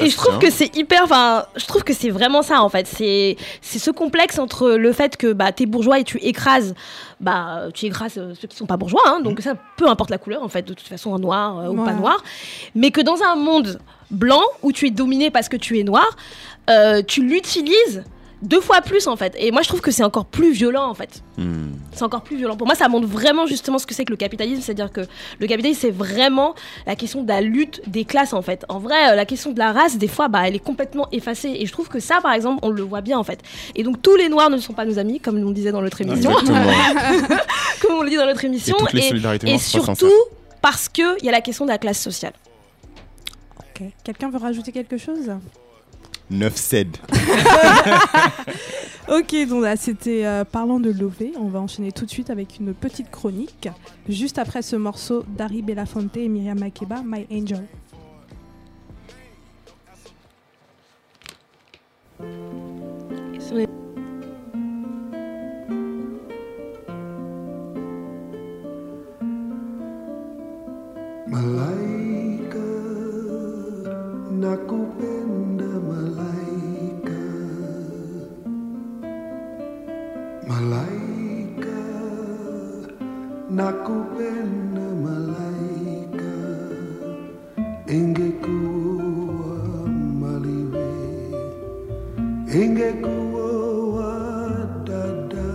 Et 0.00 0.10
je 0.10 0.16
trouve 0.16 0.38
que 0.38 0.50
c'est 0.50 0.76
hyper. 0.76 1.02
Enfin, 1.04 1.46
je 1.56 1.64
trouve 1.66 1.82
que 1.82 1.94
c'est 1.94 2.10
vraiment 2.10 2.42
ça 2.42 2.62
en 2.62 2.68
fait. 2.68 2.86
C'est 2.86 3.36
c'est 3.62 3.78
ce 3.78 3.90
complexe 3.90 4.38
entre 4.38 4.70
le 4.70 4.92
fait 4.92 5.16
que 5.16 5.32
bah 5.32 5.50
t'es 5.50 5.64
bourgeois 5.64 5.98
et 5.98 6.04
tu 6.04 6.18
écrases, 6.18 6.74
bah 7.20 7.68
tu 7.72 7.86
écrases 7.86 8.18
euh, 8.18 8.34
ceux 8.38 8.46
qui 8.46 8.56
sont 8.56 8.66
pas 8.66 8.76
bourgeois. 8.76 9.02
hein, 9.06 9.20
donc 9.20 9.40
ça, 9.40 9.54
peu 9.76 9.88
importe 9.88 10.10
la 10.10 10.18
couleur 10.18 10.42
en 10.42 10.48
fait, 10.48 10.62
de 10.62 10.74
toute 10.74 10.88
façon 10.88 11.14
un 11.14 11.18
noir 11.18 11.58
euh, 11.58 11.68
ou 11.68 11.84
pas 11.84 11.94
noir. 11.94 12.22
Mais 12.74 12.90
que 12.90 13.00
dans 13.00 13.22
un 13.22 13.34
monde 13.34 13.80
blanc 14.10 14.42
où 14.62 14.72
tu 14.72 14.86
es 14.86 14.90
dominé 14.90 15.30
parce 15.30 15.48
que 15.48 15.56
tu 15.56 15.78
es 15.78 15.84
noir, 15.84 16.08
euh, 16.68 17.02
tu 17.02 17.22
l'utilises 17.22 18.04
deux 18.42 18.60
fois 18.60 18.80
plus 18.80 19.06
en 19.06 19.16
fait. 19.16 19.34
Et 19.38 19.50
moi 19.50 19.62
je 19.62 19.68
trouve 19.68 19.80
que 19.80 19.90
c'est 19.90 20.04
encore 20.04 20.26
plus 20.26 20.52
violent 20.52 20.88
en 20.88 20.94
fait. 20.94 21.22
Hmm. 21.36 21.68
C'est 21.98 22.04
encore 22.04 22.22
plus 22.22 22.36
violent. 22.36 22.56
Pour 22.56 22.68
moi, 22.68 22.76
ça 22.76 22.88
montre 22.88 23.08
vraiment 23.08 23.46
justement 23.46 23.78
ce 23.78 23.86
que 23.86 23.92
c'est 23.92 24.04
que 24.04 24.12
le 24.12 24.16
capitalisme. 24.16 24.62
C'est-à-dire 24.62 24.92
que 24.92 25.00
le 25.40 25.46
capitalisme, 25.48 25.80
c'est 25.80 25.90
vraiment 25.90 26.54
la 26.86 26.94
question 26.94 27.22
de 27.22 27.28
la 27.28 27.40
lutte 27.40 27.82
des 27.88 28.04
classes, 28.04 28.32
en 28.32 28.40
fait. 28.40 28.64
En 28.68 28.78
vrai, 28.78 29.10
euh, 29.10 29.14
la 29.16 29.24
question 29.24 29.50
de 29.50 29.58
la 29.58 29.72
race, 29.72 29.98
des 29.98 30.06
fois, 30.06 30.28
bah, 30.28 30.42
elle 30.46 30.54
est 30.54 30.64
complètement 30.64 31.08
effacée. 31.10 31.56
Et 31.58 31.66
je 31.66 31.72
trouve 31.72 31.88
que 31.88 31.98
ça, 31.98 32.20
par 32.22 32.32
exemple, 32.32 32.60
on 32.62 32.70
le 32.70 32.82
voit 32.82 33.00
bien, 33.00 33.18
en 33.18 33.24
fait. 33.24 33.40
Et 33.74 33.82
donc, 33.82 34.00
tous 34.00 34.14
les 34.14 34.28
Noirs 34.28 34.48
ne 34.48 34.58
sont 34.58 34.74
pas 34.74 34.84
nos 34.84 34.98
amis, 34.98 35.18
comme 35.18 35.38
on 35.38 35.50
disait 35.50 35.72
dans 35.72 35.80
l'autre 35.80 36.00
émission. 36.00 36.30
Comme 37.80 37.94
on 37.94 38.02
le 38.02 38.10
dit 38.10 38.16
dans 38.16 38.26
l'autre 38.26 38.44
Et 38.44 38.48
émission. 38.48 38.76
Et, 39.44 39.58
surtout, 39.58 40.12
parce 40.60 40.88
qu'il 40.88 41.16
y 41.22 41.28
a 41.28 41.32
la 41.32 41.40
question 41.40 41.64
de 41.64 41.70
la 41.70 41.78
classe 41.78 42.00
sociale. 42.00 42.32
Ok. 43.58 43.88
Quelqu'un 44.02 44.30
veut 44.30 44.38
rajouter 44.38 44.72
quelque 44.72 44.98
chose? 44.98 45.30
9 46.30 46.56
cèdes. 46.56 46.96
Ok, 49.10 49.34
donc 49.48 49.62
là 49.62 49.74
c'était 49.76 50.26
euh, 50.26 50.44
parlant 50.44 50.78
de 50.80 50.90
Lové. 50.90 51.32
On 51.40 51.48
va 51.48 51.60
enchaîner 51.60 51.92
tout 51.92 52.04
de 52.04 52.10
suite 52.10 52.28
avec 52.28 52.58
une 52.60 52.74
petite 52.74 53.10
chronique. 53.10 53.68
Juste 54.06 54.36
après 54.38 54.60
ce 54.60 54.76
morceau 54.76 55.24
d'Harry 55.26 55.62
Belafonte 55.62 56.14
et 56.18 56.28
Myriam 56.28 56.58
Makeba, 56.58 57.00
My 57.06 57.26
Angel. 57.32 57.64
Malaika, 71.26 72.58
nakupenda 74.32 75.47
malaika. 75.80 77.18
Malaika, 80.48 81.78
nakupenda 83.50 84.86
malaika. 85.04 86.32
Ingekuwa 87.86 89.58
maliwe, 90.20 90.90
ingekuwa 92.62 94.12
dada. 94.84 95.52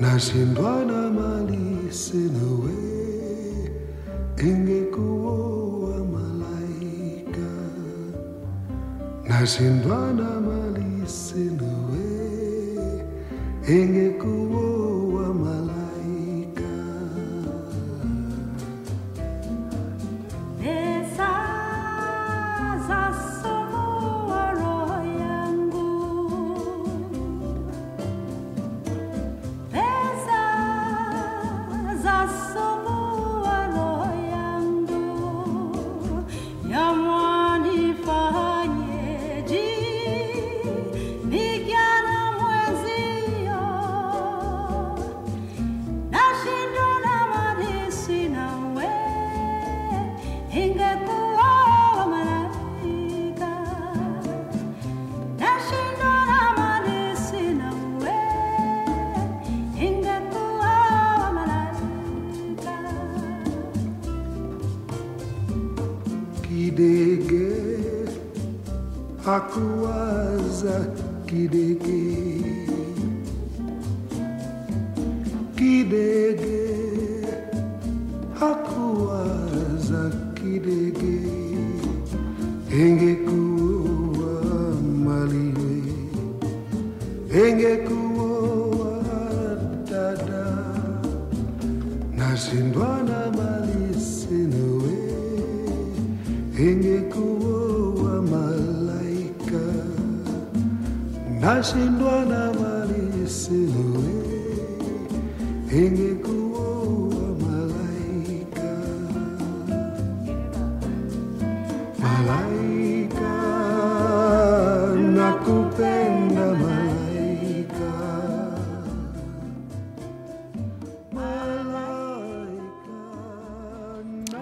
Na 0.00 0.18
mali 1.10 1.92
sina 1.92 2.46
we 2.62 2.76
ingekuwa 4.50 5.15
nashindwa 9.40 9.98
na 10.18 10.40
mali 10.40 10.88
sina 11.06 11.72
we 11.88 12.04
hakuwaza 69.36 70.76
kidege. 71.26 72.04
Kidege 75.56 76.62
hakuwaza 78.40 80.02
kidege. 80.34 81.18
Ingekuwa 82.82 84.32
maliwe 85.04 85.76
ingekuwa 87.48 88.15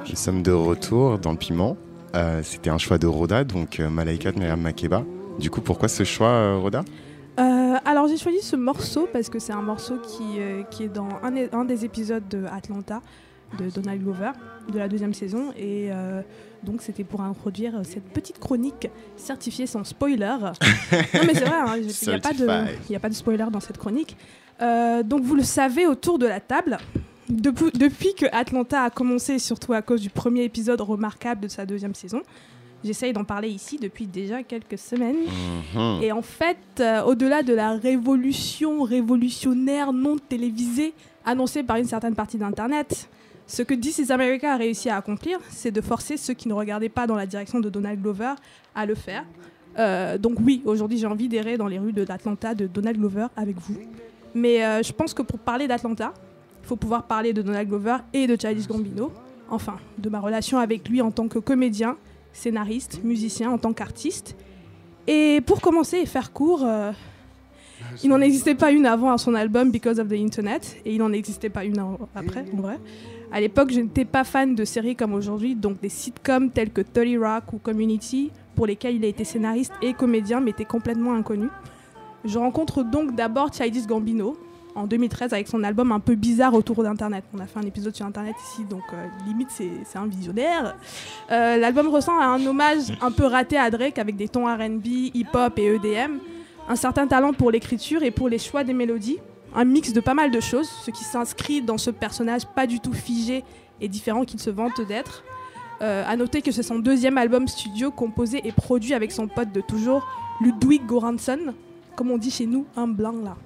Nous 0.09 0.17
sommes 0.17 0.43
de 0.43 0.53
retour 0.53 1.19
dans 1.19 1.33
le 1.33 1.37
piment. 1.37 1.77
Euh, 2.15 2.41
C'était 2.43 2.71
un 2.71 2.79
choix 2.79 2.97
de 2.97 3.07
Roda, 3.07 3.45
donc 3.45 3.79
euh, 3.79 3.91
Malaika 3.91 4.33
de 4.33 4.39
Myriam 4.39 4.63
Makeba. 4.63 5.03
Du 5.39 5.51
coup, 5.51 5.61
pourquoi 5.61 5.89
ce 5.89 6.05
choix, 6.05 6.29
euh, 6.29 6.59
Roda 6.59 6.85
Euh, 7.39 7.75
alors 7.85 8.07
j'ai 8.07 8.17
choisi 8.17 8.41
ce 8.43 8.55
morceau 8.57 9.09
parce 9.13 9.29
que 9.29 9.39
c'est 9.41 9.53
un 9.53 9.63
morceau 9.63 9.97
qui, 9.99 10.23
euh, 10.39 10.63
qui 10.71 10.85
est 10.85 10.89
dans 10.89 11.09
un, 11.23 11.65
des 11.65 11.85
épisodes 11.85 12.27
de 12.29 12.45
Atlanta 12.47 13.03
de 13.59 13.71
Donald 13.71 14.01
Glover 14.03 14.31
de 14.73 14.79
la 14.79 14.89
deuxième 14.89 15.15
saison 15.15 15.51
et 15.57 15.89
euh, 15.93 16.23
donc 16.63 16.81
c'était 16.83 17.05
pour 17.05 17.21
introduire 17.23 17.81
cette 17.85 18.05
petite 18.05 18.39
chronique 18.39 18.89
certifiée 19.17 19.67
sans 19.67 19.83
spoiler. 19.85 20.37
non 20.43 21.21
mais 21.27 21.35
c'est 21.35 21.45
vrai, 21.45 21.59
hein, 21.67 21.77
il 21.77 22.09
n'y 22.09 22.15
a, 22.15 22.19
pas 22.21 22.33
de- 22.33 22.95
a 22.97 23.01
pas 23.01 23.11
spoiler 23.11 23.45
dans 23.51 23.61
cette 23.61 23.79
chronique. 23.79 24.17
Donc 24.61 25.23
vous 25.25 25.35
le 25.35 25.43
savez 25.43 25.87
autour 25.87 26.19
de 26.19 26.27
la 26.27 26.39
table, 26.41 26.79
depuis, 27.29 27.71
depuis 27.75 28.15
que 28.15 28.27
Atlanta 28.33 28.83
a 28.85 28.91
commencé, 28.91 29.39
surtout 29.41 29.73
à 29.73 29.83
cause 29.83 30.01
du 30.01 30.11
premier 30.11 30.45
épisode 30.45 30.81
remarquable 30.81 31.41
de 31.43 31.49
sa 31.49 31.67
deuxième 31.67 31.95
saison, 31.95 32.23
j'essaye 32.85 33.13
d'en 33.13 33.25
parler 33.25 33.49
ici 33.49 33.79
depuis 33.79 34.07
déjà 34.07 34.43
quelques 34.43 34.79
semaines. 34.79 35.17
Mhm. 35.75 36.03
Et 36.03 36.13
en 36.13 36.23
fait, 36.23 36.59
euh, 36.81 37.03
au-delà 37.03 37.43
de 37.43 37.55
la 37.55 37.73
révolution 37.73 38.83
révolutionnaire 38.83 39.93
non 39.93 40.17
télévisée 40.19 40.93
annoncée 41.25 41.63
par 41.63 41.77
une 41.77 41.87
certaine 41.87 42.15
partie 42.15 42.37
d'Internet, 42.37 43.09
ce 43.47 43.63
que 43.63 43.75
This 43.75 43.99
is 43.99 44.13
America 44.13 44.53
a 44.53 44.57
réussi 44.57 44.89
à 44.89 44.97
accomplir, 44.97 45.39
c'est 45.49 45.71
de 45.71 45.81
forcer 45.81 46.17
ceux 46.17 46.35
qui 46.35 46.49
ne 46.49 46.55
regardaient 46.55 46.89
pas 46.89 47.07
dans 47.07 47.17
la 47.17 47.27
direction 47.27 47.61
de 47.61 47.69
Donald 47.69 48.01
Glover 48.01 48.35
à 48.75 48.87
le 48.87 48.95
faire. 48.95 49.25
Euh, 49.79 50.19
donc 50.19 50.39
oui, 50.41 50.63
aujourd'hui 50.65 50.99
j'ai 50.99 51.07
envie 51.07 51.29
d'errer 51.29 51.57
dans 51.57 51.67
les 51.67 51.79
rues 51.79 51.93
de 51.93 52.05
l'Atlanta 52.05 52.55
de 52.55 52.67
Donald 52.67 52.97
Glover 52.97 53.27
avec 53.37 53.57
vous. 53.59 53.77
Mais 54.35 54.65
euh, 54.65 54.83
je 54.83 54.93
pense 54.93 55.15
que 55.15 55.23
pour 55.23 55.39
parler 55.39 55.69
d'Atlanta, 55.69 56.15
il 56.63 56.67
faut 56.67 56.77
pouvoir 56.77 57.05
parler 57.05 57.33
de 57.33 57.43
Donald 57.43 57.69
Glover 57.69 57.97
et 58.13 58.27
de 58.27 58.37
Childish 58.41 58.67
Gambino. 58.67 59.13
Enfin, 59.51 59.77
de 59.99 60.09
ma 60.09 60.21
relation 60.21 60.59
avec 60.59 60.89
lui 60.89 61.03
en 61.03 61.11
tant 61.11 61.29
que 61.29 61.39
comédien, 61.39 61.97
scénariste, 62.35 63.03
musicien, 63.03 63.51
en 63.51 63.57
tant 63.57 63.73
qu'artiste. 63.73 64.37
Et 65.07 65.41
pour 65.47 65.63
commencer 65.63 65.99
et 65.99 66.07
faire 66.07 66.33
court, 66.33 66.63
euh, 66.65 66.93
il 68.03 68.11
n'en 68.11 68.21
existait 68.21 68.55
pas 68.55 68.71
une 68.71 68.85
avant 68.85 69.13
à 69.13 69.19
son 69.19 69.35
album 69.35 69.71
Because 69.71 69.99
of 69.99 70.09
the 70.09 70.13
Internet, 70.13 70.77
et 70.85 70.93
il 70.93 70.99
n'en 70.99 71.13
existait 71.13 71.49
pas 71.49 71.65
une 71.65 71.83
après, 72.15 72.45
en 72.53 72.61
vrai. 72.61 72.79
À 73.33 73.41
l'époque, 73.41 73.73
je 73.73 73.81
n'étais 73.81 74.05
pas 74.05 74.25
fan 74.25 74.55
de 74.55 74.65
séries 74.65 74.97
comme 74.97 75.15
aujourd'hui, 75.15 75.55
donc 75.55 75.81
des 75.81 75.89
sitcoms 75.89 76.51
tels 76.51 76.71
que 76.71 76.83
30 76.83 77.19
Rock 77.19 77.53
ou 77.53 77.59
Community, 77.59 78.31
pour 78.55 78.67
lesquels 78.67 78.97
il 78.97 79.05
a 79.05 79.09
été 79.09 79.25
scénariste 79.25 79.73
et 79.83 79.95
comédien, 79.95 80.41
mais 80.41 80.51
était 80.51 80.65
complètement 80.65 81.15
inconnu. 81.15 81.49
Je 82.25 82.39
rencontre 82.39 82.83
donc 82.83 83.15
d'abord 83.15 83.53
Childish 83.53 83.87
Gambino 83.87 84.37
en 84.75 84.87
2013 84.87 85.33
avec 85.33 85.49
son 85.49 85.63
album 85.63 85.93
un 85.93 86.01
peu 86.01 86.15
bizarre 86.15 86.55
autour 86.55 86.83
d'Internet. 86.83 87.25
On 87.35 87.39
a 87.39 87.47
fait 87.47 87.59
un 87.59 87.67
épisode 87.67 87.95
sur 87.95 88.07
Internet 88.07 88.35
ici, 88.51 88.65
donc 88.65 88.83
euh, 88.93 89.07
limite 89.27 89.49
c'est 89.51 89.99
un 89.99 90.07
visionnaire. 90.07 90.77
Euh, 91.31 91.57
L'album 91.57 91.89
ressemble 91.89 92.23
à 92.23 92.27
un 92.27 92.45
hommage 92.45 92.93
un 93.01 93.11
peu 93.11 93.25
raté 93.25 93.57
à 93.57 93.71
Drake 93.71 93.99
avec 93.99 94.17
des 94.17 94.29
tons 94.29 94.47
RB, 94.47 94.87
hip-hop 94.87 95.59
et 95.59 95.75
EDM, 95.75 96.19
un 96.69 96.77
certain 96.77 97.07
talent 97.07 97.33
pour 97.33 97.51
l'écriture 97.51 98.03
et 98.03 98.11
pour 98.11 98.29
les 98.29 98.39
choix 98.39 98.65
des 98.65 98.75
mélodies, 98.75 99.19
un 99.55 99.65
mix 99.65 99.93
de 99.93 100.01
pas 100.01 100.15
mal 100.15 100.31
de 100.31 100.41
choses, 100.41 100.69
ce 100.69 100.91
qui 100.91 101.05
s'inscrit 101.05 101.63
dans 101.63 101.79
ce 101.79 101.91
personnage 101.91 102.47
pas 102.47 102.67
du 102.67 102.81
tout 102.81 102.93
figé 102.93 103.45
et 103.81 103.89
différent 103.89 104.25
qu'il 104.25 104.41
se 104.41 104.51
vante 104.51 104.81
d'être. 104.81 105.25
Euh, 105.83 106.05
à 106.07 106.17
noter 106.17 106.41
que 106.41 106.53
c'est 106.53 106.63
son 106.63 106.79
deuxième 106.79 107.19
album 107.19 107.49
studio 107.49 107.91
composé 107.91 108.41
et 108.45 108.53
produit 108.53 108.95
avec 108.95 109.13
son 109.13 109.27
pote 109.27 109.53
de 109.53 109.61
toujours, 109.61 110.07
Ludwig 110.41 110.87
Göransson, 110.87 111.55
comme 111.97 112.11
on 112.11 112.19
dit 112.19 112.31
chez 112.31 112.47
nous, 112.47 112.67
un 112.77 112.87
blanc 112.87 113.15
là. 113.23 113.37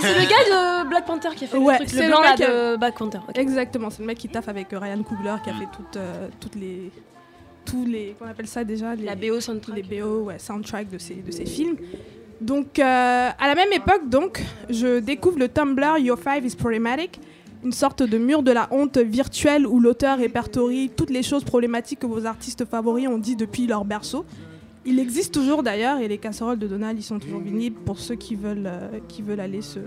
C'est 0.00 0.14
le 0.14 0.22
gars 0.22 0.82
de 0.84 0.88
Black 0.88 1.06
Panther 1.06 1.28
qui 1.36 1.44
a 1.44 1.46
fait 1.48 1.56
Ouais, 1.56 1.74
le 1.74 1.78
truc, 1.78 1.90
c'est 1.90 2.02
le 2.02 2.08
blanc 2.08 2.20
le 2.20 2.24
là 2.24 2.36
de 2.36 2.76
Black 2.76 2.96
Panther. 2.96 3.18
Exactement, 3.34 3.90
c'est 3.90 4.00
le 4.00 4.06
mec 4.06 4.18
qui 4.18 4.28
taffe 4.28 4.48
avec 4.48 4.72
euh, 4.72 4.78
Ryan 4.78 5.02
Coogler 5.02 5.36
qui 5.44 5.50
a 5.50 5.54
fait 5.54 5.68
toutes, 5.74 5.96
euh, 5.96 6.28
toutes 6.40 6.54
les. 6.54 6.90
Tous 7.64 7.84
les. 7.84 8.16
Qu'on 8.18 8.26
appelle 8.26 8.48
ça 8.48 8.64
déjà 8.64 8.94
les, 8.94 9.04
La 9.04 9.14
BO 9.14 9.40
soundtrack. 9.40 9.76
Les 9.76 10.00
BO, 10.00 10.24
ouais, 10.24 10.38
soundtrack 10.38 10.90
de 10.90 10.98
ces, 10.98 11.14
de 11.14 11.30
ces 11.30 11.46
films. 11.46 11.76
Donc, 12.40 12.78
euh, 12.80 13.30
à 13.38 13.46
la 13.46 13.54
même 13.54 13.72
époque, 13.72 14.08
donc, 14.08 14.42
je 14.68 14.98
découvre 14.98 15.38
le 15.38 15.48
Tumblr 15.48 15.98
Your 15.98 16.18
Five 16.18 16.44
is 16.44 16.56
Problematic, 16.56 17.20
une 17.62 17.70
sorte 17.70 18.02
de 18.02 18.18
mur 18.18 18.42
de 18.42 18.50
la 18.50 18.66
honte 18.72 18.98
virtuelle 18.98 19.64
où 19.64 19.78
l'auteur 19.78 20.18
répertorie 20.18 20.90
toutes 20.96 21.10
les 21.10 21.22
choses 21.22 21.44
problématiques 21.44 22.00
que 22.00 22.06
vos 22.06 22.26
artistes 22.26 22.64
favoris 22.64 23.06
ont 23.06 23.18
dit 23.18 23.36
depuis 23.36 23.68
leur 23.68 23.84
berceau. 23.84 24.24
Il 24.84 24.98
existe 24.98 25.32
toujours 25.32 25.62
d'ailleurs 25.62 26.00
et 26.00 26.08
les 26.08 26.18
casseroles 26.18 26.58
de 26.58 26.66
Donald 26.66 26.98
ils 26.98 27.02
sont 27.02 27.18
toujours 27.18 27.40
visibles 27.40 27.78
pour 27.84 27.98
ceux 27.98 28.16
qui 28.16 28.34
veulent, 28.34 28.66
euh, 28.66 28.98
qui 29.08 29.22
veulent 29.22 29.40
aller 29.40 29.62
se, 29.62 29.78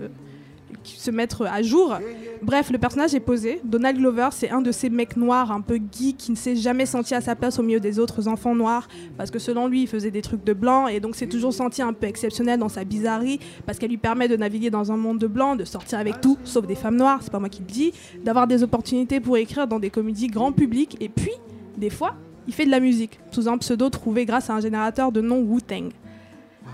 se 0.84 1.10
mettre 1.10 1.42
à 1.42 1.62
jour. 1.62 1.96
Bref, 2.42 2.70
le 2.70 2.78
personnage 2.78 3.14
est 3.14 3.20
posé. 3.20 3.60
Donald 3.64 3.98
Glover, 3.98 4.28
c'est 4.32 4.50
un 4.50 4.60
de 4.60 4.72
ces 4.72 4.90
mecs 4.90 5.16
noirs 5.16 5.50
un 5.50 5.60
peu 5.60 5.76
geek 5.76 6.16
qui 6.16 6.30
ne 6.30 6.36
s'est 6.36 6.56
jamais 6.56 6.86
senti 6.86 7.14
à 7.14 7.20
sa 7.20 7.34
place 7.34 7.58
au 7.58 7.62
milieu 7.62 7.80
des 7.80 7.98
autres 7.98 8.28
enfants 8.28 8.54
noirs 8.54 8.88
parce 9.16 9.30
que 9.30 9.38
selon 9.38 9.68
lui, 9.68 9.82
il 9.82 9.88
faisait 9.88 10.10
des 10.10 10.22
trucs 10.22 10.44
de 10.44 10.52
blanc 10.52 10.86
et 10.86 11.00
donc 11.00 11.16
s'est 11.16 11.26
toujours 11.26 11.52
senti 11.52 11.82
un 11.82 11.92
peu 11.92 12.06
exceptionnel 12.06 12.58
dans 12.58 12.68
sa 12.68 12.84
bizarrerie 12.84 13.40
parce 13.64 13.78
qu'elle 13.78 13.90
lui 13.90 13.98
permet 13.98 14.28
de 14.28 14.36
naviguer 14.36 14.70
dans 14.70 14.92
un 14.92 14.96
monde 14.96 15.18
de 15.18 15.26
blanc, 15.26 15.56
de 15.56 15.64
sortir 15.64 15.98
avec 15.98 16.20
tout 16.20 16.38
sauf 16.44 16.66
des 16.66 16.74
femmes 16.74 16.96
noires, 16.96 17.20
c'est 17.22 17.32
pas 17.32 17.38
moi 17.38 17.48
qui 17.48 17.60
le 17.60 17.66
dis, 17.66 17.92
d'avoir 18.24 18.46
des 18.46 18.62
opportunités 18.62 19.20
pour 19.20 19.36
écrire 19.36 19.66
dans 19.66 19.78
des 19.78 19.90
comédies 19.90 20.28
grand 20.28 20.52
public 20.52 20.96
et 21.00 21.08
puis, 21.08 21.32
des 21.76 21.90
fois, 21.90 22.14
il 22.46 22.54
fait 22.54 22.64
de 22.64 22.70
la 22.70 22.80
musique 22.80 23.18
sous 23.30 23.48
un 23.48 23.58
pseudo 23.58 23.90
trouvé 23.90 24.24
grâce 24.24 24.50
à 24.50 24.54
un 24.54 24.60
générateur 24.60 25.12
de 25.12 25.20
nom 25.20 25.40
Wu-Tang. 25.40 25.90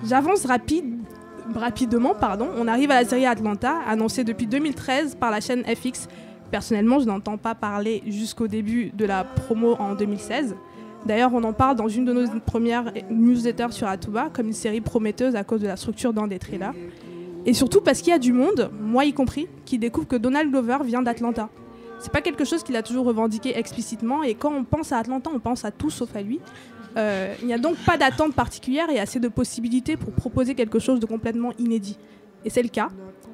J'avance 0.05 0.45
rapide, 0.45 0.99
rapidement, 1.55 2.15
pardon. 2.15 2.49
On 2.57 2.69
arrive 2.69 2.91
à 2.91 3.03
la 3.03 3.09
série 3.09 3.27
Atlanta, 3.27 3.79
annoncée 3.87 4.25
depuis 4.25 4.47
2013 4.47 5.17
par 5.17 5.31
la 5.31 5.41
chaîne 5.41 5.65
FX. 5.65 6.09
Personnellement, 6.51 7.01
je 7.01 7.07
n'entends 7.07 7.39
pas 7.39 7.55
parler 7.55 8.03
jusqu'au 8.07 8.47
début 8.47 8.91
de 8.95 9.05
la 9.05 9.25
promo 9.25 9.75
en 9.79 9.95
2016. 9.95 10.55
D'ailleurs, 11.07 11.33
on 11.35 11.43
en 11.43 11.53
parle 11.53 11.77
dans 11.77 11.89
une 11.89 12.05
de 12.05 12.13
nos 12.13 12.29
premières 12.41 12.93
newsletters 13.11 13.73
sur 13.73 13.89
Atuba, 13.89 14.29
comme 14.33 14.49
une 14.49 14.53
série 14.53 14.81
prometteuse 14.81 15.35
à 15.35 15.43
cause 15.43 15.61
de 15.61 15.67
la 15.67 15.77
structure 15.77 16.13
d'un 16.13 16.27
des 16.27 16.39
trailers. 16.39 16.75
Et 17.45 17.55
surtout 17.55 17.81
parce 17.81 18.01
qu'il 18.01 18.11
y 18.11 18.15
a 18.15 18.21
du 18.21 18.33
monde, 18.33 18.71
moi 18.81 19.05
y 19.05 19.13
compris, 19.13 19.49
qui 19.65 19.79
découvre 19.79 20.07
que 20.07 20.17
Donald 20.17 20.51
Glover 20.51 20.79
vient 20.85 21.03
d'Atlanta. 21.03 21.49
C'est 22.03 22.11
pas 22.11 22.21
quelque 22.21 22.45
chose 22.45 22.65
qu'il 22.65 22.75
a 22.75 22.83
toujours 22.83 23.07
revendiqué 23.07 23.57
explicitement, 23.57 24.25
et 24.25 24.35
quand 24.35 24.53
on 24.53 24.65
pense 24.65 24.91
à 24.91 24.99
Atlanta, 24.99 25.31
on 25.33 25.39
pense 25.39 25.65
à 25.65 25.71
tout 25.71 25.89
sauf 25.89 26.17
à 26.17 26.23
lui. 26.23 26.41
Euh, 26.97 27.33
il 27.41 27.47
n'y 27.47 27.55
a 27.55 27.59
donc 27.59 27.77
pas 27.77 27.97
d'attente 27.97 28.35
particulière 28.35 28.91
et 28.91 28.99
assez 28.99 29.21
de 29.21 29.29
possibilités 29.29 29.97
pour 29.97 30.13
proposer 30.13 30.57
quelque 30.57 30.81
chose 30.81 30.99
de 30.99 31.07
complètement 31.07 31.53
inédit. 31.61 31.97
Et 32.45 32.51
c'est 32.51 32.65
le 32.65 32.71
cas. 32.71 32.89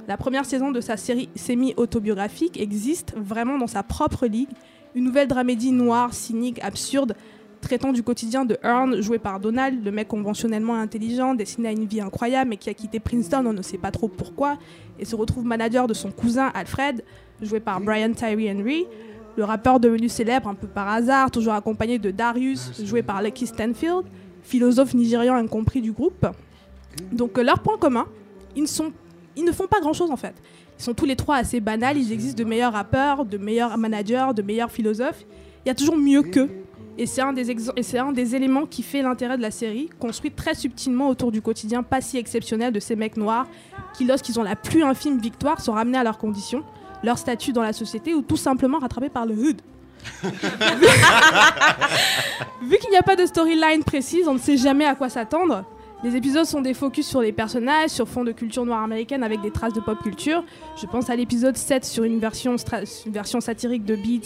La 0.06 0.18
première 0.18 0.44
saison 0.44 0.70
de 0.70 0.82
sa 0.82 0.98
série 0.98 1.30
semi-autobiographique 1.34 2.60
existe 2.60 3.14
vraiment 3.16 3.56
dans 3.56 3.66
sa 3.66 3.82
propre 3.82 4.26
ligue, 4.26 4.50
une 4.94 5.04
nouvelle 5.04 5.28
dramédie 5.28 5.72
noire, 5.72 6.12
cynique, 6.12 6.62
absurde, 6.62 7.16
traitant 7.60 7.92
du 7.92 8.02
quotidien 8.02 8.44
de 8.44 8.56
Earn, 8.62 9.00
joué 9.00 9.18
par 9.18 9.40
Donald, 9.40 9.84
le 9.84 9.90
mec 9.90 10.08
conventionnellement 10.08 10.74
intelligent, 10.74 11.34
destiné 11.34 11.68
à 11.68 11.72
une 11.72 11.86
vie 11.86 12.00
incroyable, 12.00 12.50
mais 12.50 12.56
qui 12.56 12.70
a 12.70 12.74
quitté 12.74 13.00
Princeton, 13.00 13.44
on 13.46 13.52
ne 13.52 13.62
sait 13.62 13.78
pas 13.78 13.90
trop 13.90 14.08
pourquoi, 14.08 14.58
et 14.98 15.04
se 15.04 15.16
retrouve 15.16 15.44
manager 15.44 15.86
de 15.86 15.94
son 15.94 16.10
cousin 16.10 16.50
Alfred, 16.54 17.02
joué 17.42 17.60
par 17.60 17.80
Brian 17.80 18.12
Tyree 18.12 18.50
Henry, 18.50 18.86
le 19.36 19.44
rappeur 19.44 19.78
devenu 19.78 20.08
célèbre 20.08 20.48
un 20.48 20.54
peu 20.54 20.66
par 20.66 20.88
hasard, 20.88 21.30
toujours 21.30 21.52
accompagné 21.52 21.98
de 21.98 22.10
Darius, 22.10 22.84
joué 22.84 23.02
par 23.02 23.22
Lucky 23.22 23.46
Stanfield, 23.46 24.04
philosophe 24.42 24.94
nigérian 24.94 25.34
incompris 25.34 25.80
du 25.80 25.92
groupe. 25.92 26.26
Donc 27.12 27.38
euh, 27.38 27.42
leur 27.42 27.60
point 27.60 27.78
commun, 27.78 28.06
ils 28.56 28.62
ne, 28.62 28.66
sont, 28.66 28.92
ils 29.36 29.44
ne 29.44 29.52
font 29.52 29.66
pas 29.68 29.80
grand-chose 29.80 30.10
en 30.10 30.16
fait. 30.16 30.34
Ils 30.78 30.82
sont 30.82 30.94
tous 30.94 31.04
les 31.04 31.16
trois 31.16 31.36
assez 31.36 31.60
banals, 31.60 31.96
ils 31.96 32.12
existent 32.12 32.42
de 32.42 32.48
meilleurs 32.48 32.72
rappeurs, 32.72 33.24
de 33.24 33.38
meilleurs 33.38 33.76
managers, 33.78 34.28
de 34.34 34.42
meilleurs 34.42 34.70
philosophes. 34.70 35.24
Il 35.64 35.68
y 35.68 35.70
a 35.70 35.74
toujours 35.74 35.96
mieux 35.96 36.22
qu'eux. 36.22 36.50
Et 37.00 37.06
c'est 37.06 37.20
un, 37.22 37.32
des 37.32 38.34
éléments 38.34 38.66
qui 38.66 38.82
fait 38.82 39.02
l'intérêt 39.02 39.36
de 39.36 39.42
la 39.42 39.52
série, 39.52 39.88
construite 40.00 40.34
très 40.34 40.56
subtilement 40.56 41.08
autour 41.08 41.30
du 41.30 41.40
quotidien 41.40 41.84
pas 41.84 42.00
si 42.00 42.18
exceptionnel 42.18 42.72
de 42.72 42.80
ces 42.80 42.96
mecs 42.96 43.16
noirs, 43.16 43.46
qui 43.94 44.04
lorsqu'ils 44.04 44.40
ont 44.40 44.42
la 44.42 44.56
plus 44.56 44.82
infime 44.82 45.20
victoire 45.20 45.60
sont 45.60 45.74
ramenés 45.74 45.98
à 45.98 46.02
leurs 46.02 46.18
conditions, 46.18 46.64
leur 47.04 47.16
statut 47.16 47.52
dans 47.52 47.62
la 47.62 47.72
société 47.72 48.14
ou 48.14 48.22
tout 48.22 48.36
simplement 48.36 48.80
rattrapés 48.80 49.10
par 49.10 49.26
le 49.26 49.34
hood. 49.34 49.62
Vu 52.62 52.78
qu'il 52.78 52.90
n'y 52.90 52.96
a 52.96 53.02
pas 53.02 53.14
de 53.14 53.26
storyline 53.26 53.84
précise, 53.84 54.26
on 54.26 54.34
ne 54.34 54.40
sait 54.40 54.56
jamais 54.56 54.84
à 54.84 54.96
quoi 54.96 55.08
s'attendre. 55.08 55.64
Les 56.04 56.14
épisodes 56.14 56.44
sont 56.44 56.60
des 56.60 56.74
focus 56.74 57.08
sur 57.08 57.20
les 57.20 57.32
personnages, 57.32 57.90
sur 57.90 58.08
fond 58.08 58.22
de 58.22 58.30
culture 58.30 58.64
noire 58.64 58.84
américaine 58.84 59.24
avec 59.24 59.40
des 59.40 59.50
traces 59.50 59.72
de 59.72 59.80
pop 59.80 60.00
culture. 60.00 60.44
Je 60.80 60.86
pense 60.86 61.10
à 61.10 61.16
l'épisode 61.16 61.56
7 61.56 61.84
sur 61.84 62.04
une 62.04 62.20
version, 62.20 62.56
satirique 63.40 63.84
de 63.84 63.96
BET 63.96 64.22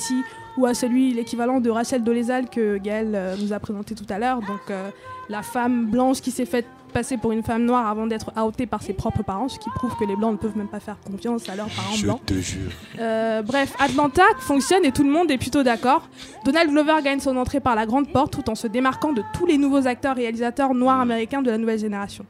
ou 0.58 0.66
à 0.66 0.74
celui, 0.74 1.14
l'équivalent 1.14 1.60
de 1.60 1.70
Rachel 1.70 2.04
Dolezal 2.04 2.50
que 2.50 2.76
Gaël 2.76 3.12
euh, 3.14 3.36
nous 3.40 3.54
a 3.54 3.58
présenté 3.58 3.94
tout 3.94 4.04
à 4.10 4.18
l'heure. 4.18 4.40
Donc 4.40 4.60
euh, 4.68 4.90
la 5.30 5.40
femme 5.40 5.86
blanche 5.86 6.20
qui 6.20 6.30
s'est 6.30 6.44
faite 6.44 6.66
passer 6.92 7.16
pour 7.16 7.32
une 7.32 7.42
femme 7.42 7.64
noire 7.64 7.86
avant 7.88 8.06
d'être 8.06 8.30
outée 8.46 8.66
par 8.66 8.82
ses 8.82 8.92
propres 8.92 9.22
parents, 9.22 9.48
ce 9.48 9.58
qui 9.58 9.68
prouve 9.74 9.96
que 9.98 10.04
les 10.04 10.14
blancs 10.14 10.32
ne 10.32 10.36
peuvent 10.36 10.56
même 10.56 10.68
pas 10.68 10.80
faire 10.80 10.96
confiance 11.00 11.48
à 11.48 11.56
leurs 11.56 11.68
parents 11.68 11.94
Je 11.94 12.04
blancs. 12.04 12.24
te 12.24 12.34
jure. 12.34 12.70
Euh, 13.00 13.42
bref, 13.42 13.74
Atlanta 13.80 14.22
fonctionne 14.38 14.84
et 14.84 14.92
tout 14.92 15.02
le 15.04 15.10
monde 15.10 15.30
est 15.30 15.38
plutôt 15.38 15.62
d'accord. 15.62 16.08
Donald 16.44 16.70
Glover 16.70 17.02
gagne 17.02 17.20
son 17.20 17.36
entrée 17.36 17.60
par 17.60 17.74
la 17.74 17.86
grande 17.86 18.12
porte 18.12 18.32
tout 18.32 18.48
en 18.50 18.54
se 18.54 18.66
démarquant 18.66 19.12
de 19.12 19.22
tous 19.34 19.46
les 19.46 19.58
nouveaux 19.58 19.86
acteurs 19.86 20.14
réalisateurs 20.16 20.74
noirs 20.74 21.00
américains 21.00 21.42
de 21.42 21.50
la 21.50 21.58
nouvelle 21.58 21.78
génération. 21.78 22.24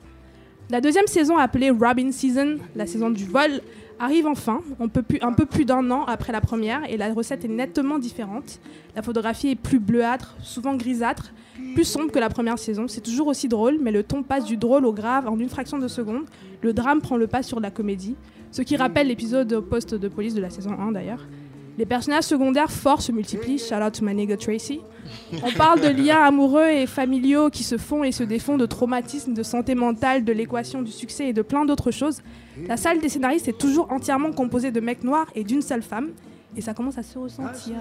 La 0.70 0.80
deuxième 0.80 1.06
saison, 1.06 1.36
appelée 1.36 1.70
Robin 1.70 2.12
Season, 2.12 2.56
la 2.74 2.86
saison 2.86 3.10
du 3.10 3.26
vol, 3.26 3.60
arrive 3.98 4.26
enfin, 4.26 4.60
on 4.80 4.88
peut 4.88 5.02
plus, 5.02 5.18
un 5.20 5.32
peu 5.32 5.44
plus 5.44 5.64
d'un 5.64 5.90
an 5.90 6.04
après 6.06 6.32
la 6.32 6.40
première, 6.40 6.80
et 6.88 6.96
la 6.96 7.12
recette 7.12 7.44
est 7.44 7.48
nettement 7.48 7.98
différente. 7.98 8.58
La 8.96 9.02
photographie 9.02 9.50
est 9.50 9.54
plus 9.54 9.78
bleuâtre, 9.78 10.34
souvent 10.42 10.74
grisâtre, 10.74 11.32
plus 11.74 11.84
sombre 11.84 12.10
que 12.10 12.18
la 12.18 12.28
première 12.28 12.58
saison. 12.58 12.88
C'est 12.88 13.00
toujours 13.00 13.26
aussi 13.28 13.48
drôle, 13.48 13.78
mais 13.80 13.90
le 13.90 14.02
ton 14.02 14.22
passe 14.22 14.44
du 14.44 14.56
drôle 14.56 14.84
au 14.84 14.92
grave 14.92 15.28
en 15.28 15.38
une 15.38 15.48
fraction 15.48 15.78
de 15.78 15.88
seconde. 15.88 16.24
Le 16.60 16.72
drame 16.72 17.00
prend 17.00 17.16
le 17.16 17.26
pas 17.26 17.42
sur 17.42 17.60
la 17.60 17.70
comédie, 17.70 18.16
ce 18.50 18.62
qui 18.62 18.76
rappelle 18.76 19.08
l'épisode 19.08 19.52
au 19.52 19.62
poste 19.62 19.94
de 19.94 20.08
police 20.08 20.34
de 20.34 20.40
la 20.40 20.50
saison 20.50 20.72
1 20.78 20.92
d'ailleurs. 20.92 21.26
Les 21.78 21.86
personnages 21.86 22.24
secondaires 22.24 22.70
forts 22.70 23.00
se 23.00 23.12
multiplient, 23.12 23.58
shout 23.58 23.82
out 23.82 23.94
to 23.94 24.04
my 24.04 24.14
nigga 24.14 24.36
Tracy. 24.36 24.80
On 25.42 25.50
parle 25.52 25.80
de 25.80 25.88
liens 25.88 26.22
amoureux 26.22 26.68
et 26.68 26.86
familiaux 26.86 27.48
qui 27.48 27.64
se 27.64 27.78
font 27.78 28.04
et 28.04 28.12
se 28.12 28.22
défont, 28.22 28.58
de 28.58 28.66
traumatismes, 28.66 29.32
de 29.32 29.42
santé 29.42 29.74
mentale, 29.74 30.22
de 30.22 30.32
l'équation 30.32 30.82
du 30.82 30.92
succès 30.92 31.28
et 31.28 31.32
de 31.32 31.40
plein 31.40 31.64
d'autres 31.64 31.90
choses. 31.90 32.20
La 32.68 32.76
salle 32.76 33.00
des 33.00 33.08
scénaristes 33.08 33.48
est 33.48 33.58
toujours 33.58 33.90
entièrement 33.90 34.32
composée 34.32 34.70
de 34.70 34.80
mecs 34.80 35.02
noirs 35.02 35.26
et 35.34 35.44
d'une 35.44 35.62
seule 35.62 35.82
femme, 35.82 36.10
et 36.56 36.60
ça 36.60 36.74
commence 36.74 36.98
à 36.98 37.02
se 37.02 37.18
ressentir. 37.18 37.76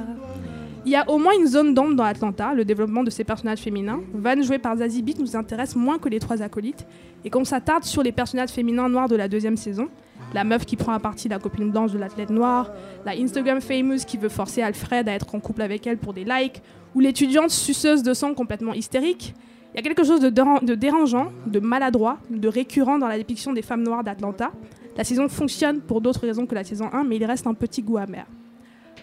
Il 0.85 0.91
y 0.91 0.95
a 0.95 1.09
au 1.09 1.17
moins 1.17 1.33
une 1.37 1.47
zone 1.47 1.73
d'ombre 1.73 1.95
dans 1.95 2.03
Atlanta, 2.03 2.53
le 2.53 2.65
développement 2.65 3.03
de 3.03 3.09
ces 3.09 3.23
personnages 3.23 3.59
féminins. 3.59 3.99
Van, 4.13 4.41
joué 4.41 4.59
par 4.59 4.77
Zazie 4.77 5.01
Beetz, 5.01 5.19
nous 5.19 5.35
intéresse 5.35 5.75
moins 5.75 5.99
que 5.99 6.09
les 6.09 6.19
trois 6.19 6.41
acolytes, 6.41 6.85
et 7.23 7.29
qu'on 7.29 7.43
s'attarde 7.43 7.83
sur 7.83 8.01
les 8.01 8.11
personnages 8.11 8.49
féminins 8.49 8.89
noirs 8.89 9.07
de 9.07 9.15
la 9.15 9.27
deuxième 9.27 9.57
saison, 9.57 9.89
la 10.33 10.43
meuf 10.43 10.65
qui 10.65 10.75
prend 10.77 10.93
à 10.93 10.99
partie 10.99 11.27
la 11.27 11.39
copine 11.39 11.69
blanche 11.71 11.91
de 11.91 11.99
l'athlète 11.99 12.29
noir, 12.29 12.71
la 13.05 13.11
Instagram 13.11 13.61
famous 13.61 14.05
qui 14.07 14.17
veut 14.17 14.29
forcer 14.29 14.61
Alfred 14.61 15.07
à 15.07 15.13
être 15.13 15.35
en 15.35 15.39
couple 15.39 15.61
avec 15.61 15.85
elle 15.85 15.97
pour 15.97 16.13
des 16.13 16.23
likes, 16.23 16.61
ou 16.95 16.99
l'étudiante 16.99 17.51
suceuse 17.51 18.03
de 18.03 18.13
sang 18.13 18.33
complètement 18.33 18.73
hystérique. 18.73 19.33
Il 19.73 19.77
y 19.77 19.79
a 19.79 19.83
quelque 19.83 20.03
chose 20.03 20.19
de, 20.19 20.29
de 20.29 20.75
dérangeant, 20.75 21.31
de 21.45 21.59
maladroit, 21.59 22.17
de 22.29 22.47
récurrent 22.47 22.99
dans 22.99 23.07
la 23.07 23.17
dépiction 23.17 23.53
des 23.53 23.61
femmes 23.61 23.83
noires 23.83 24.03
d'Atlanta. 24.03 24.51
La 24.97 25.05
saison 25.05 25.29
fonctionne 25.29 25.79
pour 25.79 26.01
d'autres 26.01 26.21
raisons 26.21 26.45
que 26.45 26.55
la 26.55 26.65
saison 26.65 26.89
1, 26.91 27.05
mais 27.05 27.15
il 27.15 27.23
reste 27.23 27.47
un 27.47 27.53
petit 27.53 27.81
goût 27.81 27.97
amer. 27.97 28.25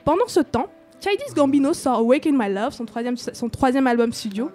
Pendant 0.08 0.26
ce 0.26 0.40
temps, 0.40 0.68
Childish 1.02 1.34
Gambino 1.34 1.74
sort 1.74 1.98
Awaken 1.98 2.34
My 2.34 2.50
Love, 2.50 2.72
son 2.72 2.86
troisième, 3.50 3.86
album 3.86 4.10
studio, 4.10 4.50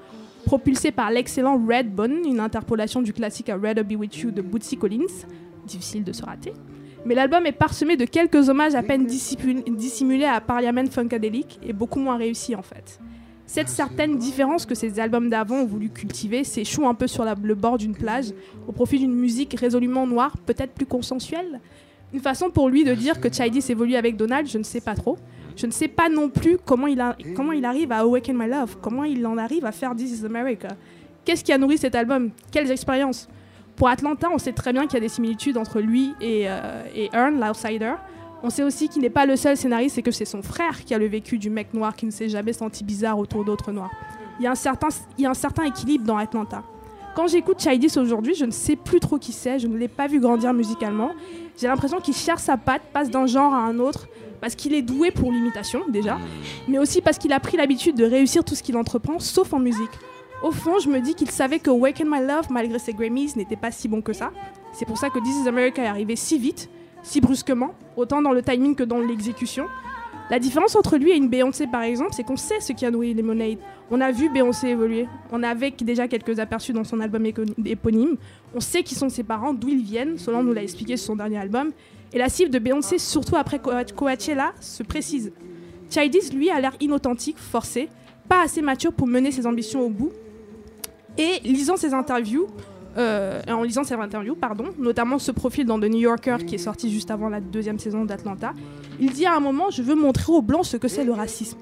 propulsé 0.48 0.90
par 0.92 1.12
l'excellent 1.12 1.64
Redbone, 1.64 2.26
une 2.26 2.40
interpolation 2.40 3.04
du 3.04 3.14
classique 3.14 3.50
A 3.50 3.56
Rather 3.56 3.84
Be 3.84 3.92
With 3.92 4.18
You 4.18 4.32
de 4.32 4.42
Bootsy 4.42 4.78
Collins. 4.78 5.28
Difficile 5.68 6.04
de 6.04 6.12
se 6.12 6.26
rater. 6.26 6.54
Mais 7.06 7.14
l'album 7.14 7.46
est 7.46 7.52
parsemé 7.52 7.98
de 7.98 8.06
quelques 8.06 8.50
hommages 8.50 8.74
à 8.74 8.82
peine 8.82 9.06
dissimul- 9.06 9.64
dissimulés 9.76 10.26
à 10.26 10.42
Parliament 10.42 10.90
Funkadelic 10.90 11.60
et 11.62 11.72
beaucoup 11.72 12.00
moins 12.00 12.18
réussis 12.18 12.56
en 12.56 12.64
fait. 12.64 13.00
Cette 13.46 13.70
certaine 13.70 14.18
différence 14.18 14.66
que 14.66 14.74
ces 14.74 15.00
albums 15.00 15.30
d'avant 15.30 15.58
ont 15.58 15.68
voulu 15.68 15.92
cultiver 15.92 16.44
s'échoue 16.44 16.88
un 16.88 16.96
peu 16.96 17.06
sur 17.06 17.26
le 17.26 17.54
bord 17.54 17.78
d'une 17.78 17.94
plage 17.94 18.34
au 18.68 18.72
profit 18.72 18.98
d'une 18.98 19.14
musique 19.14 19.56
résolument 19.60 20.08
noire, 20.08 20.36
peut-être 20.48 20.74
plus 20.74 20.88
consensuelle. 20.88 21.62
Une 22.12 22.22
façon 22.22 22.50
pour 22.50 22.70
lui 22.70 22.84
de 22.84 22.94
dire 22.94 23.20
que 23.22 23.32
Childish 23.32 23.70
évolue 23.70 23.96
avec 23.96 24.18
Donald, 24.18 24.48
je 24.48 24.58
ne 24.58 24.64
sais 24.64 24.82
pas 24.82 24.96
trop. 24.96 25.18
Je 25.56 25.66
ne 25.68 25.72
sais 25.72 25.88
pas 25.88 26.10
non 26.10 26.30
plus 26.30 26.58
comment 26.66 26.88
il, 26.88 27.00
a- 27.00 27.16
comment 27.36 27.52
il 27.52 27.64
arrive 27.66 27.92
à 27.92 27.98
Awaken 28.00 28.38
My 28.38 28.48
Love, 28.50 28.78
comment 28.82 29.04
il 29.04 29.26
en 29.28 29.38
arrive 29.38 29.66
à 29.66 29.72
faire 29.72 29.96
This 29.96 30.20
is 30.22 30.26
America. 30.26 30.70
Qu'est-ce 31.26 31.44
qui 31.44 31.52
a 31.54 31.58
nourri 31.58 31.78
cet 31.78 31.96
album? 31.96 32.32
Quelles 32.52 32.70
expériences? 32.72 33.28
Pour 33.76 33.88
Atlanta, 33.88 34.30
on 34.32 34.38
sait 34.38 34.52
très 34.52 34.72
bien 34.74 34.84
qu'il 34.84 34.96
y 34.96 34.98
a 34.98 35.00
des 35.00 35.10
similitudes 35.10 35.58
entre 35.58 35.80
lui 35.80 36.14
et, 36.22 36.44
euh, 36.48 36.84
et 36.96 37.10
Earn, 37.14 37.40
l'outsider. 37.40 37.94
On 38.44 38.50
sait 38.50 38.64
aussi 38.64 38.90
qu'il 38.90 39.02
n'est 39.02 39.10
pas 39.10 39.26
le 39.26 39.36
seul 39.36 39.56
scénariste 39.56 39.98
et 39.98 40.02
que 40.02 40.12
c'est 40.12 40.26
son 40.26 40.42
frère 40.44 40.84
qui 40.84 40.94
a 40.94 40.98
le 40.98 41.08
vécu 41.08 41.38
du 41.38 41.50
mec 41.50 41.74
noir 41.74 41.96
qui 41.96 42.06
ne 42.06 42.12
s'est 42.12 42.30
jamais 42.30 42.54
senti 42.54 42.84
bizarre 42.84 43.18
autour 43.18 43.46
d'autres 43.46 43.72
noirs. 43.72 43.90
Il 44.40 44.44
y, 44.44 44.48
a 44.48 44.52
un 44.52 44.56
certain, 44.56 44.90
il 45.18 45.24
y 45.24 45.26
a 45.26 45.30
un 45.30 45.34
certain 45.36 45.64
équilibre 45.64 46.06
dans 46.06 46.18
Atlanta. 46.18 46.64
Quand 47.16 47.28
j'écoute 47.28 47.60
Childish 47.62 47.96
aujourd'hui, 47.98 48.34
je 48.34 48.46
ne 48.46 48.52
sais 48.52 48.76
plus 48.76 49.00
trop 49.00 49.20
qui 49.20 49.34
c'est, 49.34 49.60
je 49.60 49.68
ne 49.68 49.78
l'ai 49.78 49.88
pas 49.88 50.08
vu 50.08 50.20
grandir 50.20 50.52
musicalement. 50.52 51.12
J'ai 51.60 51.68
l'impression 51.68 52.00
qu'il 52.00 52.16
cherche 52.16 52.42
sa 52.42 52.58
patte, 52.58 52.82
passe 52.92 53.12
d'un 53.12 53.28
genre 53.28 53.54
à 53.54 53.60
un 53.60 53.78
autre, 53.78 54.08
parce 54.42 54.56
qu'il 54.56 54.74
est 54.74 54.82
doué 54.82 55.12
pour 55.12 55.32
l'imitation 55.32 55.82
déjà, 55.88 56.18
mais 56.68 56.80
aussi 56.80 57.02
parce 57.02 57.20
qu'il 57.20 57.32
a 57.32 57.40
pris 57.40 57.56
l'habitude 57.56 57.96
de 57.96 58.04
réussir 58.04 58.44
tout 58.44 58.56
ce 58.56 58.64
qu'il 58.64 58.76
entreprend, 58.78 59.20
sauf 59.20 59.54
en 59.54 59.60
musique. 59.60 59.92
Au 60.42 60.52
fond, 60.52 60.80
je 60.80 60.90
me 60.90 61.00
dis 61.00 61.14
qu'il 61.14 61.30
savait 61.30 61.60
que 61.60 61.70
Waken 61.70 62.10
My 62.10 62.20
Love, 62.26 62.48
malgré 62.50 62.80
ses 62.80 62.94
Grammys, 62.94 63.34
n'était 63.36 63.56
pas 63.56 63.70
si 63.70 63.88
bon 63.88 64.02
que 64.02 64.12
ça. 64.12 64.32
C'est 64.74 64.86
pour 64.86 64.98
ça 64.98 65.10
que 65.12 65.20
This 65.20 65.44
is 65.44 65.48
America 65.48 65.84
est 65.84 65.88
arrivé 65.88 66.16
si 66.16 66.40
vite, 66.40 66.68
si 67.04 67.22
brusquement, 67.22 67.76
autant 67.96 68.24
dans 68.24 68.32
le 68.32 68.42
timing 68.42 68.76
que 68.76 68.84
dans 68.84 69.00
l'exécution. 69.00 69.68
La 70.32 70.40
différence 70.40 70.76
entre 70.76 70.98
lui 70.98 71.12
et 71.12 71.16
une 71.16 71.30
Beyoncé, 71.30 71.68
par 71.68 71.84
exemple, 71.84 72.12
c'est 72.14 72.24
qu'on 72.24 72.38
sait 72.38 72.60
ce 72.60 72.74
qui 72.74 72.86
a 72.86 72.92
nourri 72.92 73.14
Lemonade. 73.14 73.60
On 73.96 74.02
a 74.02 74.12
vu 74.12 74.28
Beyoncé 74.28 74.70
évoluer. 74.70 75.08
On 75.32 75.44
avait 75.44 75.70
déjà 75.70 76.08
quelques 76.08 76.40
aperçus 76.40 76.74
dans 76.74 76.84
son 76.84 77.00
album 77.00 77.24
éponyme. 77.64 78.18
On 78.56 78.60
sait 78.60 78.82
qui 78.82 78.96
sont 78.96 79.08
ses 79.08 79.22
parents, 79.22 79.54
d'où 79.54 79.70
ils 79.70 79.84
viennent. 79.84 80.18
Solange 80.18 80.46
nous 80.46 80.54
l'a 80.54 80.64
expliqué 80.64 80.98
sur 80.98 81.06
son 81.06 81.16
dernier 81.16 81.38
album. 81.38 81.70
Et 82.12 82.18
la 82.18 82.28
cible 82.28 82.50
de 82.50 82.58
Beyoncé, 82.58 82.98
surtout 82.98 83.36
après 83.36 83.60
Coa- 83.60 83.86
Coachella, 83.96 84.54
se 84.60 84.82
précise. 84.82 85.32
Childish, 85.92 86.34
lui, 86.34 86.50
a 86.50 86.60
l'air 86.60 86.74
inauthentique, 86.80 87.38
forcé, 87.38 87.88
pas 88.28 88.42
assez 88.42 88.64
mature 88.64 88.94
pour 88.94 89.06
mener 89.06 89.32
ses 89.32 89.46
ambitions 89.46 89.82
au 89.82 89.90
bout. 89.90 90.12
Et 91.20 91.40
lisant 91.44 91.78
ses 91.78 91.94
interviews, 91.94 92.48
euh, 92.98 93.42
en 93.48 93.62
lisant 93.62 93.84
ses 93.84 93.94
interviews, 93.94 94.34
pardon, 94.34 94.66
notamment 94.80 95.20
ce 95.20 95.32
profil 95.32 95.68
dans 95.68 95.80
The 95.80 95.84
New 95.86 96.00
Yorker 96.00 96.38
qui 96.48 96.56
est 96.56 96.60
sorti 96.60 96.92
juste 96.92 97.12
avant 97.12 97.30
la 97.30 97.40
deuxième 97.42 97.78
saison 97.78 98.06
d'Atlanta, 98.06 98.54
il 99.00 99.12
dit 99.12 99.28
à 99.28 99.36
un 99.36 99.40
moment 99.40 99.70
Je 99.70 99.84
veux 99.84 99.94
montrer 99.94 100.34
aux 100.34 100.42
blancs 100.42 100.66
ce 100.66 100.78
que 100.78 100.88
c'est 100.88 101.04
le 101.04 101.12
racisme. 101.14 101.60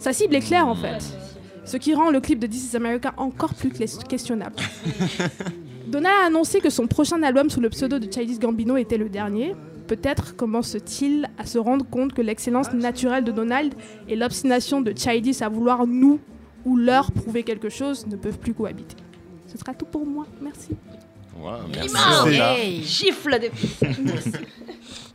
Sa 0.00 0.12
cible 0.12 0.34
est 0.34 0.40
claire 0.40 0.66
en 0.66 0.74
fait, 0.74 1.16
ce 1.64 1.76
qui 1.76 1.94
rend 1.94 2.10
le 2.10 2.20
clip 2.20 2.38
de 2.38 2.46
This 2.46 2.72
is 2.72 2.76
America 2.76 3.14
encore 3.16 3.54
plus 3.54 3.70
questionnable. 3.70 4.56
Donna 5.86 6.10
a 6.22 6.26
annoncé 6.26 6.60
que 6.60 6.70
son 6.70 6.86
prochain 6.86 7.22
album 7.22 7.50
sous 7.50 7.60
le 7.60 7.70
pseudo 7.70 7.98
de 7.98 8.10
Childish 8.12 8.38
Gambino 8.38 8.76
était 8.76 8.98
le 8.98 9.08
dernier. 9.08 9.54
Peut-être 9.86 10.34
commence-t-il 10.34 11.28
à 11.38 11.46
se 11.46 11.58
rendre 11.58 11.86
compte 11.88 12.14
que 12.14 12.22
l'excellence 12.22 12.72
naturelle 12.72 13.24
de 13.24 13.32
Donald 13.32 13.74
et 14.08 14.16
l'obstination 14.16 14.80
de 14.80 14.92
Childish 14.96 15.42
à 15.42 15.48
vouloir 15.48 15.86
nous 15.86 16.20
ou 16.64 16.76
leur 16.76 17.12
prouver 17.12 17.42
quelque 17.42 17.68
chose 17.68 18.06
ne 18.06 18.16
peuvent 18.16 18.38
plus 18.38 18.54
cohabiter. 18.54 18.96
Ce 19.46 19.58
sera 19.58 19.74
tout 19.74 19.84
pour 19.84 20.06
moi. 20.06 20.26
Merci. 20.40 20.70
Immense. 21.36 22.28
Hey, 22.28 22.82
gifle 22.82 23.38
des 23.38 23.50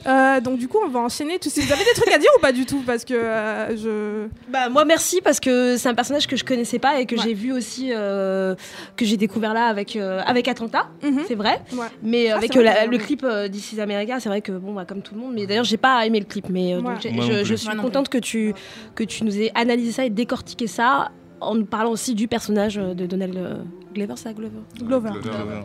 Euh, 0.08 0.40
donc 0.40 0.58
du 0.58 0.68
coup, 0.70 0.78
on 0.86 0.88
va 0.90 1.00
enchaîner 1.02 1.38
de 1.38 1.44
suite. 1.44 1.64
Vous 1.66 1.74
avez 1.74 1.84
des 1.84 1.94
trucs 1.94 2.14
à 2.14 2.18
dire 2.18 2.30
ou 2.38 2.40
pas 2.42 2.52
du 2.54 2.66
tout 2.66 2.82
Parce 2.86 3.04
que 3.04 3.14
euh, 3.14 3.76
je... 3.76 4.28
Bah 4.52 4.70
moi 4.70 4.86
merci 4.86 5.20
parce 5.22 5.40
que 5.42 5.76
c'est 5.78 5.90
un 5.90 5.94
personnage 5.94 6.26
que 6.26 6.36
je 6.38 6.46
connaissais 6.46 6.80
pas 6.80 7.00
et 7.02 7.06
que 7.06 7.16
Ouais. 7.16 7.22
j'ai 7.24 7.34
vu 7.34 7.52
aussi 7.52 7.90
euh, 7.94 8.56
que 8.96 9.04
j'ai 9.06 9.18
découvert 9.18 9.54
là 9.54 9.66
avec 9.66 9.96
euh, 9.98 10.22
avec 10.26 10.48
Atlanta, 10.48 10.88
Mhm. 11.04 11.24
c'est 11.28 11.36
vrai. 11.36 11.62
Ouais. 11.74 11.86
Mais 12.02 12.30
Ah, 12.32 12.38
avec 12.38 12.56
euh, 12.56 12.62
vrai 12.62 12.74
la- 12.74 12.86
le 12.86 12.98
clip 12.98 13.24
euh, 13.26 13.48
is 13.54 13.82
America, 13.82 14.20
c'est 14.22 14.30
vrai 14.30 14.40
que 14.42 14.54
bon 14.54 14.74
bah, 14.74 14.86
comme 14.88 15.02
tout 15.02 15.16
le 15.16 15.20
monde. 15.22 15.34
Mais 15.34 15.46
d'ailleurs 15.46 15.66
j'ai 15.66 15.78
pas 15.78 16.06
aimé 16.06 16.20
le 16.20 16.26
clip, 16.26 16.48
mais 16.50 16.74
euh, 16.76 16.80
Ouais. 16.82 16.94
donc 17.12 17.44
je, 17.44 17.56
suis 17.56 17.76
contente 17.78 18.08
que 18.08 18.18
tu 18.20 18.54
que 18.96 19.04
tu 19.04 19.24
nous 19.26 19.38
aies 19.38 19.52
analysé 19.54 19.92
ça 19.92 20.06
et 20.06 20.10
décortiqué 20.10 20.68
ça 20.68 21.12
en 21.42 21.56
nous 21.56 21.66
parlant 21.66 21.92
aussi 21.92 22.16
du 22.16 22.28
personnage 22.30 22.76
de 22.76 23.06
Donald 23.06 23.66
Glover, 23.94 24.16
ça 24.16 24.32
Glover. 24.34 24.60
Glover. 24.82 25.10
Glover. 25.22 25.62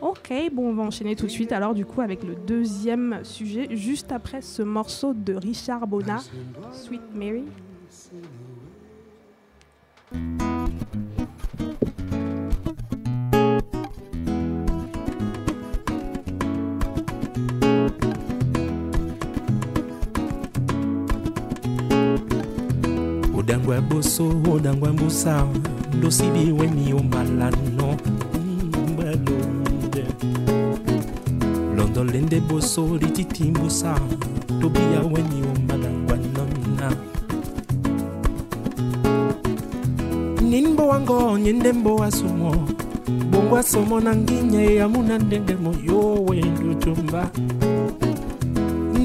Ok, 0.00 0.32
bon, 0.52 0.70
on 0.70 0.74
va 0.74 0.82
enchaîner 0.84 1.16
tout 1.16 1.26
de 1.26 1.30
suite 1.30 1.52
alors 1.52 1.74
du 1.74 1.84
coup 1.84 2.00
avec 2.00 2.22
le 2.22 2.34
deuxième 2.34 3.20
sujet, 3.24 3.68
juste 3.74 4.12
après 4.12 4.42
ce 4.42 4.62
morceau 4.62 5.12
de 5.12 5.34
Richard 5.34 5.86
Bonnat, 5.86 6.22
Sweet 6.72 7.02
Mary. 7.14 7.44
nde 32.28 32.40
boso 32.40 32.96
lititimbusa 33.00 33.94
tobiya 34.60 35.00
weni 35.12 35.42
omanagwanamna 35.56 36.96
ninbo 40.50 40.88
wango 40.88 41.38
nyende 41.38 41.72
mbo 41.72 42.02
asumo 42.04 42.54
bongo 43.30 43.56
asomo 43.56 44.00
na 44.00 44.16
nginye 44.16 44.74
yamuna 44.74 45.18
ndende 45.18 45.54
moyo 45.56 46.14
wendo 46.24 46.74
chumba 46.74 47.30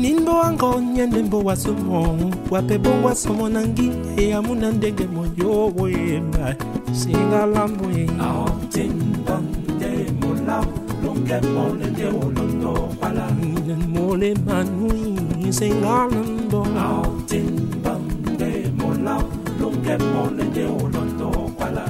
ninbo 0.02 0.32
wango 0.32 0.82
nyende 0.82 1.24
mbo 1.24 1.52
asumo 1.52 2.32
wape 2.52 2.78
bongo 2.78 3.10
asomo 3.10 3.50
na 3.50 3.68
nginye 3.68 4.30
yamuna 4.30 4.72
ndende 4.72 5.08
moyo 5.08 5.68
wemba 5.80 6.56
singalambo 6.92 7.86
ye 8.00 8.10
aotimbande 8.22 10.12
molawo 10.22 10.83
ke 11.22 11.38
mole 11.54 11.88
te 11.98 12.06
olondo 12.10 12.90
wala 13.02 13.28
Nen 13.68 13.82
mole 13.94 14.34
manui 14.46 15.52
se 15.54 15.70
ngalando 15.70 16.66
Ao 16.78 17.06
tin 17.30 17.50
bande 17.84 18.52
molau 18.78 19.24
Lunge 19.60 19.96
mole 20.12 20.46
te 20.56 20.66
olondo 20.66 21.30
wala 21.60 21.86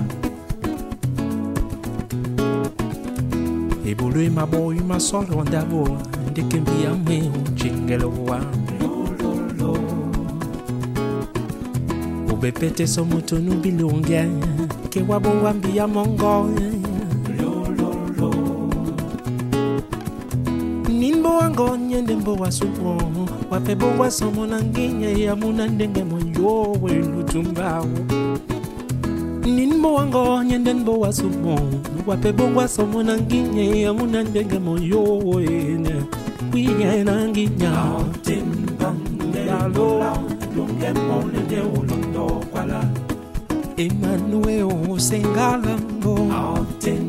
Ebului 3.85 4.29
ma 4.29 4.45
boi 4.45 4.79
ma 4.83 4.99
soro 4.99 5.39
andavo 5.39 5.83
De 6.33 6.41
che 6.47 6.59
mi 6.59 6.85
ame 6.85 7.17
un 7.31 7.55
cingelo 7.55 8.09
wa 8.27 8.39
Lolo 8.79 9.73
Ubepete 12.31 12.87
so 12.87 13.05
mutunu 13.05 13.55
bilunge 13.61 14.27
Ke 14.89 15.01
wabo 15.07 15.29
wambi 15.43 15.77
ya 15.77 15.87
mongoye 15.87 16.82
ngonya 21.53 22.01
ndembo 22.01 22.33
wasuko 22.35 22.97
wapebo 23.51 23.85
wasomo 23.99 24.47
na 24.47 24.61
nginye 24.63 25.23
ya 25.23 25.35
muna 25.35 25.67
ndenge 25.67 26.03
mwenjo 26.03 26.71
wenu 26.81 27.23
tumbao 27.23 27.85
ninbo 29.45 29.93
wangonya 29.93 30.57
ndembo 30.57 30.99
wasuko 30.99 31.59
wapebo 32.07 32.43
wasomo 32.55 33.03
na 33.03 33.17
nginye 33.17 33.81
ya 33.81 33.93
muna 33.93 34.23
ndenge 34.23 34.59
mwenjo 34.59 35.03
wenu 35.17 36.03
kwiye 36.51 37.03
na 37.03 37.27
nginya 37.27 37.71
timbangelo 38.21 40.03
lungemone 40.55 41.39
de 41.49 41.61
ulondo 41.61 42.41
kwala 42.51 42.83
Emmanuel 43.77 44.99
Sengalambo 44.99 46.17
Aotin 46.33 47.02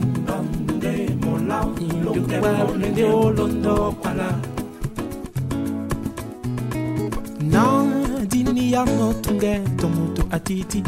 motunge 8.87 9.61
to 9.77 9.89
mutu 9.89 10.23
atiti. 10.31 10.83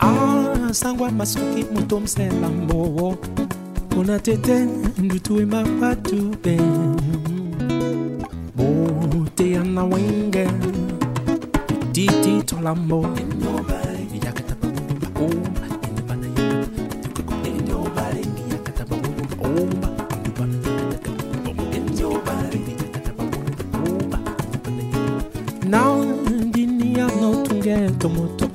Ah 0.00 0.72
sangwa 0.72 1.10
masuki 1.10 1.64
msela 2.00 2.48
mbowo 2.48 3.16
kuna 3.94 4.18
tete 4.18 4.66
ndutu 4.98 5.40
bote 8.56 9.58
wenge 9.84 10.48
titi 11.92 12.42
oh 15.20 15.55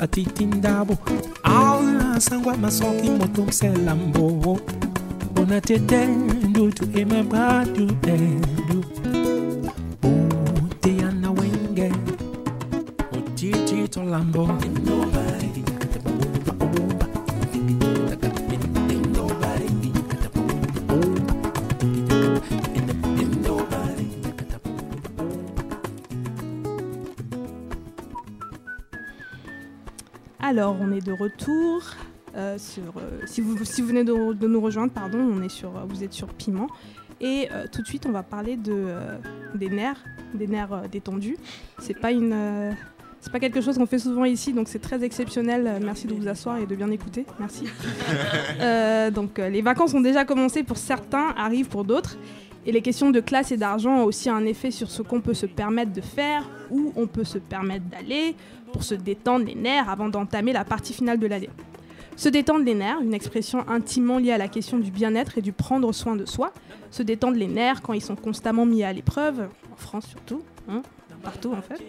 atitindabo 0.02 0.98
aula 1.44 2.20
sangwa 2.20 2.58
masoki 2.58 3.10
motomselambo 3.10 4.60
ona 5.42 5.62
tetendo 5.62 6.72
tu 6.72 6.86
emabadu 7.00 7.86
eh. 8.08 8.61
Alors, 30.62 30.78
on 30.80 30.92
est 30.92 31.04
de 31.04 31.12
retour. 31.12 31.82
euh, 32.36 32.60
sur, 32.60 32.84
euh, 32.98 33.20
si, 33.26 33.42
vous, 33.42 33.66
si 33.66 33.82
vous 33.82 33.88
venez 33.88 34.04
de, 34.04 34.34
de 34.34 34.48
nous 34.48 34.62
rejoindre, 34.62 34.94
pardon, 34.94 35.18
on 35.18 35.42
est 35.42 35.50
sur, 35.50 35.72
vous 35.88 36.04
êtes 36.04 36.14
sur 36.14 36.28
Piment. 36.28 36.68
Et 37.20 37.48
euh, 37.52 37.66
tout 37.72 37.82
de 37.82 37.88
suite, 37.88 38.06
on 38.08 38.12
va 38.12 38.22
parler 38.22 38.58
de, 38.58 38.72
euh, 38.72 39.18
des 39.56 39.70
nerfs, 39.72 40.04
des 40.36 40.46
nerfs 40.46 40.72
euh, 40.72 40.88
détendus. 40.88 41.36
C'est 41.80 42.00
pas 42.00 42.12
une, 42.12 42.32
euh, 42.32 42.72
c'est 43.22 43.32
pas 43.32 43.40
quelque 43.40 43.60
chose 43.60 43.80
qu'on 43.80 43.88
fait 43.88 43.98
souvent 43.98 44.24
ici, 44.24 44.54
donc 44.54 44.68
c'est 44.68 44.78
très 44.80 45.04
exceptionnel. 45.04 45.66
Euh, 45.66 45.80
Merci 45.84 46.06
de 46.06 46.14
vous 46.14 46.28
asseoir 46.28 46.58
et 46.60 46.68
de 46.68 46.76
bien 46.76 46.92
écouter. 46.92 47.26
Merci. 47.40 47.64
Euh, 48.62 49.10
donc, 49.10 49.40
euh, 49.40 49.50
les 49.50 49.64
vacances 49.64 49.96
ont 49.96 50.02
déjà 50.02 50.24
commencé 50.26 50.62
pour 50.62 50.78
certains, 50.78 51.34
arrivent 51.36 51.70
pour 51.70 51.84
d'autres. 51.86 52.18
Et 52.66 52.72
les 52.72 52.82
questions 52.82 53.10
de 53.10 53.20
classe 53.20 53.52
et 53.52 53.58
d'argent 53.58 54.02
ont 54.02 54.04
aussi 54.04 54.30
un 54.30 54.46
effet 54.46 54.72
sur 54.72 54.90
ce 54.90 55.02
qu'on 55.02 55.22
peut 55.22 55.34
se 55.34 55.46
permettre 55.46 55.94
de 55.94 56.02
faire, 56.02 56.50
où 56.70 56.94
on 56.96 57.08
peut 57.08 57.24
se 57.24 57.40
permettre 57.40 57.86
d'aller, 57.86 58.36
pour 58.72 58.84
se 58.84 58.94
détendre 58.96 59.46
les 59.46 59.56
nerfs 59.56 59.90
avant 59.90 60.10
d'entamer 60.10 60.54
la 60.54 60.64
partie 60.64 60.94
finale 60.94 61.20
de 61.20 61.28
l'année. 61.28 61.50
Se 62.16 62.30
détendre 62.30 62.64
les 62.64 62.76
nerfs, 62.76 63.00
une 63.02 63.14
expression 63.14 63.68
intimement 63.68 64.20
liée 64.20 64.32
à 64.32 64.38
la 64.38 64.48
question 64.48 64.78
du 64.78 64.92
bien-être 64.92 65.38
et 65.38 65.42
du 65.42 65.54
prendre 65.54 65.92
soin 65.92 66.16
de 66.16 66.26
soi. 66.26 66.54
Se 66.92 67.02
détendre 67.02 67.38
les 67.38 67.48
nerfs 67.48 67.82
quand 67.82 67.94
ils 67.94 68.02
sont 68.02 68.16
constamment 68.16 68.66
mis 68.66 68.84
à 68.84 68.94
l'épreuve, 68.94 69.48
en 69.72 69.76
France 69.76 70.08
surtout, 70.08 70.44
hein, 70.70 70.84
partout 71.24 71.54
en 71.54 71.62
fait. 71.62 71.82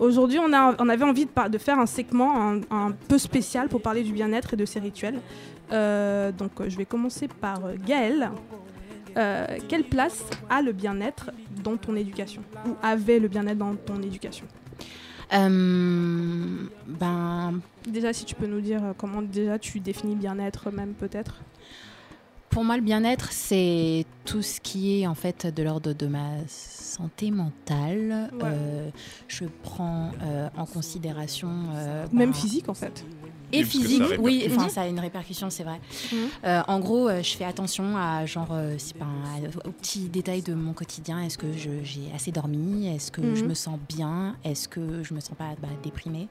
Aujourd'hui, 0.00 0.38
on, 0.38 0.52
avait 0.52 1.04
envie 1.04 1.26
de, 1.26 1.58
faire 1.58 1.78
un 1.78 1.86
segment 1.86 2.50
un, 2.50 2.60
un 2.70 2.92
peu 3.08 3.18
spécial 3.18 3.68
pour 3.68 3.80
parler 3.80 4.02
du 4.02 4.12
bien-être 4.12 4.54
et 4.54 4.56
de 4.56 4.64
ses 4.64 4.80
rituels. 4.80 5.20
Euh, 5.72 6.32
donc 6.32 6.60
euh, 6.60 6.68
je 6.68 6.76
vais 6.76 6.84
commencer 6.84 7.28
par 7.28 7.64
euh, 7.64 7.74
Gaëlle. 7.86 8.30
Euh, 9.16 9.46
quelle 9.68 9.84
place 9.84 10.24
a 10.48 10.62
le 10.62 10.72
bien-être 10.72 11.30
dans 11.64 11.76
ton 11.76 11.96
éducation 11.96 12.42
Ou 12.66 12.70
avait 12.82 13.18
le 13.18 13.28
bien-être 13.28 13.58
dans 13.58 13.74
ton 13.74 14.00
éducation? 14.02 14.46
Euh, 15.32 16.66
ben, 16.86 17.60
Déjà, 17.88 18.12
si 18.12 18.24
tu 18.24 18.34
peux 18.34 18.46
nous 18.46 18.60
dire 18.60 18.84
euh, 18.84 18.92
comment 18.96 19.22
déjà 19.22 19.58
tu 19.58 19.80
définis 19.80 20.16
bien-être, 20.16 20.70
même 20.70 20.92
peut-être? 20.94 21.40
Pour 22.50 22.64
moi, 22.64 22.76
le 22.76 22.82
bien-être, 22.82 23.30
c'est 23.30 24.04
tout 24.24 24.42
ce 24.42 24.60
qui 24.60 25.00
est 25.00 25.06
en 25.06 25.14
fait 25.14 25.46
de 25.54 25.62
l'ordre 25.62 25.92
de 25.92 26.06
ma 26.08 26.30
santé 26.48 27.30
mentale. 27.30 28.28
Ouais. 28.32 28.40
Euh, 28.44 28.90
je 29.28 29.44
prends 29.62 30.10
euh, 30.24 30.48
en 30.56 30.66
considération. 30.66 31.48
euh, 31.76 32.06
Même 32.12 32.30
ben, 32.30 32.34
physique 32.34 32.68
en 32.68 32.74
fait. 32.74 33.04
Et 33.52 33.64
physique, 33.64 34.02
oui, 34.18 34.46
enfin 34.50 34.68
ça 34.68 34.82
a 34.82 34.86
une 34.86 35.00
répercussion, 35.00 35.50
c'est 35.50 35.64
vrai. 35.64 35.80
Mhm. 36.12 36.18
Euh, 36.44 36.62
en 36.68 36.78
gros, 36.80 37.08
euh, 37.08 37.22
je 37.22 37.36
fais 37.36 37.44
attention 37.44 37.96
à 37.96 38.24
genre, 38.26 38.48
euh, 38.52 38.74
si, 38.78 38.94
ben, 38.94 39.06
à- 39.06 39.68
aux 39.68 39.72
petits 39.72 40.08
détails 40.08 40.42
de 40.42 40.54
mon 40.54 40.72
quotidien. 40.72 41.20
Est-ce 41.20 41.38
que 41.38 41.52
je- 41.52 41.82
j'ai 41.82 42.10
assez 42.14 42.32
dormi? 42.32 42.88
Est-ce 42.88 43.10
que 43.10 43.34
je 43.34 43.42
Mhm. 43.42 43.48
me 43.48 43.54
sens 43.54 43.78
bien? 43.88 44.36
Est-ce 44.44 44.68
que 44.68 45.02
je 45.02 45.14
me 45.14 45.20
sens 45.20 45.36
pas 45.36 45.50
bah, 45.60 45.68
déprimée? 45.82 46.28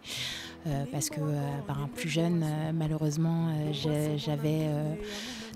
Euh, 0.68 0.84
Parce 0.92 1.10
que 1.10 1.20
euh, 1.22 1.40
ben, 1.68 1.90
plus 1.96 2.10
jeune, 2.10 2.44
euh, 2.44 2.72
malheureusement, 2.74 3.48
euh, 3.50 4.18
j'avais 4.18 4.66
euh, 4.68 4.94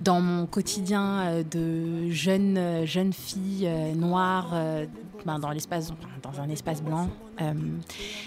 dans 0.01 0.21
mon 0.21 0.45
quotidien 0.45 1.21
euh, 1.27 1.43
de 1.43 2.09
jeune 2.11 2.85
jeune 2.85 3.11
fille 3.13 3.65
euh, 3.67 3.93
noire 3.95 4.51
euh, 4.53 4.85
ben, 5.25 5.39
dans 5.39 5.51
l'espace 5.51 5.91
dans 6.21 6.41
un 6.41 6.49
espace 6.49 6.81
blanc 6.81 7.09
euh, 7.41 7.53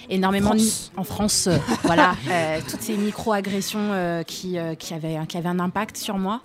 énormément 0.08 0.50
France. 0.50 0.92
en 0.96 1.04
France 1.04 1.46
euh, 1.46 1.58
voilà 1.84 2.14
euh, 2.28 2.60
toutes 2.68 2.82
ces 2.82 2.96
micro-agressions 2.96 4.22
qui, 4.26 4.56
qui, 4.78 4.94
avaient, 4.94 5.18
qui 5.26 5.36
avaient 5.36 5.48
un 5.48 5.60
impact 5.60 5.96
sur 5.96 6.18
moi 6.18 6.40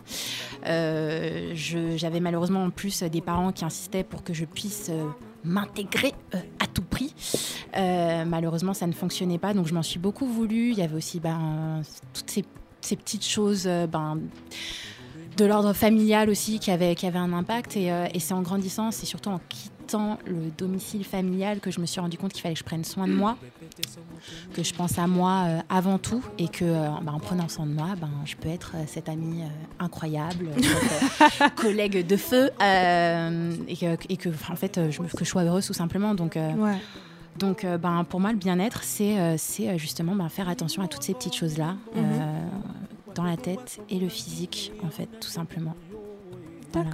j'avais 0.63 2.19
malheureusement 2.19 2.63
en 2.63 2.69
plus 2.69 3.03
des 3.03 3.21
parents 3.21 3.51
qui 3.51 3.65
insistaient 3.65 4.03
pour 4.03 4.23
que 4.23 4.33
je 4.33 4.45
puisse 4.45 4.91
m'intégrer 5.43 6.13
euh, 6.35 6.39
à 6.59 6.67
tout 6.67 6.83
prix 6.83 7.13
Euh, 7.77 8.25
malheureusement 8.25 8.73
ça 8.73 8.85
ne 8.85 8.91
fonctionnait 8.91 9.37
pas 9.37 9.53
donc 9.53 9.65
je 9.65 9.73
m'en 9.73 9.81
suis 9.81 9.99
beaucoup 9.99 10.27
voulu 10.27 10.71
il 10.71 10.77
y 10.77 10.81
avait 10.81 10.95
aussi 10.97 11.21
ben, 11.21 11.81
toutes 12.13 12.29
ces, 12.29 12.43
ces 12.81 12.97
petites 12.97 13.25
choses 13.25 13.65
ben, 13.65 14.17
de 15.37 15.45
l'ordre 15.45 15.73
familial 15.73 16.29
aussi 16.29 16.59
qui 16.59 16.71
avait 16.71 16.95
un 17.15 17.33
impact. 17.33 17.77
Et, 17.77 17.91
euh, 17.91 18.07
et 18.13 18.19
c'est 18.19 18.33
en 18.33 18.41
grandissant, 18.41 18.91
c'est 18.91 19.05
surtout 19.05 19.29
en 19.29 19.39
quittant 19.49 19.71
le 20.25 20.49
domicile 20.57 21.03
familial 21.05 21.59
que 21.59 21.71
je 21.71 21.79
me 21.81 21.85
suis 21.85 21.99
rendu 21.99 22.17
compte 22.17 22.33
qu'il 22.33 22.41
fallait 22.41 22.53
que 22.55 22.59
je 22.59 22.63
prenne 22.63 22.83
soin 22.83 23.07
de 23.07 23.13
moi, 23.13 23.37
que 24.53 24.63
je 24.63 24.73
pense 24.73 24.97
à 24.97 25.07
moi 25.07 25.43
euh, 25.47 25.59
avant 25.69 25.97
tout, 25.97 26.23
et 26.37 26.47
que 26.47 26.63
euh, 26.65 26.87
bah, 27.01 27.11
en 27.13 27.19
prenant 27.19 27.47
soin 27.49 27.65
de 27.65 27.71
moi, 27.73 27.89
ben, 27.99 28.09
je 28.25 28.35
peux 28.35 28.49
être 28.49 28.73
euh, 28.75 28.83
cette 28.87 29.09
amie 29.09 29.43
incroyable, 29.79 30.47
cette, 31.29 31.55
collègue 31.55 32.05
de 32.05 32.17
feu, 32.17 32.45
et 32.59 33.75
que, 33.77 33.97
et 34.09 34.17
que, 34.17 34.29
en 34.51 34.55
fait, 34.55 34.79
je, 34.91 35.01
me- 35.01 35.07
que 35.07 35.25
je 35.25 35.29
sois 35.29 35.43
heureuse 35.43 35.65
tout 35.67 35.73
simplement. 35.73 36.15
Donc, 36.15 36.35
Ouais. 36.35 36.77
donc, 37.37 37.63
euh, 37.63 37.77
ben, 37.77 38.03
pour 38.03 38.19
moi, 38.19 38.31
le 38.31 38.37
bien-être, 38.37 38.83
c'est 38.83 39.17
euh, 39.19 39.77
justement 39.77 40.15
ben, 40.15 40.29
faire 40.29 40.49
attention 40.49 40.81
à 40.83 40.87
toutes 40.87 41.03
ces 41.03 41.13
petites 41.13 41.35
choses-là, 41.35 41.75
Mhm. 41.95 42.03
euh, 42.03 42.41
dans 43.15 43.23
la 43.23 43.35
tête 43.37 43.81
et 43.89 43.99
le 43.99 44.07
physique, 44.09 44.71
en 44.85 44.89
fait, 44.89 45.09
tout 45.19 45.29
simplement. 45.29 45.75
Voilà. 46.73 46.89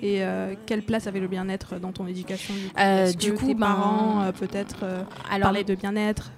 Et 0.00 0.22
euh, 0.24 0.54
quelle 0.66 0.82
place 0.82 1.06
avait 1.06 1.20
le 1.20 1.28
bien-être 1.28 1.78
dans 1.78 1.92
ton 1.92 2.06
éducation 2.06 2.52
Du 2.54 2.68
coup, 2.68 2.74
Euh, 2.80 3.12
du 3.12 3.32
que 3.32 3.38
coup, 3.38 3.46
tes 3.46 3.54
ben, 3.54 3.66
parents 3.66 4.22
euh, 4.22 4.32
peut-être 4.32 4.76
euh, 4.82 5.02
Alors, 5.30 5.46
parlaient 5.46 5.64
de 5.64 5.74
bien-être? 5.74 6.30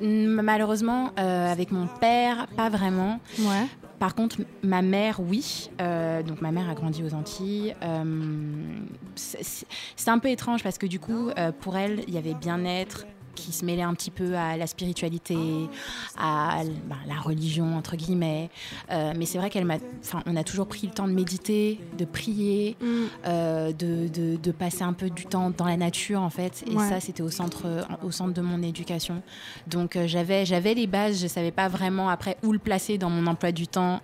malheureusement, 0.00 1.12
avec 1.16 1.70
mon 1.70 1.86
père, 2.00 2.46
pas 2.56 2.68
vraiment. 2.68 3.20
Ouais. 3.38 3.66
par 4.00 4.14
contre, 4.14 4.38
ma 4.62 4.82
mère, 4.82 5.20
oui. 5.20 5.70
Euh, 5.80 6.22
donc 6.22 6.40
ma 6.40 6.50
mère 6.52 6.68
a 6.68 6.74
grandi 6.74 7.02
aux 7.04 7.14
Antilles. 7.14 7.74
Euh, 7.82 8.62
c'est- 9.14 9.66
un 10.08 10.18
peu 10.18 10.28
étrange 10.30 10.62
parce 10.62 10.78
que 10.78 10.86
du 10.86 10.98
coup, 11.00 11.30
euh, 11.38 11.52
pour 11.52 11.76
elle, 11.76 12.02
il 12.08 12.14
y 12.14 12.18
avait 12.18 12.34
bien-être 12.34 13.06
qui 13.38 13.52
se 13.52 13.64
mêlait 13.64 13.82
un 13.82 13.94
petit 13.94 14.10
peu 14.10 14.36
à 14.36 14.56
la 14.56 14.66
spiritualité, 14.66 15.36
à 16.18 16.62
bah, 16.88 16.96
la 17.06 17.14
religion 17.20 17.76
entre 17.76 17.96
guillemets. 17.96 18.50
Euh, 18.90 19.12
mais 19.16 19.26
c'est 19.26 19.38
vrai 19.38 19.50
qu'elle 19.50 19.64
m'a, 19.64 19.76
on 20.26 20.36
a 20.36 20.44
toujours 20.44 20.66
pris 20.66 20.86
le 20.86 20.92
temps 20.92 21.06
de 21.08 21.12
méditer, 21.12 21.80
de 21.96 22.04
prier, 22.04 22.76
euh, 23.26 23.72
de, 23.72 24.08
de- 24.08 24.36
de 24.36 24.50
passer 24.52 24.82
un 24.82 24.92
peu 24.92 25.10
du 25.10 25.26
temps 25.26 25.50
dans 25.50 25.66
la 25.66 25.76
nature 25.76 26.20
en 26.20 26.30
fait. 26.30 26.64
Et 26.66 26.74
Ouais. 26.74 26.88
ça, 26.88 27.00
c'était 27.00 27.22
au 27.22 27.30
centre, 27.30 27.66
au 28.02 28.10
centre 28.10 28.32
de 28.34 28.40
mon 28.40 28.62
éducation. 28.62 29.22
Donc 29.66 29.96
euh, 29.96 30.06
j'avais, 30.06 30.44
j'avais 30.44 30.74
les 30.74 30.86
bases. 30.86 31.20
Je 31.20 31.26
savais 31.26 31.50
pas 31.52 31.68
vraiment 31.68 32.08
après 32.08 32.36
où 32.42 32.52
le 32.52 32.58
placer 32.58 32.98
dans 32.98 33.10
mon 33.10 33.26
emploi 33.26 33.52
du 33.52 33.66
temps 33.68 34.00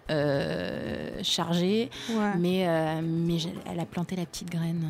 chargé. 1.23 1.91
Ouais. 2.11 2.33
Mais, 2.39 2.67
mais 3.03 3.39
elle 3.71 3.81
a 3.81 3.87
planté 3.87 4.17
la 4.17 4.27
petite 4.27 4.51
graine 4.51 4.85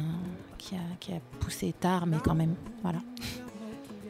qui, 0.58 0.74
a, 0.74 0.78
qui 1.00 1.12
a 1.12 1.20
poussé 1.40 1.74
tard, 1.78 2.06
mais 2.06 2.16
quand 2.24 2.34
même, 2.34 2.54
voilà. 2.82 2.98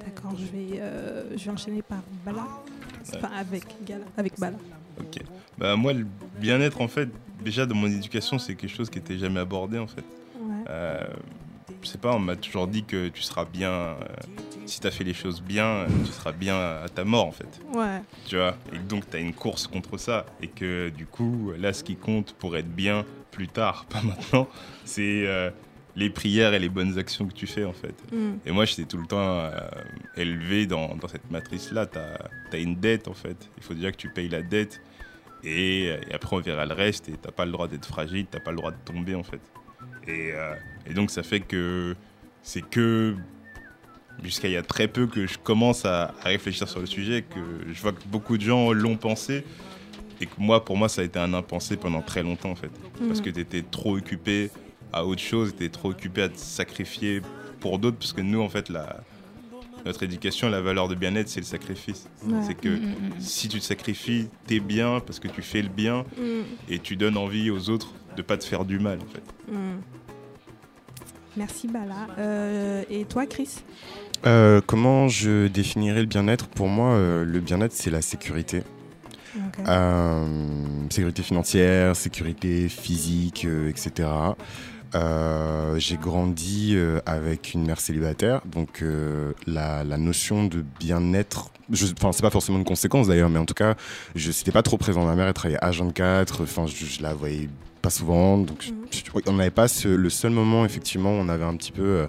D'accord, 0.04 0.32
je 0.36 0.44
vais, 0.46 0.80
euh, 0.80 1.36
je 1.36 1.44
vais 1.44 1.50
enchaîner 1.50 1.82
par 1.82 2.00
Bala. 2.24 2.46
Enfin, 3.14 3.30
avec 3.36 3.64
Gala, 3.86 4.04
avec 4.16 4.38
Bala. 4.38 4.56
Ok. 4.98 5.22
Bah, 5.58 5.76
moi, 5.76 5.92
le 5.92 6.06
bien-être, 6.38 6.80
en 6.80 6.88
fait, 6.88 7.08
déjà 7.42 7.66
dans 7.66 7.74
mon 7.74 7.86
éducation, 7.86 8.38
c'est 8.38 8.54
quelque 8.54 8.74
chose 8.74 8.90
qui 8.90 8.98
n'était 8.98 9.18
jamais 9.18 9.40
abordé, 9.40 9.78
en 9.78 9.86
fait. 9.86 10.04
Ouais. 10.38 10.64
Euh, 10.68 11.04
je 11.82 11.88
sais 11.88 11.98
pas, 11.98 12.14
on 12.14 12.18
m'a 12.18 12.36
toujours 12.36 12.66
dit 12.66 12.84
que 12.84 13.08
tu 13.08 13.22
seras 13.22 13.44
bien. 13.44 13.70
euh, 13.70 13.94
si 14.66 14.80
tu 14.80 14.86
as 14.86 14.90
fait 14.90 15.04
les 15.04 15.12
choses 15.12 15.42
bien, 15.42 15.66
euh, 15.66 15.86
tu 16.06 16.12
seras 16.12 16.32
bien 16.32 16.56
à 16.58 16.88
ta 16.88 17.04
mort, 17.04 17.26
en 17.26 17.32
fait. 17.32 17.60
Ouais. 17.74 18.00
Tu 18.26 18.36
vois 18.36 18.56
Et 18.72 18.78
donc, 18.78 19.08
tu 19.10 19.16
as 19.16 19.20
une 19.20 19.34
course 19.34 19.66
contre 19.66 19.98
ça. 19.98 20.24
Et 20.40 20.48
que, 20.48 20.88
du 20.88 21.06
coup, 21.06 21.52
là, 21.58 21.72
ce 21.72 21.84
qui 21.84 21.96
compte 21.96 22.32
pour 22.34 22.56
être 22.56 22.70
bien 22.74 23.04
plus 23.30 23.48
tard, 23.48 23.84
pas 23.90 24.00
maintenant, 24.02 24.48
c'est 24.84 25.26
euh, 25.26 25.50
les 25.96 26.10
prières 26.10 26.54
et 26.54 26.58
les 26.58 26.68
bonnes 26.68 26.98
actions 26.98 27.26
que 27.26 27.32
tu 27.34 27.46
fais, 27.46 27.64
en 27.64 27.72
fait. 27.72 27.94
Mm. 28.12 28.38
Et 28.46 28.50
moi, 28.52 28.64
j'étais 28.64 28.84
tout 28.84 28.96
le 28.98 29.06
temps 29.06 29.18
euh, 29.38 29.50
élevé 30.16 30.66
dans, 30.66 30.96
dans 30.96 31.08
cette 31.08 31.30
matrice-là. 31.30 31.86
Tu 31.86 31.98
as, 31.98 32.58
une 32.58 32.76
dette, 32.76 33.06
en 33.08 33.14
fait. 33.14 33.36
Il 33.56 33.62
faut 33.62 33.74
déjà 33.74 33.92
que 33.92 33.96
tu 33.96 34.08
payes 34.08 34.28
la 34.28 34.42
dette. 34.42 34.80
Et, 35.44 35.88
euh, 35.90 36.00
et 36.10 36.14
après, 36.14 36.34
on 36.36 36.40
verra 36.40 36.66
le 36.66 36.74
reste. 36.74 37.08
Et 37.08 37.12
tu 37.12 37.32
pas 37.32 37.44
le 37.44 37.52
droit 37.52 37.68
d'être 37.68 37.86
fragile, 37.86 38.26
tu 38.30 38.40
pas 38.40 38.50
le 38.50 38.56
droit 38.56 38.72
de 38.72 38.76
tomber, 38.84 39.14
en 39.14 39.22
fait. 39.22 39.40
Et, 40.08 40.32
euh, 40.32 40.54
et 40.86 40.94
donc, 40.94 41.10
ça 41.10 41.22
fait 41.22 41.40
que 41.40 41.94
c'est 42.42 42.62
que 42.62 43.14
jusqu'à 44.22 44.48
il 44.48 44.52
y 44.52 44.56
a 44.56 44.62
très 44.62 44.88
peu 44.88 45.06
que 45.06 45.26
je 45.26 45.38
commence 45.38 45.84
à, 45.84 46.14
à 46.22 46.28
réfléchir 46.28 46.68
sur 46.68 46.80
le 46.80 46.86
sujet, 46.86 47.22
que 47.22 47.72
je 47.72 47.80
vois 47.80 47.92
que 47.92 48.02
beaucoup 48.06 48.36
de 48.36 48.42
gens 48.42 48.72
l'ont 48.72 48.96
pensé. 48.96 49.44
Et 50.20 50.26
que 50.26 50.34
moi, 50.38 50.64
pour 50.64 50.76
moi, 50.76 50.88
ça 50.88 51.00
a 51.00 51.04
été 51.04 51.18
un 51.18 51.34
impensé 51.34 51.76
pendant 51.76 52.00
très 52.02 52.22
longtemps, 52.22 52.50
en 52.50 52.54
fait. 52.54 52.70
Parce 53.08 53.18
Mhm. 53.20 53.24
que 53.24 53.30
tu 53.30 53.40
étais 53.40 53.62
trop 53.62 53.96
occupé 53.96 54.50
à 54.94 55.04
autre 55.04 55.20
chose, 55.20 55.50
tu 55.56 55.64
étais 55.64 55.72
trop 55.72 55.90
occupé 55.90 56.22
à 56.22 56.28
te 56.28 56.38
sacrifier 56.38 57.20
pour 57.60 57.78
d'autres. 57.78 57.96
Parce 57.98 58.12
que 58.12 58.20
nous, 58.20 58.40
en 58.40 58.48
fait, 58.48 58.68
la, 58.68 59.00
notre 59.84 60.02
éducation, 60.04 60.48
la 60.48 60.60
valeur 60.60 60.88
de 60.88 60.94
bien-être, 60.94 61.28
c'est 61.28 61.40
le 61.40 61.46
sacrifice. 61.46 62.08
Ouais. 62.24 62.38
C'est 62.46 62.54
que 62.54 62.68
Mhm, 62.68 62.80
mhm. 62.80 63.12
si 63.18 63.48
tu 63.48 63.58
te 63.58 63.64
sacrifies, 63.64 64.28
t'es 64.46 64.60
bien 64.60 65.00
parce 65.00 65.18
que 65.18 65.28
tu 65.28 65.42
fais 65.42 65.62
le 65.62 65.68
bien 65.68 66.04
et 66.68 66.78
tu 66.78 66.96
donnes 66.96 67.16
envie 67.16 67.50
aux 67.50 67.68
autres 67.70 67.92
de 68.16 68.22
pas 68.22 68.36
te 68.36 68.44
faire 68.44 68.64
du 68.64 68.78
mal, 68.78 68.98
en 69.00 69.12
fait. 69.12 69.52
Mm. 69.52 69.80
Merci 71.36 71.66
Bala. 71.66 72.06
Euh, 72.18 72.84
et 72.88 73.04
toi, 73.06 73.26
Chris? 73.26 73.56
Euh, 74.24 74.60
comment 74.64 75.08
je 75.08 75.48
définirais 75.48 76.00
le 76.00 76.06
bien-être? 76.06 76.46
Pour 76.46 76.68
moi, 76.68 76.92
euh, 76.92 77.24
le 77.24 77.40
bien-être, 77.40 77.72
c'est 77.72 77.90
la 77.90 78.02
sécurité. 78.02 78.62
Euh, 79.66 80.24
sécurité 80.90 81.24
financière, 81.24 81.96
sécurité 81.96 82.68
physique, 82.68 83.44
euh, 83.46 83.68
etc. 83.68 84.08
Euh, 84.94 85.76
j'ai 85.78 85.96
grandi 85.96 86.72
euh, 86.74 87.00
avec 87.04 87.52
une 87.54 87.66
mère 87.66 87.80
célibataire, 87.80 88.42
donc 88.46 88.80
euh, 88.82 89.32
la, 89.46 89.82
la 89.82 89.96
notion 89.96 90.44
de 90.44 90.64
bien-être, 90.78 91.50
enfin 91.96 92.12
c'est 92.12 92.22
pas 92.22 92.30
forcément 92.30 92.58
une 92.58 92.64
conséquence 92.64 93.08
d'ailleurs, 93.08 93.28
mais 93.30 93.38
en 93.40 93.44
tout 93.46 93.54
cas, 93.54 93.74
je 94.14 94.30
c'était 94.30 94.52
pas 94.52 94.62
trop 94.62 94.78
présent. 94.78 95.04
Ma 95.04 95.14
mère 95.16 95.26
elle 95.26 95.34
travaillait 95.34 95.58
H24, 95.60 96.42
enfin 96.42 96.66
je, 96.66 96.84
je 96.86 97.02
la 97.02 97.12
voyais 97.14 97.48
pas 97.82 97.90
souvent, 97.90 98.38
donc 98.38 98.62
je- 98.62 98.98
je- 98.98 99.02
on 99.26 99.32
n'avait 99.32 99.50
pas 99.50 99.66
ce- 99.66 99.88
le 99.88 100.10
seul 100.10 100.30
moment 100.30 100.64
effectivement 100.64 101.10
où 101.10 101.20
on 101.20 101.28
avait 101.28 101.44
un 101.44 101.56
petit 101.56 101.72
peu 101.72 101.82
euh, 101.82 102.06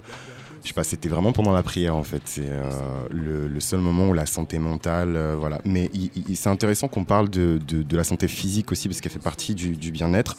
je 0.62 0.68
sais 0.68 0.74
pas, 0.74 0.84
c'était 0.84 1.08
vraiment 1.08 1.32
pendant 1.32 1.52
la 1.52 1.62
prière 1.62 1.94
en 1.96 2.02
fait. 2.02 2.22
C'est 2.24 2.48
euh, 2.48 2.62
le, 3.10 3.46
le 3.46 3.60
seul 3.60 3.78
moment 3.80 4.08
où 4.08 4.12
la 4.14 4.26
santé 4.26 4.58
mentale, 4.58 5.14
euh, 5.14 5.36
voilà. 5.38 5.60
Mais 5.64 5.90
c'est 6.34 6.48
intéressant 6.48 6.88
qu'on 6.88 7.04
parle 7.04 7.28
de, 7.30 7.60
de- 7.66 7.82
de 7.84 7.96
la 7.96 8.02
santé 8.02 8.26
physique 8.26 8.72
aussi 8.72 8.88
parce 8.88 9.00
qu'elle 9.00 9.12
fait 9.12 9.18
partie 9.20 9.54
du, 9.54 9.76
du 9.76 9.92
bien-être. 9.92 10.36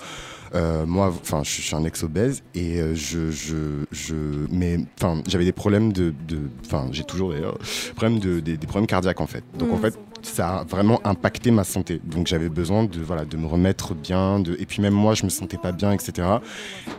Euh, 0.55 0.85
moi, 0.85 1.07
enfin, 1.07 1.41
je, 1.43 1.49
je 1.49 1.61
suis 1.61 1.75
un 1.75 1.83
ex-obèse 1.83 2.41
et 2.55 2.79
euh, 2.81 2.95
je, 2.95 3.31
je, 3.31 3.83
je, 3.91 4.15
mais 4.51 4.77
enfin, 4.99 5.21
j'avais 5.27 5.45
des 5.45 5.51
problèmes 5.51 5.91
de, 5.93 6.13
de- 6.27 6.49
enfin, 6.65 6.87
j'ai 6.91 7.03
toujours 7.03 7.31
d'ailleurs, 7.31 7.57
problèmes 7.95 8.19
de, 8.19 8.39
des, 8.39 8.57
des 8.57 8.67
problèmes 8.67 8.87
cardiaques 8.87 9.21
en 9.21 9.27
fait. 9.27 9.43
Donc 9.57 9.71
en 9.71 9.75
Mm. 9.77 9.79
fait, 9.79 9.99
ça 10.23 10.59
a 10.59 10.63
vraiment 10.63 10.99
impacté 11.05 11.51
ma 11.51 11.63
santé. 11.63 12.01
Donc 12.03 12.27
j'avais 12.27 12.49
besoin 12.49 12.85
de, 12.85 12.99
voilà, 13.01 13.23
de 13.25 13.37
me 13.37 13.45
remettre 13.47 13.93
bien, 13.93 14.39
de, 14.39 14.55
et 14.59 14.65
puis 14.65 14.81
même 14.81 14.93
moi, 14.93 15.13
je 15.13 15.23
me 15.25 15.29
sentais 15.29 15.57
pas 15.57 15.71
bien, 15.71 15.91
etc. 15.91 16.27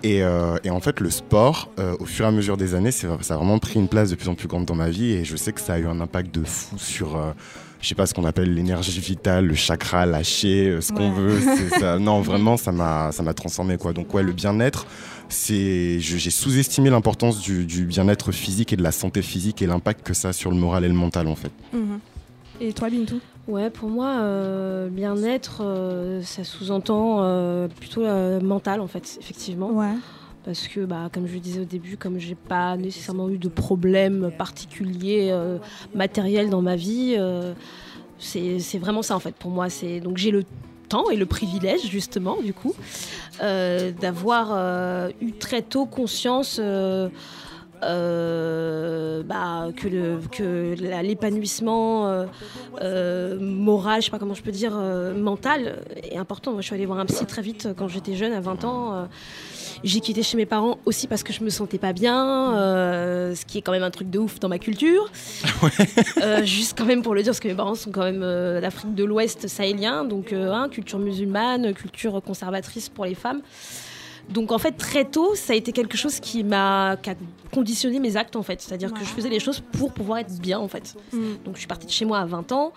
Et, 0.02 0.22
euh, 0.22 0.56
et 0.64 0.70
en 0.70 0.80
fait, 0.80 1.00
le 1.00 1.10
sport, 1.10 1.70
euh, 1.78 1.96
au 2.00 2.04
fur 2.04 2.24
et 2.24 2.28
à 2.28 2.30
mesure 2.30 2.56
des 2.56 2.74
années, 2.74 2.90
ça 2.92 3.08
a 3.12 3.36
vraiment 3.36 3.58
pris 3.58 3.78
une 3.80 3.88
place 3.88 4.10
de 4.10 4.14
plus 4.14 4.28
en 4.28 4.34
plus 4.34 4.46
grande 4.48 4.64
dans 4.66 4.74
ma 4.76 4.88
vie 4.90 5.12
et 5.12 5.24
je 5.24 5.36
sais 5.36 5.52
que 5.52 5.60
ça 5.60 5.74
a 5.74 5.78
eu 5.78 5.86
un 5.86 6.00
impact 6.00 6.34
de 6.34 6.44
fou 6.44 6.78
sur. 6.78 7.16
Je 7.80 7.88
sais 7.88 7.94
pas 7.94 8.06
ce 8.06 8.14
qu'on 8.14 8.24
appelle 8.24 8.52
l'énergie 8.54 8.98
vitale, 9.00 9.46
le 9.46 9.54
chakra 9.54 10.06
lâché, 10.06 10.68
euh, 10.68 10.80
ce 10.80 10.92
qu'on 10.92 11.12
veut. 11.12 11.40
ça. 11.78 11.98
Non, 11.98 12.20
vraiment, 12.20 12.56
ça 12.56 12.72
m'a, 12.72 13.12
ça 13.12 13.22
m'a 13.22 13.34
transformé 13.34 13.76
quoi. 13.76 13.92
Donc 13.92 14.12
ouais, 14.14 14.22
le 14.22 14.32
bien-être, 14.32 14.86
c'est, 15.28 16.00
j'ai 16.00 16.30
sous-estimé 16.30 16.90
l'importance 16.90 17.40
du, 17.40 17.66
du 17.66 17.84
bien-être 17.84 18.32
physique 18.32 18.72
et 18.72 18.76
de 18.76 18.82
la 18.82 18.92
santé 18.92 19.22
physique 19.22 19.62
et 19.62 19.66
l'impact 19.66 20.06
que 20.06 20.14
ça 20.14 20.28
a 20.28 20.32
sur 20.32 20.50
le 20.50 20.56
moral 20.56 20.84
et 20.84 20.88
le 20.88 20.94
mental 20.94 21.28
en 21.28 21.34
fait. 21.36 21.52
Mhm. 21.72 22.00
Et 22.60 22.72
toi, 22.72 22.90
Bintou? 22.90 23.20
Ouais, 23.46 23.70
pour 23.70 23.88
moi, 23.88 24.18
euh, 24.18 24.88
bien-être, 24.88 25.62
euh, 25.62 26.20
ça 26.22 26.44
sous-entend 26.44 27.18
euh, 27.22 27.68
plutôt 27.68 28.04
euh, 28.04 28.40
mental, 28.40 28.80
en 28.80 28.88
fait, 28.88 29.16
effectivement. 29.20 29.70
Ouais. 29.70 29.94
Parce 30.48 30.66
que, 30.66 30.80
bah, 30.80 31.10
comme 31.12 31.26
je 31.26 31.36
disais 31.36 31.60
au 31.60 31.66
début, 31.66 31.98
comme 31.98 32.18
j'ai 32.18 32.34
pas 32.34 32.74
nécessairement 32.78 33.28
eu 33.28 33.36
de 33.36 33.50
problème 33.50 34.30
particulier 34.38 35.28
euh, 35.30 35.58
matériel 35.94 36.48
dans 36.48 36.62
ma 36.62 36.74
vie, 36.74 37.16
euh, 37.18 37.52
c'est 38.18 38.78
vraiment 38.78 39.02
ça, 39.02 39.14
en 39.14 39.20
fait, 39.20 39.34
pour 39.34 39.50
moi. 39.50 39.66
Donc 40.02 40.16
j'ai 40.16 40.30
le 40.30 40.44
temps 40.88 41.10
et 41.10 41.16
le 41.16 41.26
privilège, 41.26 41.86
justement, 41.90 42.40
du 42.40 42.54
coup, 42.54 42.74
euh, 43.42 43.92
d'avoir 43.92 45.10
eu 45.20 45.32
très 45.32 45.60
tôt 45.60 45.84
conscience 45.84 46.58
bah, 46.58 47.82
que 49.76 50.74
l'épanouissement 51.02 52.24
moral, 53.38 54.00
je 54.00 54.06
sais 54.06 54.10
pas 54.10 54.18
comment 54.18 54.32
je 54.32 54.42
peux 54.42 54.50
dire, 54.50 54.72
mental 55.14 55.82
est 56.02 56.16
important. 56.16 56.52
Moi, 56.52 56.62
je 56.62 56.68
suis 56.68 56.74
allée 56.74 56.86
voir 56.86 57.00
un 57.00 57.04
psy 57.04 57.26
très 57.26 57.42
vite 57.42 57.68
quand 57.76 57.88
j'étais 57.88 58.14
jeune, 58.14 58.32
à 58.32 58.40
20 58.40 58.64
ans. 58.64 59.08
J'ai 59.84 60.00
quitté 60.00 60.22
chez 60.22 60.36
mes 60.36 60.46
parents 60.46 60.78
aussi 60.84 61.06
parce 61.06 61.22
que 61.22 61.32
je 61.32 61.42
me 61.42 61.50
sentais 61.50 61.78
pas 61.78 61.92
bien, 61.92 62.56
euh, 62.56 63.34
ce 63.34 63.44
qui 63.44 63.58
est 63.58 63.62
quand 63.62 63.72
même 63.72 63.82
un 63.82 63.90
truc 63.90 64.10
de 64.10 64.18
ouf 64.18 64.40
dans 64.40 64.48
ma 64.48 64.58
culture. 64.58 65.10
Euh, 66.22 66.44
juste 66.44 66.76
quand 66.76 66.84
même 66.84 67.02
pour 67.02 67.14
le 67.14 67.22
dire, 67.22 67.30
parce 67.30 67.40
que 67.40 67.48
mes 67.48 67.54
parents 67.54 67.74
sont 67.74 67.90
quand 67.90 68.02
même 68.02 68.22
euh, 68.22 68.60
d'Afrique 68.60 68.94
de 68.94 69.04
l'Ouest 69.04 69.46
sahélien, 69.46 70.04
donc 70.04 70.32
euh, 70.32 70.52
hein, 70.52 70.68
culture 70.68 70.98
musulmane, 70.98 71.72
culture 71.74 72.20
conservatrice 72.22 72.88
pour 72.88 73.04
les 73.04 73.14
femmes. 73.14 73.40
Donc 74.28 74.52
en 74.52 74.58
fait 74.58 74.72
très 74.72 75.04
tôt, 75.04 75.34
ça 75.34 75.52
a 75.54 75.56
été 75.56 75.72
quelque 75.72 75.96
chose 75.96 76.20
qui 76.20 76.44
m'a 76.44 76.96
conditionné 77.52 77.98
mes 77.98 78.16
actes 78.16 78.36
en 78.36 78.42
fait, 78.42 78.60
c'est-à-dire 78.60 78.92
que 78.92 79.00
je 79.00 79.04
faisais 79.06 79.30
les 79.30 79.40
choses 79.40 79.60
pour 79.72 79.92
pouvoir 79.92 80.18
être 80.18 80.38
bien 80.38 80.58
en 80.58 80.68
fait. 80.68 80.94
Donc 81.44 81.54
je 81.54 81.58
suis 81.60 81.66
partie 81.66 81.86
de 81.86 81.90
chez 81.92 82.04
moi 82.04 82.18
à 82.18 82.26
20 82.26 82.52
ans, 82.52 82.72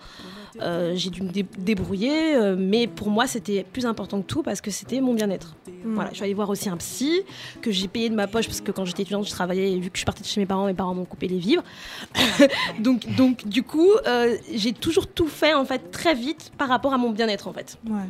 euh, 0.62 0.92
j'ai 0.96 1.10
dû 1.10 1.22
me 1.22 1.30
dé- 1.30 1.44
débrouiller, 1.58 2.34
euh, 2.36 2.56
mais 2.58 2.86
pour 2.86 3.10
moi 3.10 3.26
c'était 3.26 3.64
plus 3.70 3.84
important 3.84 4.22
que 4.22 4.26
tout 4.26 4.42
parce 4.42 4.62
que 4.62 4.70
c'était 4.70 5.00
mon 5.02 5.12
bien-être. 5.12 5.54
Mm. 5.84 5.94
Voilà, 5.94 6.10
je 6.10 6.16
suis 6.16 6.24
allée 6.24 6.32
voir 6.34 6.48
aussi 6.48 6.70
un 6.70 6.76
psy 6.78 7.20
que 7.60 7.70
j'ai 7.70 7.86
payé 7.88 8.08
de 8.08 8.14
ma 8.14 8.26
poche 8.26 8.46
parce 8.46 8.60
que 8.62 8.70
quand 8.72 8.86
j'étais 8.86 9.02
étudiante, 9.02 9.26
je 9.26 9.30
travaillais 9.30 9.72
et 9.72 9.78
vu 9.78 9.90
que 9.90 9.96
je 9.96 10.00
suis 10.00 10.06
partie 10.06 10.22
de 10.22 10.28
chez 10.28 10.40
mes 10.40 10.46
parents, 10.46 10.66
mes 10.66 10.74
parents 10.74 10.94
m'ont 10.94 11.04
coupé 11.04 11.28
les 11.28 11.38
vivres. 11.38 11.62
donc, 12.80 13.14
donc 13.14 13.46
du 13.46 13.62
coup, 13.62 13.90
euh, 14.06 14.36
j'ai 14.54 14.72
toujours 14.72 15.06
tout 15.06 15.28
fait 15.28 15.52
en 15.52 15.64
fait 15.66 15.90
très 15.90 16.14
vite 16.14 16.50
par 16.56 16.68
rapport 16.68 16.94
à 16.94 16.98
mon 16.98 17.10
bien-être 17.10 17.46
en 17.48 17.52
fait. 17.52 17.76
Ouais. 17.88 18.00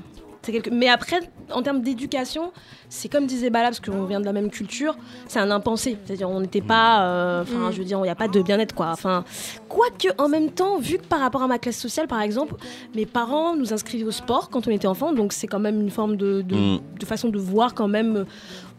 Quelque- 0.50 0.70
Mais 0.70 0.88
après, 0.88 1.20
en 1.52 1.62
termes 1.62 1.82
d'éducation, 1.82 2.52
c'est 2.88 3.08
comme 3.08 3.26
disait 3.26 3.48
Bala, 3.48 3.68
parce 3.68 3.78
qu'on 3.80 4.04
vient 4.06 4.18
de 4.18 4.24
la 4.24 4.32
même 4.32 4.50
culture, 4.50 4.96
c'est 5.28 5.38
un 5.38 5.50
impensé. 5.52 5.96
C'est-à-dire, 6.04 6.28
on 6.28 6.40
n'était 6.40 6.60
pas. 6.60 7.02
euh, 7.04 7.42
Enfin, 7.42 7.68
Mm. 7.68 7.72
je 7.72 7.78
veux 7.78 7.84
dire, 7.84 7.98
il 7.98 8.02
n'y 8.02 8.08
a 8.08 8.14
pas 8.16 8.26
de 8.28 8.42
bien-être, 8.42 8.74
quoi. 8.74 8.88
Enfin, 8.90 9.24
quoique, 9.68 10.08
en 10.18 10.28
même 10.28 10.50
temps, 10.50 10.78
vu 10.78 10.98
que 10.98 11.04
par 11.06 11.20
rapport 11.20 11.42
à 11.42 11.46
ma 11.46 11.58
classe 11.58 11.76
sociale, 11.78 12.08
par 12.08 12.20
exemple, 12.22 12.54
mes 12.94 13.06
parents 13.06 13.54
nous 13.56 13.72
inscrivaient 13.72 14.04
au 14.04 14.10
sport 14.10 14.50
quand 14.50 14.66
on 14.66 14.70
était 14.70 14.88
enfant, 14.88 15.12
donc 15.12 15.32
c'est 15.32 15.46
quand 15.46 15.60
même 15.60 15.80
une 15.80 15.90
forme 15.90 16.16
de, 16.16 16.42
de, 16.42 16.54
Mm. 16.56 16.80
de 16.98 17.06
façon 17.06 17.28
de 17.28 17.38
voir 17.38 17.74
quand 17.74 17.88
même 17.88 18.26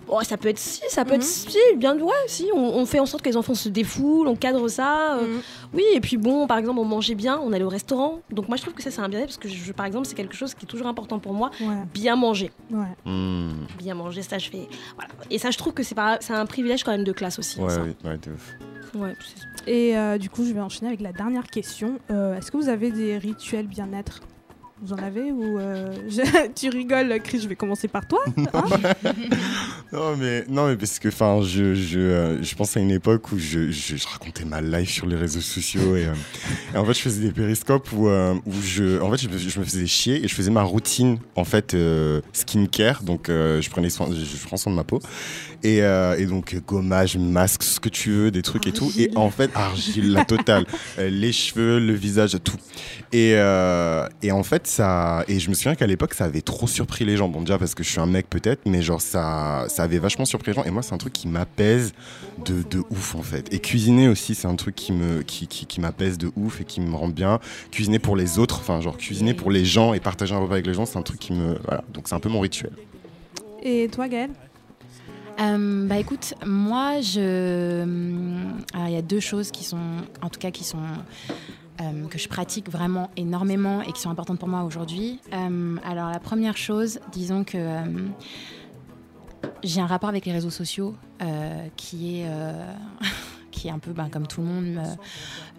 Oh, 0.08 0.20
ça 0.24 0.38
peut 0.38 0.50
être 0.50 0.60
si, 0.60 0.82
ça 0.90 1.06
peut 1.06 1.14
être 1.14 1.24
si, 1.24 1.58
bien 1.78 1.98
ouais, 1.98 2.12
si. 2.28 2.48
On, 2.54 2.60
on 2.60 2.86
fait 2.86 3.00
en 3.00 3.06
sorte 3.06 3.24
que 3.24 3.30
les 3.30 3.38
enfants 3.38 3.56
se 3.56 3.70
défoulent, 3.70 4.28
on 4.28 4.36
cadre 4.36 4.68
ça. 4.68 5.18
euh, 5.18 5.40
Oui, 5.74 5.84
et 5.94 6.02
puis 6.02 6.18
bon, 6.18 6.46
par 6.46 6.58
exemple, 6.58 6.80
on 6.80 6.86
mangeait 6.86 7.16
bien, 7.16 7.40
on 7.40 7.54
allait 7.54 7.64
au 7.64 7.70
restaurant. 7.70 8.20
Donc 8.32 8.48
moi, 8.48 8.58
je 8.58 8.62
trouve 8.64 8.74
que 8.74 8.84
ça, 8.84 8.92
c'est 8.92 9.02
un 9.02 9.10
bien-être 9.10 9.28
parce 9.28 9.38
que, 9.38 9.48
je, 9.48 9.72
par 9.72 9.86
exemple, 9.86 10.06
c'est 10.06 10.16
quelque 10.16 10.36
chose 10.36 10.54
qui 10.54 10.66
est 10.66 10.68
toujours 10.68 10.88
important 10.88 11.20
pour 11.20 11.34
moi. 11.34 11.52
Ouais. 11.62 11.68
Bien 11.94 12.16
manger. 12.16 12.52
Ouais. 12.72 12.86
Hmm. 13.06 13.54
Bien 13.78 13.96
manger, 13.96 14.22
ça, 14.22 14.38
je 14.38 14.50
fais. 14.50 14.68
Voilà. 14.96 15.10
Et 15.32 15.38
ça, 15.40 15.52
je 15.52 15.58
trouve 15.58 15.74
que 15.74 15.84
c'est 15.84 15.96
pas- 15.96 16.18
c'est 16.20 16.34
un 16.34 16.46
privilège 16.46 16.84
quand 16.84 16.92
même 16.92 17.04
de 17.06 17.12
classe 17.14 17.40
aussi. 17.40 17.60
Ouais, 17.60 17.70
ça. 17.70 17.82
ouais, 17.82 17.96
ouais, 18.04 18.18
de 18.18 18.32
ouf. 18.32 18.54
Ouais, 18.96 19.16
c'est- 19.22 19.72
Et 19.72 19.98
euh, 19.98 20.18
du 20.18 20.30
coup, 20.30 20.46
je 20.46 20.52
vais 20.54 20.60
enchaîner 20.60 20.88
avec 20.90 21.02
la 21.02 21.14
dernière 21.14 21.48
question. 21.48 21.98
Euh, 22.12 22.38
Est-ce 22.38 22.52
que 22.52 22.58
vous 22.58 22.70
avez 22.70 22.92
des 22.92 23.18
rituels 23.18 23.68
bien-être? 23.68 24.20
Vous 24.86 24.92
en 24.92 24.98
avez 24.98 25.32
ou 25.32 25.60
euh, 25.60 25.96
Tu 26.56 26.68
rigoles, 26.68 27.18
Chris, 27.24 27.40
je 27.42 27.48
vais 27.48 27.56
commencer 27.56 27.88
par 27.88 28.06
toi. 28.06 28.20
hein 28.54 28.64
Non 29.94 30.18
mais, 30.18 30.44
non 30.50 30.68
mais 30.68 30.76
parce 30.76 30.98
que 30.98 31.08
enfin 31.10 31.42
je, 31.44 31.76
je, 31.76 32.00
euh, 32.00 32.44
je 32.44 32.56
pense 32.56 32.76
à 32.76 32.80
une 32.80 32.90
époque 32.90 33.32
où 33.32 33.38
je, 33.38 33.70
je, 33.70 33.96
racontais 34.08 34.44
ma 34.44 34.60
life 34.60 34.90
sur 34.90 35.06
les 35.06 35.16
réseaux 35.16 35.40
sociaux 35.40 35.96
et, 35.96 36.08
euh, 36.08 36.80
en 36.80 36.84
fait 36.84 36.96
je 36.96 37.00
faisais 37.00 37.22
des 37.22 37.32
périscopes 37.32 37.92
où, 37.94 38.08
où 38.10 38.54
je 38.64 39.00
en 39.02 39.12
fait 39.12 39.18
je, 39.22 39.30
me- 39.60 39.64
faisais 39.64 39.86
chier 39.86 40.26
et 40.26 40.28
je 40.28 40.34
faisais 40.34 40.50
ma 40.50 40.64
routine 40.64 41.20
en 41.36 41.44
fait 41.46 41.78
skincare. 42.34 43.04
Donc 43.04 43.28
je 43.30 43.70
prenais 43.70 43.90
soin 43.90 44.10
je, 44.12 44.46
prends 44.48 44.58
soin 44.58 44.72
de 44.72 44.78
ma 44.78 44.84
peau. 44.84 45.00
Et, 45.62 45.78
et 45.78 46.26
donc 46.26 46.56
gommage 46.66 47.16
masque 47.18 47.64
ce 47.64 47.80
que 47.80 47.90
tu 47.90 48.10
veux 48.12 48.32
des 48.32 48.42
trucs 48.42 48.66
et 48.68 48.72
tout. 48.74 48.92
Et 48.98 49.12
en 49.16 49.30
fait 49.30 49.52
argile 49.56 50.12
la 50.12 50.26
totale. 50.26 50.66
Les 50.98 51.32
cheveux 51.32 51.80
le 51.80 51.94
visage 51.94 52.36
tout. 52.44 52.58
Et, 53.12 53.34
et 54.24 54.32
en 54.32 54.44
fait 54.44 54.66
ça 54.74 55.24
et 55.28 55.40
je 55.40 55.50
me 55.50 55.54
souviens 55.54 55.76
qu'à 55.76 55.88
l'époque 55.88 56.14
ça 56.14 56.26
avait 56.26 56.42
trop 56.42 56.68
surpris 56.68 57.06
les 57.06 57.18
gens. 57.18 57.30
Bon 57.30 57.42
déjà 57.42 57.58
parce 57.58 57.76
que 57.76 57.84
je 57.84 57.90
suis 57.90 58.00
un 58.00 58.06
mec 58.06 58.30
peut-être 58.30 58.62
mais 58.66 58.82
genre 58.82 59.02
ça 59.02 59.66
ça 59.70 59.84
avait 59.84 60.00
vachement 60.00 60.26
surpris 60.26 60.52
les 60.52 60.56
gens. 60.56 60.64
Et 60.64 60.72
moi 60.72 60.82
c'est 60.82 60.94
un 60.94 60.98
truc 60.98 61.14
qui 61.14 61.28
m'apaise 61.28 61.94
de, 62.46 62.64
de 62.64 62.84
ouf 62.90 63.16
en 63.16 63.22
fait. 63.22 63.54
Et 63.54 63.60
cuisiner 63.60 64.08
aussi 64.08 64.36
c'est 64.36 64.48
un 64.48 64.56
truc 64.56 64.76
qui 64.76 64.92
me 64.92 65.22
qui, 65.22 65.48
qui, 65.48 65.66
qui 65.66 65.80
m'apaise 65.80 66.18
de 66.18 66.32
ouf 66.36 66.62
et 66.62 66.66
qui 66.66 66.82
me 66.82 66.96
rend 66.96 67.10
bien. 67.10 67.40
Cuisiner 67.72 68.00
pour 68.00 68.16
les 68.16 68.40
autres 68.40 68.60
enfin 68.60 68.82
genre 68.82 68.98
cuisiner 68.98 69.34
pour 69.34 69.52
les 69.52 69.66
gens 69.66 69.94
et 69.94 70.00
partager 70.00 70.34
un 70.34 70.40
repas 70.40 70.54
avec 70.54 70.68
les 70.68 70.74
gens 70.74 70.86
c'est 70.86 70.98
un 70.98 71.04
truc 71.04 71.20
qui 71.20 71.34
me 71.34 71.58
voilà. 71.66 71.84
Donc 71.94 72.08
c'est 72.08 72.16
un 72.16 72.20
peu 72.20 72.30
mon 72.30 72.40
rituel. 72.40 72.72
Et 73.64 73.88
toi, 73.88 74.10
Gaëlle? 74.10 74.32
Euh, 75.40 75.88
bah 75.88 75.98
écoute, 75.98 76.34
moi, 76.46 77.02
je, 77.02 77.84
hum, 77.84 78.62
alors, 78.74 78.88
il 78.88 78.94
y 78.94 78.98
a 78.98 79.02
deux 79.02 79.22
choses 79.22 79.52
qui 79.52 79.64
sont, 79.64 79.80
en 80.22 80.30
tout 80.30 80.40
cas, 80.40 80.52
qui 80.52 80.64
sont 80.64 80.84
euh, 81.82 82.08
que 82.08 82.20
je 82.20 82.28
pratique 82.28 82.70
vraiment 82.70 83.10
énormément 83.18 83.82
et 83.82 83.92
qui 83.92 84.02
sont 84.02 84.10
importantes 84.10 84.40
pour 84.40 84.48
moi 84.48 84.64
aujourd'hui. 84.64 85.20
Euh, 85.34 85.78
alors 85.84 86.12
la 86.12 86.20
première 86.20 86.56
chose, 86.56 87.00
disons 87.12 87.44
que 87.44 87.58
euh, 87.58 87.84
j'ai 89.64 89.82
un 89.82 89.88
rapport 89.88 90.10
avec 90.10 90.26
les 90.26 90.32
réseaux 90.32 90.52
sociaux 90.52 90.96
qui 91.76 92.20
est 92.20 92.28
qui 93.52 93.68
est 93.68 93.72
un 93.72 93.80
peu 93.80 93.92
ben, 93.92 94.10
comme 94.10 94.28
tout 94.28 94.42
le 94.42 94.48
monde, 94.48 94.82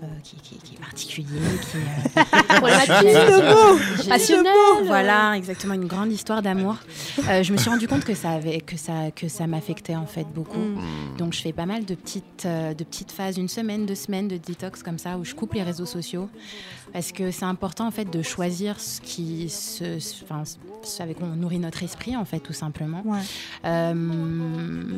euh, 0.03 0.07
qui, 0.23 0.37
qui- 0.37 0.59
qui 0.59 0.75
est 0.75 0.79
particulier, 0.81 1.27
qui 1.71 1.77
est 3.07 3.17
euh, 3.17 3.55
mot, 3.55 3.79
j'ai- 4.03 4.09
passionnel. 4.09 4.53
Voilà, 4.87 5.35
exactement, 5.37 5.75
une 5.75 5.87
grande 5.87 6.13
histoire 6.13 6.43
d'amour. 6.43 6.77
Euh, 7.29 7.43
je 7.43 7.53
me 7.53 7.57
suis 7.59 7.71
rendu 7.71 7.87
compte 7.89 8.05
que 8.05 8.15
ça 8.15 8.31
avait, 8.31 8.61
que 8.61 8.77
ça, 8.77 9.11
que 9.15 9.29
ça 9.29 9.47
m'affectait 9.47 9.95
en 9.97 10.07
fait 10.07 10.27
beaucoup. 10.35 10.59
Mm. 10.59 11.17
Donc 11.19 11.33
je 11.33 11.41
fais 11.41 11.53
pas 11.53 11.67
mal 11.67 11.85
de 11.85 11.95
petites, 11.95 12.45
euh, 12.45 12.75
de 12.75 12.85
petites 12.85 13.13
phases, 13.13 13.39
une 13.39 13.49
semaine, 13.49 13.87
deux 13.87 13.95
semaines 13.95 14.29
de 14.29 14.37
détox 14.37 14.83
comme 14.83 14.99
ça, 14.99 15.17
où 15.17 15.25
je 15.25 15.35
coupe 15.35 15.55
les 15.55 15.63
réseaux 15.63 15.87
sociaux, 15.87 16.29
parce 16.93 17.13
que 17.13 17.31
c'est 17.31 17.45
important 17.45 17.87
en 17.87 17.91
fait 17.91 18.11
de 18.11 18.23
choisir 18.23 18.81
ce 18.81 19.01
qui, 19.01 19.49
se, 19.49 19.99
ce- 20.01 20.23
enfin, 20.25 20.43
ce 20.45 21.03
avec 21.03 21.19
quoi 21.19 21.29
on 21.33 21.37
nourrit 21.37 21.59
notre 21.59 21.83
esprit 21.83 22.17
en 22.17 22.25
fait, 22.25 22.41
tout 22.41 22.53
simplement. 22.53 23.03
Ouais. 23.05 23.19
Euh, 23.65 23.93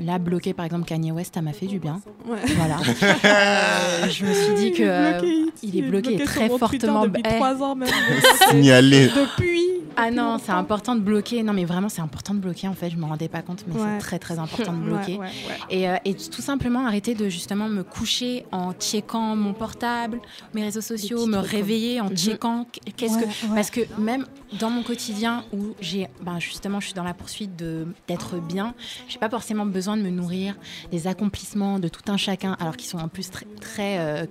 là, 0.05 0.19
bloquer 0.19 0.53
par 0.53 0.65
exemple 0.65 0.85
Kanye 0.85 1.13
West, 1.13 1.35
ça 1.35 1.43
m'a 1.43 1.53
fait 1.53 1.67
du 1.67 1.79
bien. 1.79 2.01
Ouais. 2.27 2.39
Voilà. 2.57 2.79
Euh, 3.27 4.09
je 4.09 4.25
me 4.25 4.33
suis 4.33 4.55
dit 4.55 4.73
que 4.73 4.83
est 4.83 4.86
euh, 4.87 5.19
bloqué, 5.21 5.53
il 5.63 5.79
est 5.79 5.83
bloqué, 5.83 6.17
très 6.25 6.49
fortement. 6.49 7.05
depuis 7.07 7.23
trois 7.23 7.63
ans 7.63 7.75
même. 7.75 7.89
Signalé. 8.51 9.07
Depuis. 9.09 9.63
Ah 9.99 10.11
non, 10.11 10.37
c'est 10.39 10.53
important 10.53 10.95
de 10.95 11.01
bloquer. 11.01 11.43
Non, 11.43 11.55
mais 11.55 11.65
vraiment, 11.65 11.89
c'est 11.89 12.03
important 12.03 12.35
de 12.35 12.39
bloquer. 12.41 12.69
En 12.69 12.75
fait, 12.75 12.91
je 12.91 12.97
me 12.99 13.07
rendais 13.07 13.29
pas 13.29 13.41
compte, 13.41 13.65
mais 13.67 13.75
Ouais. 13.81 13.81
c'est 13.95 13.99
très 14.07 14.19
très 14.19 14.39
important 14.39 14.75
de 14.75 14.83
bloquer. 14.83 15.15
ouais, 15.15 15.21
ouais. 15.27 15.31
Et, 15.71 15.89
euh, 15.89 15.97
et 16.05 16.15
tout 16.15 16.43
simplement 16.43 16.87
arrêter 16.87 17.15
de 17.15 17.31
justement 17.31 17.67
me 17.71 17.83
coucher 17.83 18.45
en 18.53 18.73
checkant 18.75 19.35
mon 19.37 19.55
portable, 19.55 20.21
mes 20.53 20.65
réseaux 20.65 20.83
sociaux, 20.83 21.27
me 21.27 21.39
réveiller 21.39 22.03
en 22.03 22.11
checkant 22.11 22.67
qu'est-ce 22.99 23.15
Ouais, 23.15 23.23
que 23.23 23.27
ouais. 23.27 23.55
parce 23.55 23.71
que 23.71 23.81
même 23.99 24.27
dans 24.61 24.69
mon 24.69 24.83
quotidien 24.83 25.45
où 25.55 25.75
j'ai 25.81 26.09
ben 26.21 26.39
justement 26.41 26.79
je 26.79 26.87
suis 26.87 26.95
dans 26.95 27.03
la 27.05 27.15
poursuite 27.15 27.57
de 27.57 27.87
d'être 28.07 28.37
bien, 28.37 28.75
j'ai 29.09 29.19
pas 29.19 29.31
forcément 29.31 29.65
besoin 29.65 29.97
de 29.97 30.03
me 30.03 30.11
nourrir 30.11 30.57
des 30.91 31.07
accomplissements 31.07 31.79
de 31.79 31.89
tout 31.89 32.03
un 32.13 32.19
chacun 32.19 32.55
alors 32.61 32.77
qu'ils 32.77 32.89
sont 32.91 32.99
en 32.99 33.09
plus 33.09 33.31
très 33.31 33.47
très 33.63 33.99
euh, 33.99 34.27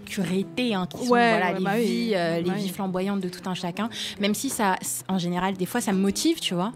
hein, 0.73 0.87
qui 0.89 1.05
sont 1.05 1.11
Ouais, 1.13 1.29
voilà 1.37 1.51
ouais, 1.53 1.57
les 1.59 1.63
bah 1.63 1.71
oui. 1.75 1.85
vies 1.85 2.15
euh, 2.15 2.41
les 2.41 2.51
vies 2.51 2.69
flamboyantes 2.69 3.21
de 3.21 3.29
tout 3.29 3.47
un 3.49 3.53
chacun, 3.53 3.89
même 4.19 4.33
si 4.33 4.49
ça 4.49 4.75
en 5.07 5.17
général 5.17 5.55
des 5.55 5.65
fois 5.65 5.81
ça 5.81 5.91
me 5.91 5.99
motive, 5.99 6.39
tu 6.39 6.53
vois. 6.53 6.71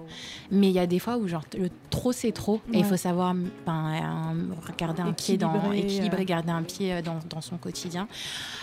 Mais 0.52 0.68
il 0.68 0.74
y 0.74 0.80
a 0.80 0.88
des 0.88 1.00
fois 1.00 1.18
où 1.18 1.28
genre 1.28 1.44
le 1.58 1.70
trop 1.90 2.12
c'est 2.12 2.32
trop 2.32 2.60
et 2.74 2.80
il 2.80 2.86
faut 2.86 2.98
savoir 2.98 3.36
ben, 3.66 4.36
garder 4.78 5.02
un 5.02 5.14
pied 5.14 5.38
dans 5.38 5.72
Équilibrer, 5.72 6.26
garder 6.26 6.52
un 6.52 6.64
pied 6.64 6.94
euh, 6.94 7.02
dans, 7.02 7.20
dans 7.30 7.42
son 7.42 7.58
quotidien. 7.58 8.08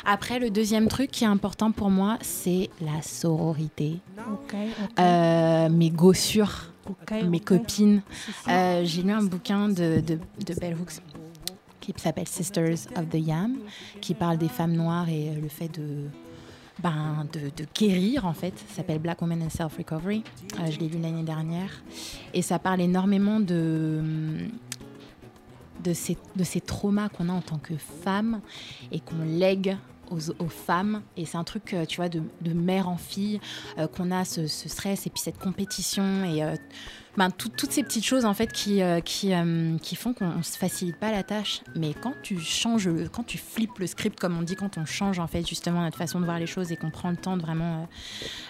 Après 0.05 0.39
le 0.39 0.51
deuxième 0.51 0.89
truc 0.89 1.11
qui 1.11 1.25
est 1.25 1.29
important 1.29 1.71
pour 1.71 1.91
moi, 1.91 2.19
c'est 2.23 2.71
la 2.81 3.03
sororité. 3.03 3.99
Euh, 4.99 5.69
mes 5.69 5.91
gossures, 5.91 6.73
mes 7.25 7.41
copines. 7.41 8.03
Euh, 8.49 8.83
J'ai 8.85 9.03
lu 9.03 9.13
un 9.13 9.23
bouquin 9.23 9.69
de, 9.69 10.01
de, 10.01 10.19
de 10.45 10.55
Bell 10.61 10.75
Hooks 10.81 11.01
qui 11.93 12.03
s'appelle 12.03 12.29
Sisters 12.29 12.89
of 12.97 13.09
the 13.11 13.19
Yam, 13.19 13.59
qui 14.01 14.15
parle 14.15 14.39
des 14.39 14.49
femmes 14.49 14.73
noires 14.73 15.09
et 15.09 15.31
euh, 15.31 15.41
le 15.41 15.49
fait 15.49 15.69
de, 15.69 16.09
ben, 16.83 17.27
de, 17.33 17.65
guérir 17.75 18.27
en 18.27 18.35
fait. 18.35 18.55
Ça 18.69 18.77
s'appelle 18.77 18.99
Black 18.99 19.21
Women 19.23 19.43
and 19.43 19.51
Self 19.51 19.77
Recovery. 19.77 20.23
Euh, 20.61 20.71
je 20.71 20.79
l'ai 20.79 20.89
lu 20.89 20.99
l'année 20.99 21.23
dernière 21.23 21.83
et 22.35 22.43
ça 22.43 22.59
parle 22.59 22.81
énormément 22.81 23.41
de 23.41 24.03
de 25.85 25.93
ces, 25.93 26.17
de 26.35 26.43
ces 26.43 26.61
traumas 26.61 27.09
qu'on 27.09 27.29
a 27.29 27.33
en 27.33 27.43
tant 27.43 27.59
que 27.59 27.75
femme 27.77 28.41
et 28.91 28.99
qu'on 28.99 29.23
lègue 29.25 29.77
aux, 30.11 30.49
femmes. 30.49 31.03
Et 31.17 31.25
c'est 31.25 31.37
un 31.37 31.45
truc, 31.45 31.75
euh, 31.75 31.85
tu 31.85 31.97
vois, 31.97 32.09
de, 32.09 32.23
mère 32.53 32.89
en 32.89 32.97
fille, 32.97 33.41
euh, 33.79 33.87
qu'on 33.87 34.11
a 34.11 34.25
ce, 34.25 34.47
stress 34.47 35.07
et 35.07 35.11
puis 35.11 35.21
cette 35.21 35.39
compétition 35.39 36.25
et 36.25 36.43
euh, 36.43 36.55
ben, 37.17 37.31
tout- 37.31 37.49
toutes 37.49 37.73
ces 37.73 37.83
petites 37.83 38.05
choses 38.05 38.25
en 38.25 38.35
fait 38.35 38.53
qui, 38.53 38.81
qui, 39.05 39.33
qui 39.83 39.97
font 39.97 40.13
qu'on 40.13 40.37
ne 40.37 40.43
se 40.43 40.59
facilite 40.59 40.97
pas 40.97 41.11
la 41.11 41.23
tâche. 41.23 41.63
Mais 41.75 41.95
quand 41.95 42.15
tu 42.23 42.39
changes, 42.39 42.91
quand 43.13 43.25
tu 43.25 43.39
flippes 43.39 43.79
le 43.79 43.87
script, 43.87 44.19
comme 44.21 44.39
on 44.39 44.43
dit, 44.43 44.55
quand 44.55 44.77
on 44.77 44.85
change 44.85 45.19
en 45.19 45.27
fait 45.27 45.47
justement 45.47 45.83
notre 45.83 45.97
façon 45.97 46.21
de 46.21 46.25
voir 46.25 46.39
les 46.39 46.47
choses 46.47 46.73
et 46.73 46.77
qu'on 46.77 46.91
prend 46.91 47.11
le 47.11 47.17
temps 47.17 47.37
de 47.37 47.43
vraiment 47.43 47.89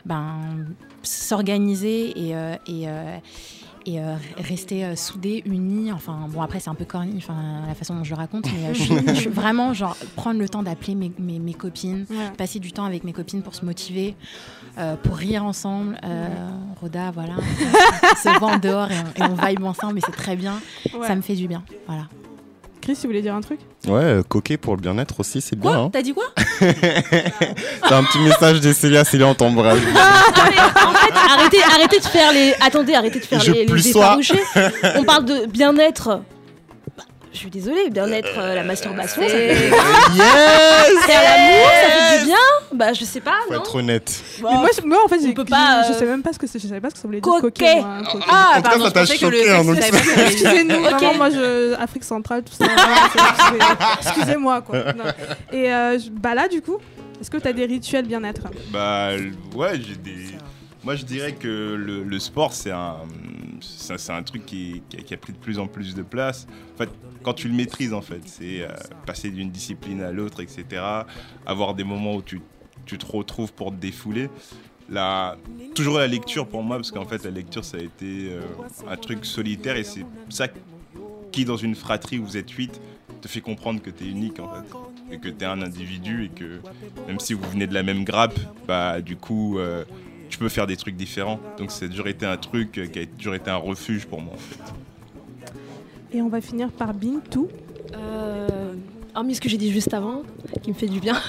ben, 0.04 0.66
s'organiser 1.02 2.10
et, 2.18 2.30
et, 2.66 2.88
et 3.86 4.00
euh, 4.00 4.16
rester 4.38 4.84
euh, 4.84 4.96
soudés, 4.96 5.42
unis. 5.46 5.92
Enfin, 5.92 6.26
bon, 6.28 6.42
après, 6.42 6.60
c'est 6.60 6.70
un 6.70 6.74
peu 6.74 6.84
corny, 6.84 7.14
enfin, 7.18 7.62
la 7.66 7.74
façon 7.74 7.94
dont 7.94 8.04
je 8.04 8.10
le 8.10 8.16
raconte, 8.16 8.46
mais 8.52 8.68
euh, 8.68 8.74
je, 8.74 8.82
suis- 8.82 9.08
je 9.08 9.14
suis 9.14 9.28
vraiment, 9.30 9.72
genre, 9.74 9.96
prendre 10.16 10.38
le 10.40 10.48
temps 10.48 10.62
d'appeler 10.62 10.94
mes, 10.94 11.12
mes, 11.18 11.38
mes 11.38 11.54
copines, 11.54 12.06
Ouais. 12.10 12.16
passer 12.36 12.58
du 12.58 12.72
temps 12.72 12.84
avec 12.84 13.04
mes 13.04 13.12
copines 13.12 13.42
pour 13.42 13.54
se 13.54 13.64
motiver, 13.64 14.16
euh, 14.78 14.96
pour 14.96 15.16
rire 15.16 15.44
ensemble. 15.44 15.98
Roda, 16.80 17.10
voilà, 17.10 17.34
on 17.38 18.16
se 18.16 18.44
en 18.44 18.58
dehors 18.58 18.90
et 18.90 18.96
on, 19.20 19.24
et 19.24 19.28
on 19.30 19.46
vibe 19.46 19.64
ensemble, 19.64 19.98
et 19.98 20.02
c'est 20.04 20.12
très 20.12 20.36
bien. 20.36 20.54
Ouais. 20.98 21.06
Ça 21.06 21.14
me 21.14 21.22
fait 21.22 21.34
du 21.34 21.48
bien, 21.48 21.62
voilà. 21.86 22.06
Chris, 22.86 22.96
tu 23.00 23.08
voulais 23.08 23.20
dire 23.20 23.34
un 23.34 23.40
truc 23.40 23.58
Ouais, 23.88 24.00
euh, 24.04 24.22
coquer 24.22 24.56
pour 24.56 24.76
le 24.76 24.80
bien-être 24.80 25.18
aussi, 25.18 25.40
c'est 25.40 25.58
bien. 25.58 25.72
hein. 25.72 25.90
T'as 25.92 26.02
dit 26.02 26.14
quoi 26.14 26.26
C'est 26.60 27.92
un 27.92 28.04
petit 28.04 28.20
message 28.20 28.60
de 28.60 28.72
Célia, 28.72 29.02
Célia, 29.04 29.26
on 29.26 29.34
t'embrasse. 29.34 29.80
en 29.80 30.92
fait, 30.92 31.12
arrêtez, 31.12 31.62
arrêtez 31.64 31.98
de 31.98 32.04
faire 32.04 32.32
les. 32.32 32.54
Attendez, 32.60 32.94
arrêtez 32.94 33.18
de 33.18 33.24
faire 33.24 33.40
Je 33.40 33.50
les, 33.50 33.66
les. 33.66 34.96
On 34.98 35.02
parle 35.02 35.24
de 35.24 35.46
bien-être. 35.46 36.20
Je 37.32 37.38
suis 37.38 37.50
désolée, 37.50 37.90
bien-être, 37.90 38.38
euh, 38.38 38.54
la 38.54 38.62
masturbation, 38.62 39.20
ça 39.20 39.28
fait 39.28 39.54
du 39.54 39.60
bien. 39.70 39.76
Yes 40.14 41.04
Faire 41.04 41.22
l'amour, 41.22 41.68
ça 41.70 41.90
fait 41.90 42.18
du 42.20 42.24
bien. 42.24 42.36
Bah, 42.72 42.92
je 42.94 43.04
sais 43.04 43.20
pas, 43.20 43.34
Faut 43.46 43.52
non 43.54 43.60
être 43.60 43.74
honnête. 43.74 44.22
Bon, 44.40 44.48
Mais 44.52 44.56
moi, 44.58 44.68
je- 44.74 44.86
moi, 44.86 44.98
en 45.04 45.08
fait, 45.08 45.20
j'ai- 45.20 45.34
peut 45.34 45.44
pas, 45.44 45.82
je 45.86 45.92
euh, 45.92 45.98
sais 45.98 46.06
même 46.06 46.22
pas 46.22 46.32
ce 46.32 46.38
que 46.38 46.46
c'est. 46.46 46.58
Je 46.58 46.66
savais 46.66 46.80
pas 46.80 46.88
ce 46.88 46.94
que 46.94 47.00
ça 47.00 47.06
voulait 47.08 47.20
dire. 47.20 47.30
Coquet. 47.30 47.42
coquet, 47.50 47.74
moi, 47.82 47.98
coquet. 48.10 48.24
Ah, 48.30 48.52
En 48.52 48.56
tout 48.56 48.62
cas, 48.62 48.68
pardon, 48.70 48.84
ça 48.84 48.88
je 48.88 48.94
t'a 48.94 49.00
pensais 49.00 49.18
que 49.18 49.26
le 49.26 49.36
choqué, 49.38 49.50
hein, 49.50 49.64
donc 49.64 49.76
savais. 49.82 50.22
Excusez-nous, 50.30 50.74
Ok. 50.76 50.90
vraiment, 50.92 51.14
moi, 51.14 51.30
je... 51.30 51.74
Afrique 51.74 52.04
centrale, 52.04 52.42
tout 52.42 52.52
ça. 52.54 52.64
voilà, 52.64 52.96
c'est- 53.12 53.18
c'est- 54.02 54.08
Excusez-moi, 54.08 54.62
quoi. 54.62 54.78
Non. 54.94 55.04
Et 55.52 55.70
euh, 55.72 55.98
je- 55.98 56.08
bah 56.10 56.34
là, 56.34 56.48
du 56.48 56.62
coup, 56.62 56.78
est-ce 57.20 57.30
que 57.30 57.36
tu 57.36 57.48
as 57.48 57.52
des 57.52 57.66
rituels 57.66 58.06
bien-être? 58.06 58.42
Bah 58.72 59.10
l- 59.12 59.32
ouais, 59.54 59.74
j'ai 59.74 59.96
des. 59.96 60.26
Moi 60.84 60.94
je 60.94 61.04
dirais 61.04 61.32
que 61.32 61.48
le, 61.76 62.04
le 62.04 62.18
sport 62.20 62.52
c'est 62.52 62.70
un, 62.70 62.94
c'est 63.60 64.12
un 64.12 64.22
truc 64.22 64.46
qui, 64.46 64.82
qui 64.88 64.96
a- 64.98 65.02
qui 65.02 65.14
a 65.14 65.16
pris 65.16 65.32
de 65.32 65.38
plus 65.38 65.58
en 65.58 65.66
plus 65.66 65.96
de 65.96 66.02
place. 66.02 66.46
En 66.74 66.78
fait, 66.78 66.88
quand 67.26 67.34
tu 67.34 67.48
le 67.48 67.54
maîtrises 67.54 67.92
en 67.92 68.02
fait, 68.02 68.20
c'est 68.24 68.60
euh, 68.60 68.68
passer 69.04 69.32
d'une 69.32 69.50
discipline 69.50 70.00
à 70.00 70.12
l'autre, 70.12 70.40
etc. 70.40 70.80
Avoir 71.44 71.74
des 71.74 71.82
moments 71.82 72.14
où 72.14 72.22
tu, 72.22 72.40
tu 72.84 72.98
te 72.98 73.04
retrouves 73.04 73.52
pour 73.52 73.72
te 73.72 73.76
défouler. 73.76 74.30
La, 74.88 75.36
toujours 75.74 75.98
la 75.98 76.06
lecture 76.06 76.46
pour 76.46 76.62
moi, 76.62 76.76
parce 76.76 76.92
qu'en 76.92 77.04
fait 77.04 77.24
la 77.24 77.32
lecture 77.32 77.64
ça 77.64 77.78
a 77.78 77.80
été 77.80 78.28
euh, 78.30 78.42
un 78.88 78.96
truc 78.96 79.26
solitaire 79.26 79.76
et 79.76 79.82
c'est 79.82 80.06
ça 80.28 80.46
qui 81.32 81.44
dans 81.44 81.56
une 81.56 81.74
fratrie 81.74 82.20
où 82.20 82.24
vous 82.24 82.36
êtes 82.36 82.48
8 82.48 82.80
te 83.20 83.26
fait 83.26 83.40
comprendre 83.40 83.82
que 83.82 83.90
tu 83.90 84.04
es 84.04 84.08
unique 84.08 84.38
en 84.38 84.48
fait 84.48 85.12
et 85.12 85.18
que 85.18 85.28
tu 85.28 85.42
es 85.42 85.46
un 85.48 85.62
individu 85.62 86.26
et 86.26 86.28
que 86.28 86.60
même 87.08 87.18
si 87.18 87.34
vous 87.34 87.50
venez 87.50 87.66
de 87.66 87.74
la 87.74 87.82
même 87.82 88.04
grappe, 88.04 88.38
bah 88.68 89.00
du 89.00 89.16
coup 89.16 89.58
euh, 89.58 89.84
tu 90.30 90.38
peux 90.38 90.48
faire 90.48 90.68
des 90.68 90.76
trucs 90.76 90.94
différents. 90.94 91.40
Donc 91.58 91.72
ça 91.72 91.86
a 91.86 91.88
toujours 91.88 92.06
été 92.06 92.24
un 92.24 92.36
truc 92.36 92.70
qui 92.70 92.98
a 93.00 93.06
toujours 93.06 93.34
été 93.34 93.50
un 93.50 93.56
refuge 93.56 94.06
pour 94.06 94.20
moi. 94.20 94.34
Et 96.12 96.22
on 96.22 96.28
va 96.28 96.40
finir 96.40 96.70
par 96.70 96.94
Bintou. 96.94 97.48
Euh, 97.94 98.74
hormis 99.14 99.34
ce 99.34 99.40
que 99.40 99.48
j'ai 99.48 99.56
dit 99.56 99.70
juste 99.72 99.92
avant, 99.94 100.22
qui 100.62 100.70
me 100.70 100.74
fait 100.74 100.86
du 100.86 101.00
bien. 101.00 101.14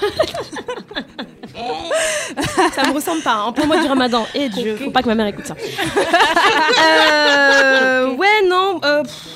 ça 2.73 2.87
me 2.87 2.93
ressemble 2.93 3.21
pas. 3.21 3.43
En 3.43 3.53
plein 3.53 3.65
mois 3.65 3.81
du 3.81 3.87
ramadan. 3.87 4.25
Et 4.35 4.49
Dieu, 4.49 4.75
faut 4.77 4.91
pas 4.91 5.01
que 5.01 5.07
ma 5.07 5.15
mère 5.15 5.27
écoute 5.27 5.45
ça. 5.45 5.55
Euh, 6.83 8.13
ouais, 8.17 8.47
non. 8.47 8.79
euh, 8.83 9.03
pff, 9.03 9.27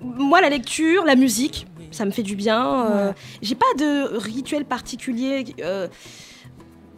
moi, 0.00 0.40
la 0.40 0.48
lecture, 0.50 1.04
la 1.04 1.14
musique, 1.16 1.66
ça 1.90 2.04
me 2.04 2.10
fait 2.10 2.22
du 2.22 2.36
bien. 2.36 2.86
euh, 2.90 3.12
J'ai 3.42 3.54
pas 3.54 3.72
de 3.78 4.16
rituel 4.18 4.64
particulier. 4.64 5.44
euh, 5.62 5.88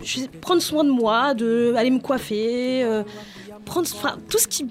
je 0.02 0.20
sais, 0.20 0.28
prendre 0.28 0.60
soin 0.62 0.84
de 0.84 0.90
moi, 0.90 1.34
de 1.34 1.74
aller 1.76 1.90
me 1.90 2.00
coiffer, 2.00 2.86
prendre, 3.64 3.88
tout 4.28 4.38
ce 4.38 4.46
qui 4.46 4.66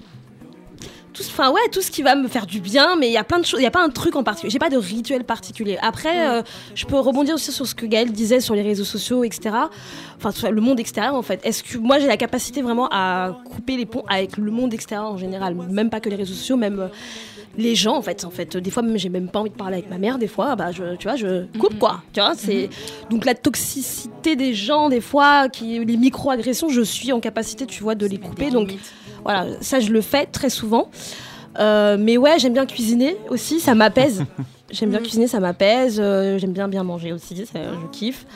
tout, 1.16 1.22
enfin 1.28 1.50
ouais, 1.50 1.68
tout 1.72 1.80
ce 1.80 1.90
qui 1.90 2.02
va 2.02 2.14
me 2.14 2.28
faire 2.28 2.46
du 2.46 2.60
bien, 2.60 2.96
mais 2.96 3.08
il 3.08 3.12
y 3.12 3.16
a 3.16 3.24
plein 3.24 3.38
de 3.38 3.44
choses, 3.44 3.60
il 3.60 3.62
y 3.62 3.66
a 3.66 3.70
pas 3.70 3.82
un 3.82 3.88
truc 3.88 4.16
en 4.16 4.22
particulier. 4.22 4.50
J'ai 4.50 4.58
pas 4.58 4.70
de 4.70 4.76
rituel 4.76 5.24
particulier. 5.24 5.78
Après, 5.80 6.28
euh, 6.28 6.42
je 6.74 6.84
peux 6.84 6.98
rebondir 6.98 7.34
aussi 7.34 7.52
sur 7.52 7.66
ce 7.66 7.74
que 7.74 7.86
Gaël 7.86 8.12
disait 8.12 8.40
sur 8.40 8.54
les 8.54 8.62
réseaux 8.62 8.84
sociaux, 8.84 9.24
etc. 9.24 9.54
Enfin, 10.18 10.30
sur 10.30 10.50
le 10.50 10.60
monde 10.60 10.78
extérieur 10.78 11.14
en 11.14 11.22
fait. 11.22 11.40
Est-ce 11.44 11.62
que 11.62 11.78
moi 11.78 11.98
j'ai 11.98 12.06
la 12.06 12.16
capacité 12.16 12.62
vraiment 12.62 12.88
à 12.90 13.38
couper 13.44 13.76
les 13.76 13.86
ponts 13.86 14.04
avec 14.08 14.36
le 14.36 14.50
monde 14.50 14.74
extérieur 14.74 15.10
en 15.10 15.16
général, 15.16 15.54
même 15.54 15.90
pas 15.90 16.00
que 16.00 16.08
les 16.08 16.16
réseaux 16.16 16.34
sociaux, 16.34 16.56
même 16.56 16.80
euh, 16.80 16.88
les 17.56 17.74
gens 17.74 17.96
en 17.96 18.02
fait. 18.02 18.24
En 18.24 18.30
fait, 18.30 18.56
des 18.56 18.70
fois 18.70 18.82
même 18.82 18.98
j'ai 18.98 19.08
même 19.08 19.28
pas 19.28 19.40
envie 19.40 19.50
de 19.50 19.56
parler 19.56 19.78
avec 19.78 19.90
ma 19.90 19.98
mère. 19.98 20.18
Des 20.18 20.28
fois, 20.28 20.56
bah 20.56 20.72
je, 20.72 20.96
tu 20.96 21.08
vois, 21.08 21.16
je 21.16 21.46
coupe 21.58 21.78
quoi. 21.78 22.02
Tu 22.12 22.20
vois, 22.20 22.34
c'est 22.36 22.68
donc 23.10 23.24
la 23.24 23.34
toxicité 23.34 24.36
des 24.36 24.54
gens 24.54 24.88
des 24.88 25.00
fois, 25.00 25.48
qui 25.48 25.82
les 25.84 25.96
micro-agressions, 25.96 26.68
je 26.68 26.82
suis 26.82 27.12
en 27.12 27.20
capacité, 27.20 27.66
tu 27.66 27.82
vois, 27.82 27.94
de 27.94 28.06
les 28.06 28.18
couper. 28.18 28.50
Donc 28.50 28.74
voilà, 29.26 29.46
ça 29.60 29.80
je 29.80 29.90
le 29.92 30.00
fais 30.00 30.26
très 30.26 30.50
souvent. 30.50 30.88
Euh, 31.58 31.96
mais 31.98 32.16
ouais, 32.16 32.38
j'aime 32.38 32.52
bien 32.52 32.66
cuisiner 32.66 33.16
aussi, 33.30 33.60
ça 33.60 33.74
m'apaise. 33.74 34.24
j'aime 34.70 34.90
bien 34.90 35.00
cuisiner, 35.00 35.26
ça 35.26 35.40
m'apaise. 35.40 35.98
Euh, 35.98 36.38
j'aime 36.38 36.52
bien 36.52 36.68
bien 36.68 36.82
manger 36.84 37.12
aussi, 37.12 37.34
ça, 37.46 37.58
je 37.58 37.86
kiffe. 37.98 38.26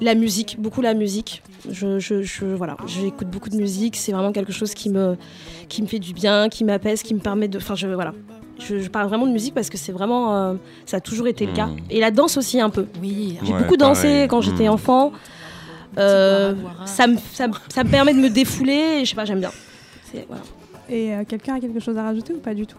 La 0.00 0.14
musique, 0.14 0.56
beaucoup 0.58 0.80
la 0.82 0.92
musique. 0.94 1.42
Je, 1.70 1.98
je, 1.98 2.22
je- 2.22 2.44
voilà, 2.44 2.76
j'écoute 2.86 3.28
beaucoup 3.28 3.48
de 3.48 3.56
musique. 3.56 3.96
C'est 3.96 4.12
vraiment 4.12 4.32
quelque 4.32 4.52
chose 4.52 4.74
qui 4.74 4.90
me, 4.90 5.16
qui 5.68 5.80
me 5.82 5.86
fait 5.86 6.00
du 6.00 6.12
bien, 6.12 6.48
qui 6.48 6.64
m'apaise, 6.64 7.02
qui 7.02 7.14
me 7.14 7.20
permet 7.20 7.48
de. 7.48 7.58
Enfin, 7.58 7.74
je 7.76 7.86
voilà. 7.86 8.12
Je, 8.58 8.78
je 8.80 8.88
parle 8.88 9.08
vraiment 9.08 9.26
de 9.26 9.32
musique 9.32 9.54
parce 9.54 9.70
que 9.70 9.78
c'est 9.78 9.92
vraiment, 9.92 10.34
euh, 10.36 10.54
ça 10.86 10.98
a 10.98 11.00
toujours 11.00 11.26
été 11.28 11.46
le 11.46 11.52
cas. 11.54 11.68
Et 11.90 12.00
la 12.00 12.10
danse 12.10 12.36
aussi 12.36 12.60
un 12.60 12.70
peu. 12.70 12.86
Oui. 13.00 13.38
J'ai 13.44 13.52
Ouais, 13.52 13.62
beaucoup 13.62 13.76
dansé 13.76 14.02
pareil. 14.02 14.28
quand 14.28 14.40
j'étais 14.42 14.68
Mm. 14.68 14.72
enfant. 14.72 15.12
Euh, 15.98 16.54
ça, 16.86 17.06
me, 17.06 17.16
ça, 17.32 17.46
ça 17.68 17.84
me 17.84 17.90
permet 17.90 18.12
de 18.14 18.18
me 18.20 18.28
défouler. 18.30 18.98
Et 19.00 19.04
je 19.04 19.10
sais 19.10 19.16
pas, 19.16 19.24
j'aime 19.24 19.40
bien. 19.40 19.50
Et 20.88 21.14
euh, 21.14 21.24
quelqu'un 21.24 21.54
a 21.54 21.60
quelque 21.60 21.80
chose 21.80 21.96
à 21.96 22.02
rajouter 22.02 22.34
ou 22.34 22.38
pas 22.38 22.54
du 22.54 22.66
tout? 22.66 22.78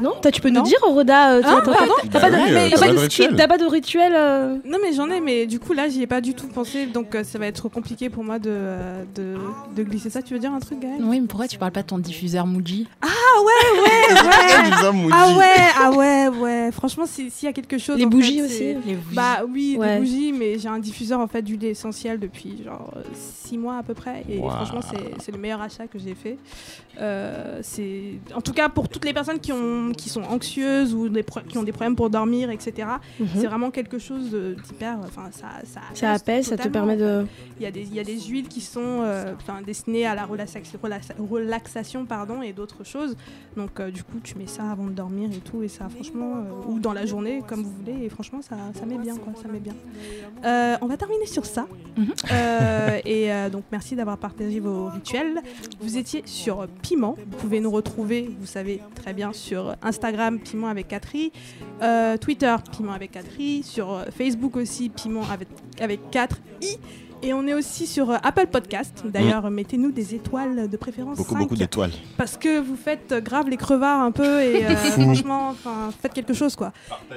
Non, 0.00 0.12
toi, 0.22 0.30
tu 0.30 0.40
peux 0.40 0.48
Non 0.48 0.60
nous 0.60 0.66
dire, 0.66 0.78
Roda, 0.82 1.32
euh, 1.34 1.42
Ah, 1.44 1.60
t'as- 1.64 1.72
pardon 1.72 1.92
t'as 2.10 2.20
pas 2.20 2.30
de- 2.30 2.36
Bah 2.36 2.42
oui, 2.46 2.52
euh, 2.54 2.70
pas 2.70 2.78
pas 2.86 2.92
de 2.92 2.98
rituel. 2.98 3.36
t'as 3.36 3.46
pas 3.48 3.58
de 3.58 3.64
rituel 3.66 4.12
euh, 4.16 4.56
Non 4.64 4.78
mais 4.82 4.92
j'en 4.94 5.10
ai, 5.10 5.20
mais 5.20 5.46
du 5.46 5.58
coup 5.60 5.74
là 5.74 5.88
j'y 5.88 6.02
ai 6.02 6.06
pas 6.06 6.20
du 6.22 6.32
tout 6.34 6.48
pensé, 6.48 6.86
donc 6.86 7.14
euh, 7.14 7.24
ça 7.24 7.38
va 7.38 7.46
être 7.46 7.68
compliqué 7.68 8.08
pour 8.08 8.24
moi 8.24 8.38
de, 8.38 8.48
euh, 8.50 9.04
de, 9.14 9.34
de 9.76 9.82
glisser 9.82 10.08
ça. 10.08 10.22
Tu 10.22 10.32
veux 10.32 10.40
dire 10.40 10.52
un 10.52 10.60
truc 10.60 10.80
Gaël 10.80 10.96
Oui, 11.02 11.20
mais 11.20 11.26
pourquoi 11.26 11.46
tu 11.46 11.58
parles 11.58 11.72
pas 11.72 11.82
de 11.82 11.88
ton 11.88 11.98
diffuseur 11.98 12.46
Muji 12.46 12.88
Ah 13.02 13.06
ouais, 13.44 13.80
ouais, 13.82 14.20
ouais 14.22 14.92
Moody. 14.92 15.12
Ah 15.14 15.36
ouais, 15.36 15.46
ah 15.78 15.90
ouais, 15.92 16.28
ouais. 16.38 16.70
Franchement, 16.72 17.04
si- 17.06 17.30
s'il 17.30 17.46
y 17.46 17.50
a 17.50 17.52
quelque 17.52 17.78
chose... 17.78 17.98
Les 17.98 18.06
bougies 18.06 18.38
fait, 18.38 18.44
aussi 18.44 18.64
Les 18.86 18.94
bougies. 18.94 19.14
Bah 19.16 19.40
oui, 19.48 19.76
Ouais. 19.78 19.94
les 19.94 20.00
bougies, 20.00 20.32
mais 20.32 20.58
j'ai 20.58 20.68
un 20.68 20.78
diffuseur 20.78 21.20
en 21.20 21.26
fait 21.26 21.42
d'huile 21.42 21.64
essentielle 21.64 22.18
depuis 22.18 22.62
genre 22.64 22.92
6 23.44 23.58
mois 23.58 23.76
à 23.78 23.82
peu 23.82 23.94
près. 23.94 24.24
Et 24.28 24.38
Wow. 24.38 24.50
franchement, 24.50 24.80
c'est- 24.82 25.22
c'est 25.22 25.32
le 25.32 25.38
meilleur 25.38 25.60
achat 25.60 25.86
que 25.86 25.98
j'ai 25.98 26.14
fait. 26.14 26.38
Euh, 27.00 27.60
c'est 27.62 28.14
en 28.34 28.40
tout 28.40 28.52
cas 28.52 28.68
pour 28.68 28.88
toutes 28.88 29.04
les 29.04 29.12
personnes 29.14 29.38
qui, 29.40 29.52
ont, 29.52 29.81
qui 29.90 30.08
sont 30.08 30.22
anxieuses 30.22 30.94
ou 30.94 31.08
des 31.08 31.24
qui 31.48 31.58
ont 31.58 31.64
des 31.64 31.72
problèmes 31.72 31.96
pour 31.96 32.08
dormir, 32.10 32.50
etc. 32.50 32.88
Mhm. 33.18 33.26
C'est 33.34 33.46
vraiment 33.46 33.70
quelque 33.72 33.98
chose 33.98 34.30
d'hyper. 34.30 34.98
Enfin, 35.04 35.30
ça, 35.32 35.46
ça, 35.64 35.80
Ça 35.94 36.12
apaise, 36.12 36.46
ça 36.46 36.56
te 36.56 36.68
permet 36.68 36.96
de. 36.96 37.26
il 37.58 37.64
y, 37.64 37.66
a 37.66 37.70
des, 37.72 37.82
il 37.82 37.94
y 37.94 38.00
a 38.00 38.04
des 38.04 38.20
huiles 38.20 38.48
qui 38.48 38.60
sont 38.60 38.80
euh, 39.02 39.34
destinées 39.66 40.06
à 40.06 40.14
la 40.14 40.24
relaxa- 40.26 40.60
relaxa- 40.82 41.14
relaxation 41.18 42.04
pardon, 42.06 42.42
et 42.42 42.52
d'autres 42.52 42.84
choses. 42.84 43.16
Donc 43.56 43.80
euh, 43.80 43.90
du 43.90 44.04
coup, 44.04 44.18
tu 44.22 44.36
mets 44.38 44.46
ça 44.46 44.70
avant 44.70 44.84
de 44.84 44.92
dormir 44.92 45.30
et 45.32 45.38
tout, 45.40 45.62
et 45.62 45.68
ça 45.68 45.88
franchement, 45.88 46.36
euh, 46.36 46.70
ou 46.70 46.78
dans 46.78 46.92
la 46.92 47.06
journée, 47.06 47.42
comme 47.46 47.62
vous 47.62 47.72
voulez, 47.72 48.04
et 48.04 48.08
franchement, 48.08 48.40
ça, 48.42 48.56
ça 48.78 48.86
met 48.86 48.98
bien, 48.98 49.16
quoi, 49.16 49.32
ça 49.40 49.48
met 49.48 49.58
bien. 49.60 49.74
Euh, 50.44 50.76
on 50.80 50.86
va 50.86 50.96
terminer 50.96 51.26
sur 51.26 51.44
ça. 51.46 51.66
Mhm. 51.96 52.06
Euh, 52.32 52.98
et 53.04 53.32
euh, 53.32 53.50
donc 53.50 53.64
merci 53.72 53.96
d'avoir 53.96 54.18
partagé 54.18 54.60
vos 54.60 54.86
rituels. 54.88 55.40
Vous 55.80 55.96
étiez 55.96 56.22
sur 56.26 56.66
Piment. 56.82 57.16
Vous 57.16 57.36
pouvez 57.38 57.60
nous 57.60 57.70
retrouver, 57.70 58.30
vous 58.40 58.46
savez 58.46 58.80
très 58.94 59.12
bien, 59.12 59.32
sur 59.32 59.71
Instagram 59.82 60.38
Piment 60.38 60.68
avec 60.68 60.88
4 60.88 61.14
i, 61.14 61.32
euh, 61.82 62.16
Twitter 62.16 62.54
Piment 62.76 62.92
avec 62.92 63.12
4 63.12 63.40
i, 63.40 63.62
sur 63.62 63.92
euh, 63.92 64.04
Facebook 64.16 64.56
aussi 64.56 64.88
Piment 64.88 65.22
avec, 65.30 65.48
avec 65.80 66.10
4 66.10 66.36
i. 66.62 66.78
Et 67.24 67.32
on 67.32 67.46
est 67.46 67.54
aussi 67.54 67.86
sur 67.86 68.10
euh, 68.10 68.16
Apple 68.24 68.48
Podcast. 68.48 69.04
D'ailleurs, 69.04 69.48
mettez-nous 69.48 69.92
des 69.92 70.14
étoiles 70.14 70.68
de 70.68 70.76
préférence. 70.76 71.16
Beaucoup, 71.16 71.34
5, 71.34 71.38
beaucoup 71.38 71.56
d'étoiles. 71.56 71.92
Parce 72.16 72.36
que 72.36 72.58
vous 72.58 72.74
faites 72.74 73.12
euh, 73.12 73.20
grave 73.20 73.48
les 73.48 73.56
crevards 73.56 74.00
un 74.00 74.10
peu 74.10 74.42
et 74.42 74.66
euh, 74.66 74.74
franchement, 74.74 75.54
faites 76.00 76.12
quelque 76.12 76.34
chose 76.34 76.56
quoi. 76.56 76.72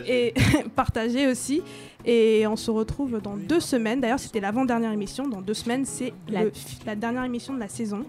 Et 0.08 0.36
partagez 0.76 1.28
aussi. 1.28 1.64
Et 2.06 2.46
on 2.46 2.56
se 2.56 2.70
retrouve 2.70 3.20
dans 3.20 3.36
deux 3.36 3.60
semaines. 3.60 4.00
D'ailleurs, 4.00 4.20
c'était 4.20 4.40
l'avant-dernière 4.40 4.92
émission. 4.92 5.28
Dans 5.28 5.42
deux 5.42 5.56
semaines, 5.56 5.86
c'est 5.86 6.14
la 6.86 6.96
dernière 6.96 7.24
émission 7.24 7.56
de 7.56 7.60
la 7.60 7.68
saison. 7.68 8.06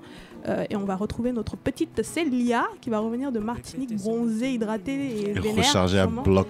Euh, 0.49 0.65
et 0.71 0.77
on 0.77 0.85
va 0.85 0.95
retrouver 0.97 1.33
notre 1.33 1.57
petite 1.57 2.03
Célia 2.03 2.67
qui 2.81 2.91
va 2.91 3.01
revenir 3.01 3.33
de 3.33 3.41
Martinique 3.41 3.97
bronzée, 3.97 4.53
hydratée 4.53 4.93
et, 4.93 5.31
Et 5.31 5.33
vénère. 5.33 5.57
rechargé 5.57 5.99
à 5.99 6.07
bloc. 6.07 6.49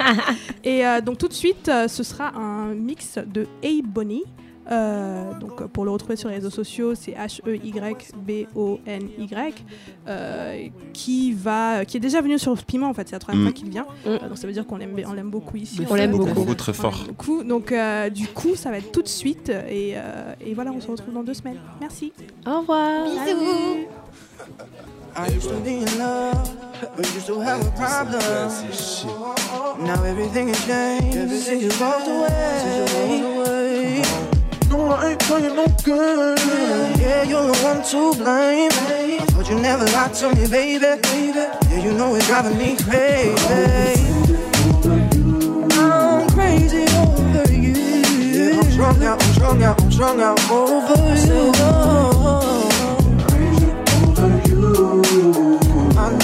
Et 0.64 0.86
euh, 0.86 1.00
donc 1.00 1.18
tout 1.18 1.28
de 1.28 1.32
suite, 1.32 1.68
euh, 1.68 1.88
ce 1.88 2.02
sera 2.02 2.36
un 2.36 2.74
mix 2.74 3.18
de 3.18 3.46
Hey 3.62 3.82
Bonnie. 3.82 4.24
Euh, 4.70 5.32
donc 5.38 5.64
pour 5.68 5.84
le 5.84 5.90
retrouver 5.92 6.16
sur 6.16 6.28
les 6.28 6.36
réseaux 6.36 6.50
sociaux, 6.50 6.94
c'est 6.94 7.12
H 7.12 7.40
E 7.46 7.54
Y 7.56 8.12
B 8.16 8.46
O 8.56 8.80
N 8.86 9.08
Y 9.18 9.54
euh, 10.08 10.68
qui 10.92 11.32
va, 11.32 11.84
qui 11.84 11.96
est 11.96 12.00
déjà 12.00 12.20
venu 12.20 12.38
sur 12.38 12.56
Piment 12.64 12.88
en 12.88 12.94
fait, 12.94 13.06
c'est 13.08 13.14
la 13.14 13.20
troisième 13.20 13.44
Mm. 13.44 13.46
fois 13.48 13.52
qu'il 13.54 13.70
vient. 13.70 13.86
Euh, 14.06 14.18
donc 14.28 14.38
ça 14.38 14.46
veut 14.46 14.52
dire 14.52 14.66
qu'on 14.66 14.76
l'aime, 14.76 14.96
on 15.06 15.12
l'aime 15.12 15.30
beaucoup 15.30 15.56
ici. 15.56 15.80
On 15.88 15.94
l'aime 15.94 16.10
beaucoup. 16.12 16.32
Beaucoup, 16.34 16.54
très 16.54 16.72
On 16.72 16.74
fort. 16.74 16.94
l'aime 16.98 17.06
beaucoup. 17.08 17.44
Donc 17.44 17.70
euh, 17.72 18.10
du 18.10 18.26
coup, 18.28 18.56
ça 18.56 18.70
va 18.70 18.78
être 18.78 18.90
tout 18.92 19.02
de 19.02 19.08
suite 19.08 19.48
et, 19.50 19.94
euh, 19.96 20.34
et 20.40 20.54
voilà, 20.54 20.72
on 20.72 20.80
se 20.80 20.88
retrouve 20.90 21.14
dans 21.14 21.22
deux 21.22 21.34
semaines. 21.34 21.58
Merci. 21.80 22.12
Au 22.46 22.60
revoir. 22.60 23.04
Bisous. 23.04 23.86
I 25.18 25.28
used 25.34 25.48
to 25.48 25.56
be 25.64 25.68
in 25.80 25.98
love, 25.98 26.50
but 26.96 27.06
used 27.14 27.26
to 27.28 27.40
have 27.40 27.60
a 27.66 27.70
problem? 27.70 28.50
Now 29.86 30.02
everything 30.04 30.48
has 30.48 30.66
changed 30.66 31.30
since 31.30 31.62
you 31.62 31.70
walked 31.80 32.06
away. 32.06 34.02
No, 34.68 34.90
I 34.90 35.10
ain't 35.10 35.20
playing 35.20 35.54
no 35.54 35.66
good. 35.84 36.38
Yeah, 36.98 37.22
you're 37.22 37.46
the 37.46 37.54
one 37.62 37.82
to 37.82 38.14
blame. 38.22 38.70
I 38.72 39.24
thought 39.26 39.48
you 39.48 39.58
never 39.60 39.84
lied 39.86 40.14
to 40.14 40.34
me, 40.34 40.46
baby. 40.48 40.84
Yeah, 40.84 41.78
you 41.84 41.92
know 41.92 42.14
it's 42.14 42.26
driving 42.26 42.58
me 42.58 42.76
crazy. 42.76 43.36
I'm 45.72 46.28
crazy 46.30 46.84
over 46.96 47.52
you. 47.52 47.74
Yeah, 47.74 48.60
I'm 48.60 48.70
strung 48.70 49.02
out, 49.04 49.22
I'm 49.22 49.32
strung 49.32 49.62
out, 49.62 49.82
I'm 49.82 49.90
strung 49.92 50.20
out 50.20 50.50
over 50.50 51.16
you. 51.26 51.52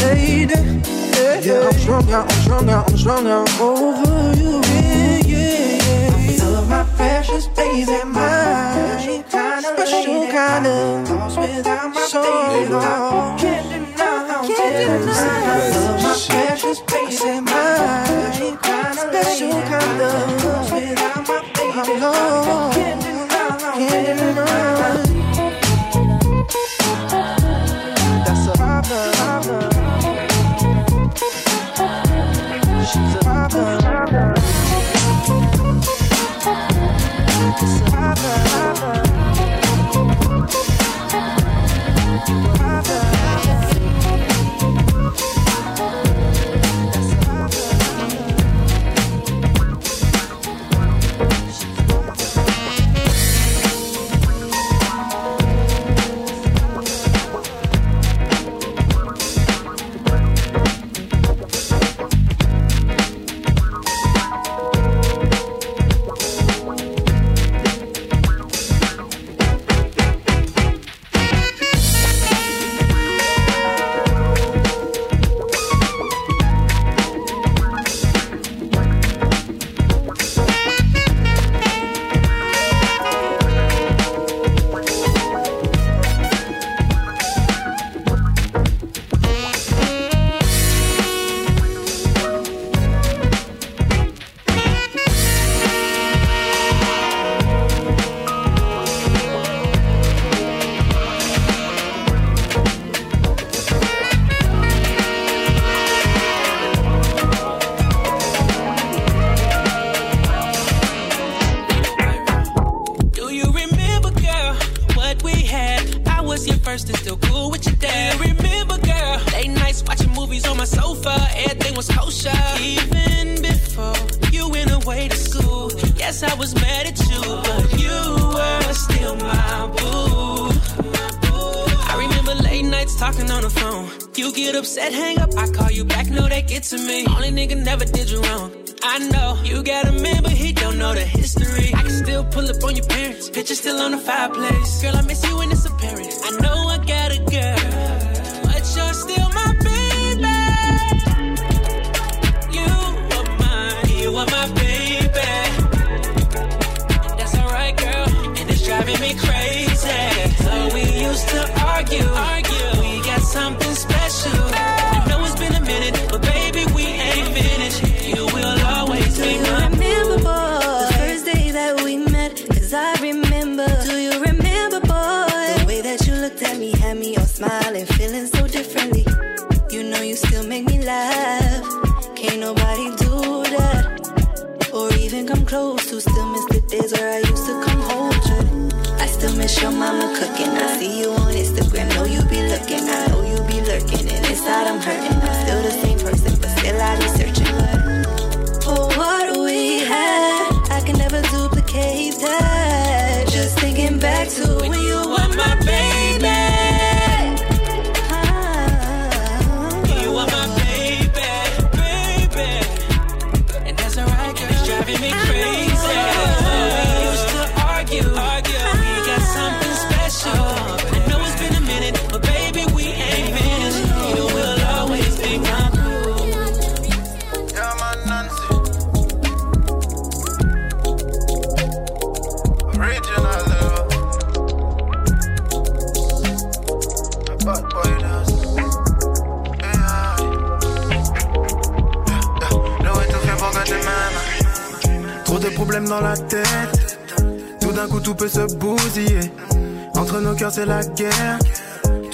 Lady, 0.03 0.55
yeah, 1.15 1.41
yeah, 1.41 1.69
I'm 1.69 1.79
strung 1.79 2.13
out, 2.13 2.31
I'm 2.31 2.43
strung 2.43 2.71
out, 2.71 2.91
I'm 2.91 2.97
strung 2.97 3.27
out 3.27 3.61
over 3.61 4.37
you. 4.37 4.62
Yeah, 6.83 6.89
yeah, 6.89 6.91
yeah. 6.91 6.91
I 6.91 6.91
love 6.91 6.91
my 6.91 6.97
precious 6.97 7.47
baby, 7.49 8.05
my 8.05 9.61
special 9.63 10.27
kind 10.29 10.67
of 10.67 11.11
lost 11.11 11.39
without 11.39 11.95
my 11.95 12.07
baby. 12.13 12.75
I 12.75 13.37
can't 13.39 13.69
deny, 13.71 14.47
can't 14.47 14.77
deny. 14.79 15.43
I 15.47 15.71
love 15.71 16.03
my 16.03 16.15
precious 16.29 16.81
baby, 16.81 17.41
my 17.41 18.95
special 18.97 19.63
kind 19.63 20.01
of 20.03 20.45
lost 20.45 20.73
without 20.73 21.29
my 21.29 21.41
baby. 21.55 21.73
I'm 21.73 22.01
lost, 22.01 22.77
can't 22.79 23.02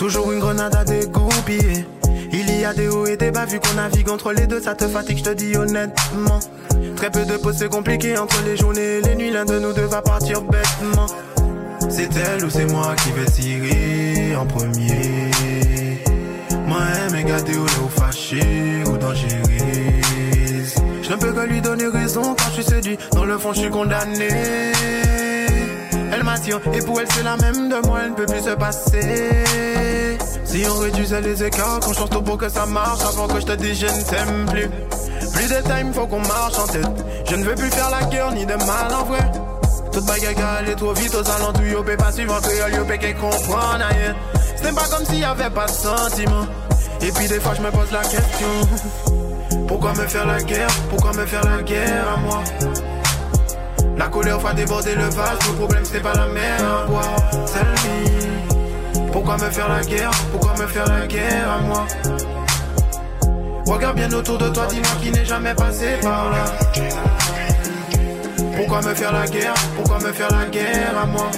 Toujours 0.09 0.33
une 0.33 0.39
grenade 0.39 0.75
à 0.75 0.85
dégoupiller. 0.85 1.85
Il 2.33 2.59
y 2.59 2.65
a 2.65 2.73
des 2.73 2.89
hauts 2.89 3.05
et 3.05 3.19
des 3.19 3.31
bas, 3.31 3.45
vu 3.45 3.61
qu'on 3.61 3.75
navigue 3.75 4.09
entre 4.09 4.33
les 4.33 4.47
deux, 4.47 4.59
ça 4.59 4.75
te 4.75 4.89
fatigue, 4.89 5.19
je 5.19 5.25
te 5.25 5.35
dis 5.35 5.55
honnêtement. 5.55 6.41
Très 6.97 7.11
peu 7.11 7.27
de 7.27 7.37
pauses, 7.37 7.57
c'est 7.59 7.69
compliqué 7.69 8.17
entre 8.17 8.43
les 8.47 8.57
journées 8.57 8.81
et 8.81 9.01
les 9.03 9.15
nuits, 9.17 9.31
l'un 9.31 9.45
de 9.45 9.59
nous 9.59 9.75
deux 9.75 9.85
va 9.85 10.01
partir 10.01 10.41
bêtement. 10.41 11.09
C'est 11.91 12.09
elle 12.17 12.43
ou 12.43 12.49
c'est 12.49 12.65
moi 12.65 12.95
qui 12.97 13.13
vais 13.13 13.27
tirer 13.27 14.35
en 14.35 14.47
premier. 14.47 15.31
Moi, 16.67 16.81
elle 17.15 17.25
gâté 17.27 17.59
ou 17.59 17.67
là, 17.67 17.73
ou 17.85 18.01
fâché 18.01 18.83
ou 18.87 18.97
dangereuse. 18.97 20.75
Je 21.03 21.11
ne 21.11 21.17
peux 21.17 21.33
que 21.33 21.41
lui 21.41 21.61
donner 21.61 21.87
raison 21.87 22.35
quand 22.35 22.49
je 22.49 22.63
suis 22.63 22.65
séduit. 22.65 22.99
Dans 23.13 23.27
le 23.27 23.37
fond, 23.37 23.53
je 23.53 23.61
suis 23.61 23.71
condamné. 23.71 24.29
Elle 26.13 26.23
m'attire 26.25 26.61
et 26.73 26.79
pour 26.81 27.01
elle, 27.01 27.09
c'est 27.13 27.23
la 27.23 27.37
même 27.37 27.69
de 27.69 27.87
moi, 27.87 28.01
elle 28.05 28.11
ne 28.11 28.15
peut 28.15 28.27
plus 28.27 28.43
se 28.43 28.55
passer. 28.55 30.19
Si 30.45 30.65
on 30.67 30.79
réduisait 30.79 31.21
les 31.21 31.45
écarts, 31.45 31.81
qu'on 31.81 31.93
change 31.93 32.11
tout 32.11 32.23
pour 32.23 32.39
que 32.39 32.49
ça 32.49 32.65
marche 32.67 33.01
avant 33.03 33.29
que 33.29 33.41
je 33.41 33.47
te 33.47 33.53
dise 33.53 33.81
je 33.81 33.87
ne 33.87 34.03
t'aime 34.03 34.47
plus. 34.47 34.71
Plus 35.33 35.49
de 35.49 35.63
time, 35.63 35.93
faut 35.93 36.07
qu'on 36.07 36.21
marche 36.21 36.59
en 36.59 36.67
tête. 36.67 37.05
Je 37.29 37.37
ne 37.37 37.45
veux 37.45 37.55
plus 37.55 37.71
faire 37.71 37.91
la 37.91 38.05
guerre 38.07 38.33
ni 38.33 38.47
de 38.47 38.55
mal 38.55 38.95
en 38.95 39.05
vrai. 39.05 39.31
Toute 39.93 40.07
bagarre 40.07 40.57
aller 40.59 40.75
trop 40.75 40.93
vite 40.93 41.15
aux 41.15 41.31
alentours, 41.31 41.65
yo 41.65 41.83
pas 41.83 42.09
en 42.09 42.41
créole, 42.41 42.75
yo 42.75 42.85
qu'elle 42.85 43.17
comprend 43.17 43.77
rien. 43.77 44.15
C'était 44.57 44.73
pas 44.73 44.89
comme 44.91 45.05
s'il 45.05 45.21
y 45.21 45.25
avait 45.25 45.51
pas 45.51 45.67
de 45.67 45.71
sentiment. 45.71 46.47
Et 47.03 47.13
puis 47.13 47.29
des 47.29 47.41
fois 47.41 47.53
je 47.55 47.63
me 47.63 47.71
pose 47.71 47.93
la 47.93 48.01
question. 48.01 49.09
Pourquoi 49.69 49.93
me 49.93 50.07
faire 50.07 50.27
la 50.27 50.41
guerre? 50.43 50.71
Pourquoi 50.89 51.13
me 51.13 51.27
faire 51.27 51.45
la 51.45 51.63
guerre 51.63 52.15
à 52.15 52.17
moi? 52.21 52.43
La 53.99 54.07
colère 54.07 54.39
va 54.39 54.55
déborder 54.55 54.95
le 54.95 55.09
vase, 55.11 55.39
le 55.49 55.55
problème 55.55 55.83
c'est 55.85 56.01
pas 56.01 56.15
la 56.15 56.27
mer 56.29 56.57
à 56.63 56.87
boire. 56.87 57.17
Celle-ci. 57.47 58.29
Pourquoi 59.13 59.37
me 59.37 59.51
faire 59.51 59.69
la 59.69 59.81
guerre? 59.81 60.11
Pourquoi 60.31 60.53
me 60.53 60.67
faire 60.69 60.87
la 60.87 61.07
guerre 61.07 61.51
à 61.51 61.59
moi? 61.59 61.85
Regarde 63.67 63.97
bien 63.97 64.13
autour 64.13 64.39
de 64.39 64.49
toi, 64.51 64.67
dis-moi 64.71 64.93
qui 65.03 65.11
n'est 65.11 65.25
jamais 65.25 65.53
passé 65.53 65.97
par 66.01 66.31
là. 66.31 66.45
Pourquoi 68.57 68.83
me 68.83 68.95
faire 68.95 69.13
la 69.13 69.27
guerre? 69.27 69.55
Pourquoi 69.75 69.99
me 69.99 70.13
faire 70.13 70.31
la 70.31 70.47
guerre 70.47 70.99
à 71.03 71.07
moi? 71.07 71.31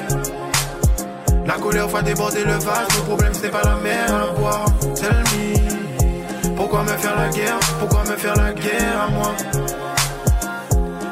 La 1.46 1.54
colère 1.54 1.88
va 1.88 2.02
déborder 2.02 2.44
le 2.44 2.52
vase, 2.52 2.88
le 2.94 3.02
problème 3.04 3.32
c'est 3.32 3.50
pas 3.50 3.62
la 3.64 3.76
mer 3.76 4.14
à 4.14 4.38
boire. 4.38 4.66
Me. 4.84 6.54
Pourquoi 6.56 6.82
me 6.82 6.88
faire 6.88 7.16
la 7.16 7.28
guerre? 7.30 7.58
Pourquoi 7.78 8.04
me 8.04 8.16
faire 8.16 8.36
la 8.36 8.52
guerre 8.52 9.02
à 9.06 9.10
moi? 9.10 9.34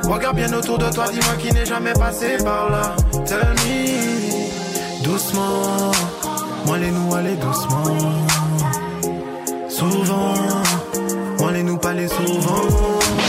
Regarde 0.08 0.36
bien 0.36 0.52
autour 0.52 0.78
de 0.78 0.90
toi, 0.90 1.04
dis-moi 1.12 1.34
qui 1.38 1.52
n'est 1.52 1.66
jamais 1.66 1.92
passé 1.92 2.38
par 2.42 2.70
là. 2.70 2.96
Tell 3.26 3.54
me. 3.66 5.04
Doucement, 5.04 5.92
moi 6.66 6.78
les 6.78 6.90
nous 6.90 7.14
aller 7.14 7.36
doucement. 7.36 7.98
Souvent, 9.68 10.34
moi 11.38 11.52
les 11.52 11.62
nous 11.62 11.76
parler 11.76 12.08
souvent. 12.08 13.27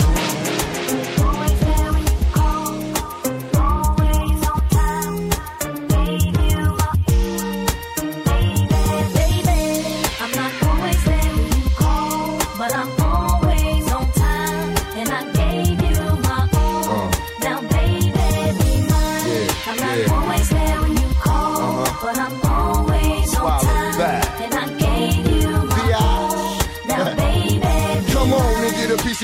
But 22.02 22.18
I'm 22.18 22.49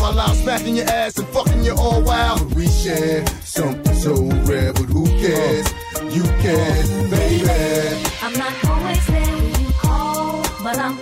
while 0.00 0.18
I'm 0.18 0.34
smacking 0.36 0.76
your 0.76 0.86
ass 0.86 1.18
and 1.18 1.28
fucking 1.28 1.64
you 1.64 1.74
all 1.76 2.02
wild. 2.02 2.54
We 2.54 2.66
share 2.66 3.26
something 3.44 3.94
so 3.94 4.14
rare, 4.48 4.72
but 4.72 4.86
who 4.86 5.06
cares? 5.06 5.66
You 6.16 6.22
can, 6.42 7.10
baby. 7.10 8.04
I'm 8.22 8.32
not 8.32 8.54
always 8.64 9.06
there 9.06 9.36
when 9.36 9.60
you 9.60 9.72
call, 9.72 10.42
but 10.62 10.78
I'm 10.78 10.98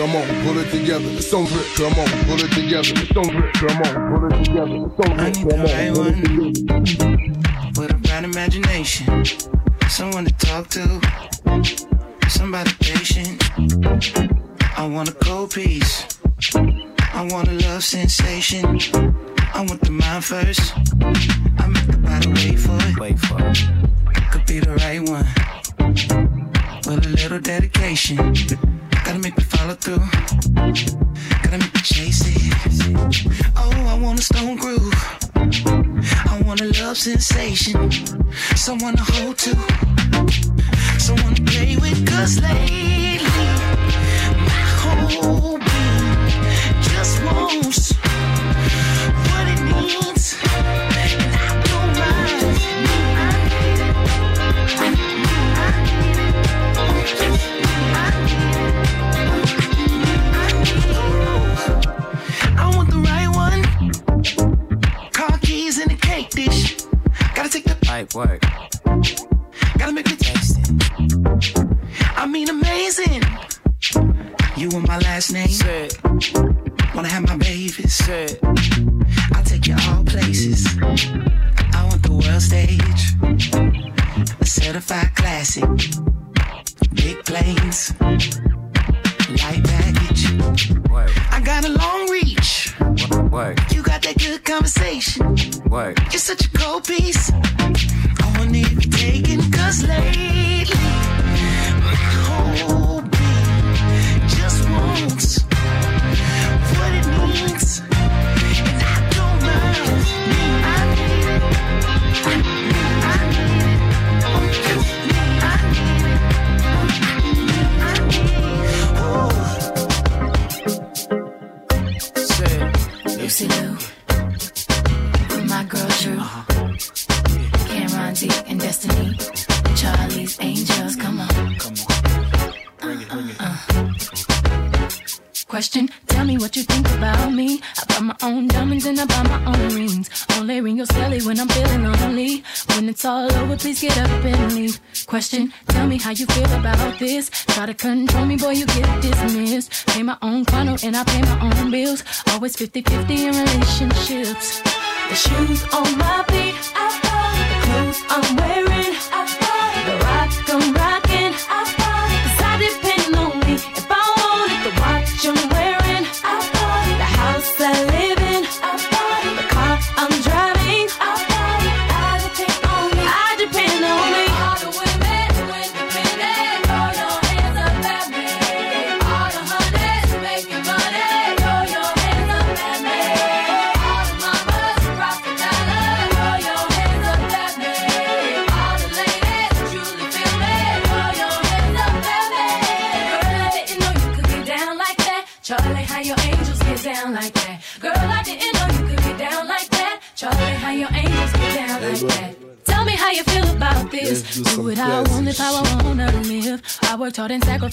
Come 0.00 0.16
on, 0.16 0.26
pull 0.44 0.56
it 0.56 0.70
together. 0.70 1.10
It's 1.10 1.30
on 1.34 1.44
it. 1.44 1.66
Come 1.76 1.92
on, 1.92 2.08
pull 2.24 2.40
it 2.40 2.50
together. 2.52 2.88
It's 2.96 3.14
on 3.14 3.36
it. 3.36 3.52
Come 3.52 3.82
on, 3.82 3.94
pull 4.08 4.24
it 4.32 4.44
together. 4.46 4.86
It's 4.86 4.98
on 5.04 5.12
it. 5.12 5.20
I 5.20 5.30
need 5.30 5.46
the 5.46 5.56
right 5.68 5.92
one 5.94 6.20
with 7.76 7.90
a 7.90 7.94
bright 8.00 8.24
imagination. 8.24 9.26
Someone 9.90 10.24
to 10.24 10.32
talk 10.38 10.68
to. 10.68 11.00
Somebody 12.30 12.70
patient. 12.80 13.44
I 14.78 14.88
want 14.90 15.10
a 15.10 15.12
cold 15.12 15.52
piece. 15.52 16.06
I 16.54 17.28
want 17.30 17.48
a 17.48 17.68
love 17.68 17.84
sensation. 17.84 18.64
I 19.52 19.66
want 19.68 19.82
the 19.82 19.90
mind 19.90 20.24
first. 20.24 20.72
I 21.58 21.66
make 21.66 21.86
the 21.88 21.98
body 21.98 22.28
wait 22.32 22.58
for 22.58 22.78
it. 22.88 22.98
Wait 22.98 23.18
for 23.18 23.36
it. 23.38 24.32
Could 24.32 24.46
be 24.46 24.60
the 24.60 24.72
right 24.76 25.06
one. 25.06 25.26
With 26.86 27.04
a 27.04 27.10
little 27.10 27.38
dedication. 27.38 28.16
Gotta 29.04 29.18
make 29.18 29.34
the 29.34 29.49
follow 29.60 29.74
through. 29.74 29.98
Gotta 31.42 31.58
make 31.58 31.74
me 31.74 31.80
chase 31.82 32.22
it. 32.24 33.26
Oh, 33.56 33.86
I 33.88 33.98
want 33.98 34.18
a 34.18 34.22
stone 34.22 34.56
groove. 34.56 34.94
I 35.34 36.42
want 36.46 36.60
a 36.60 36.66
love 36.82 36.96
sensation. 36.96 37.90
Someone 38.56 38.96
to 38.96 39.02
hold 39.02 39.38
to. 39.38 40.09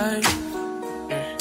time. 0.00 0.22
Eh. 1.10 1.36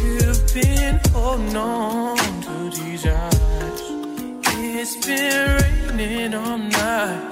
You've 0.00 0.42
been 0.54 1.00
holding 1.12 1.56
on 1.56 2.16
to 2.46 2.56
these 2.76 3.06
eyes. 3.06 3.80
It's 4.78 4.96
been 5.06 5.96
raining 5.96 6.34
all 6.34 6.58
night. 6.58 7.24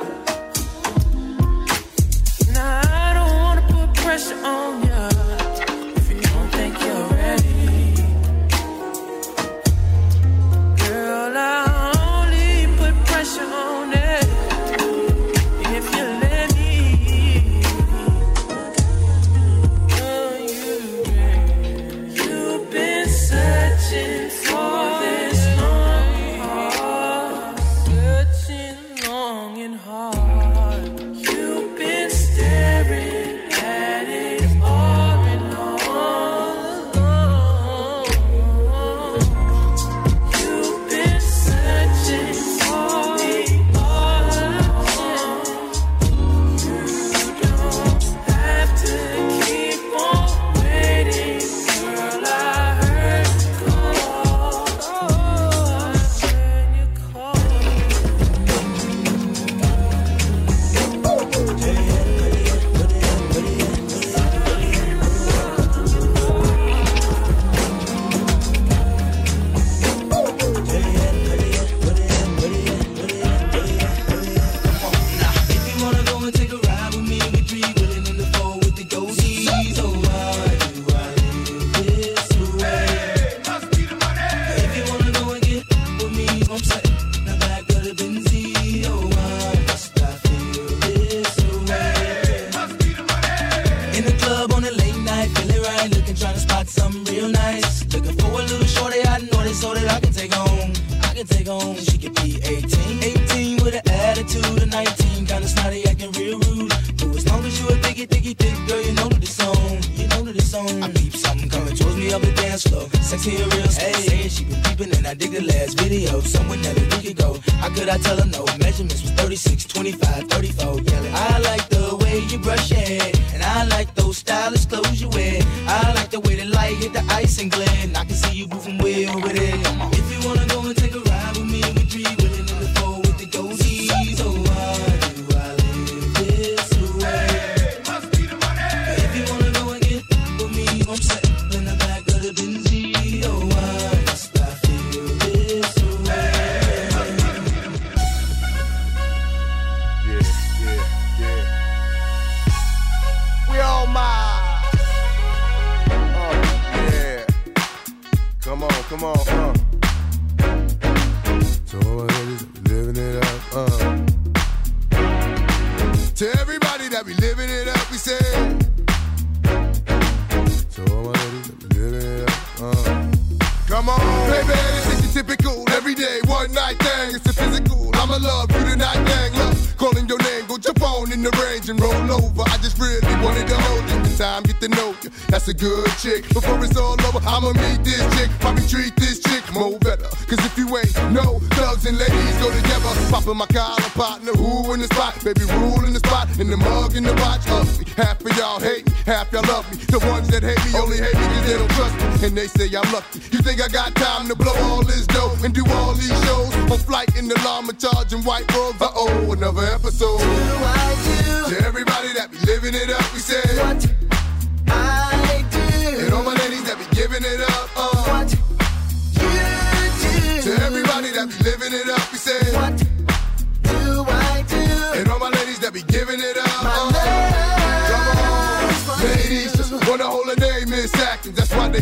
Now 2.52 2.81
I 3.02 3.09
don't 3.16 3.35
wanna 3.44 3.64
put 3.72 3.89
pressure 4.02 4.40
on 4.44 4.82
you. 4.86 5.14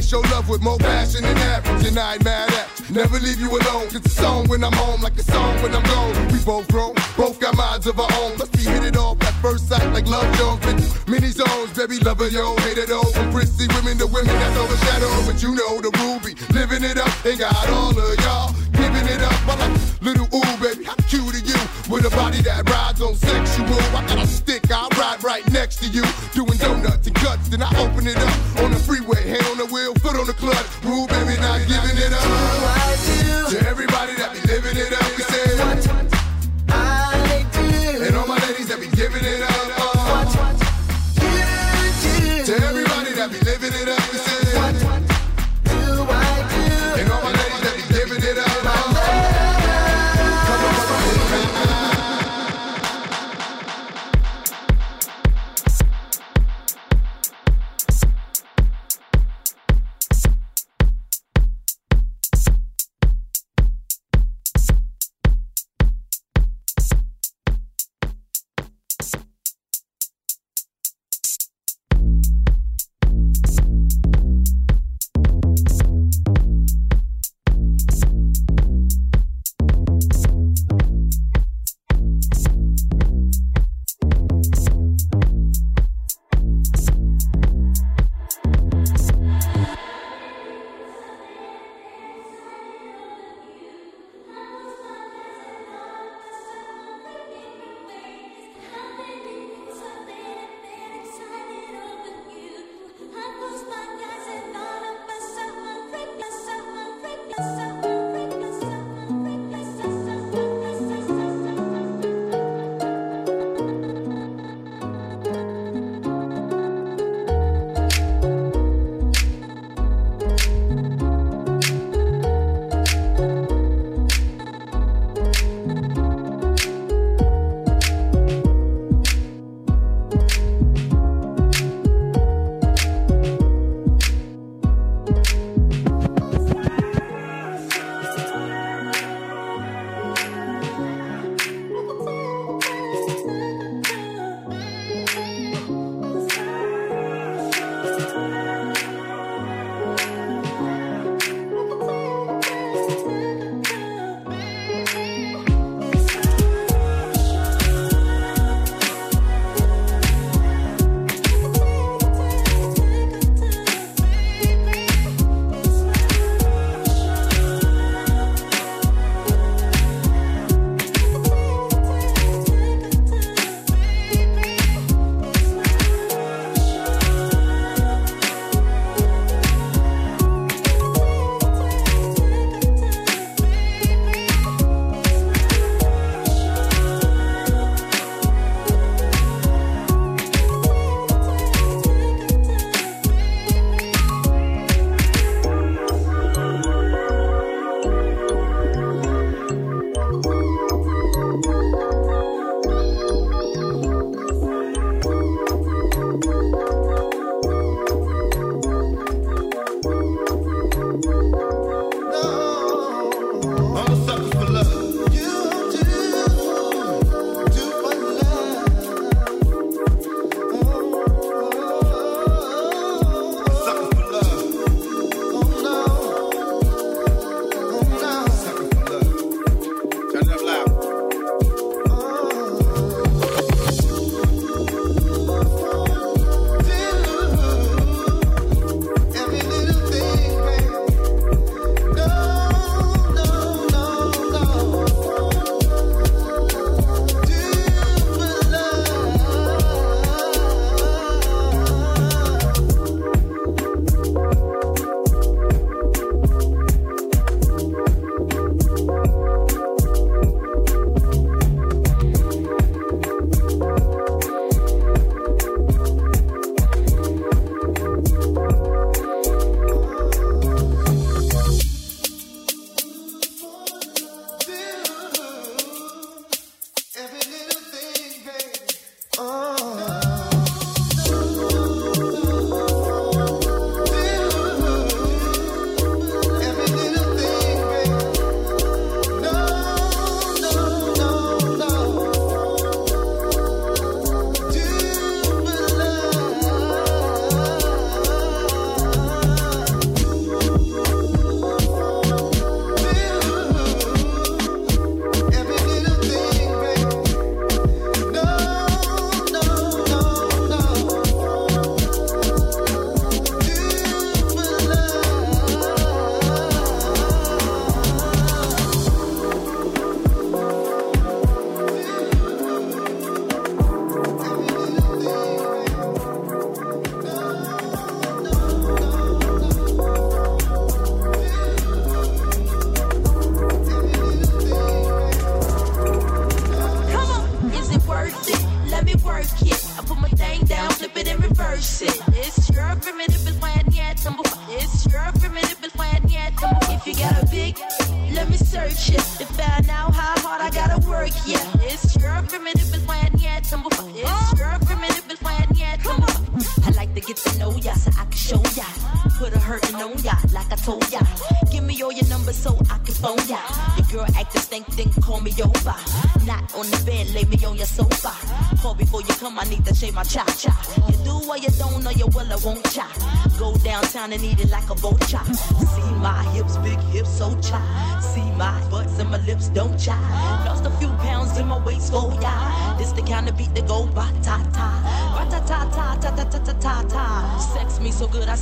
Show 0.03 0.21
love 0.29 0.47
with 0.47 0.61
more 0.61 0.77
passion 0.77 1.23
than 1.23 1.39
average, 1.39 1.87
and 1.87 1.99
I 1.99 2.15
ain't 2.15 2.25
mad 2.25 2.53
at 2.53 2.69
you. 2.81 2.95
Never 2.95 3.19
leave 3.19 3.41
you 3.41 3.49
alone. 3.49 3.89
It's 3.97 4.05
a 4.05 4.11
song 4.11 4.47
when 4.49 4.63
I'm 4.63 4.73
home, 4.73 5.01
like 5.01 5.17
a 5.17 5.23
song 5.23 5.55
when 5.63 5.75
I'm 5.75 5.83
gone. 5.85 6.13
We 6.29 6.39
both 6.45 6.69
grown, 6.69 6.95
both 7.17 7.41
got 7.41 7.57
minds 7.57 7.87
of 7.87 7.99
our 7.99 8.13
own. 8.21 8.37
Let's 8.37 8.51
be 8.51 8.63
hit 8.63 8.85
it 8.85 8.97
off 8.99 9.23
at 9.23 9.33
first 9.41 9.69
sight, 9.69 9.91
like 9.95 10.07
love 10.07 10.29
jones. 10.37 10.61
Many 11.09 11.29
zones, 11.29 11.73
baby, 11.73 11.99
lover, 12.01 12.29
yo, 12.29 12.55
hate 12.59 12.77
it, 12.77 12.91
oh. 12.91 13.05
From 13.13 13.33
prissy 13.33 13.67
women 13.69 13.97
to 13.99 14.07
women 14.07 14.37
that's 14.37 14.59
overshadowed. 14.59 15.25
But 15.25 15.43
you 15.43 15.55
know 15.55 15.81
the 15.81 15.89
ruby, 16.05 16.37
living 16.53 16.85
it 16.85 16.99
up, 16.99 17.13
and 17.25 17.39
got 17.39 17.69
all 17.71 17.97
of 17.97 18.19
y'all 18.21 18.53
giving 18.73 19.07
it 19.09 19.23
up. 19.23 19.49
I 19.49 19.55
like 19.65 20.03
little 20.03 20.29
ooh, 20.35 20.57
baby, 20.61 20.85
how 20.85 20.97
cute 21.09 21.35
are 21.35 21.47
you? 21.47 21.61
With 21.89 22.05
a 22.05 22.11
body 22.11 22.43
that 22.43 22.69
rides 22.69 23.01
on 23.01 23.15
sexual. 23.15 23.81
I 23.97 24.05
got 24.09 24.19
a 24.19 24.27
stick, 24.27 24.71
I 24.71 24.89
ride 24.99 25.25
right 25.25 25.47
next 25.53 25.77
to 25.81 25.89
you. 25.89 26.05
Doing 26.35 26.59
donuts 26.59 27.07
and 27.07 27.17
guts, 27.17 27.49
then 27.49 27.63
I 27.63 27.71
open 27.81 28.07
it 28.07 28.17
up. 28.17 28.32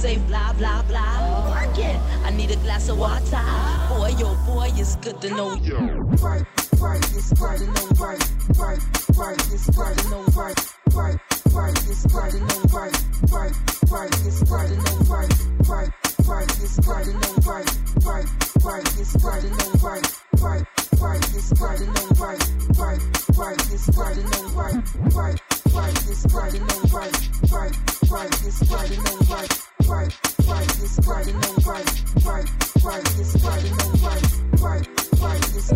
say 0.01 0.17
blah, 0.17 0.51
blah, 0.55 0.81
blah. 0.89 1.51
Work 1.51 1.79
it. 1.79 2.01
I 2.25 2.31
need 2.31 2.51
a 2.51 2.57
glass 2.57 2.89
of 2.89 2.99
water. 2.99 3.45
Boy, 3.91 4.09
yo, 4.19 4.29
oh 4.29 4.45
boy, 4.47 4.71
it's 4.75 4.97
good 4.97 5.21
to 5.21 5.29
know 5.29 5.55
you. 5.57 5.77
Work, 6.23 6.49
work, 6.81 7.05
it's 7.13 7.33
good 7.35 7.59
to 7.59 7.67
know 7.67 7.90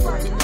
Right. 0.03 0.44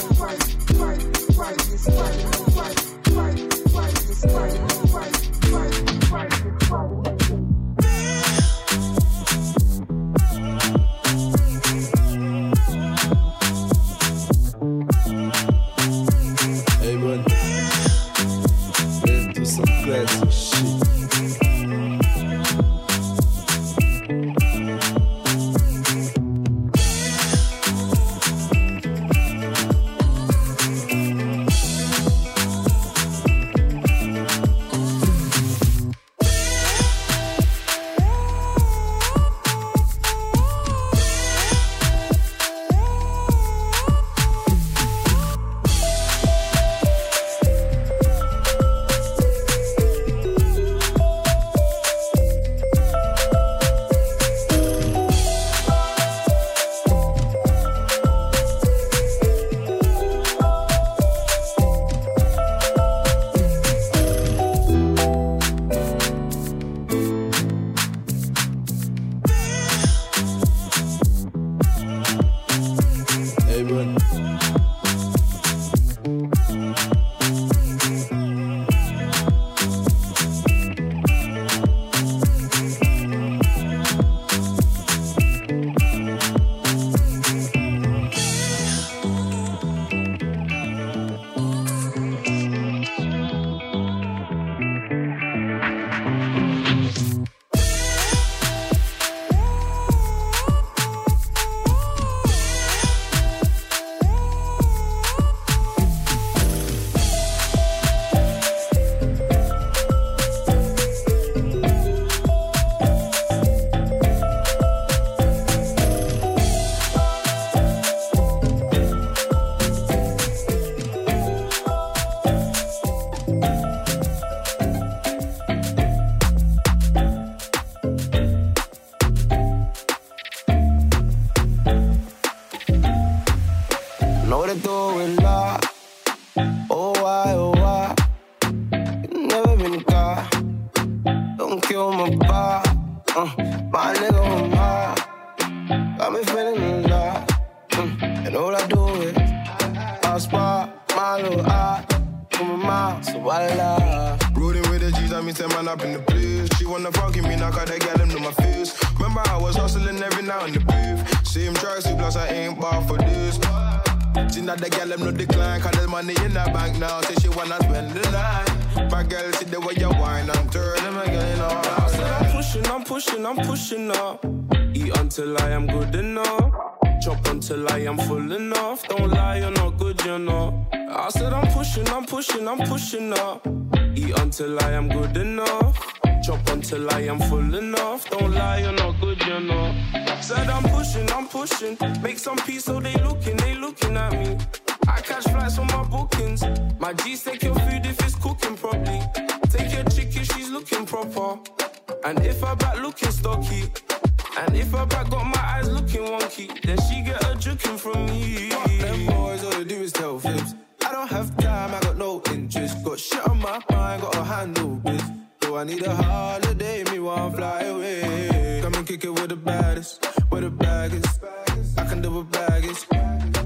Can 221.91 222.03
do 222.03 222.11
with 222.19 222.31
baggage, 222.31 222.87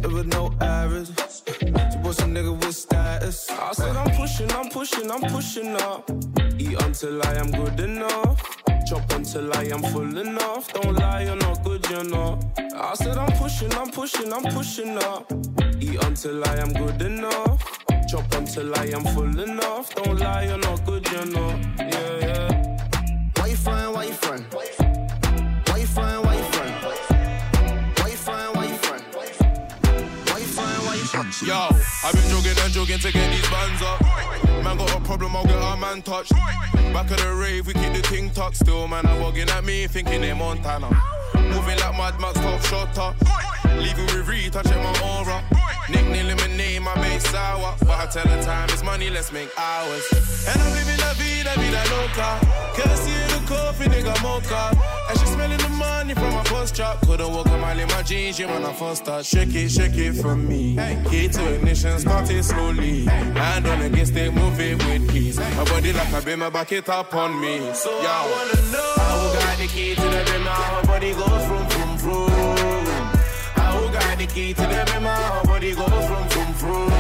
it 0.04 0.12
was 0.12 0.26
no 0.26 0.52
average. 0.60 1.08
A 2.14 2.26
nigga 2.26 2.52
with 2.60 2.76
status. 2.76 3.50
I 3.50 3.72
said 3.72 3.96
I'm 3.96 4.10
pushing, 4.14 4.50
I'm 4.52 4.68
pushing, 4.68 5.10
I'm 5.10 5.22
pushing 5.32 5.74
up. 5.76 6.08
Eat 6.58 6.80
until 6.80 7.20
I 7.26 7.32
am 7.34 7.50
good 7.50 7.80
enough. 7.80 8.38
Chop 8.86 9.10
until 9.12 9.52
I 9.52 9.64
am 9.64 9.82
full 9.82 10.16
enough. 10.16 10.72
Don't 10.74 10.94
lie, 10.94 11.24
you're 11.24 11.36
not 11.36 11.64
good, 11.64 11.84
you're 11.90 12.04
not. 12.04 12.44
I 12.76 12.94
said 12.94 13.18
I'm 13.18 13.32
pushing, 13.32 13.72
I'm 13.74 13.90
pushing, 13.90 14.32
I'm 14.32 14.44
pushing 14.54 14.96
up. 14.98 15.32
Eat 15.80 16.02
until 16.04 16.44
I 16.44 16.56
am 16.58 16.72
good 16.72 17.02
enough. 17.02 17.60
Chop 18.08 18.32
until 18.34 18.74
I 18.78 18.84
am 18.96 19.04
full 19.14 19.40
enough. 19.40 19.94
Don't 19.94 20.18
lie, 20.18 20.44
you're 20.44 20.58
not 20.58 20.84
good, 20.84 21.04
you're 21.10 21.26
not. 21.26 21.56
Yeah, 21.78 22.18
yeah. 22.28 22.76
Why 23.36 23.46
you 23.48 23.56
frying? 23.56 23.92
Why 23.94 24.04
you 24.04 24.12
frying? 24.12 24.44
Why 25.66 25.76
you 25.78 25.86
frying? 25.86 26.23
Frying? 31.14 31.48
Yo, 31.48 31.68
I've 32.04 32.12
been 32.14 32.30
jogging 32.30 32.58
and 32.62 32.72
jogging 32.72 32.98
to 32.98 33.12
get 33.12 33.30
these 33.30 33.50
bands 33.50 33.82
up. 33.82 34.00
Man 34.64 34.76
got 34.76 34.96
a 34.96 35.00
problem, 35.00 35.36
I'll 35.36 35.44
get 35.44 35.56
our 35.56 35.76
man 35.76 36.02
touched. 36.02 36.32
Back 36.32 37.10
of 37.10 37.18
the 37.18 37.34
rave, 37.34 37.66
we 37.66 37.74
keep 37.74 37.92
the 37.92 38.02
ting 38.02 38.30
tucked. 38.30 38.56
Still, 38.56 38.88
man, 38.88 39.06
I'm 39.06 39.20
bugging 39.20 39.48
at 39.50 39.64
me, 39.64 39.86
thinking 39.86 40.20
they 40.20 40.32
Montana. 40.32 40.88
Moving 41.34 41.78
like 41.78 41.96
Mad 41.96 42.20
Max, 42.20 42.34
top 42.40 42.60
shotter. 42.62 43.14
Leaving 43.76 44.06
with 44.06 44.28
Reed, 44.28 44.52
touching 44.52 44.82
my 44.82 44.92
aura. 45.02 45.42
Nickname 45.88 46.36
my 46.36 46.46
name, 46.56 46.88
I 46.88 46.94
make 47.00 47.20
sour. 47.20 47.74
But 47.80 47.90
I 47.90 48.06
tell 48.06 48.26
her 48.26 48.42
time 48.42 48.70
is 48.70 48.82
money, 48.82 49.10
let's 49.10 49.32
make 49.32 49.50
hours. 49.58 50.04
And 50.48 50.60
I'm 50.60 50.72
living 50.72 50.98
la 50.98 51.12
vida, 51.14 51.52
vida 51.56 51.82
loca. 51.90 52.40
Can't 52.76 52.98
see 52.98 53.20
the 53.32 53.44
coffee, 53.46 53.84
nigga 53.84 54.14
mocha. 54.22 54.76
And 55.10 55.18
she 55.18 55.26
smelling 55.26 55.58
the 55.58 55.68
money 55.70 56.14
from 56.14 56.32
my 56.32 56.44
first 56.44 56.74
drop. 56.74 57.00
Couldn't 57.06 57.30
walk 57.32 57.46
a 57.46 57.58
mile 57.58 57.78
in 57.78 57.88
my 57.88 58.02
jeans, 58.02 58.38
yeah, 58.38 58.46
man, 58.46 58.64
I 58.64 58.72
first 58.72 59.04
start. 59.04 59.24
Shake 59.26 59.54
it, 59.54 59.70
shake 59.70 59.96
it 59.96 60.14
from 60.14 60.48
me. 60.48 60.76
Key 61.10 61.28
to 61.28 61.54
ignition, 61.54 61.98
start 61.98 62.30
it 62.30 62.44
slowly. 62.44 63.04
Hand 63.04 63.66
on 63.66 63.82
against 63.82 64.16
it, 64.16 64.32
move 64.32 64.58
it 64.60 64.78
with 64.86 65.10
peace. 65.10 65.36
My 65.36 65.64
body 65.64 65.92
like 65.92 66.12
a 66.12 66.22
beamer, 66.22 66.50
back 66.50 66.72
it 66.72 66.88
up 66.88 67.14
on 67.14 67.40
me. 67.40 67.72
So 67.74 67.90
Yo, 67.90 68.08
I 68.08 68.30
wanna 68.30 68.72
know 68.72 68.94
I 68.96 69.14
we 69.20 69.38
got 69.38 69.58
the 69.58 69.66
key 69.66 69.94
to 69.94 70.00
the 70.00 70.08
beamer, 70.08 70.43
how 70.43 70.43
her 70.43 70.43
body 71.04 71.14
goes 71.14 71.46
from, 71.46 71.68
from, 71.68 71.98
from. 71.98 72.86
How 73.60 73.80
we 73.80 73.92
got 73.92 74.18
the 74.18 74.26
key 74.26 74.54
to 74.54 74.62
the 74.62 74.74
her 74.74 75.44
body 75.44 75.74
goes 75.74 76.06
from, 76.08 76.28
from, 76.28 76.54
from. 76.54 76.90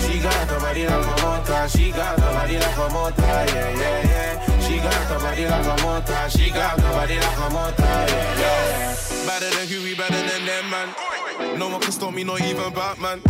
She 0.00 0.18
got 0.18 0.48
the 0.48 0.58
body 0.58 0.86
like 0.86 1.06
a 1.06 1.22
motor, 1.22 1.68
she 1.68 1.92
got 1.92 2.16
the 2.16 2.22
body 2.22 2.58
like 2.58 2.76
a 2.76 2.88
motor, 2.92 3.22
yeah, 3.22 3.70
yeah, 3.78 4.10
yeah. 4.10 4.58
She 4.66 4.78
got 4.78 5.08
the 5.08 5.18
body 5.22 5.46
like 5.46 5.66
a 5.66 5.82
motor, 5.82 6.30
she 6.30 6.50
got 6.50 6.76
the 6.76 6.82
body 6.82 7.16
like 7.16 7.38
a 7.38 7.50
motor, 7.50 7.82
yeah, 7.82 8.38
yeah. 8.40 8.96
Better 9.26 9.50
than 9.50 9.68
Huey, 9.68 9.94
better 9.94 10.22
than 10.28 10.44
them, 10.44 10.70
man. 10.70 11.58
No 11.58 11.68
one 11.68 11.80
can 11.80 11.92
stop 11.92 12.12
me, 12.12 12.24
not 12.24 12.40
even 12.42 12.72
Batman. 12.72 13.20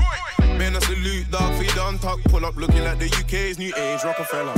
Man, 0.58 0.76
a 0.76 0.80
salute, 0.80 1.30
dog, 1.30 1.52
feed 1.54 1.76
on 1.78 1.98
talk. 1.98 2.22
Pull 2.24 2.46
up 2.46 2.56
looking 2.56 2.84
like 2.84 2.98
the 2.98 3.06
UK's 3.06 3.58
new 3.58 3.74
age 3.76 4.04
Rockefeller. 4.04 4.54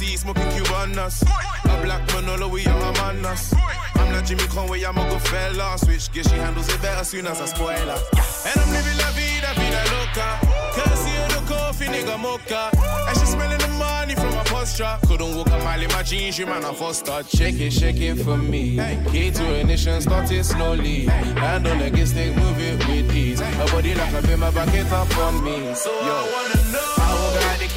Overseas, 0.00 0.20
smoking 0.20 0.42
Cubanas. 0.44 1.22
A 1.64 1.82
black 1.82 2.06
Manolo, 2.14 2.48
we 2.48 2.64
are 2.66 2.78
a 2.78 2.92
manas. 2.92 3.52
I'm 3.96 4.10
like 4.12 4.24
Jimmy 4.24 4.44
Conway, 4.44 4.82
I'm 4.82 4.96
a 4.96 5.06
good 5.10 5.20
fella. 5.20 5.76
Switch 5.76 6.10
gear, 6.10 6.22
she 6.22 6.36
handles 6.36 6.72
it 6.72 6.80
better 6.80 7.04
soon 7.04 7.26
as 7.26 7.38
I 7.38 7.44
spoil 7.44 7.68
her. 7.68 8.00
And 8.46 8.60
I'm 8.60 8.70
living 8.72 8.96
la 8.96 9.10
vida, 9.12 9.52
vida 9.56 9.82
loca. 9.92 10.40
Courtesy 10.72 11.12
of 11.22 11.28
the 11.34 11.54
coffee, 11.54 11.84
nigga 11.84 12.18
mocha. 12.18 12.70
And 13.08 13.18
she 13.18 13.26
smelling 13.26 13.58
the 13.58 13.68
money 13.78 14.14
from 14.14 14.34
my 14.34 14.44
posture. 14.44 14.96
Couldn't 15.06 15.36
walk 15.36 15.48
a 15.48 15.58
mile 15.58 15.82
in 15.82 15.88
my 15.88 16.02
jeans, 16.02 16.38
you 16.38 16.46
man, 16.46 16.64
I 16.64 16.72
first 16.72 17.00
start. 17.00 17.28
Shake 17.28 17.60
it, 17.60 17.72
shake 17.72 18.00
it 18.00 18.16
for 18.24 18.38
me. 18.38 18.76
Key 19.10 19.30
to 19.32 19.60
ignition, 19.60 20.00
start 20.00 20.30
it 20.32 20.44
slowly. 20.44 21.04
Hand 21.44 21.66
on 21.66 21.78
the 21.78 22.06
stick, 22.06 22.34
move 22.36 22.58
it 22.58 22.78
with 22.88 23.14
ease. 23.14 23.40
Her 23.40 23.66
body 23.66 23.94
like 23.94 24.14
a 24.14 24.22
bimmer, 24.22 24.54
back 24.54 24.72
it 24.72 24.90
up 24.90 25.14
on 25.18 25.44
me. 25.44 25.74
So 25.74 25.90
Yo, 25.90 25.98
I 25.98 26.32
wanna 26.32 26.72
know 26.72 26.89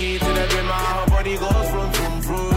key 0.03 0.19
to 0.19 0.31
the 0.39 0.45
bimmer, 0.51 0.81
her 0.97 1.05
body 1.11 1.35
goes 1.37 1.67
from 1.71 1.89
from. 1.95 2.51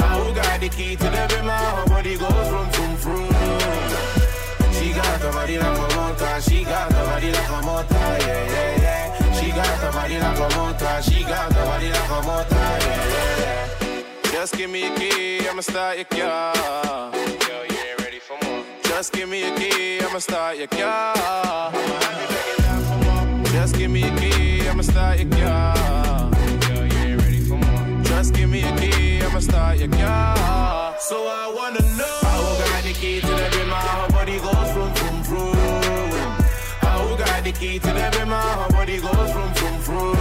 How 0.00 0.24
we 0.24 0.32
got 0.32 0.60
the 0.60 0.68
key 0.68 0.94
to 1.02 1.08
the 1.16 1.24
bimmer, 1.32 1.62
her 1.76 1.86
body 1.92 2.14
goes 2.22 2.48
from 2.52 2.68
from 2.74 2.92
from. 3.02 3.26
She 4.76 4.86
got 4.98 5.20
the 5.22 5.30
body 5.36 5.56
like 5.58 5.78
a 5.84 5.88
motor, 5.96 6.40
she 6.46 6.58
got 6.64 6.88
the 6.94 7.02
body 7.08 7.30
like 7.36 7.52
a 7.56 7.60
motor, 7.68 8.12
yeah, 8.26 8.54
yeah, 8.54 8.84
yeah. 8.84 9.32
She 9.38 9.48
got 9.58 9.74
the 9.82 9.90
body 9.96 10.18
like 10.24 10.40
a 10.46 10.48
motor, 10.56 10.96
she 11.06 11.18
got 11.24 11.48
the 11.54 11.62
body 11.70 11.88
like 11.96 12.12
a 12.18 12.20
motor, 12.28 12.68
yeah, 12.86 13.14
yeah, 13.14 13.44
yeah. 13.44 14.32
Just 14.32 14.56
give 14.56 14.70
me 14.70 14.82
a 14.86 14.90
key, 14.98 15.48
I'ma 15.48 15.62
start 15.62 15.96
your 15.96 16.04
car. 16.04 17.10
You 17.14 17.78
ain't 17.88 18.00
ready 18.04 18.20
for 18.26 18.36
more. 18.44 18.64
Just 18.84 19.12
give 19.12 19.28
me 19.28 19.40
a 19.48 19.52
key, 19.56 20.00
I'ma 20.00 20.18
start 20.18 20.56
your 20.56 20.68
car. 20.68 21.72
Just 23.56 23.76
give 23.76 23.90
me 23.90 24.02
a 24.04 24.16
key, 24.16 24.68
I'ma 24.68 24.82
start 24.82 25.18
your 25.18 25.30
car. 25.30 25.81
Just 28.22 28.34
give 28.34 28.50
me 28.50 28.62
a 28.62 28.76
key, 28.76 29.20
I'ma 29.20 29.40
start 29.40 29.78
your 29.78 29.88
car. 29.88 30.94
So 31.00 31.26
I 31.26 31.52
wanna 31.52 31.82
know 31.98 32.18
how 32.22 32.54
got 32.62 32.84
the 32.84 32.92
key 32.92 33.20
to 33.20 33.26
the 33.26 33.48
bimmer, 33.50 33.74
how 33.74 34.08
body 34.10 34.38
goes 34.38 34.70
from 34.70 34.94
from 34.94 35.24
from. 35.24 35.56
How 36.86 37.16
got 37.16 37.42
the 37.42 37.50
key 37.50 37.80
to 37.80 37.86
the 37.88 38.06
bimmer, 38.14 38.40
how 38.40 38.68
body 38.70 39.00
goes 39.00 39.32
from 39.32 39.52
from 39.58 39.76
from. 39.82 40.14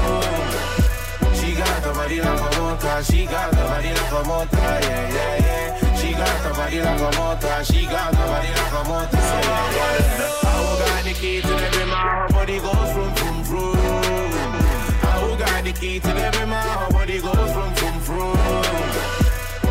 She 1.38 1.54
got 1.54 1.84
the 1.84 1.94
body 1.94 2.22
like 2.22 2.42
a 2.42 2.60
motor, 2.60 3.04
she 3.04 3.28
got 3.28 3.52
the 3.52 3.58
body 3.70 3.94
like 3.94 4.12
a 4.12 4.28
motor, 4.28 4.58
yeah 4.58 5.14
yeah 5.14 5.46
yeah. 5.46 5.96
She 6.02 6.12
got 6.14 6.42
the 6.42 6.50
body 6.58 6.82
like 6.82 7.02
a 7.02 7.12
motor, 7.20 7.64
she 7.66 7.86
got 7.86 8.10
the 8.10 8.18
body 8.18 8.50
like 8.50 8.78
a 8.82 8.84
motor, 8.90 9.18
yeah 9.22 9.78
yeah 9.78 9.94
yeah. 10.02 10.42
How 10.42 10.58
we 10.66 10.74
got 10.82 11.04
the 11.06 11.14
key 11.22 11.42
to 11.42 11.48
the 11.48 11.70
bimmer, 11.78 12.02
how 12.02 12.28
body 12.34 12.58
goes 12.66 12.92
from 12.96 13.14
from 13.14 13.44
from. 13.44 13.78
How 15.06 15.36
got 15.38 15.64
the 15.64 15.72
key 15.74 16.00
to 16.00 16.08
the 16.08 16.28
bimmer, 16.34 16.62
how 16.66 16.90
body 16.90 17.22
goes 17.22 17.52
from 17.54 17.74
from 17.76 17.81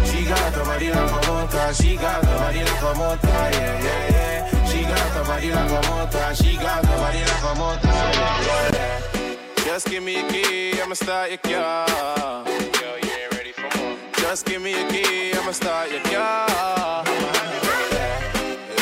she 0.09 0.25
got 0.27 0.53
the 0.53 0.63
body 0.65 0.91
like 0.91 1.11
a 1.11 1.33
motor, 1.33 1.75
she 1.75 1.97
got 1.97 2.21
the 2.23 2.27
body 2.27 2.63
like 2.65 2.83
a 2.83 2.95
motor, 2.99 3.29
yeah, 3.29 3.83
yeah, 3.87 4.11
yeah. 4.11 4.67
She 4.67 4.83
got 4.83 5.09
the 5.15 5.23
body 5.29 5.51
like 5.51 5.71
a 5.71 5.81
motor, 5.91 6.35
she 6.35 6.57
got 6.57 6.83
the 6.83 6.89
body 6.89 7.21
like 7.31 7.45
a 7.45 7.55
motor, 7.59 7.89
yeah, 7.89 8.71
yeah. 8.75 9.65
Just 9.65 9.87
give 9.89 10.03
me 10.03 10.21
a 10.21 10.29
key, 10.29 10.81
I'ma 10.81 10.95
start 10.95 11.31
your 11.31 11.39
car. 11.39 12.45
Yo, 12.47 12.97
you 13.03 13.11
ain't 13.23 13.33
ready 13.35 13.53
for 13.53 13.79
more. 13.79 13.97
Just 14.17 14.47
give 14.47 14.61
me 14.63 14.75
a 14.75 14.89
key, 14.89 15.33
I'ma 15.39 15.53
start 15.53 15.91
your 15.91 16.03
car. 16.03 17.05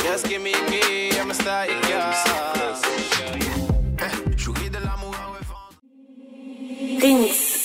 Just 0.03 0.29
give 0.29 0.43
me 0.43 0.53
a 0.55 0.65
key, 0.71 1.19
I'ma 1.19 1.35
start 1.35 1.69
your 1.71 1.81
car. 1.83 2.39
Things. 7.01 7.58